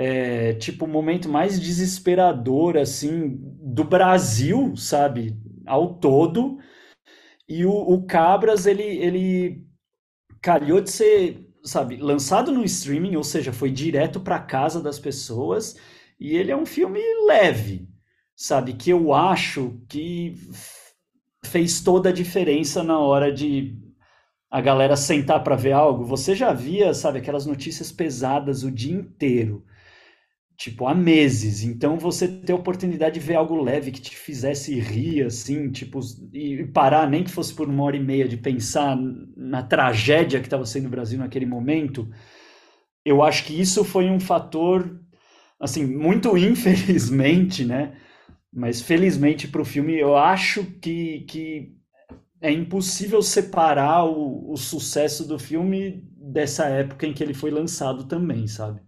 é, 0.00 0.52
tipo, 0.52 0.84
o 0.84 0.88
momento 0.88 1.28
mais 1.28 1.60
desesperador, 1.60 2.76
assim, 2.76 3.36
do 3.60 3.82
Brasil, 3.82 4.76
sabe, 4.76 5.36
ao 5.66 5.94
todo. 5.98 6.56
E 7.48 7.66
o, 7.66 7.72
o 7.72 8.06
Cabras, 8.06 8.64
ele, 8.64 8.84
ele 8.84 9.66
calhou 10.40 10.80
de 10.80 10.92
ser, 10.92 11.50
sabe, 11.64 11.96
lançado 11.96 12.52
no 12.52 12.62
streaming, 12.64 13.16
ou 13.16 13.24
seja, 13.24 13.52
foi 13.52 13.72
direto 13.72 14.20
para 14.20 14.38
casa 14.38 14.80
das 14.80 15.00
pessoas. 15.00 15.76
E 16.20 16.36
ele 16.36 16.52
é 16.52 16.56
um 16.56 16.66
filme 16.66 17.00
leve, 17.26 17.88
sabe, 18.36 18.74
que 18.74 18.90
eu 18.90 19.12
acho 19.12 19.80
que 19.88 20.36
fez 21.44 21.80
toda 21.80 22.10
a 22.10 22.12
diferença 22.12 22.84
na 22.84 23.00
hora 23.00 23.32
de 23.32 23.76
a 24.48 24.60
galera 24.60 24.94
sentar 24.94 25.42
para 25.42 25.56
ver 25.56 25.72
algo. 25.72 26.04
Você 26.04 26.36
já 26.36 26.52
via, 26.52 26.94
sabe, 26.94 27.18
aquelas 27.18 27.46
notícias 27.46 27.90
pesadas 27.90 28.62
o 28.62 28.70
dia 28.70 28.94
inteiro 28.94 29.66
tipo, 30.58 30.86
há 30.88 30.94
meses. 30.94 31.62
Então, 31.62 31.98
você 31.98 32.28
ter 32.28 32.52
a 32.52 32.56
oportunidade 32.56 33.20
de 33.20 33.26
ver 33.26 33.36
algo 33.36 33.62
leve 33.62 33.92
que 33.92 34.00
te 34.00 34.16
fizesse 34.16 34.78
rir, 34.80 35.24
assim, 35.24 35.70
tipo, 35.70 36.00
e 36.34 36.66
parar, 36.66 37.08
nem 37.08 37.24
que 37.24 37.30
fosse 37.30 37.54
por 37.54 37.68
uma 37.68 37.84
hora 37.84 37.96
e 37.96 38.00
meia, 38.04 38.28
de 38.28 38.36
pensar 38.36 38.96
na 39.36 39.62
tragédia 39.62 40.40
que 40.40 40.46
estava 40.48 40.66
sendo 40.66 40.86
o 40.86 40.90
Brasil 40.90 41.18
naquele 41.18 41.46
momento, 41.46 42.10
eu 43.04 43.22
acho 43.22 43.44
que 43.44 43.58
isso 43.60 43.84
foi 43.84 44.10
um 44.10 44.20
fator, 44.20 45.00
assim, 45.60 45.86
muito 45.86 46.36
infelizmente, 46.38 47.64
né? 47.64 47.96
Mas 48.52 48.82
felizmente 48.82 49.48
para 49.48 49.62
o 49.62 49.64
filme, 49.64 49.98
eu 49.98 50.16
acho 50.16 50.64
que, 50.80 51.20
que 51.28 51.76
é 52.40 52.50
impossível 52.52 53.22
separar 53.22 54.04
o, 54.06 54.52
o 54.52 54.56
sucesso 54.56 55.26
do 55.28 55.38
filme 55.38 56.04
dessa 56.16 56.66
época 56.66 57.06
em 57.06 57.14
que 57.14 57.22
ele 57.24 57.34
foi 57.34 57.50
lançado 57.50 58.04
também, 58.08 58.46
sabe? 58.48 58.80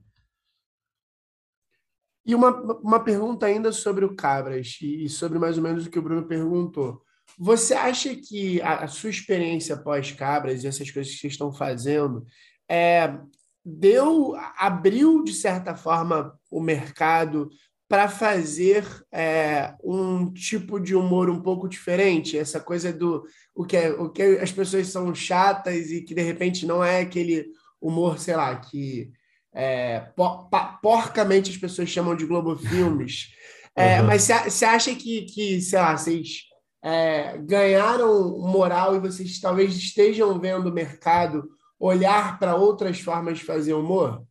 E 2.30 2.34
uma, 2.36 2.52
uma 2.80 3.00
pergunta 3.00 3.44
ainda 3.46 3.72
sobre 3.72 4.04
o 4.04 4.14
Cabras, 4.14 4.78
e 4.80 5.08
sobre 5.08 5.36
mais 5.36 5.56
ou 5.56 5.64
menos 5.64 5.84
o 5.84 5.90
que 5.90 5.98
o 5.98 6.02
Bruno 6.02 6.28
perguntou. 6.28 7.02
você 7.36 7.74
acha 7.74 8.14
que 8.14 8.62
a, 8.62 8.84
a 8.84 8.86
sua 8.86 9.10
experiência 9.10 9.76
pós-cabras 9.76 10.62
e 10.62 10.68
essas 10.68 10.88
coisas 10.92 11.12
que 11.12 11.18
vocês 11.18 11.32
estão 11.32 11.52
fazendo 11.52 12.24
é, 12.70 13.18
deu, 13.64 14.36
abriu 14.56 15.24
de 15.24 15.34
certa 15.34 15.74
forma 15.74 16.38
o 16.48 16.60
mercado 16.60 17.50
para 17.88 18.08
fazer 18.08 18.86
é, 19.10 19.74
um 19.82 20.32
tipo 20.32 20.78
de 20.78 20.94
humor 20.94 21.28
um 21.28 21.42
pouco 21.42 21.68
diferente, 21.68 22.38
essa 22.38 22.60
coisa 22.60 22.92
do 22.92 23.24
o 23.52 23.64
que, 23.64 23.76
é, 23.76 23.90
o 23.90 24.08
que 24.08 24.22
as 24.22 24.52
pessoas 24.52 24.86
são 24.86 25.12
chatas 25.12 25.90
e 25.90 26.00
que 26.02 26.14
de 26.14 26.22
repente 26.22 26.64
não 26.64 26.84
é 26.84 27.00
aquele 27.00 27.48
humor, 27.80 28.20
sei 28.20 28.36
lá, 28.36 28.54
que 28.54 29.10
é, 29.52 30.00
por, 30.16 30.48
porcamente 30.82 31.50
as 31.50 31.56
pessoas 31.56 31.88
chamam 31.88 32.16
de 32.16 32.26
Globo 32.26 32.56
Filmes. 32.56 33.28
É, 33.74 34.00
uhum. 34.00 34.06
Mas 34.06 34.22
você 34.22 34.64
acha 34.64 34.94
que, 34.94 35.22
que, 35.22 35.60
sei 35.60 35.78
lá, 35.78 35.96
vocês 35.96 36.44
é, 36.82 37.38
ganharam 37.38 38.38
moral 38.38 38.96
e 38.96 39.00
vocês 39.00 39.40
talvez 39.40 39.76
estejam 39.76 40.38
vendo 40.38 40.68
o 40.68 40.72
mercado 40.72 41.48
olhar 41.78 42.38
para 42.38 42.56
outras 42.56 43.00
formas 43.00 43.38
de 43.38 43.44
fazer 43.44 43.74
humor? 43.74 44.22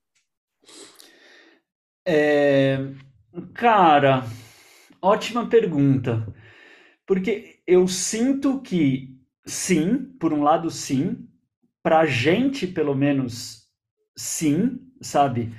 É, 2.06 2.78
cara, 3.54 4.26
ótima 5.02 5.48
pergunta. 5.48 6.28
Porque 7.06 7.60
eu 7.66 7.88
sinto 7.88 8.62
que 8.62 9.18
sim, 9.46 10.06
por 10.20 10.32
um 10.32 10.44
lado 10.44 10.70
sim, 10.70 11.28
pra 11.82 12.06
gente 12.06 12.68
pelo 12.68 12.96
menos 12.96 13.68
sim, 14.16 14.80
sabe? 15.02 15.54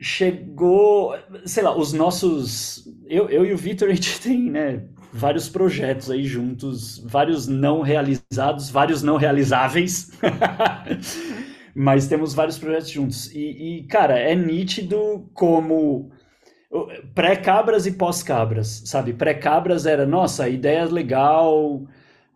Chegou, 0.00 1.14
sei 1.44 1.62
lá, 1.62 1.76
os 1.76 1.92
nossos. 1.92 2.84
Eu, 3.06 3.28
eu 3.28 3.44
e 3.46 3.52
o 3.52 3.56
Vitor, 3.56 3.88
a 3.90 3.94
gente 3.94 4.20
tem, 4.20 4.50
né, 4.50 4.84
vários 5.12 5.48
projetos 5.48 6.10
aí 6.10 6.24
juntos, 6.24 6.98
vários 7.04 7.46
não 7.46 7.82
realizados, 7.82 8.70
vários 8.70 9.02
não 9.02 9.16
realizáveis. 9.16 10.10
Mas 11.74 12.06
temos 12.06 12.34
vários 12.34 12.58
projetos 12.58 12.90
juntos. 12.90 13.34
E, 13.34 13.78
e 13.80 13.82
cara, 13.84 14.18
é 14.18 14.34
nítido 14.34 15.30
como 15.32 16.10
pré-cabras 17.14 17.86
e 17.86 17.92
pós-cabras, 17.92 18.82
sabe? 18.86 19.12
Pré-cabras 19.12 19.86
era, 19.86 20.06
nossa, 20.06 20.48
ideia 20.48 20.84
legal, 20.86 21.82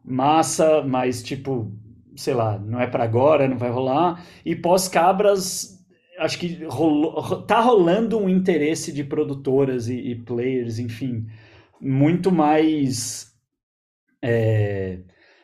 massa, 0.05 0.83
mas 0.83 1.23
tipo, 1.23 1.73
sei 2.15 2.35
lá, 2.35 2.59
não 2.59 2.81
é 2.81 2.87
para 2.87 3.05
agora, 3.05 3.49
não 3.49 3.57
vai 3.59 3.71
rolar. 3.71 4.23
E 4.45 4.55
pós-cabras, 4.55 5.76
acho 6.19 6.39
que 6.39 6.61
tá 7.47 7.61
rolando 7.61 8.19
um 8.19 8.29
interesse 8.29 8.93
de 8.93 9.05
produtoras 9.05 9.89
e, 9.89 9.95
e 9.95 10.15
players, 10.15 10.79
enfim, 10.79 11.27
muito 11.81 12.33
mais. 12.33 13.35
É... 14.23 15.01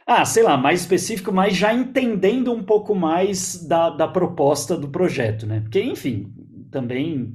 Ah, 0.07 0.25
sei 0.25 0.43
lá, 0.43 0.57
mais 0.57 0.81
específico, 0.81 1.33
mas 1.33 1.57
já 1.57 1.73
entendendo 1.73 2.53
um 2.53 2.63
pouco 2.63 2.95
mais 2.95 3.65
da, 3.65 3.91
da 3.91 4.09
proposta 4.09 4.77
do 4.77 4.89
projeto, 4.89 5.47
né? 5.47 5.61
Porque, 5.61 5.81
enfim, 5.81 6.33
também 6.71 7.33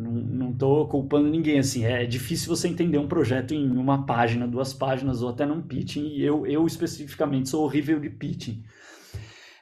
não 0.00 0.50
estou 0.52 0.88
culpando 0.88 1.28
ninguém, 1.28 1.58
assim, 1.58 1.84
é 1.84 2.06
difícil 2.06 2.48
você 2.48 2.68
entender 2.68 2.98
um 2.98 3.08
projeto 3.08 3.52
em 3.52 3.76
uma 3.76 4.06
página, 4.06 4.46
duas 4.46 4.72
páginas, 4.72 5.22
ou 5.22 5.28
até 5.28 5.44
num 5.44 5.60
pitching, 5.60 6.08
e 6.08 6.24
eu, 6.24 6.46
eu 6.46 6.66
especificamente 6.66 7.48
sou 7.48 7.64
horrível 7.64 8.00
de 8.00 8.08
pitching. 8.08 8.62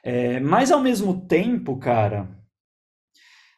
É, 0.03 0.39
mas, 0.39 0.71
ao 0.71 0.81
mesmo 0.81 1.21
tempo, 1.27 1.75
cara, 1.77 2.29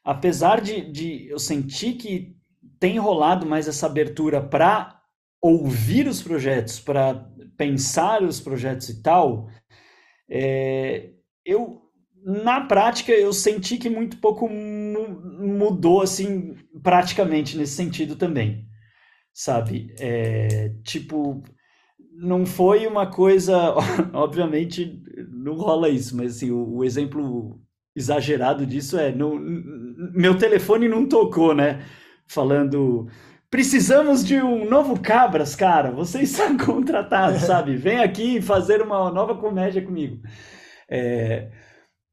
apesar 0.03 0.61
de, 0.61 0.81
de 0.91 1.27
eu 1.29 1.39
sentir 1.39 1.93
que 1.95 2.35
tem 2.79 2.97
rolado 2.97 3.45
mais 3.45 3.67
essa 3.67 3.85
abertura 3.85 4.41
para 4.41 5.01
ouvir 5.41 6.07
os 6.07 6.21
projetos, 6.21 6.79
para 6.79 7.29
pensar 7.57 8.23
os 8.23 8.39
projetos 8.39 8.89
e 8.89 9.01
tal, 9.01 9.49
é, 10.29 11.11
eu 11.45 11.81
na 12.23 12.61
prática 12.61 13.11
eu 13.11 13.31
senti 13.31 13.77
que 13.77 13.89
muito 13.89 14.17
pouco 14.17 14.47
mudou 14.49 16.01
assim 16.01 16.55
praticamente 16.83 17.57
nesse 17.57 17.73
sentido 17.75 18.15
também, 18.15 18.67
sabe? 19.33 19.93
É, 19.99 20.69
tipo, 20.83 21.41
não 22.11 22.45
foi 22.45 22.85
uma 22.87 23.07
coisa, 23.09 23.73
obviamente 24.13 25.01
não 25.29 25.55
rola 25.55 25.89
isso, 25.89 26.15
mas 26.15 26.35
assim, 26.37 26.51
o, 26.51 26.77
o 26.77 26.83
exemplo 26.83 27.59
exagerado 27.95 28.65
disso 28.65 28.97
é, 28.97 29.11
no, 29.11 29.39
meu 30.13 30.37
telefone 30.37 30.87
não 30.87 31.07
tocou, 31.07 31.53
né? 31.53 31.85
Falando 32.27 33.07
Precisamos 33.49 34.23
de 34.23 34.35
um 34.35 34.69
novo 34.69 34.99
Cabras, 34.99 35.55
cara. 35.55 35.91
Vocês 35.91 36.29
são 36.37 36.55
contratados, 36.57 37.41
sabe? 37.41 37.75
Vem 37.75 37.99
aqui 37.99 38.41
fazer 38.41 38.81
uma 38.81 39.11
nova 39.11 39.35
comédia 39.35 39.81
comigo. 39.81 40.21
É... 40.89 41.49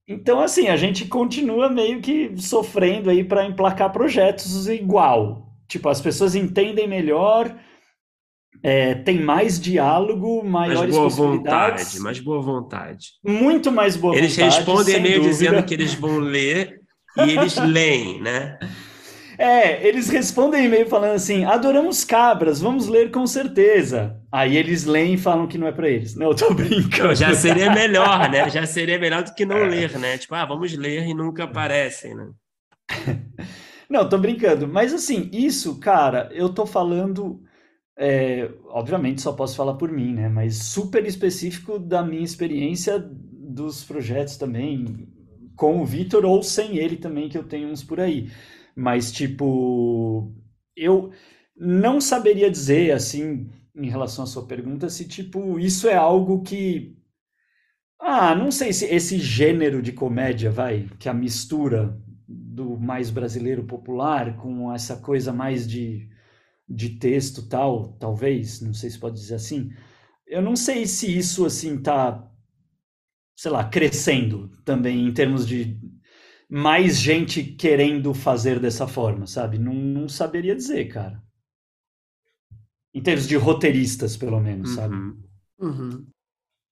Então, 0.09 0.40
assim, 0.40 0.69
a 0.69 0.77
gente 0.77 1.07
continua 1.07 1.69
meio 1.69 2.01
que 2.01 2.32
sofrendo 2.39 3.11
aí 3.11 3.24
para 3.24 3.44
emplacar 3.44 3.93
projetos 3.93 4.69
igual. 4.69 5.53
Tipo, 5.69 5.89
as 5.89 6.01
pessoas 6.01 6.35
entendem 6.36 6.86
melhor, 6.86 7.55
é, 8.69 8.97
tem 8.97 9.21
mais 9.21 9.61
diálogo, 9.61 10.43
maiores 10.43 10.93
mais 10.93 11.15
boa. 11.15 11.31
Vontade, 11.37 12.01
mais 12.01 12.19
boa 12.19 12.43
vontade. 12.43 13.11
Muito 13.25 13.71
mais 13.71 13.97
boa 13.97 14.17
eles 14.17 14.33
vontade. 14.33 14.43
Eles 14.43 14.57
respondem 14.57 14.97
e-mail 14.97 15.23
dizendo 15.23 15.63
que 15.63 15.73
eles 15.73 15.95
vão 15.95 16.19
ler 16.19 16.81
e 17.17 17.31
eles 17.31 17.55
leem, 17.63 18.21
né? 18.21 18.59
É, 19.39 19.87
eles 19.87 20.09
respondem 20.09 20.65
e-mail 20.65 20.89
falando 20.89 21.15
assim: 21.15 21.45
adoramos 21.45 22.03
cabras, 22.03 22.61
vamos 22.61 22.89
ler 22.89 23.13
com 23.13 23.25
certeza. 23.25 24.21
Aí 24.33 24.57
eles 24.57 24.85
leem 24.85 25.15
e 25.15 25.19
falam 25.19 25.47
que 25.47 25.59
não 25.59 25.69
é 25.69 25.73
para 25.73 25.89
eles. 25.89 26.17
Não, 26.17 26.31
eu 26.31 26.35
tô 26.35 26.53
brincando. 26.53 27.15
Já 27.15 27.33
seria 27.37 27.73
melhor, 27.73 28.29
né? 28.29 28.51
Já 28.51 28.67
seria 28.67 28.99
melhor 28.99 29.23
do 29.23 29.33
que 29.33 29.47
não 29.47 29.59
é. 29.59 29.69
ler, 29.69 29.97
né? 29.97 30.19
Tipo, 30.19 30.35
ah, 30.35 30.45
vamos 30.45 30.77
ler 30.77 31.07
e 31.07 31.15
nunca 31.15 31.45
aparecem, 31.45 32.17
né? 32.17 32.31
Não, 33.89 34.09
tô 34.09 34.19
brincando. 34.19 34.67
Mas 34.67 34.93
assim, 34.93 35.31
isso, 35.33 35.79
cara, 35.79 36.29
eu 36.33 36.49
tô 36.49 36.67
falando. 36.67 37.45
É, 37.98 38.51
obviamente 38.66 39.23
só 39.23 39.32
posso 39.32 39.56
falar 39.56 39.74
por 39.74 39.90
mim, 39.90 40.12
né? 40.12 40.28
Mas 40.28 40.56
super 40.56 41.05
específico 41.06 41.78
da 41.78 42.02
minha 42.02 42.23
experiência 42.24 42.98
dos 42.98 43.85
projetos 43.85 44.36
também, 44.36 45.09
com 45.56 45.81
o 45.81 45.86
Vitor 45.86 46.24
ou 46.24 46.43
sem 46.43 46.77
ele 46.77 46.97
também, 46.97 47.28
que 47.28 47.39
eu 47.39 47.44
tenho 47.44 47.68
uns 47.68 47.82
por 47.82 47.98
aí. 48.01 48.31
Mas, 48.74 49.10
tipo, 49.10 50.32
eu 50.77 51.10
não 51.56 51.98
saberia 52.01 52.51
dizer, 52.51 52.93
assim, 52.93 53.48
em 53.74 53.89
relação 53.89 54.24
à 54.24 54.27
sua 54.27 54.47
pergunta, 54.47 54.90
se, 54.90 55.09
tipo, 55.09 55.59
isso 55.59 55.89
é 55.89 55.94
algo 55.94 56.43
que. 56.43 56.94
Ah, 58.01 58.35
não 58.35 58.51
sei 58.51 58.73
se 58.73 58.85
esse 58.86 59.18
gênero 59.18 59.82
de 59.82 59.93
comédia, 59.93 60.51
vai, 60.51 60.89
que 60.98 61.09
a 61.09 61.14
mistura 61.14 61.98
do 62.28 62.78
mais 62.78 63.10
brasileiro 63.10 63.64
popular 63.64 64.36
com 64.36 64.73
essa 64.73 64.97
coisa 64.97 65.32
mais 65.32 65.66
de, 65.66 66.09
de 66.69 66.91
texto 66.91 67.49
tal, 67.49 67.93
talvez, 67.99 68.61
não 68.61 68.75
sei 68.75 68.91
se 68.91 68.99
pode 68.99 69.17
dizer 69.17 69.37
assim. 69.37 69.71
Eu 70.27 70.43
não 70.43 70.57
sei 70.57 70.87
se 70.87 71.17
isso, 71.17 71.47
assim, 71.47 71.81
tá, 71.81 72.29
sei 73.37 73.51
lá, 73.51 73.65
crescendo 73.65 74.49
também 74.65 75.07
em 75.07 75.13
termos 75.13 75.47
de 75.47 75.79
mais 76.49 76.99
gente 76.99 77.43
querendo 77.43 78.13
fazer 78.15 78.59
dessa 78.59 78.87
forma, 78.87 79.27
sabe? 79.27 79.59
Não, 79.59 79.75
não 79.75 80.09
saberia 80.09 80.55
dizer, 80.55 80.87
cara. 80.87 81.23
Em 82.95 83.03
termos 83.03 83.29
de 83.29 83.37
roteiristas, 83.37 84.17
pelo 84.17 84.41
menos, 84.41 84.71
uhum. 84.71 84.77
sabe? 84.77 84.97
Uhum. 85.59 86.07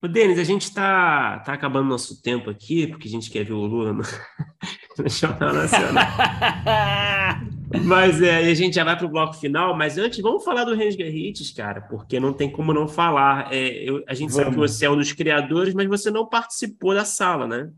O 0.03 0.09
Denis, 0.09 0.39
a 0.39 0.45
gente 0.45 0.63
está 0.63 1.39
tá 1.41 1.55
acabando 1.55 1.89
nosso 1.89 2.21
tempo 2.21 2.51
aqui, 2.51 2.87
porque 2.87 3.09
a 3.09 3.11
gente 3.11 3.31
quer 3.31 3.45
ver 3.45 3.53
o 3.53 3.65
Lula 3.65 3.93
no, 3.93 4.03
no 4.99 5.09
Jornal 5.09 5.55
Nacional. 5.55 6.05
mas 7.83 8.23
é, 8.23 8.51
a 8.51 8.55
gente 8.55 8.75
já 8.75 8.85
vai 8.85 8.97
para 8.97 9.07
o 9.07 9.11
bloco 9.11 9.35
final, 9.35 9.77
mas 9.77 9.99
antes 9.99 10.21
vamos 10.21 10.45
falar 10.45 10.65
do 10.65 10.75
Rens 10.75 10.97
Guerrites, 10.97 11.51
cara, 11.53 11.81
porque 11.83 12.21
não 12.21 12.33
tem 12.33 12.51
como 12.51 12.73
não 12.73 12.87
falar. 12.87 13.53
É, 13.53 13.89
eu, 13.89 14.05
a 14.07 14.15
gente 14.15 14.31
vamos. 14.31 14.45
sabe 14.45 14.51
que 14.51 14.57
você 14.57 14.87
é 14.87 14.91
um 14.91 14.97
dos 14.97 15.13
criadores, 15.13 15.75
mas 15.75 15.89
você 15.89 16.11
não 16.11 16.29
participou 16.29 16.95
da 16.95 17.05
sala, 17.05 17.47
né? 17.47 17.71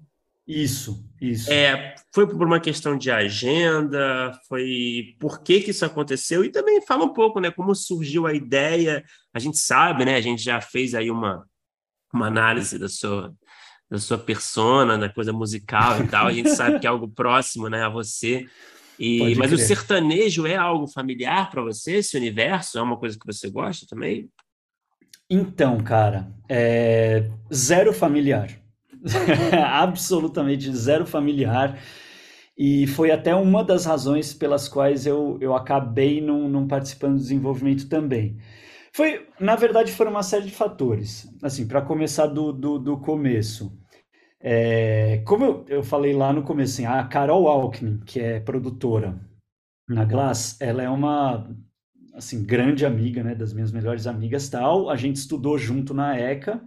Isso, 0.46 1.04
isso. 1.20 1.52
É, 1.52 1.96
foi 2.14 2.26
por 2.28 2.46
uma 2.46 2.60
questão 2.60 2.96
de 2.96 3.10
agenda, 3.10 4.32
foi 4.48 5.16
por 5.18 5.42
que 5.42 5.60
que 5.60 5.72
isso 5.72 5.84
aconteceu 5.84 6.44
e 6.44 6.50
também 6.50 6.80
fala 6.86 7.04
um 7.04 7.12
pouco, 7.12 7.40
né, 7.40 7.50
como 7.50 7.74
surgiu 7.74 8.26
a 8.26 8.32
ideia. 8.32 9.04
A 9.34 9.40
gente 9.40 9.58
sabe, 9.58 10.04
né, 10.04 10.14
a 10.14 10.20
gente 10.20 10.40
já 10.42 10.60
fez 10.60 10.94
aí 10.94 11.10
uma, 11.10 11.44
uma 12.14 12.28
análise 12.28 12.78
da 12.78 12.88
sua 12.88 13.34
da 13.88 13.98
sua 13.98 14.18
persona, 14.18 14.98
da 14.98 15.08
coisa 15.08 15.32
musical 15.32 16.02
e 16.02 16.08
tal. 16.08 16.26
A 16.26 16.32
gente 16.32 16.50
sabe 16.50 16.80
que 16.80 16.86
é 16.86 16.90
algo 16.90 17.08
próximo, 17.08 17.68
né, 17.68 17.84
a 17.84 17.88
você. 17.88 18.46
E, 18.98 19.34
mas 19.36 19.50
crer. 19.50 19.54
o 19.54 19.58
sertanejo 19.58 20.46
é 20.46 20.56
algo 20.56 20.86
familiar 20.86 21.50
para 21.50 21.62
você? 21.62 21.96
Esse 21.96 22.16
universo 22.16 22.78
é 22.78 22.82
uma 22.82 22.96
coisa 22.96 23.18
que 23.18 23.26
você 23.26 23.50
gosta 23.50 23.86
também? 23.88 24.28
Então, 25.28 25.78
cara, 25.78 26.32
é 26.48 27.28
zero 27.52 27.92
familiar. 27.92 28.50
absolutamente 29.70 30.74
zero 30.74 31.06
familiar. 31.06 31.78
E 32.56 32.86
foi 32.86 33.10
até 33.10 33.34
uma 33.34 33.62
das 33.62 33.84
razões 33.84 34.32
pelas 34.32 34.66
quais 34.66 35.04
eu, 35.04 35.36
eu 35.40 35.54
acabei 35.54 36.20
não, 36.22 36.48
não 36.48 36.66
participando 36.66 37.14
do 37.14 37.20
desenvolvimento 37.20 37.88
também. 37.88 38.38
Foi, 38.92 39.26
na 39.38 39.54
verdade, 39.56 39.92
foram 39.92 40.12
uma 40.12 40.22
série 40.22 40.46
de 40.46 40.52
fatores. 40.52 41.28
Assim, 41.42 41.66
para 41.66 41.82
começar 41.82 42.26
do, 42.26 42.52
do, 42.52 42.78
do 42.78 42.96
começo. 42.96 43.70
É, 44.40 45.22
como 45.26 45.44
eu, 45.44 45.64
eu, 45.68 45.82
falei 45.82 46.12
lá 46.12 46.32
no 46.32 46.42
começo, 46.42 46.74
assim, 46.74 46.86
a 46.86 47.02
Carol 47.04 47.48
Alckmin, 47.48 47.98
que 48.04 48.20
é 48.20 48.40
produtora 48.40 49.18
na 49.88 50.04
Glass, 50.04 50.60
ela 50.60 50.82
é 50.82 50.88
uma 50.88 51.48
assim 52.14 52.44
grande 52.44 52.86
amiga, 52.86 53.22
né, 53.22 53.34
das 53.34 53.52
minhas 53.52 53.70
melhores 53.70 54.06
amigas, 54.06 54.48
tal. 54.48 54.88
A 54.90 54.96
gente 54.96 55.16
estudou 55.16 55.58
junto 55.58 55.92
na 55.92 56.18
ECA. 56.18 56.62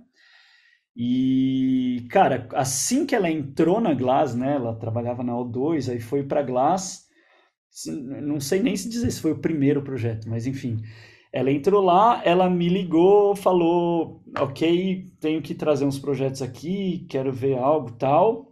E, 0.95 2.07
cara, 2.09 2.47
assim 2.53 3.05
que 3.05 3.15
ela 3.15 3.29
entrou 3.29 3.79
na 3.81 3.93
Glass, 3.93 4.35
né, 4.35 4.55
ela 4.55 4.75
trabalhava 4.75 5.23
na 5.23 5.33
O2, 5.33 5.91
aí 5.91 5.99
foi 5.99 6.23
para 6.23 6.43
Glass. 6.43 7.07
Não 7.87 8.39
sei 8.39 8.61
nem 8.61 8.75
se 8.75 8.89
dizer 8.89 9.11
se 9.11 9.21
foi 9.21 9.31
o 9.31 9.39
primeiro 9.39 9.83
projeto, 9.83 10.29
mas 10.29 10.45
enfim. 10.45 10.77
Ela 11.31 11.51
entrou 11.51 11.83
lá, 11.83 12.21
ela 12.25 12.49
me 12.49 12.67
ligou, 12.67 13.35
falou: 13.35 14.23
Ok, 14.37 15.11
tenho 15.19 15.41
que 15.41 15.53
trazer 15.53 15.85
uns 15.85 15.99
projetos 15.99 16.41
aqui, 16.41 17.05
quero 17.09 17.31
ver 17.31 17.57
algo 17.57 17.91
tal. 17.91 18.49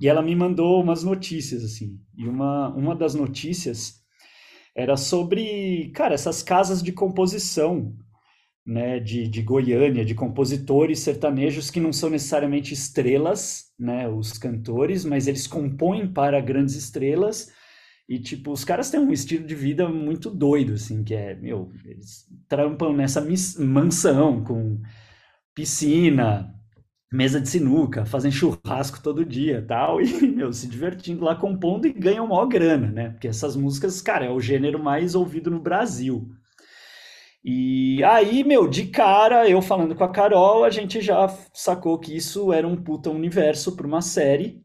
E 0.00 0.08
ela 0.08 0.22
me 0.22 0.34
mandou 0.34 0.82
umas 0.82 1.02
notícias, 1.02 1.64
assim. 1.64 1.98
E 2.16 2.28
uma, 2.28 2.68
uma 2.74 2.94
das 2.94 3.14
notícias 3.14 3.98
era 4.76 4.96
sobre, 4.96 5.90
cara, 5.94 6.14
essas 6.14 6.42
casas 6.42 6.82
de 6.82 6.92
composição, 6.92 7.94
né, 8.64 9.00
de, 9.00 9.26
de 9.26 9.42
Goiânia, 9.42 10.04
de 10.04 10.14
compositores 10.14 11.00
sertanejos 11.00 11.70
que 11.70 11.80
não 11.80 11.92
são 11.92 12.10
necessariamente 12.10 12.74
estrelas, 12.74 13.72
né, 13.78 14.08
os 14.08 14.38
cantores, 14.38 15.04
mas 15.04 15.26
eles 15.26 15.46
compõem 15.46 16.12
para 16.12 16.40
grandes 16.40 16.76
estrelas 16.76 17.50
e, 18.08 18.18
tipo, 18.18 18.52
os 18.52 18.64
caras 18.64 18.90
têm 18.90 19.00
um 19.00 19.12
estilo 19.12 19.46
de 19.46 19.54
vida 19.54 19.88
muito 19.88 20.30
doido, 20.30 20.72
assim, 20.74 21.04
que 21.04 21.14
é, 21.14 21.34
meu, 21.34 21.70
eles 21.84 22.26
trampam 22.48 22.92
nessa 22.94 23.22
mansão 23.58 24.42
com 24.42 24.80
piscina, 25.54 26.54
mesa 27.12 27.40
de 27.40 27.48
sinuca, 27.48 28.06
fazem 28.06 28.30
churrasco 28.30 29.02
todo 29.02 29.24
dia 29.26 29.64
tal, 29.66 30.00
e, 30.02 30.26
meu, 30.26 30.52
se 30.52 30.66
divertindo 30.68 31.24
lá 31.24 31.34
compondo 31.36 31.86
e 31.86 31.92
ganham 31.92 32.26
maior 32.26 32.46
grana, 32.46 32.90
né? 32.90 33.10
Porque 33.10 33.28
essas 33.28 33.54
músicas, 33.56 34.00
cara, 34.00 34.26
é 34.26 34.30
o 34.30 34.40
gênero 34.40 34.82
mais 34.82 35.14
ouvido 35.14 35.50
no 35.50 35.60
Brasil. 35.60 36.28
E 37.44 38.02
aí, 38.04 38.42
meu, 38.44 38.68
de 38.68 38.86
cara, 38.86 39.48
eu 39.48 39.62
falando 39.62 39.94
com 39.94 40.04
a 40.04 40.10
Carol, 40.12 40.64
a 40.64 40.70
gente 40.70 41.00
já 41.00 41.28
sacou 41.52 41.98
que 41.98 42.16
isso 42.16 42.52
era 42.52 42.66
um 42.66 42.76
puta 42.76 43.10
universo 43.10 43.76
para 43.76 43.86
uma 43.86 44.02
série. 44.02 44.62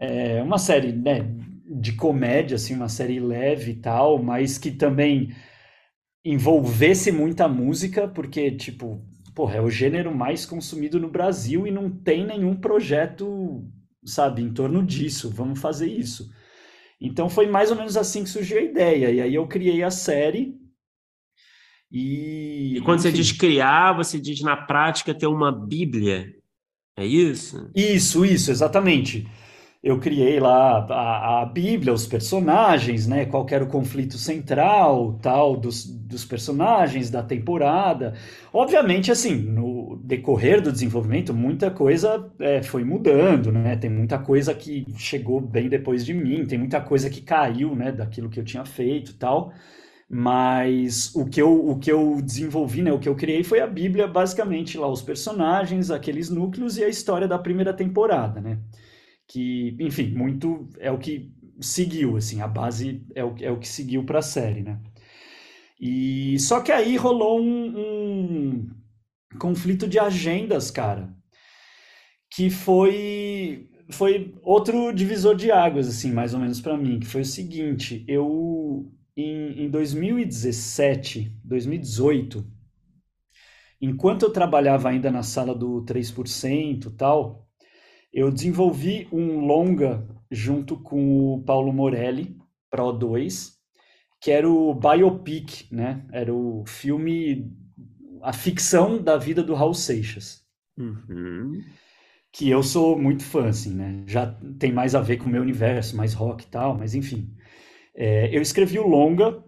É 0.00 0.42
uma 0.42 0.58
série, 0.58 0.92
né, 0.92 1.22
de 1.68 1.92
comédia, 1.92 2.56
assim, 2.56 2.74
uma 2.74 2.88
série 2.88 3.20
leve 3.20 3.72
e 3.72 3.76
tal, 3.76 4.22
mas 4.22 4.56
que 4.56 4.70
também 4.70 5.34
envolvesse 6.24 7.12
muita 7.12 7.46
música, 7.46 8.08
porque, 8.08 8.50
tipo, 8.52 9.04
porra, 9.34 9.56
é 9.56 9.60
o 9.60 9.70
gênero 9.70 10.14
mais 10.14 10.46
consumido 10.46 10.98
no 10.98 11.10
Brasil 11.10 11.66
e 11.66 11.70
não 11.70 11.90
tem 11.90 12.26
nenhum 12.26 12.56
projeto, 12.56 13.64
sabe, 14.04 14.42
em 14.42 14.52
torno 14.52 14.84
disso. 14.84 15.30
Vamos 15.30 15.60
fazer 15.60 15.88
isso. 15.88 16.30
Então 17.00 17.28
foi 17.28 17.46
mais 17.46 17.70
ou 17.70 17.76
menos 17.76 17.96
assim 17.96 18.24
que 18.24 18.30
surgiu 18.30 18.58
a 18.58 18.62
ideia. 18.62 19.10
E 19.10 19.20
aí 19.20 19.34
eu 19.34 19.46
criei 19.46 19.82
a 19.82 19.90
série. 19.90 20.56
E, 21.90 22.76
e 22.76 22.80
quando 22.80 22.98
enfim. 22.98 23.10
você 23.10 23.16
diz 23.16 23.32
criar, 23.32 23.92
você 23.92 24.18
diz 24.18 24.40
na 24.40 24.56
prática 24.56 25.14
ter 25.14 25.26
uma 25.26 25.52
Bíblia. 25.52 26.26
É 26.96 27.06
isso? 27.06 27.70
Isso, 27.76 28.24
isso, 28.24 28.50
exatamente 28.50 29.26
eu 29.82 29.98
criei 30.00 30.40
lá 30.40 30.84
a, 30.90 31.42
a, 31.42 31.46
Bíblia, 31.46 31.92
os 31.92 32.06
personagens, 32.06 33.06
né? 33.06 33.24
Qual 33.26 33.46
era 33.48 33.62
o 33.62 33.68
conflito 33.68 34.18
central, 34.18 35.18
tal, 35.22 35.56
dos, 35.56 35.86
dos 35.86 36.24
personagens 36.24 37.10
da 37.10 37.22
temporada. 37.22 38.14
Obviamente, 38.52 39.12
assim, 39.12 39.36
no 39.36 39.96
decorrer 40.02 40.60
do 40.60 40.72
desenvolvimento, 40.72 41.32
muita 41.32 41.70
coisa 41.70 42.28
é, 42.40 42.60
foi 42.60 42.82
mudando, 42.84 43.52
né? 43.52 43.76
Tem 43.76 43.88
muita 43.88 44.18
coisa 44.18 44.52
que 44.52 44.84
chegou 44.96 45.40
bem 45.40 45.68
depois 45.68 46.04
de 46.04 46.12
mim, 46.12 46.44
tem 46.44 46.58
muita 46.58 46.80
coisa 46.80 47.08
que 47.08 47.20
caiu, 47.20 47.76
né? 47.76 47.92
Daquilo 47.92 48.28
que 48.28 48.40
eu 48.40 48.44
tinha 48.44 48.64
feito, 48.64 49.14
tal. 49.14 49.52
Mas 50.10 51.14
o 51.14 51.26
que 51.26 51.40
eu, 51.40 51.68
o 51.68 51.78
que 51.78 51.92
eu 51.92 52.20
desenvolvi, 52.22 52.82
né? 52.82 52.92
O 52.92 52.98
que 52.98 53.08
eu 53.08 53.14
criei 53.14 53.44
foi 53.44 53.60
a 53.60 53.66
Bíblia, 53.66 54.08
basicamente 54.08 54.76
lá 54.76 54.88
os 54.88 55.02
personagens, 55.02 55.90
aqueles 55.90 56.30
núcleos 56.30 56.78
e 56.78 56.84
a 56.84 56.88
história 56.88 57.28
da 57.28 57.38
primeira 57.38 57.72
temporada, 57.72 58.40
né? 58.40 58.58
Que, 59.28 59.76
enfim, 59.78 60.08
muito 60.14 60.68
é 60.78 60.90
o 60.90 60.98
que 60.98 61.30
seguiu, 61.60 62.16
assim, 62.16 62.40
a 62.40 62.48
base 62.48 63.04
é 63.14 63.24
o, 63.24 63.34
é 63.40 63.50
o 63.50 63.58
que 63.58 63.68
seguiu 63.68 64.04
para 64.04 64.20
a 64.20 64.22
série, 64.22 64.62
né? 64.62 64.80
E 65.80 66.38
só 66.40 66.60
que 66.60 66.72
aí 66.72 66.96
rolou 66.96 67.40
um, 67.40 68.66
um 69.34 69.38
conflito 69.38 69.86
de 69.86 69.98
agendas, 69.98 70.70
cara, 70.70 71.14
que 72.30 72.50
foi 72.50 73.70
foi 73.90 74.34
outro 74.42 74.92
divisor 74.92 75.34
de 75.34 75.50
águas, 75.50 75.88
assim, 75.88 76.12
mais 76.12 76.34
ou 76.34 76.40
menos 76.40 76.60
para 76.60 76.76
mim, 76.76 77.00
que 77.00 77.06
foi 77.06 77.22
o 77.22 77.24
seguinte, 77.24 78.04
eu 78.06 78.92
em, 79.16 79.64
em 79.64 79.70
2017, 79.70 81.32
2018, 81.42 82.46
enquanto 83.80 84.24
eu 84.24 84.30
trabalhava 84.30 84.90
ainda 84.90 85.10
na 85.10 85.22
sala 85.22 85.54
do 85.54 85.82
3% 85.84 86.94
tal, 86.96 87.47
eu 88.12 88.30
desenvolvi 88.30 89.08
um 89.12 89.46
longa 89.46 90.06
junto 90.30 90.76
com 90.76 91.34
o 91.34 91.42
Paulo 91.42 91.72
Morelli 91.72 92.36
para 92.70 92.82
O2, 92.82 93.52
que 94.20 94.30
era 94.30 94.48
o 94.48 94.74
biopic, 94.74 95.70
né? 95.70 96.04
Era 96.12 96.34
o 96.34 96.64
filme, 96.66 97.50
a 98.22 98.32
ficção 98.32 99.00
da 99.02 99.16
vida 99.16 99.42
do 99.42 99.54
Raul 99.54 99.74
Seixas. 99.74 100.44
Uhum. 100.76 101.62
Que 102.32 102.48
eu 102.50 102.62
sou 102.62 102.98
muito 102.98 103.24
fã, 103.24 103.48
assim, 103.48 103.74
né? 103.74 104.04
Já 104.06 104.26
tem 104.58 104.72
mais 104.72 104.94
a 104.94 105.00
ver 105.00 105.16
com 105.18 105.26
o 105.26 105.32
meu 105.32 105.42
universo, 105.42 105.96
mais 105.96 106.12
rock 106.14 106.44
e 106.44 106.48
tal, 106.48 106.76
mas 106.76 106.94
enfim. 106.94 107.34
É, 107.94 108.34
eu 108.36 108.42
escrevi 108.42 108.78
o 108.78 108.86
longa 108.86 109.42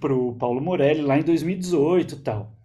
pro 0.00 0.34
Paulo 0.36 0.60
Morelli 0.60 1.02
lá 1.02 1.18
em 1.18 1.22
2018 1.22 2.14
e 2.14 2.18
tal. 2.18 2.56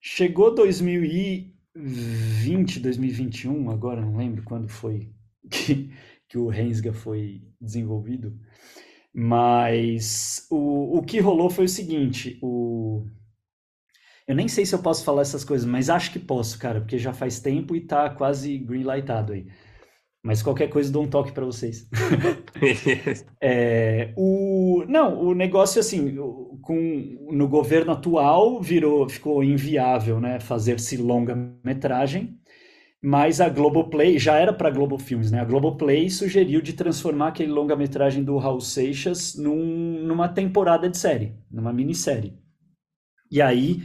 Chegou 0.00 0.54
2000 0.54 1.04
e 1.04 1.55
2020, 1.76 2.80
2021, 2.80 3.70
agora 3.70 4.00
não 4.00 4.16
lembro 4.16 4.42
quando 4.42 4.68
foi 4.68 5.12
que, 5.50 5.90
que 6.28 6.38
o 6.38 6.48
Rensga 6.48 6.92
foi 6.92 7.42
desenvolvido, 7.60 8.38
mas 9.14 10.46
o, 10.50 10.98
o 10.98 11.02
que 11.02 11.20
rolou 11.20 11.50
foi 11.50 11.66
o 11.66 11.68
seguinte, 11.68 12.38
o... 12.42 13.06
Eu 14.26 14.34
nem 14.34 14.48
sei 14.48 14.66
se 14.66 14.74
eu 14.74 14.82
posso 14.82 15.04
falar 15.04 15.22
essas 15.22 15.44
coisas, 15.44 15.66
mas 15.66 15.88
acho 15.88 16.12
que 16.12 16.18
posso, 16.18 16.58
cara, 16.58 16.80
porque 16.80 16.98
já 16.98 17.12
faz 17.12 17.38
tempo 17.38 17.76
e 17.76 17.80
tá 17.80 18.10
quase 18.10 18.58
greenlightado 18.58 19.32
aí. 19.32 19.46
Mas 20.26 20.42
qualquer 20.42 20.66
coisa 20.66 20.90
dou 20.90 21.04
um 21.04 21.08
toque 21.08 21.30
para 21.30 21.44
vocês. 21.44 21.88
é, 23.40 24.12
o, 24.16 24.84
não, 24.88 25.22
o 25.22 25.32
negócio 25.32 25.78
assim, 25.78 26.16
com, 26.62 27.28
no 27.30 27.46
governo 27.46 27.92
atual 27.92 28.60
virou, 28.60 29.08
ficou 29.08 29.44
inviável, 29.44 30.20
né, 30.20 30.40
fazer-se 30.40 30.96
longa-metragem. 30.96 32.40
Mas 33.00 33.40
a 33.40 33.48
Globoplay 33.48 34.18
já 34.18 34.36
era 34.36 34.52
para 34.52 34.68
Globo 34.68 34.98
Filmes, 34.98 35.30
né? 35.30 35.38
A 35.38 35.44
Globoplay 35.44 36.10
sugeriu 36.10 36.60
de 36.60 36.72
transformar 36.72 37.28
aquele 37.28 37.52
longa-metragem 37.52 38.24
do 38.24 38.36
Raul 38.36 38.60
Seixas 38.60 39.36
num, 39.36 40.02
numa 40.02 40.28
temporada 40.28 40.90
de 40.90 40.98
série, 40.98 41.36
numa 41.48 41.72
minissérie. 41.72 42.36
E 43.30 43.40
aí 43.40 43.80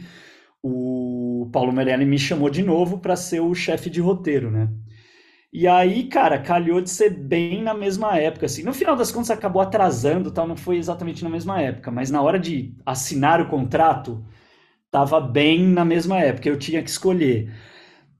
o 0.60 1.48
Paulo 1.52 1.72
Merelli 1.72 2.04
me 2.04 2.18
chamou 2.18 2.50
de 2.50 2.64
novo 2.64 2.98
para 2.98 3.14
ser 3.14 3.38
o 3.38 3.54
chefe 3.54 3.88
de 3.88 4.00
roteiro, 4.00 4.50
né? 4.50 4.68
E 5.52 5.68
aí, 5.68 6.08
cara, 6.08 6.40
calhou 6.40 6.80
de 6.80 6.88
ser 6.88 7.10
bem 7.10 7.62
na 7.62 7.74
mesma 7.74 8.16
época, 8.18 8.46
assim. 8.46 8.62
No 8.62 8.72
final 8.72 8.96
das 8.96 9.12
contas, 9.12 9.30
acabou 9.30 9.60
atrasando, 9.60 10.30
tal, 10.30 10.48
não 10.48 10.56
foi 10.56 10.78
exatamente 10.78 11.22
na 11.22 11.28
mesma 11.28 11.60
época, 11.60 11.90
mas 11.90 12.10
na 12.10 12.22
hora 12.22 12.38
de 12.38 12.74
assinar 12.86 13.38
o 13.40 13.48
contrato, 13.48 14.24
tava 14.90 15.20
bem 15.20 15.66
na 15.66 15.84
mesma 15.84 16.20
época, 16.20 16.48
eu 16.48 16.58
tinha 16.58 16.82
que 16.82 16.90
escolher. 16.90 17.52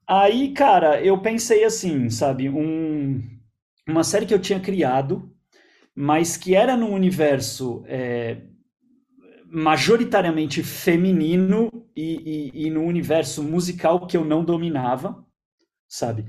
Aí, 0.07 0.53
cara, 0.53 1.03
eu 1.03 1.21
pensei 1.23 1.65
assim, 1.65 2.11
sabe, 2.11 2.49
um, 2.51 3.23
uma 3.89 4.05
série 4.05 4.27
que 4.27 4.35
eu 4.35 4.41
tinha 4.41 4.61
criado, 4.61 5.31
mas 5.95 6.37
que 6.37 6.55
era 6.57 6.77
num 6.77 6.93
universo 6.95 7.85
é, 7.87 8.39
majoritariamente 9.47 10.63
feminino 10.63 11.71
e, 11.97 12.51
e, 12.55 12.67
e 12.67 12.71
no 12.71 12.83
universo 12.83 13.43
musical 13.43 14.07
que 14.07 14.17
eu 14.17 14.25
não 14.25 14.45
dominava, 14.45 15.25
sabe? 15.89 16.27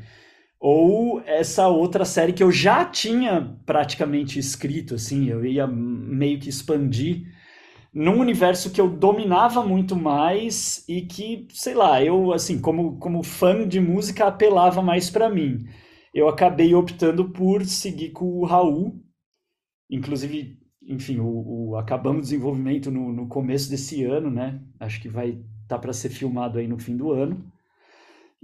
Ou 0.66 1.22
essa 1.26 1.68
outra 1.68 2.06
série 2.06 2.32
que 2.32 2.42
eu 2.42 2.50
já 2.50 2.86
tinha 2.86 3.54
praticamente 3.66 4.40
escrito, 4.40 4.96
assim, 4.96 5.28
eu 5.28 5.46
ia 5.46 5.68
meio 5.68 6.40
que 6.40 6.48
expandir 6.48 7.28
num 7.94 8.18
universo 8.22 8.72
que 8.72 8.80
eu 8.80 8.90
dominava 8.90 9.62
muito 9.62 9.94
mais 9.94 10.88
e 10.88 11.02
que, 11.02 11.50
sei 11.52 11.74
lá, 11.74 12.02
eu, 12.02 12.32
assim, 12.32 12.62
como, 12.62 12.98
como 12.98 13.22
fã 13.24 13.68
de 13.68 13.82
música, 13.82 14.26
apelava 14.26 14.82
mais 14.82 15.10
para 15.10 15.30
mim. 15.30 15.68
Eu 16.14 16.30
acabei 16.30 16.74
optando 16.74 17.30
por 17.30 17.66
seguir 17.66 18.12
com 18.12 18.24
o 18.24 18.46
Raul, 18.46 19.04
inclusive, 19.90 20.58
enfim, 20.82 21.20
o, 21.20 21.72
o 21.72 21.76
acabamos 21.76 22.20
o 22.20 22.24
desenvolvimento 22.24 22.90
no, 22.90 23.12
no 23.12 23.28
começo 23.28 23.70
desse 23.70 24.06
ano, 24.06 24.32
né? 24.32 24.62
Acho 24.80 25.02
que 25.02 25.10
vai 25.10 25.32
estar 25.32 25.44
tá 25.68 25.80
para 25.80 25.92
ser 25.92 26.10
filmado 26.10 26.58
aí 26.58 26.70
no 26.70 26.80
fim 26.80 26.96
do 26.96 27.12
ano. 27.12 27.52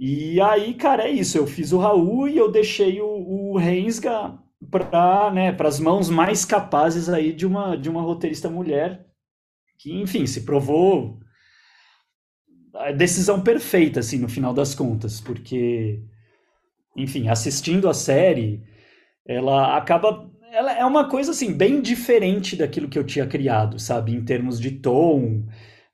E 0.02 0.40
aí, 0.40 0.72
cara, 0.72 1.04
é 1.04 1.10
isso. 1.10 1.36
Eu 1.36 1.46
fiz 1.46 1.72
o 1.72 1.78
Raul 1.78 2.26
e 2.26 2.38
eu 2.38 2.50
deixei 2.50 3.02
o, 3.02 3.06
o 3.52 3.58
Rensga 3.58 4.38
para 4.70 5.30
né, 5.30 5.54
as 5.60 5.78
mãos 5.78 6.08
mais 6.08 6.42
capazes 6.44 7.10
aí 7.10 7.34
de 7.34 7.46
uma, 7.46 7.76
de 7.76 7.90
uma 7.90 8.00
roteirista 8.00 8.48
mulher 8.48 9.06
que, 9.78 9.92
enfim, 9.92 10.26
se 10.26 10.42
provou 10.42 11.20
a 12.74 12.92
decisão 12.92 13.42
perfeita, 13.42 14.00
assim, 14.00 14.18
no 14.18 14.28
final 14.28 14.54
das 14.54 14.74
contas, 14.74 15.20
porque, 15.20 16.02
enfim, 16.96 17.28
assistindo 17.28 17.88
a 17.88 17.94
série, 17.94 18.62
ela 19.26 19.76
acaba. 19.76 20.30
Ela 20.52 20.72
é 20.78 20.84
uma 20.84 21.08
coisa, 21.08 21.32
assim, 21.32 21.52
bem 21.52 21.80
diferente 21.82 22.56
daquilo 22.56 22.88
que 22.88 22.98
eu 22.98 23.04
tinha 23.04 23.26
criado, 23.26 23.78
sabe, 23.78 24.14
em 24.14 24.24
termos 24.24 24.60
de 24.60 24.72
tom. 24.72 25.44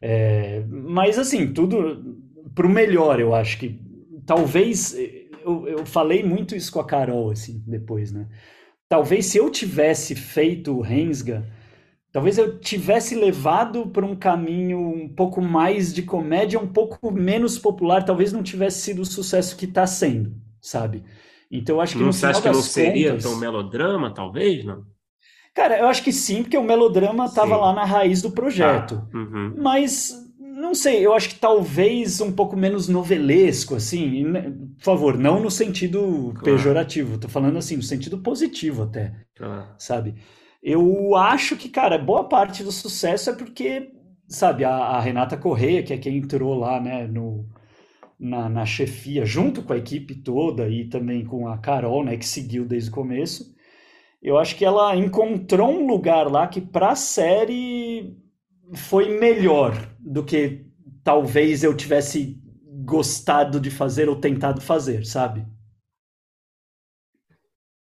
É, 0.00 0.62
mas, 0.68 1.18
assim, 1.18 1.52
tudo 1.52 2.20
pro 2.54 2.68
melhor, 2.68 3.20
eu 3.20 3.34
acho 3.34 3.58
que 3.58 3.80
talvez 4.26 4.94
eu, 5.44 5.68
eu 5.68 5.86
falei 5.86 6.22
muito 6.22 6.54
isso 6.56 6.72
com 6.72 6.80
a 6.80 6.84
Carol 6.84 7.30
assim 7.30 7.62
depois, 7.66 8.12
né? 8.12 8.26
Talvez 8.88 9.26
se 9.26 9.38
eu 9.38 9.50
tivesse 9.50 10.14
feito 10.14 10.76
o 10.76 10.80
Rensga, 10.80 11.44
talvez 12.12 12.38
eu 12.38 12.58
tivesse 12.58 13.14
levado 13.14 13.86
para 13.88 14.04
um 14.04 14.14
caminho 14.14 14.78
um 14.78 15.08
pouco 15.08 15.40
mais 15.40 15.92
de 15.92 16.02
comédia, 16.02 16.58
um 16.58 16.68
pouco 16.68 17.10
menos 17.10 17.58
popular, 17.58 18.04
talvez 18.04 18.32
não 18.32 18.42
tivesse 18.42 18.80
sido 18.80 19.02
o 19.02 19.06
sucesso 19.06 19.56
que 19.56 19.64
está 19.64 19.86
sendo, 19.86 20.34
sabe? 20.60 21.04
Então 21.50 21.76
eu 21.76 21.80
acho 21.80 21.94
que 21.94 22.00
não, 22.00 22.06
no 22.06 22.12
você 22.12 22.26
acha 22.26 22.42
que 22.42 22.48
não 22.48 22.62
seria 22.62 23.16
tão 23.18 23.36
melodrama, 23.36 24.12
talvez, 24.12 24.64
não? 24.64 24.84
Cara, 25.54 25.78
eu 25.78 25.86
acho 25.86 26.04
que 26.04 26.12
sim, 26.12 26.42
porque 26.42 26.58
o 26.58 26.62
melodrama 26.62 27.24
estava 27.24 27.56
lá 27.56 27.72
na 27.72 27.84
raiz 27.84 28.20
do 28.20 28.30
projeto. 28.30 29.08
Ah, 29.10 29.16
uhum. 29.16 29.54
Mas 29.56 30.25
não 30.56 30.74
sei, 30.74 31.04
eu 31.04 31.12
acho 31.12 31.28
que 31.28 31.34
talvez 31.36 32.20
um 32.20 32.32
pouco 32.32 32.56
menos 32.56 32.88
novelesco, 32.88 33.74
assim. 33.76 34.24
Né, 34.24 34.50
por 34.78 34.82
favor, 34.82 35.18
não 35.18 35.38
no 35.40 35.50
sentido 35.50 36.32
claro. 36.32 36.44
pejorativo, 36.44 37.18
tô 37.18 37.28
falando 37.28 37.58
assim, 37.58 37.76
no 37.76 37.82
sentido 37.82 38.18
positivo 38.18 38.84
até, 38.84 39.14
claro. 39.36 39.66
sabe? 39.78 40.14
Eu 40.62 41.14
acho 41.14 41.56
que, 41.56 41.68
cara, 41.68 41.98
boa 41.98 42.24
parte 42.24 42.64
do 42.64 42.72
sucesso 42.72 43.30
é 43.30 43.34
porque, 43.34 43.92
sabe, 44.28 44.64
a, 44.64 44.74
a 44.74 45.00
Renata 45.00 45.36
Correia, 45.36 45.82
que 45.82 45.92
é 45.92 45.98
quem 45.98 46.16
entrou 46.16 46.54
lá, 46.54 46.80
né, 46.80 47.06
no, 47.06 47.46
na, 48.18 48.48
na 48.48 48.64
chefia, 48.64 49.26
junto 49.26 49.62
com 49.62 49.74
a 49.74 49.78
equipe 49.78 50.14
toda 50.14 50.68
e 50.68 50.88
também 50.88 51.24
com 51.24 51.46
a 51.48 51.58
Carol, 51.58 52.02
né, 52.02 52.16
que 52.16 52.26
seguiu 52.26 52.64
desde 52.64 52.88
o 52.90 52.94
começo, 52.94 53.54
eu 54.22 54.38
acho 54.38 54.56
que 54.56 54.64
ela 54.64 54.96
encontrou 54.96 55.70
um 55.70 55.86
lugar 55.86 56.30
lá 56.30 56.48
que, 56.48 56.60
pra 56.60 56.94
série, 56.96 58.16
foi 58.74 59.18
melhor 59.18 59.72
do 59.98 60.24
que 60.24 60.66
talvez 61.02 61.62
eu 61.62 61.76
tivesse 61.76 62.40
gostado 62.84 63.60
de 63.60 63.70
fazer 63.70 64.08
ou 64.08 64.16
tentado 64.16 64.60
fazer, 64.60 65.04
sabe? 65.04 65.46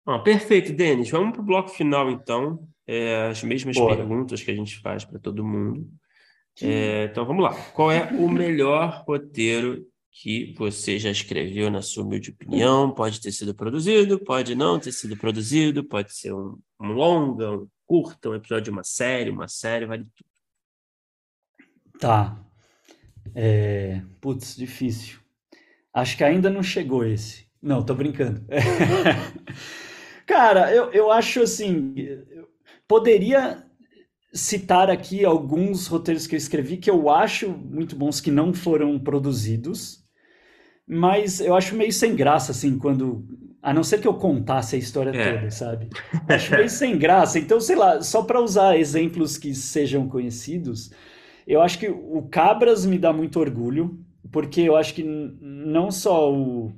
Ah, 0.05 0.19
perfeito, 0.19 0.71
Denis. 0.71 1.09
Vamos 1.09 1.33
para 1.33 1.41
o 1.41 1.45
bloco 1.45 1.69
final, 1.69 2.11
então. 2.11 2.67
É, 2.87 3.27
as 3.27 3.43
mesmas 3.43 3.75
Bora. 3.75 3.95
perguntas 3.95 4.43
que 4.43 4.51
a 4.51 4.55
gente 4.55 4.79
faz 4.79 5.03
para 5.03 5.19
todo 5.19 5.43
mundo. 5.43 5.89
É, 6.61 7.05
então 7.05 7.25
vamos 7.25 7.43
lá. 7.43 7.53
Qual 7.71 7.91
é 7.91 8.11
o 8.11 8.29
melhor 8.29 9.03
roteiro 9.07 9.85
que 10.11 10.53
você 10.57 10.99
já 10.99 11.09
escreveu, 11.09 11.69
na 11.71 11.81
sua 11.81 12.03
humilde 12.03 12.29
opinião? 12.29 12.91
Pode 12.91 13.19
ter 13.19 13.31
sido 13.31 13.53
produzido, 13.53 14.19
pode 14.19 14.53
não 14.55 14.79
ter 14.79 14.91
sido 14.91 15.17
produzido, 15.17 15.83
pode 15.83 16.15
ser 16.15 16.33
um, 16.33 16.57
um 16.79 16.91
longa, 16.91 17.51
um 17.51 17.67
curta, 17.85 18.29
um 18.29 18.35
episódio 18.35 18.65
de 18.65 18.71
uma 18.71 18.83
série, 18.83 19.31
uma 19.31 19.47
série, 19.47 19.85
vale 19.85 20.05
tudo. 20.15 20.34
Tá. 21.99 22.37
É... 23.33 24.01
Putz, 24.21 24.55
difícil. 24.55 25.19
Acho 25.93 26.17
que 26.17 26.23
ainda 26.23 26.49
não 26.49 26.61
chegou 26.61 27.05
esse. 27.05 27.45
Não, 27.61 27.83
tô 27.83 27.95
brincando. 27.95 28.45
Cara, 30.27 30.73
eu, 30.73 30.91
eu 30.91 31.11
acho 31.11 31.41
assim. 31.41 31.95
Poderia 32.87 33.63
citar 34.33 34.89
aqui 34.89 35.23
alguns 35.23 35.87
roteiros 35.87 36.27
que 36.27 36.35
eu 36.35 36.37
escrevi 36.37 36.75
que 36.77 36.91
eu 36.91 37.09
acho 37.09 37.49
muito 37.49 37.95
bons 37.95 38.19
que 38.19 38.29
não 38.29 38.53
foram 38.53 38.99
produzidos, 38.99 40.03
mas 40.85 41.39
eu 41.39 41.55
acho 41.55 41.75
meio 41.75 41.93
sem 41.93 42.15
graça, 42.15 42.51
assim, 42.51 42.77
quando. 42.77 43.25
A 43.61 43.73
não 43.73 43.83
ser 43.83 43.99
que 43.99 44.07
eu 44.07 44.13
contasse 44.13 44.75
a 44.75 44.79
história 44.79 45.09
é. 45.09 45.33
toda, 45.33 45.49
sabe? 45.49 45.89
Acho 46.27 46.51
meio 46.51 46.69
sem 46.69 46.99
graça. 46.99 47.39
Então, 47.39 47.59
sei 47.59 47.75
lá, 47.75 47.99
só 48.01 48.21
para 48.21 48.39
usar 48.39 48.77
exemplos 48.77 49.39
que 49.39 49.55
sejam 49.55 50.07
conhecidos. 50.07 50.91
Eu 51.45 51.61
acho 51.61 51.77
que 51.79 51.87
o 51.87 52.27
Cabras 52.29 52.85
me 52.85 52.97
dá 52.97 53.13
muito 53.13 53.39
orgulho, 53.39 53.99
porque 54.31 54.61
eu 54.61 54.75
acho 54.75 54.93
que 54.93 55.03
não 55.03 55.91
só 55.91 56.33
o, 56.33 56.73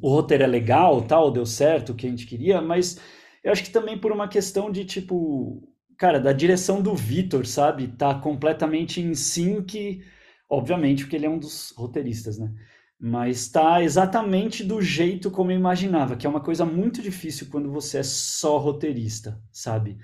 o 0.00 0.08
roteiro 0.10 0.44
é 0.44 0.46
legal, 0.46 1.02
tal, 1.02 1.30
deu 1.30 1.46
certo 1.46 1.90
o 1.90 1.94
que 1.94 2.06
a 2.06 2.10
gente 2.10 2.26
queria, 2.26 2.60
mas 2.60 2.98
eu 3.42 3.52
acho 3.52 3.62
que 3.62 3.70
também 3.70 3.98
por 3.98 4.12
uma 4.12 4.28
questão 4.28 4.70
de 4.70 4.84
tipo, 4.84 5.62
cara, 5.96 6.18
da 6.18 6.32
direção 6.32 6.82
do 6.82 6.94
Vitor, 6.94 7.46
sabe? 7.46 7.88
Tá 7.88 8.14
completamente 8.14 9.00
em 9.00 9.14
sync, 9.14 10.02
obviamente, 10.48 11.04
porque 11.04 11.16
ele 11.16 11.26
é 11.26 11.30
um 11.30 11.38
dos 11.38 11.72
roteiristas, 11.76 12.38
né? 12.38 12.52
Mas 12.98 13.48
tá 13.48 13.82
exatamente 13.82 14.64
do 14.64 14.80
jeito 14.80 15.30
como 15.30 15.52
eu 15.52 15.56
imaginava, 15.56 16.16
que 16.16 16.26
é 16.26 16.30
uma 16.30 16.40
coisa 16.40 16.64
muito 16.64 17.02
difícil 17.02 17.48
quando 17.50 17.70
você 17.70 17.98
é 17.98 18.02
só 18.02 18.58
roteirista, 18.58 19.40
sabe? 19.52 19.98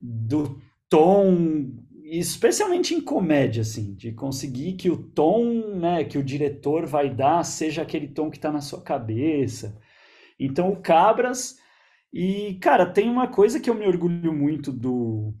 Do 0.00 0.60
tom 0.88 1.72
especialmente 2.18 2.94
em 2.94 3.00
comédia, 3.00 3.62
assim, 3.62 3.94
de 3.94 4.12
conseguir 4.12 4.74
que 4.74 4.90
o 4.90 4.96
tom, 4.96 5.76
né, 5.76 6.04
que 6.04 6.18
o 6.18 6.24
diretor 6.24 6.86
vai 6.86 7.08
dar 7.08 7.42
seja 7.44 7.82
aquele 7.82 8.08
tom 8.08 8.30
que 8.30 8.36
está 8.36 8.52
na 8.52 8.60
sua 8.60 8.82
cabeça. 8.82 9.80
Então, 10.38 10.70
o 10.70 10.80
Cabras. 10.80 11.58
E, 12.12 12.54
cara, 12.60 12.86
tem 12.86 13.08
uma 13.10 13.28
coisa 13.28 13.58
que 13.60 13.68
eu 13.70 13.74
me 13.74 13.86
orgulho 13.86 14.32
muito 14.32 14.72
do. 14.72 15.34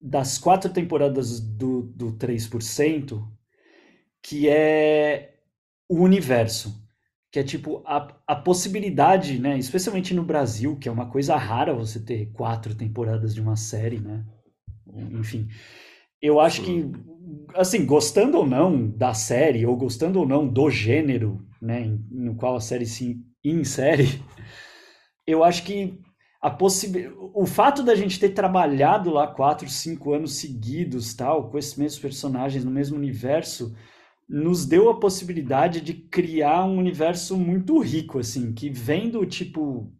Das 0.00 0.38
quatro 0.38 0.72
temporadas 0.72 1.40
do, 1.40 1.82
do 1.82 2.12
3%, 2.12 3.26
que 4.22 4.48
é 4.48 5.34
o 5.88 5.96
universo. 5.96 6.84
Que 7.30 7.40
é 7.40 7.42
tipo 7.44 7.82
a, 7.86 8.16
a 8.26 8.36
possibilidade, 8.36 9.38
né? 9.38 9.58
Especialmente 9.58 10.14
no 10.14 10.24
Brasil, 10.24 10.78
que 10.78 10.88
é 10.88 10.92
uma 10.92 11.10
coisa 11.10 11.36
rara 11.36 11.74
você 11.74 12.00
ter 12.00 12.32
quatro 12.32 12.74
temporadas 12.74 13.34
de 13.34 13.40
uma 13.40 13.56
série, 13.56 14.00
né? 14.00 14.24
Enfim. 15.12 15.48
Eu 16.20 16.40
acho 16.40 16.62
que, 16.62 16.90
assim, 17.54 17.84
gostando 17.84 18.38
ou 18.38 18.46
não 18.46 18.88
da 18.88 19.14
série, 19.14 19.66
ou 19.66 19.76
gostando 19.76 20.18
ou 20.20 20.26
não 20.26 20.46
do 20.46 20.70
gênero, 20.70 21.46
né, 21.60 21.96
no 22.10 22.34
qual 22.34 22.56
a 22.56 22.60
série 22.60 22.86
se 22.86 23.20
insere, 23.44 24.22
eu 25.26 25.44
acho 25.44 25.64
que 25.64 25.98
a 26.40 26.50
possib... 26.50 27.12
o 27.34 27.46
fato 27.46 27.82
da 27.82 27.94
gente 27.94 28.20
ter 28.20 28.30
trabalhado 28.30 29.10
lá 29.10 29.26
quatro, 29.26 29.68
cinco 29.68 30.12
anos 30.12 30.36
seguidos, 30.36 31.14
tal, 31.14 31.50
com 31.50 31.58
esses 31.58 31.76
mesmos 31.76 32.00
personagens 32.00 32.64
no 32.64 32.70
mesmo 32.70 32.96
universo, 32.96 33.74
nos 34.28 34.66
deu 34.66 34.90
a 34.90 34.98
possibilidade 34.98 35.80
de 35.80 35.94
criar 35.94 36.64
um 36.64 36.78
universo 36.78 37.36
muito 37.36 37.78
rico, 37.78 38.18
assim, 38.18 38.52
que 38.52 38.68
vendo, 38.68 39.24
tipo, 39.24 39.92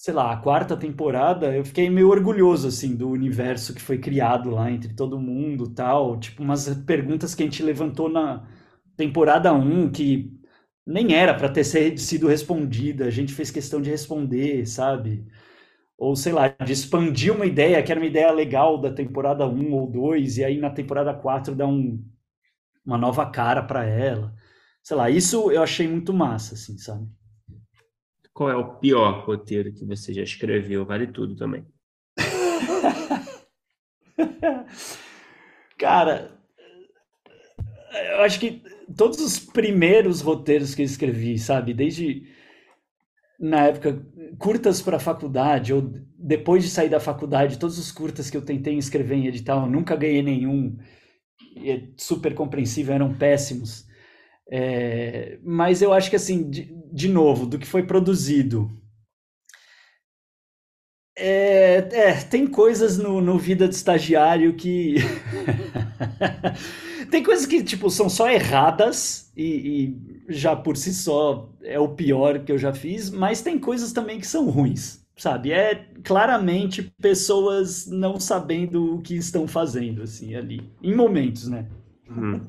sei 0.00 0.14
lá, 0.14 0.32
a 0.32 0.36
quarta 0.38 0.74
temporada, 0.78 1.54
eu 1.54 1.62
fiquei 1.62 1.90
meio 1.90 2.08
orgulhoso, 2.08 2.68
assim, 2.68 2.96
do 2.96 3.10
universo 3.10 3.74
que 3.74 3.82
foi 3.82 3.98
criado 3.98 4.48
lá 4.50 4.70
entre 4.70 4.94
todo 4.94 5.20
mundo 5.20 5.68
tal. 5.74 6.18
Tipo, 6.18 6.42
umas 6.42 6.66
perguntas 6.86 7.34
que 7.34 7.42
a 7.42 7.46
gente 7.46 7.62
levantou 7.62 8.08
na 8.08 8.48
temporada 8.96 9.52
1 9.52 9.90
que 9.92 10.32
nem 10.86 11.12
era 11.14 11.34
para 11.34 11.50
ter 11.50 11.64
sido 11.64 12.28
respondida, 12.28 13.04
a 13.06 13.10
gente 13.10 13.34
fez 13.34 13.50
questão 13.50 13.80
de 13.82 13.90
responder, 13.90 14.66
sabe? 14.66 15.26
Ou, 15.98 16.16
sei 16.16 16.32
lá, 16.32 16.48
de 16.48 16.72
expandir 16.72 17.34
uma 17.34 17.46
ideia 17.46 17.82
que 17.82 17.92
era 17.92 18.00
uma 18.00 18.06
ideia 18.06 18.32
legal 18.32 18.80
da 18.80 18.92
temporada 18.92 19.46
1 19.48 19.72
ou 19.74 19.86
2, 19.90 20.38
e 20.38 20.44
aí 20.44 20.58
na 20.60 20.70
temporada 20.70 21.14
4 21.14 21.54
dá 21.54 21.66
um, 21.66 22.02
uma 22.86 22.98
nova 22.98 23.30
cara 23.30 23.62
para 23.62 23.84
ela. 23.86 24.34
Sei 24.82 24.96
lá, 24.96 25.10
isso 25.10 25.50
eu 25.52 25.62
achei 25.62 25.88
muito 25.88 26.12
massa, 26.14 26.54
assim, 26.54 26.78
sabe? 26.78 27.08
Qual 28.40 28.48
é 28.48 28.56
o 28.56 28.76
pior 28.76 29.26
roteiro 29.26 29.70
que 29.70 29.84
você 29.84 30.14
já 30.14 30.22
escreveu? 30.22 30.86
Vale 30.86 31.06
tudo 31.06 31.36
também. 31.36 31.66
Cara, 35.76 36.40
eu 38.14 38.22
acho 38.22 38.40
que 38.40 38.62
todos 38.96 39.20
os 39.20 39.38
primeiros 39.38 40.22
roteiros 40.22 40.74
que 40.74 40.80
eu 40.80 40.86
escrevi, 40.86 41.38
sabe, 41.38 41.74
desde 41.74 42.32
na 43.38 43.66
época 43.66 44.02
curtas 44.38 44.80
para 44.80 44.98
faculdade 44.98 45.74
ou 45.74 45.92
depois 46.16 46.64
de 46.64 46.70
sair 46.70 46.88
da 46.88 46.98
faculdade, 46.98 47.58
todos 47.58 47.78
os 47.78 47.92
curtas 47.92 48.30
que 48.30 48.38
eu 48.38 48.42
tentei 48.42 48.78
escrever 48.78 49.16
em 49.16 49.26
edital, 49.26 49.68
nunca 49.68 49.94
ganhei 49.94 50.22
nenhum. 50.22 50.78
É 51.58 51.88
super 51.94 52.34
compreensível, 52.34 52.94
eram 52.94 53.12
péssimos. 53.12 53.89
É, 54.50 55.38
mas 55.44 55.80
eu 55.80 55.92
acho 55.92 56.10
que, 56.10 56.16
assim, 56.16 56.50
de, 56.50 56.74
de 56.92 57.08
novo, 57.08 57.46
do 57.46 57.58
que 57.58 57.66
foi 57.66 57.84
produzido. 57.84 58.70
É, 61.16 61.88
é, 61.92 62.14
tem 62.22 62.46
coisas 62.46 62.98
no, 62.98 63.20
no 63.20 63.38
Vida 63.38 63.68
de 63.68 63.74
Estagiário 63.74 64.54
que. 64.54 64.96
Tem 67.10 67.24
coisas 67.24 67.44
que, 67.44 67.62
tipo, 67.64 67.90
são 67.90 68.08
só 68.08 68.30
erradas 68.30 69.32
e, 69.36 69.44
e, 70.28 70.32
já 70.32 70.54
por 70.54 70.76
si 70.76 70.94
só 70.94 71.50
é 71.62 71.78
o 71.78 71.88
pior 71.88 72.44
que 72.44 72.52
eu 72.52 72.58
já 72.58 72.72
fiz, 72.72 73.10
mas 73.10 73.42
tem 73.42 73.58
coisas 73.58 73.92
também 73.92 74.20
que 74.20 74.26
são 74.26 74.48
ruins, 74.48 75.04
sabe? 75.16 75.50
É 75.50 75.86
claramente 76.04 76.92
pessoas 77.02 77.86
não 77.88 78.20
sabendo 78.20 78.94
o 78.94 79.02
que 79.02 79.16
estão 79.16 79.48
fazendo, 79.48 80.02
assim, 80.02 80.36
ali. 80.36 80.62
Em 80.80 80.94
momentos, 80.94 81.48
né? 81.48 81.66
Uhum. 82.08 82.40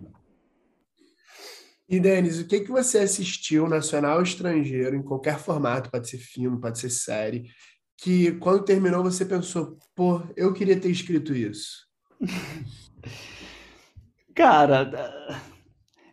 E, 1.92 2.00
Denis, 2.00 2.40
o 2.40 2.48
que, 2.48 2.62
que 2.62 2.72
você 2.72 3.00
assistiu, 3.00 3.68
nacional 3.68 4.16
ou 4.16 4.24
estrangeiro, 4.24 4.96
em 4.96 5.04
qualquer 5.04 5.38
formato, 5.38 5.92
pode 5.92 6.08
ser 6.08 6.20
filme, 6.20 6.58
pode 6.58 6.80
ser 6.80 6.90
série, 6.90 7.52
que 7.98 8.32
quando 8.36 8.64
terminou 8.64 9.04
você 9.04 9.26
pensou, 9.26 9.78
pô, 9.94 10.24
eu 10.38 10.54
queria 10.54 10.80
ter 10.80 10.90
escrito 10.90 11.36
isso? 11.36 11.86
Cara, 14.34 14.90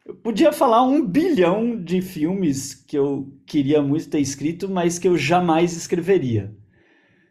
eu 0.04 0.16
podia 0.16 0.52
falar 0.52 0.82
um 0.82 1.06
bilhão 1.06 1.80
de 1.80 2.02
filmes 2.02 2.74
que 2.74 2.98
eu 2.98 3.32
queria 3.46 3.80
muito 3.80 4.10
ter 4.10 4.18
escrito, 4.18 4.68
mas 4.68 4.98
que 4.98 5.06
eu 5.06 5.16
jamais 5.16 5.76
escreveria. 5.76 6.52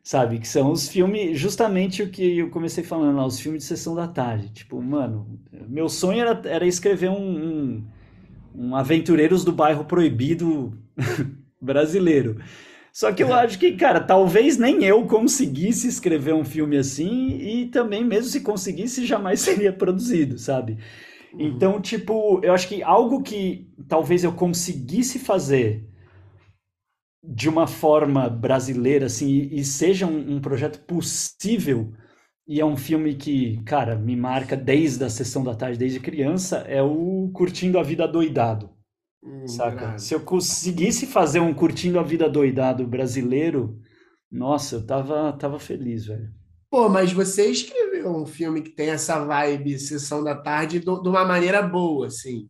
Sabe? 0.02 0.40
Que 0.40 0.48
são 0.48 0.72
os 0.72 0.88
filmes, 0.88 1.38
justamente 1.38 2.02
o 2.02 2.10
que 2.10 2.38
eu 2.38 2.50
comecei 2.50 2.82
falando 2.82 3.18
lá, 3.18 3.26
os 3.26 3.42
filmes 3.42 3.64
de 3.64 3.68
sessão 3.68 3.94
da 3.94 4.08
tarde. 4.08 4.54
Tipo, 4.54 4.82
mano, 4.82 5.38
meu 5.68 5.90
sonho 5.90 6.22
era, 6.22 6.42
era 6.46 6.66
escrever 6.66 7.10
um, 7.10 7.18
um, 7.18 7.88
um 8.58 8.76
Aventureiros 8.76 9.46
do 9.46 9.52
Bairro 9.52 9.86
Proibido 9.86 10.74
brasileiro. 11.62 12.42
Só 12.92 13.12
que 13.12 13.22
eu 13.22 13.32
acho 13.32 13.60
que, 13.60 13.74
cara, 13.74 14.00
talvez 14.00 14.58
nem 14.58 14.84
eu 14.84 15.06
conseguisse 15.06 15.88
escrever 15.88 16.34
um 16.34 16.44
filme 16.44 16.78
assim 16.78 17.38
e 17.38 17.68
também, 17.68 18.04
mesmo 18.04 18.32
se 18.32 18.42
conseguisse, 18.42 19.06
jamais 19.06 19.40
seria 19.42 19.72
produzido, 19.72 20.40
sabe? 20.40 20.80
Uhum. 21.32 21.42
Então, 21.48 21.80
tipo, 21.80 22.42
eu 22.44 22.54
acho 22.54 22.68
que 22.68 22.82
algo 22.82 23.22
que 23.22 23.70
talvez 23.88 24.24
eu 24.24 24.32
conseguisse 24.32 25.20
fazer 25.20 25.88
de 27.24 27.48
uma 27.48 27.68
forma 27.68 28.28
brasileira, 28.28 29.06
assim, 29.06 29.28
e, 29.28 29.60
e 29.60 29.64
seja 29.64 30.08
um, 30.08 30.38
um, 30.38 30.42
projeto 30.42 30.80
possível, 30.80 31.94
e 32.48 32.62
é 32.62 32.66
um 32.66 32.78
filme 32.78 33.16
que, 33.16 33.62
cara, 33.64 33.96
me 33.96 34.16
marca 34.16 34.56
desde 34.56 35.04
a 35.04 35.10
sessão 35.10 35.44
da 35.44 35.54
tarde, 35.54 35.78
desde 35.78 36.00
criança, 36.00 36.60
é 36.60 36.82
o 36.82 37.30
Curtindo 37.34 37.78
a 37.78 37.84
Vida 37.84 38.08
Doidado. 38.08 38.78
Hum, 39.24 39.48
saca? 39.48 39.98
Se 39.98 40.14
eu 40.14 40.22
conseguisse 40.22 41.06
fazer 41.06 41.40
um 41.40 41.54
curtindo 41.54 42.00
a 42.00 42.04
vida 42.04 42.30
doidado 42.30 42.88
brasileiro, 42.88 43.80
nossa, 44.32 44.76
eu 44.76 44.86
tava, 44.86 45.34
tava 45.34 45.60
feliz, 45.60 46.06
velho. 46.06 46.30
Pô, 46.70 46.90
mas 46.90 47.12
você 47.12 47.50
escreveu 47.50 48.10
um 48.16 48.26
filme 48.26 48.62
que 48.62 48.70
tem 48.70 48.90
essa 48.90 49.24
vibe 49.24 49.80
Sessão 49.80 50.24
da 50.24 50.36
Tarde 50.36 50.80
de 50.80 50.90
uma 50.90 51.26
maneira 51.26 51.62
boa, 51.62 52.08
assim. 52.08 52.50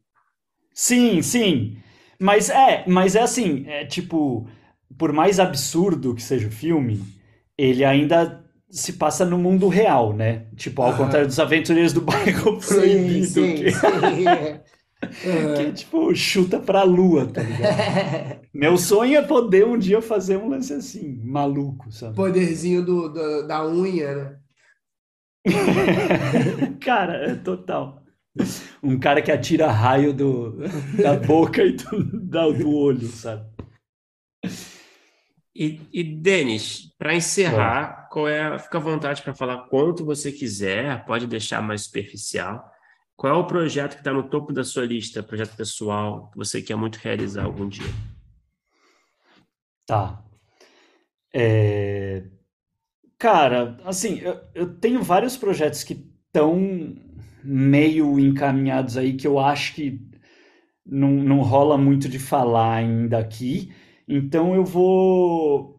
Sim, 0.74 1.22
sim. 1.22 1.78
Mas 2.20 2.50
é, 2.50 2.84
mas 2.88 3.16
é 3.16 3.22
assim, 3.22 3.66
é 3.68 3.86
tipo, 3.86 4.48
por 4.98 5.14
mais 5.14 5.40
absurdo 5.40 6.16
que 6.16 6.22
seja 6.22 6.48
o 6.48 6.52
filme, 6.52 7.04
ele 7.56 7.86
ainda 7.86 8.44
se 8.70 8.94
passa 8.94 9.26
no 9.26 9.38
mundo 9.38 9.68
real, 9.68 10.14
né? 10.14 10.48
Tipo, 10.56 10.82
ao 10.82 10.96
contrário 10.96 11.28
dos 11.28 11.40
aventureiros 11.40 11.94
do 11.94 12.02
bairro 12.02 12.60
proibido. 12.60 13.26
Sim, 13.26 13.26
sim, 13.26 13.56
que... 13.56 13.72
sim. 13.72 14.28
É. 14.28 14.62
Que 15.56 15.72
tipo, 15.74 16.14
chuta 16.16 16.60
pra 16.60 16.82
lua, 16.82 17.28
tá 17.28 17.44
ligado? 17.44 18.42
Meu 18.52 18.78
sonho 18.78 19.18
é 19.18 19.22
poder 19.22 19.64
um 19.64 19.78
dia 19.78 20.02
fazer 20.02 20.38
um 20.38 20.50
lance 20.50 20.74
assim, 20.74 21.22
maluco, 21.24 21.92
sabe? 21.92 22.16
Poderzinho 22.16 22.84
do, 22.84 23.08
do 23.10 23.48
da 23.48 23.64
unha, 23.64 24.16
né? 24.16 24.38
cara, 26.82 27.32
é 27.32 27.36
total. 27.36 28.02
Um 28.82 28.98
cara 29.00 29.22
que 29.22 29.32
atira 29.32 29.72
raio 29.72 30.14
do, 30.14 30.58
da 31.02 31.16
boca 31.16 31.64
e 31.64 31.74
do, 31.74 32.04
do 32.04 32.70
olho, 32.70 33.08
sabe? 33.08 33.46
E, 35.60 35.82
e 35.92 36.04
Denis, 36.04 36.94
para 37.00 37.16
encerrar, 37.16 38.10
qual 38.12 38.28
é, 38.28 38.60
fica 38.60 38.78
à 38.78 38.82
vontade 38.82 39.24
para 39.24 39.34
falar 39.34 39.68
quanto 39.70 40.06
você 40.06 40.32
quiser, 40.32 41.04
pode 41.06 41.26
deixar 41.26 41.64
mais 41.64 41.82
superficial. 41.82 42.64
Qual 43.16 43.34
é 43.34 43.36
o 43.36 43.48
projeto 43.48 43.94
que 43.94 44.02
está 44.02 44.14
no 44.14 44.30
topo 44.30 44.54
da 44.54 44.64
sua 44.64 44.86
lista, 44.86 45.24
projeto 45.24 45.56
pessoal, 45.56 46.30
que 46.30 46.38
você 46.38 46.62
quer 46.62 46.76
muito 46.76 46.98
realizar 46.98 47.46
algum 47.46 47.68
dia? 47.68 47.92
Tá. 49.88 50.24
É... 51.34 52.24
Cara, 53.18 53.80
assim, 53.84 54.20
eu, 54.20 54.40
eu 54.54 54.76
tenho 54.76 55.02
vários 55.02 55.36
projetos 55.36 55.84
que 55.84 56.08
estão 56.28 56.96
meio 57.44 58.20
encaminhados 58.20 58.96
aí 58.96 59.14
que 59.14 59.26
eu 59.26 59.40
acho 59.40 59.74
que 59.74 60.00
não, 60.86 61.10
não 61.10 61.42
rola 61.42 61.80
muito 61.80 62.08
de 62.08 62.20
falar 62.20 62.76
ainda 62.76 63.18
aqui. 63.18 63.74
Então 64.08 64.56
eu 64.56 64.64
vou 64.64 65.78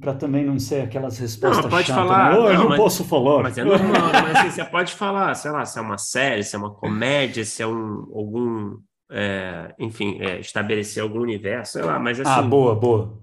para 0.00 0.14
também 0.14 0.44
não 0.44 0.58
ser 0.58 0.82
aquelas 0.82 1.18
respostas 1.18 1.64
não, 1.64 1.70
pode 1.70 1.86
chatas, 1.86 2.04
falar, 2.04 2.32
não, 2.32 2.48
eu 2.48 2.58
não 2.58 2.68
mas, 2.70 2.78
posso 2.78 3.04
falar. 3.04 3.42
Mas 3.42 3.58
é 3.58 3.64
normal, 3.64 4.12
mas 4.12 4.36
assim, 4.36 4.50
você 4.62 4.64
pode 4.64 4.92
falar, 4.94 5.34
sei 5.34 5.50
lá, 5.50 5.64
se 5.64 5.78
é 5.78 5.82
uma 5.82 5.98
série, 5.98 6.42
se 6.42 6.54
é 6.54 6.58
uma 6.58 6.74
comédia, 6.74 7.44
se 7.44 7.62
é 7.62 7.66
um, 7.66 8.06
algum, 8.14 8.78
é, 9.10 9.74
enfim, 9.78 10.18
é, 10.20 10.38
estabelecer 10.40 11.02
algum 11.02 11.20
universo, 11.20 11.74
sei 11.74 11.82
lá, 11.82 11.98
mas 11.98 12.18
ah, 12.20 12.22
assim... 12.22 12.40
Ah, 12.40 12.42
boa, 12.42 12.74
boa. 12.74 13.18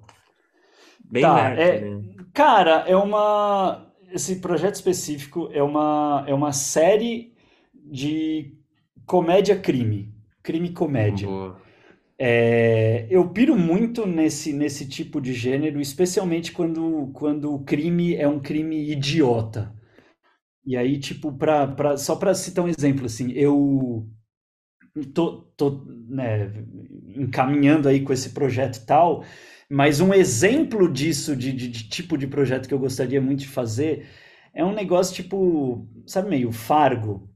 Bem 1.04 1.22
tá, 1.22 1.50
é, 1.50 1.82
né? 1.82 2.02
Cara, 2.34 2.86
é 2.88 2.96
uma... 2.96 3.88
Esse 4.12 4.38
projeto 4.38 4.76
específico 4.76 5.50
é 5.52 5.62
uma, 5.62 6.24
é 6.28 6.34
uma 6.34 6.52
série 6.52 7.34
de 7.74 8.54
comédia-crime. 9.06 10.14
Crime-comédia. 10.42 11.28
Boa. 11.28 11.58
É, 12.20 13.08
eu 13.10 13.30
piro 13.30 13.58
muito 13.58 14.06
nesse, 14.06 14.54
nesse 14.54 14.88
tipo 14.88 15.20
de 15.20 15.34
gênero, 15.34 15.82
especialmente 15.82 16.52
quando, 16.52 17.12
quando 17.14 17.54
o 17.54 17.64
crime 17.64 18.16
é 18.16 18.28
um 18.28 18.40
crime 18.40 18.90
idiota. 18.92 19.74
E 20.66 20.78
aí, 20.78 21.00
tipo, 21.00 21.32
pra, 21.34 21.68
pra, 21.68 21.98
só 21.98 22.16
para 22.16 22.34
citar 22.36 22.66
um 22.66 22.70
exemplo, 22.70 23.06
assim, 23.06 23.32
eu 23.34 24.08
tô, 25.14 25.42
tô 25.58 25.86
né, 26.08 26.52
encaminhando 27.16 27.88
aí 27.90 28.02
com 28.02 28.14
esse 28.14 28.30
projeto 28.32 28.78
e 28.78 28.86
tal, 28.86 29.24
mas 29.70 30.00
um 30.00 30.14
exemplo 30.14 30.92
disso, 30.92 31.36
de, 31.36 31.52
de, 31.52 31.68
de 31.68 31.90
tipo 31.90 32.18
de 32.18 32.28
projeto 32.28 32.68
que 32.68 32.74
eu 32.74 32.80
gostaria 32.80 33.22
muito 33.22 33.40
de 33.42 33.48
fazer, 33.48 34.08
é 34.54 34.64
um 34.64 34.74
negócio 34.74 35.16
tipo, 35.16 35.88
sabe, 36.06 36.30
meio 36.30 36.52
Fargo, 36.52 37.30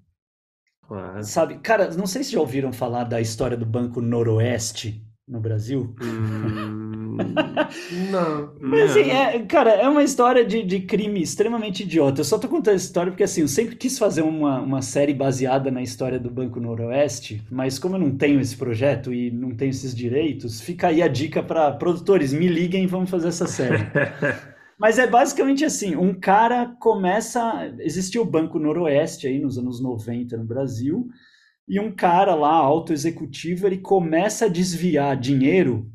Claro. 0.88 1.24
Sabe, 1.24 1.58
cara, 1.60 1.92
não 1.92 2.08
sei 2.08 2.24
se 2.24 2.32
já 2.32 2.40
ouviram 2.40 2.72
falar 2.72 3.04
da 3.04 3.20
história 3.20 3.58
do 3.58 3.66
Banco 3.66 4.00
Noroeste 4.02 5.04
no 5.28 5.42
Brasil. 5.42 5.94
Hum, 6.02 7.18
não. 8.10 8.54
Mas 8.62 8.92
assim, 8.92 9.12
é, 9.12 9.40
cara, 9.40 9.72
é 9.72 9.90
uma 9.90 10.02
história 10.02 10.46
de, 10.46 10.64
de 10.64 10.80
crime 10.80 11.22
extremamente 11.22 11.84
idiota. 11.84 12.22
Eu 12.22 12.26
só 12.26 12.40
tô 12.40 12.48
contando 12.48 12.76
essa 12.76 12.86
história 12.86 13.12
porque 13.12 13.24
assim, 13.24 13.42
eu 13.42 13.48
sempre 13.50 13.76
quis 13.76 14.00
fazer 14.00 14.22
uma, 14.22 14.62
uma 14.62 14.82
série 14.82 15.14
baseada 15.14 15.70
na 15.70 15.82
história 15.82 16.18
do 16.18 16.32
Banco 16.32 16.62
Noroeste, 16.62 17.44
mas 17.52 17.78
como 17.78 17.96
eu 17.96 18.00
não 18.00 18.16
tenho 18.16 18.40
esse 18.40 18.56
projeto 18.56 19.14
e 19.14 19.30
não 19.30 19.52
tenho 19.52 19.72
esses 19.72 19.94
direitos, 19.94 20.62
fica 20.62 20.88
aí 20.88 21.02
a 21.02 21.10
dica 21.10 21.44
para 21.44 21.72
produtores, 21.74 22.32
me 22.32 22.48
liguem 22.48 22.86
e 22.86 22.88
vamos 22.88 23.10
fazer 23.10 23.28
essa 23.28 23.48
série. 23.48 23.80
Mas 24.80 25.00
é 25.00 25.08
basicamente 25.08 25.66
assim: 25.66 25.96
um 25.96 26.14
cara 26.14 26.76
começa. 26.80 27.74
Existiu 27.80 28.22
o 28.22 28.30
Banco 28.30 28.60
Noroeste 28.60 29.28
aí 29.28 29.40
nos 29.40 29.58
anos 29.58 29.82
90 29.82 30.38
no 30.38 30.46
Brasil, 30.46 31.08
e 31.68 31.80
um 31.80 31.92
cara 31.92 32.34
lá, 32.36 32.54
alto 32.54 32.94
executivo, 32.94 33.68
ele 33.68 33.80
começa 33.80 34.46
a 34.46 34.50
desviar 34.50 35.18
dinheiro 35.18 35.92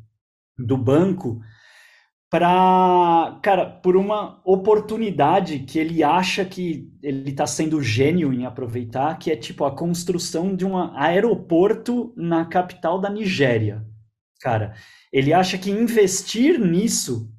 do 0.59 0.77
banco 0.77 1.41
para, 2.31 3.39
cara, 3.43 3.67
por 3.67 3.97
uma 3.97 4.41
oportunidade 4.45 5.61
que 5.61 5.79
ele 5.79 6.03
acha 6.03 6.45
que 6.45 6.91
ele 7.03 7.31
está 7.31 7.47
sendo 7.47 7.83
gênio 7.83 8.33
em 8.33 8.47
aproveitar, 8.47 9.19
que 9.19 9.31
é 9.31 9.37
tipo 9.37 9.65
a 9.65 9.75
construção 9.75 10.55
de 10.57 10.65
um 10.65 10.77
aeroporto 10.97 12.13
na 12.17 12.47
capital 12.47 12.99
da 13.01 13.11
Nigéria. 13.11 13.85
Cara, 14.41 14.75
ele 15.13 15.33
acha 15.33 15.57
que 15.57 15.71
investir 15.71 16.59
nisso 16.59 17.32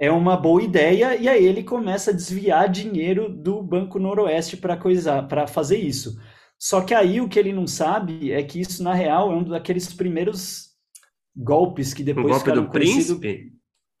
é 0.00 0.10
uma 0.10 0.36
boa 0.36 0.62
ideia 0.62 1.16
e 1.16 1.28
aí 1.28 1.44
ele 1.44 1.62
começa 1.62 2.10
a 2.10 2.14
desviar 2.14 2.68
dinheiro 2.68 3.28
do 3.28 3.62
Banco 3.62 3.98
Noroeste 3.98 4.56
para 4.56 5.46
fazer 5.46 5.78
isso. 5.78 6.16
Só 6.58 6.80
que 6.80 6.94
aí 6.94 7.20
o 7.20 7.28
que 7.28 7.38
ele 7.38 7.52
não 7.52 7.66
sabe 7.66 8.32
é 8.32 8.42
que 8.42 8.60
isso 8.60 8.82
na 8.82 8.94
real 8.94 9.32
é 9.32 9.36
um 9.36 9.44
daqueles 9.44 9.92
primeiros 9.92 10.70
golpes 11.36 11.92
que 11.92 12.02
depois 12.02 12.26
o 12.26 12.28
golpe 12.30 12.52
do 12.52 12.70
príncipe. 12.70 13.52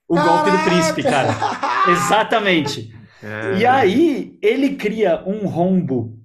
O 0.08 0.14
golpe 0.14 0.50
do 0.50 0.58
príncipe, 0.64 1.02
cara. 1.02 1.30
Exatamente. 1.90 2.92
É. 3.22 3.58
E 3.58 3.66
aí 3.66 4.38
ele 4.42 4.76
cria 4.76 5.22
um 5.26 5.46
rombo 5.46 6.18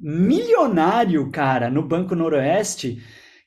milionário, 0.00 1.30
cara, 1.30 1.70
no 1.70 1.82
Banco 1.82 2.14
Noroeste 2.14 3.02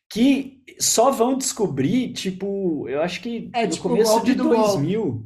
que 0.09 0.63
só 0.80 1.11
vão 1.11 1.38
descobrir, 1.38 2.13
tipo, 2.13 2.88
eu 2.89 3.01
acho 3.01 3.21
que 3.21 3.49
é, 3.53 3.65
no 3.65 3.71
tipo 3.71 3.89
começo 3.89 4.23
de 4.23 4.34
2000. 4.34 5.26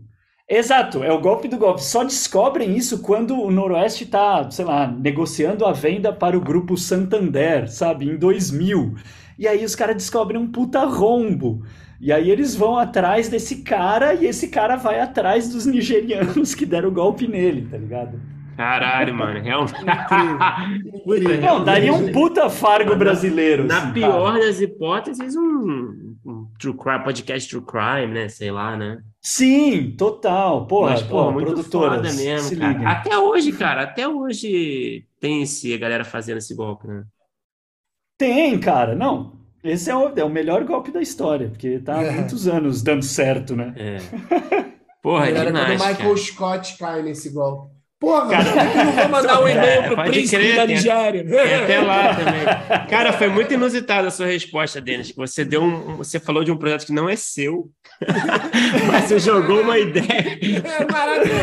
Exato, 0.55 1.03
é 1.03 1.11
o 1.11 1.19
golpe 1.19 1.47
do 1.47 1.57
golpe. 1.57 1.83
Só 1.83 2.03
descobrem 2.03 2.77
isso 2.77 2.99
quando 2.99 3.41
o 3.41 3.49
Noroeste 3.49 4.05
tá, 4.05 4.51
sei 4.51 4.63
lá, 4.63 4.85
negociando 4.87 5.65
a 5.65 5.73
venda 5.73 6.13
para 6.13 6.37
o 6.37 6.41
grupo 6.41 6.77
Santander, 6.77 7.67
sabe, 7.71 8.07
em 8.07 8.15
2000. 8.15 8.93
E 9.39 9.47
aí 9.47 9.65
os 9.65 9.73
caras 9.73 9.95
descobrem 9.95 10.39
um 10.39 10.47
puta 10.47 10.85
rombo. 10.85 11.63
E 11.99 12.11
aí 12.11 12.29
eles 12.29 12.55
vão 12.55 12.77
atrás 12.77 13.29
desse 13.29 13.63
cara 13.63 14.13
e 14.13 14.27
esse 14.27 14.49
cara 14.49 14.75
vai 14.75 14.99
atrás 14.99 15.49
dos 15.49 15.65
nigerianos 15.65 16.53
que 16.53 16.67
deram 16.67 16.89
o 16.89 16.91
golpe 16.91 17.27
nele, 17.27 17.67
tá 17.71 17.77
ligado? 17.77 18.19
Caralho, 18.55 19.15
mano, 19.15 19.41
realmente. 19.41 19.83
Não, 21.41 21.63
daria 21.63 21.93
um 21.93 22.11
puta 22.11 22.47
fargo 22.47 22.95
brasileiro. 22.95 23.65
Na 23.65 23.79
assim, 23.79 23.93
pior 23.93 24.33
cara. 24.33 24.45
das 24.45 24.61
hipóteses, 24.61 25.35
um 25.35 26.12
true 26.59 26.77
crime, 26.77 27.03
podcast 27.03 27.49
true 27.49 27.63
crime, 27.65 28.13
né? 28.13 28.29
Sei 28.29 28.51
lá, 28.51 28.75
né? 28.77 29.01
Sim, 29.21 29.95
total. 29.97 30.67
Porra, 30.67 30.91
Mas, 30.91 31.01
pô, 31.03 31.31
muito 31.31 31.47
produtora, 31.47 32.01
mesmo, 32.01 32.49
se 32.49 32.55
cara. 32.57 32.89
Até 32.91 33.17
hoje, 33.17 33.51
cara, 33.53 33.83
até 33.83 34.07
hoje 34.07 35.05
tem 35.19 35.41
esse, 35.43 35.73
a 35.73 35.77
galera 35.77 36.03
fazendo 36.03 36.37
esse 36.37 36.53
golpe, 36.55 36.87
né? 36.87 37.03
Tem, 38.17 38.59
cara. 38.59 38.95
Não, 38.95 39.33
esse 39.63 39.89
é 39.89 39.95
o, 39.95 40.09
é 40.17 40.23
o 40.23 40.29
melhor 40.29 40.63
golpe 40.65 40.91
da 40.91 41.01
história, 41.01 41.49
porque 41.49 41.79
tá 41.79 41.99
há 41.99 42.03
É. 42.03 42.11
muitos 42.11 42.47
anos 42.47 42.81
dando 42.81 43.03
certo, 43.03 43.55
né? 43.55 43.73
É. 43.77 43.97
Porra, 45.01 45.27
é 45.27 45.31
Era 45.31 45.51
quando 45.51 45.55
o 45.55 45.65
demais, 45.65 45.81
Michael 45.81 45.97
cara. 45.97 46.17
Scott 46.17 46.77
cai 46.77 47.03
nesse 47.03 47.29
golpe. 47.29 47.73
Porra, 48.03 48.27
Cara, 48.31 48.49
é 48.49 48.83
não 48.83 48.91
vou 48.91 49.07
mandar 49.09 49.41
um 49.41 49.47
e-mail 49.47 49.65
É, 49.65 49.81
pro 49.83 49.95
pode 49.95 50.09
príncipe 50.09 50.41
crer, 50.41 50.55
da 50.57 50.65
Nigéria? 50.65 51.23
Tem 51.25 51.55
até 51.55 51.79
lá 51.79 52.13
também. 52.13 52.87
Cara, 52.89 53.13
foi 53.13 53.29
muito 53.29 53.53
inusitada 53.53 54.09
a 54.09 54.11
sua 54.11 54.25
resposta, 54.25 54.81
Denis. 54.81 55.13
Você 55.15 55.45
deu 55.45 55.63
um, 55.63 55.95
você 55.95 56.19
falou 56.19 56.43
de 56.43 56.51
um 56.51 56.57
projeto 56.57 56.85
que 56.87 56.91
não 56.91 57.07
é 57.07 57.15
seu, 57.15 57.69
mas 58.91 59.05
você 59.05 59.19
jogou 59.19 59.61
uma 59.61 59.79
ideia. 59.79 60.37
É 60.41 60.91
maravilhoso. 60.91 61.41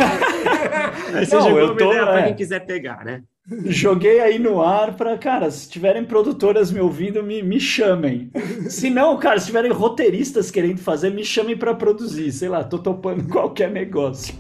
Mas 1.15 1.29
Você 1.31 1.35
Não, 1.37 1.43
jogou 1.45 1.59
eu 1.61 1.67
uma 1.69 1.77
tô- 1.77 1.91
ideia 1.93 2.05
para 2.07 2.21
é. 2.21 2.23
quem 2.25 2.35
quiser 2.35 2.61
pegar, 2.67 3.07
né? 3.07 3.23
Joguei 3.65 4.21
aí 4.21 4.39
no 4.39 4.63
ar 4.63 4.95
pra, 4.97 5.17
cara, 5.17 5.51
se 5.51 5.67
tiverem 5.69 6.05
produtoras 6.05 6.71
me 6.71 6.79
ouvindo, 6.79 7.23
me, 7.23 7.43
me 7.43 7.59
chamem. 7.59 8.31
Se 8.69 8.91
não, 8.91 9.17
cara, 9.17 9.41
se 9.41 9.47
tiverem 9.47 9.73
roteiristas 9.73 10.51
querendo 10.51 10.79
fazer, 10.79 11.11
me 11.11 11.25
chamem 11.25 11.57
pra 11.57 11.73
produzir. 11.75 12.31
Sei 12.33 12.51
lá, 12.51 12.63
tô 12.63 12.79
topando 12.79 13.25
qualquer 13.33 13.71
negócio. 13.71 14.35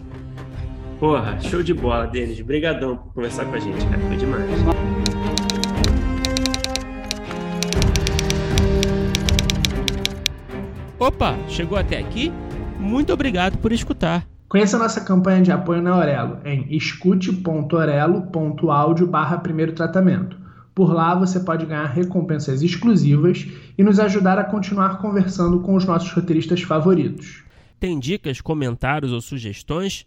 Porra, 1.01 1.41
show 1.41 1.61
de 1.63 1.73
bola, 1.73 2.07
Denis. 2.07 2.39
Obrigadão 2.41 2.99
por 2.99 3.15
conversar 3.15 3.47
com 3.47 3.55
a 3.55 3.59
gente, 3.59 3.83
cara. 3.87 3.99
Foi 4.01 4.17
demais. 4.19 4.51
Opa, 10.99 11.39
chegou 11.49 11.79
até 11.79 11.99
aqui? 11.99 12.31
Muito 12.79 13.15
obrigado 13.15 13.57
por 13.57 13.73
escutar. 13.73 14.27
Conheça 14.47 14.77
a 14.77 14.81
nossa 14.81 15.01
campanha 15.01 15.41
de 15.41 15.51
apoio 15.51 15.81
na 15.81 15.93
Aurelo 15.93 16.37
em 16.45 16.67
escute.orelo.audio 16.77 19.07
barra 19.07 19.39
primeiro 19.39 19.73
tratamento. 19.73 20.37
Por 20.75 20.93
lá 20.93 21.15
você 21.15 21.41
pode 21.41 21.65
ganhar 21.65 21.87
recompensas 21.87 22.61
exclusivas 22.61 23.49
e 23.79 23.83
nos 23.83 23.99
ajudar 23.99 24.39
a 24.39 24.45
continuar 24.45 24.99
conversando 24.99 25.61
com 25.61 25.77
os 25.77 25.87
nossos 25.87 26.13
roteiristas 26.13 26.61
favoritos. 26.61 27.43
Tem 27.79 27.99
dicas, 27.99 28.43
comentários 28.43 29.13
ou 29.13 29.23
sugestões? 29.23 30.07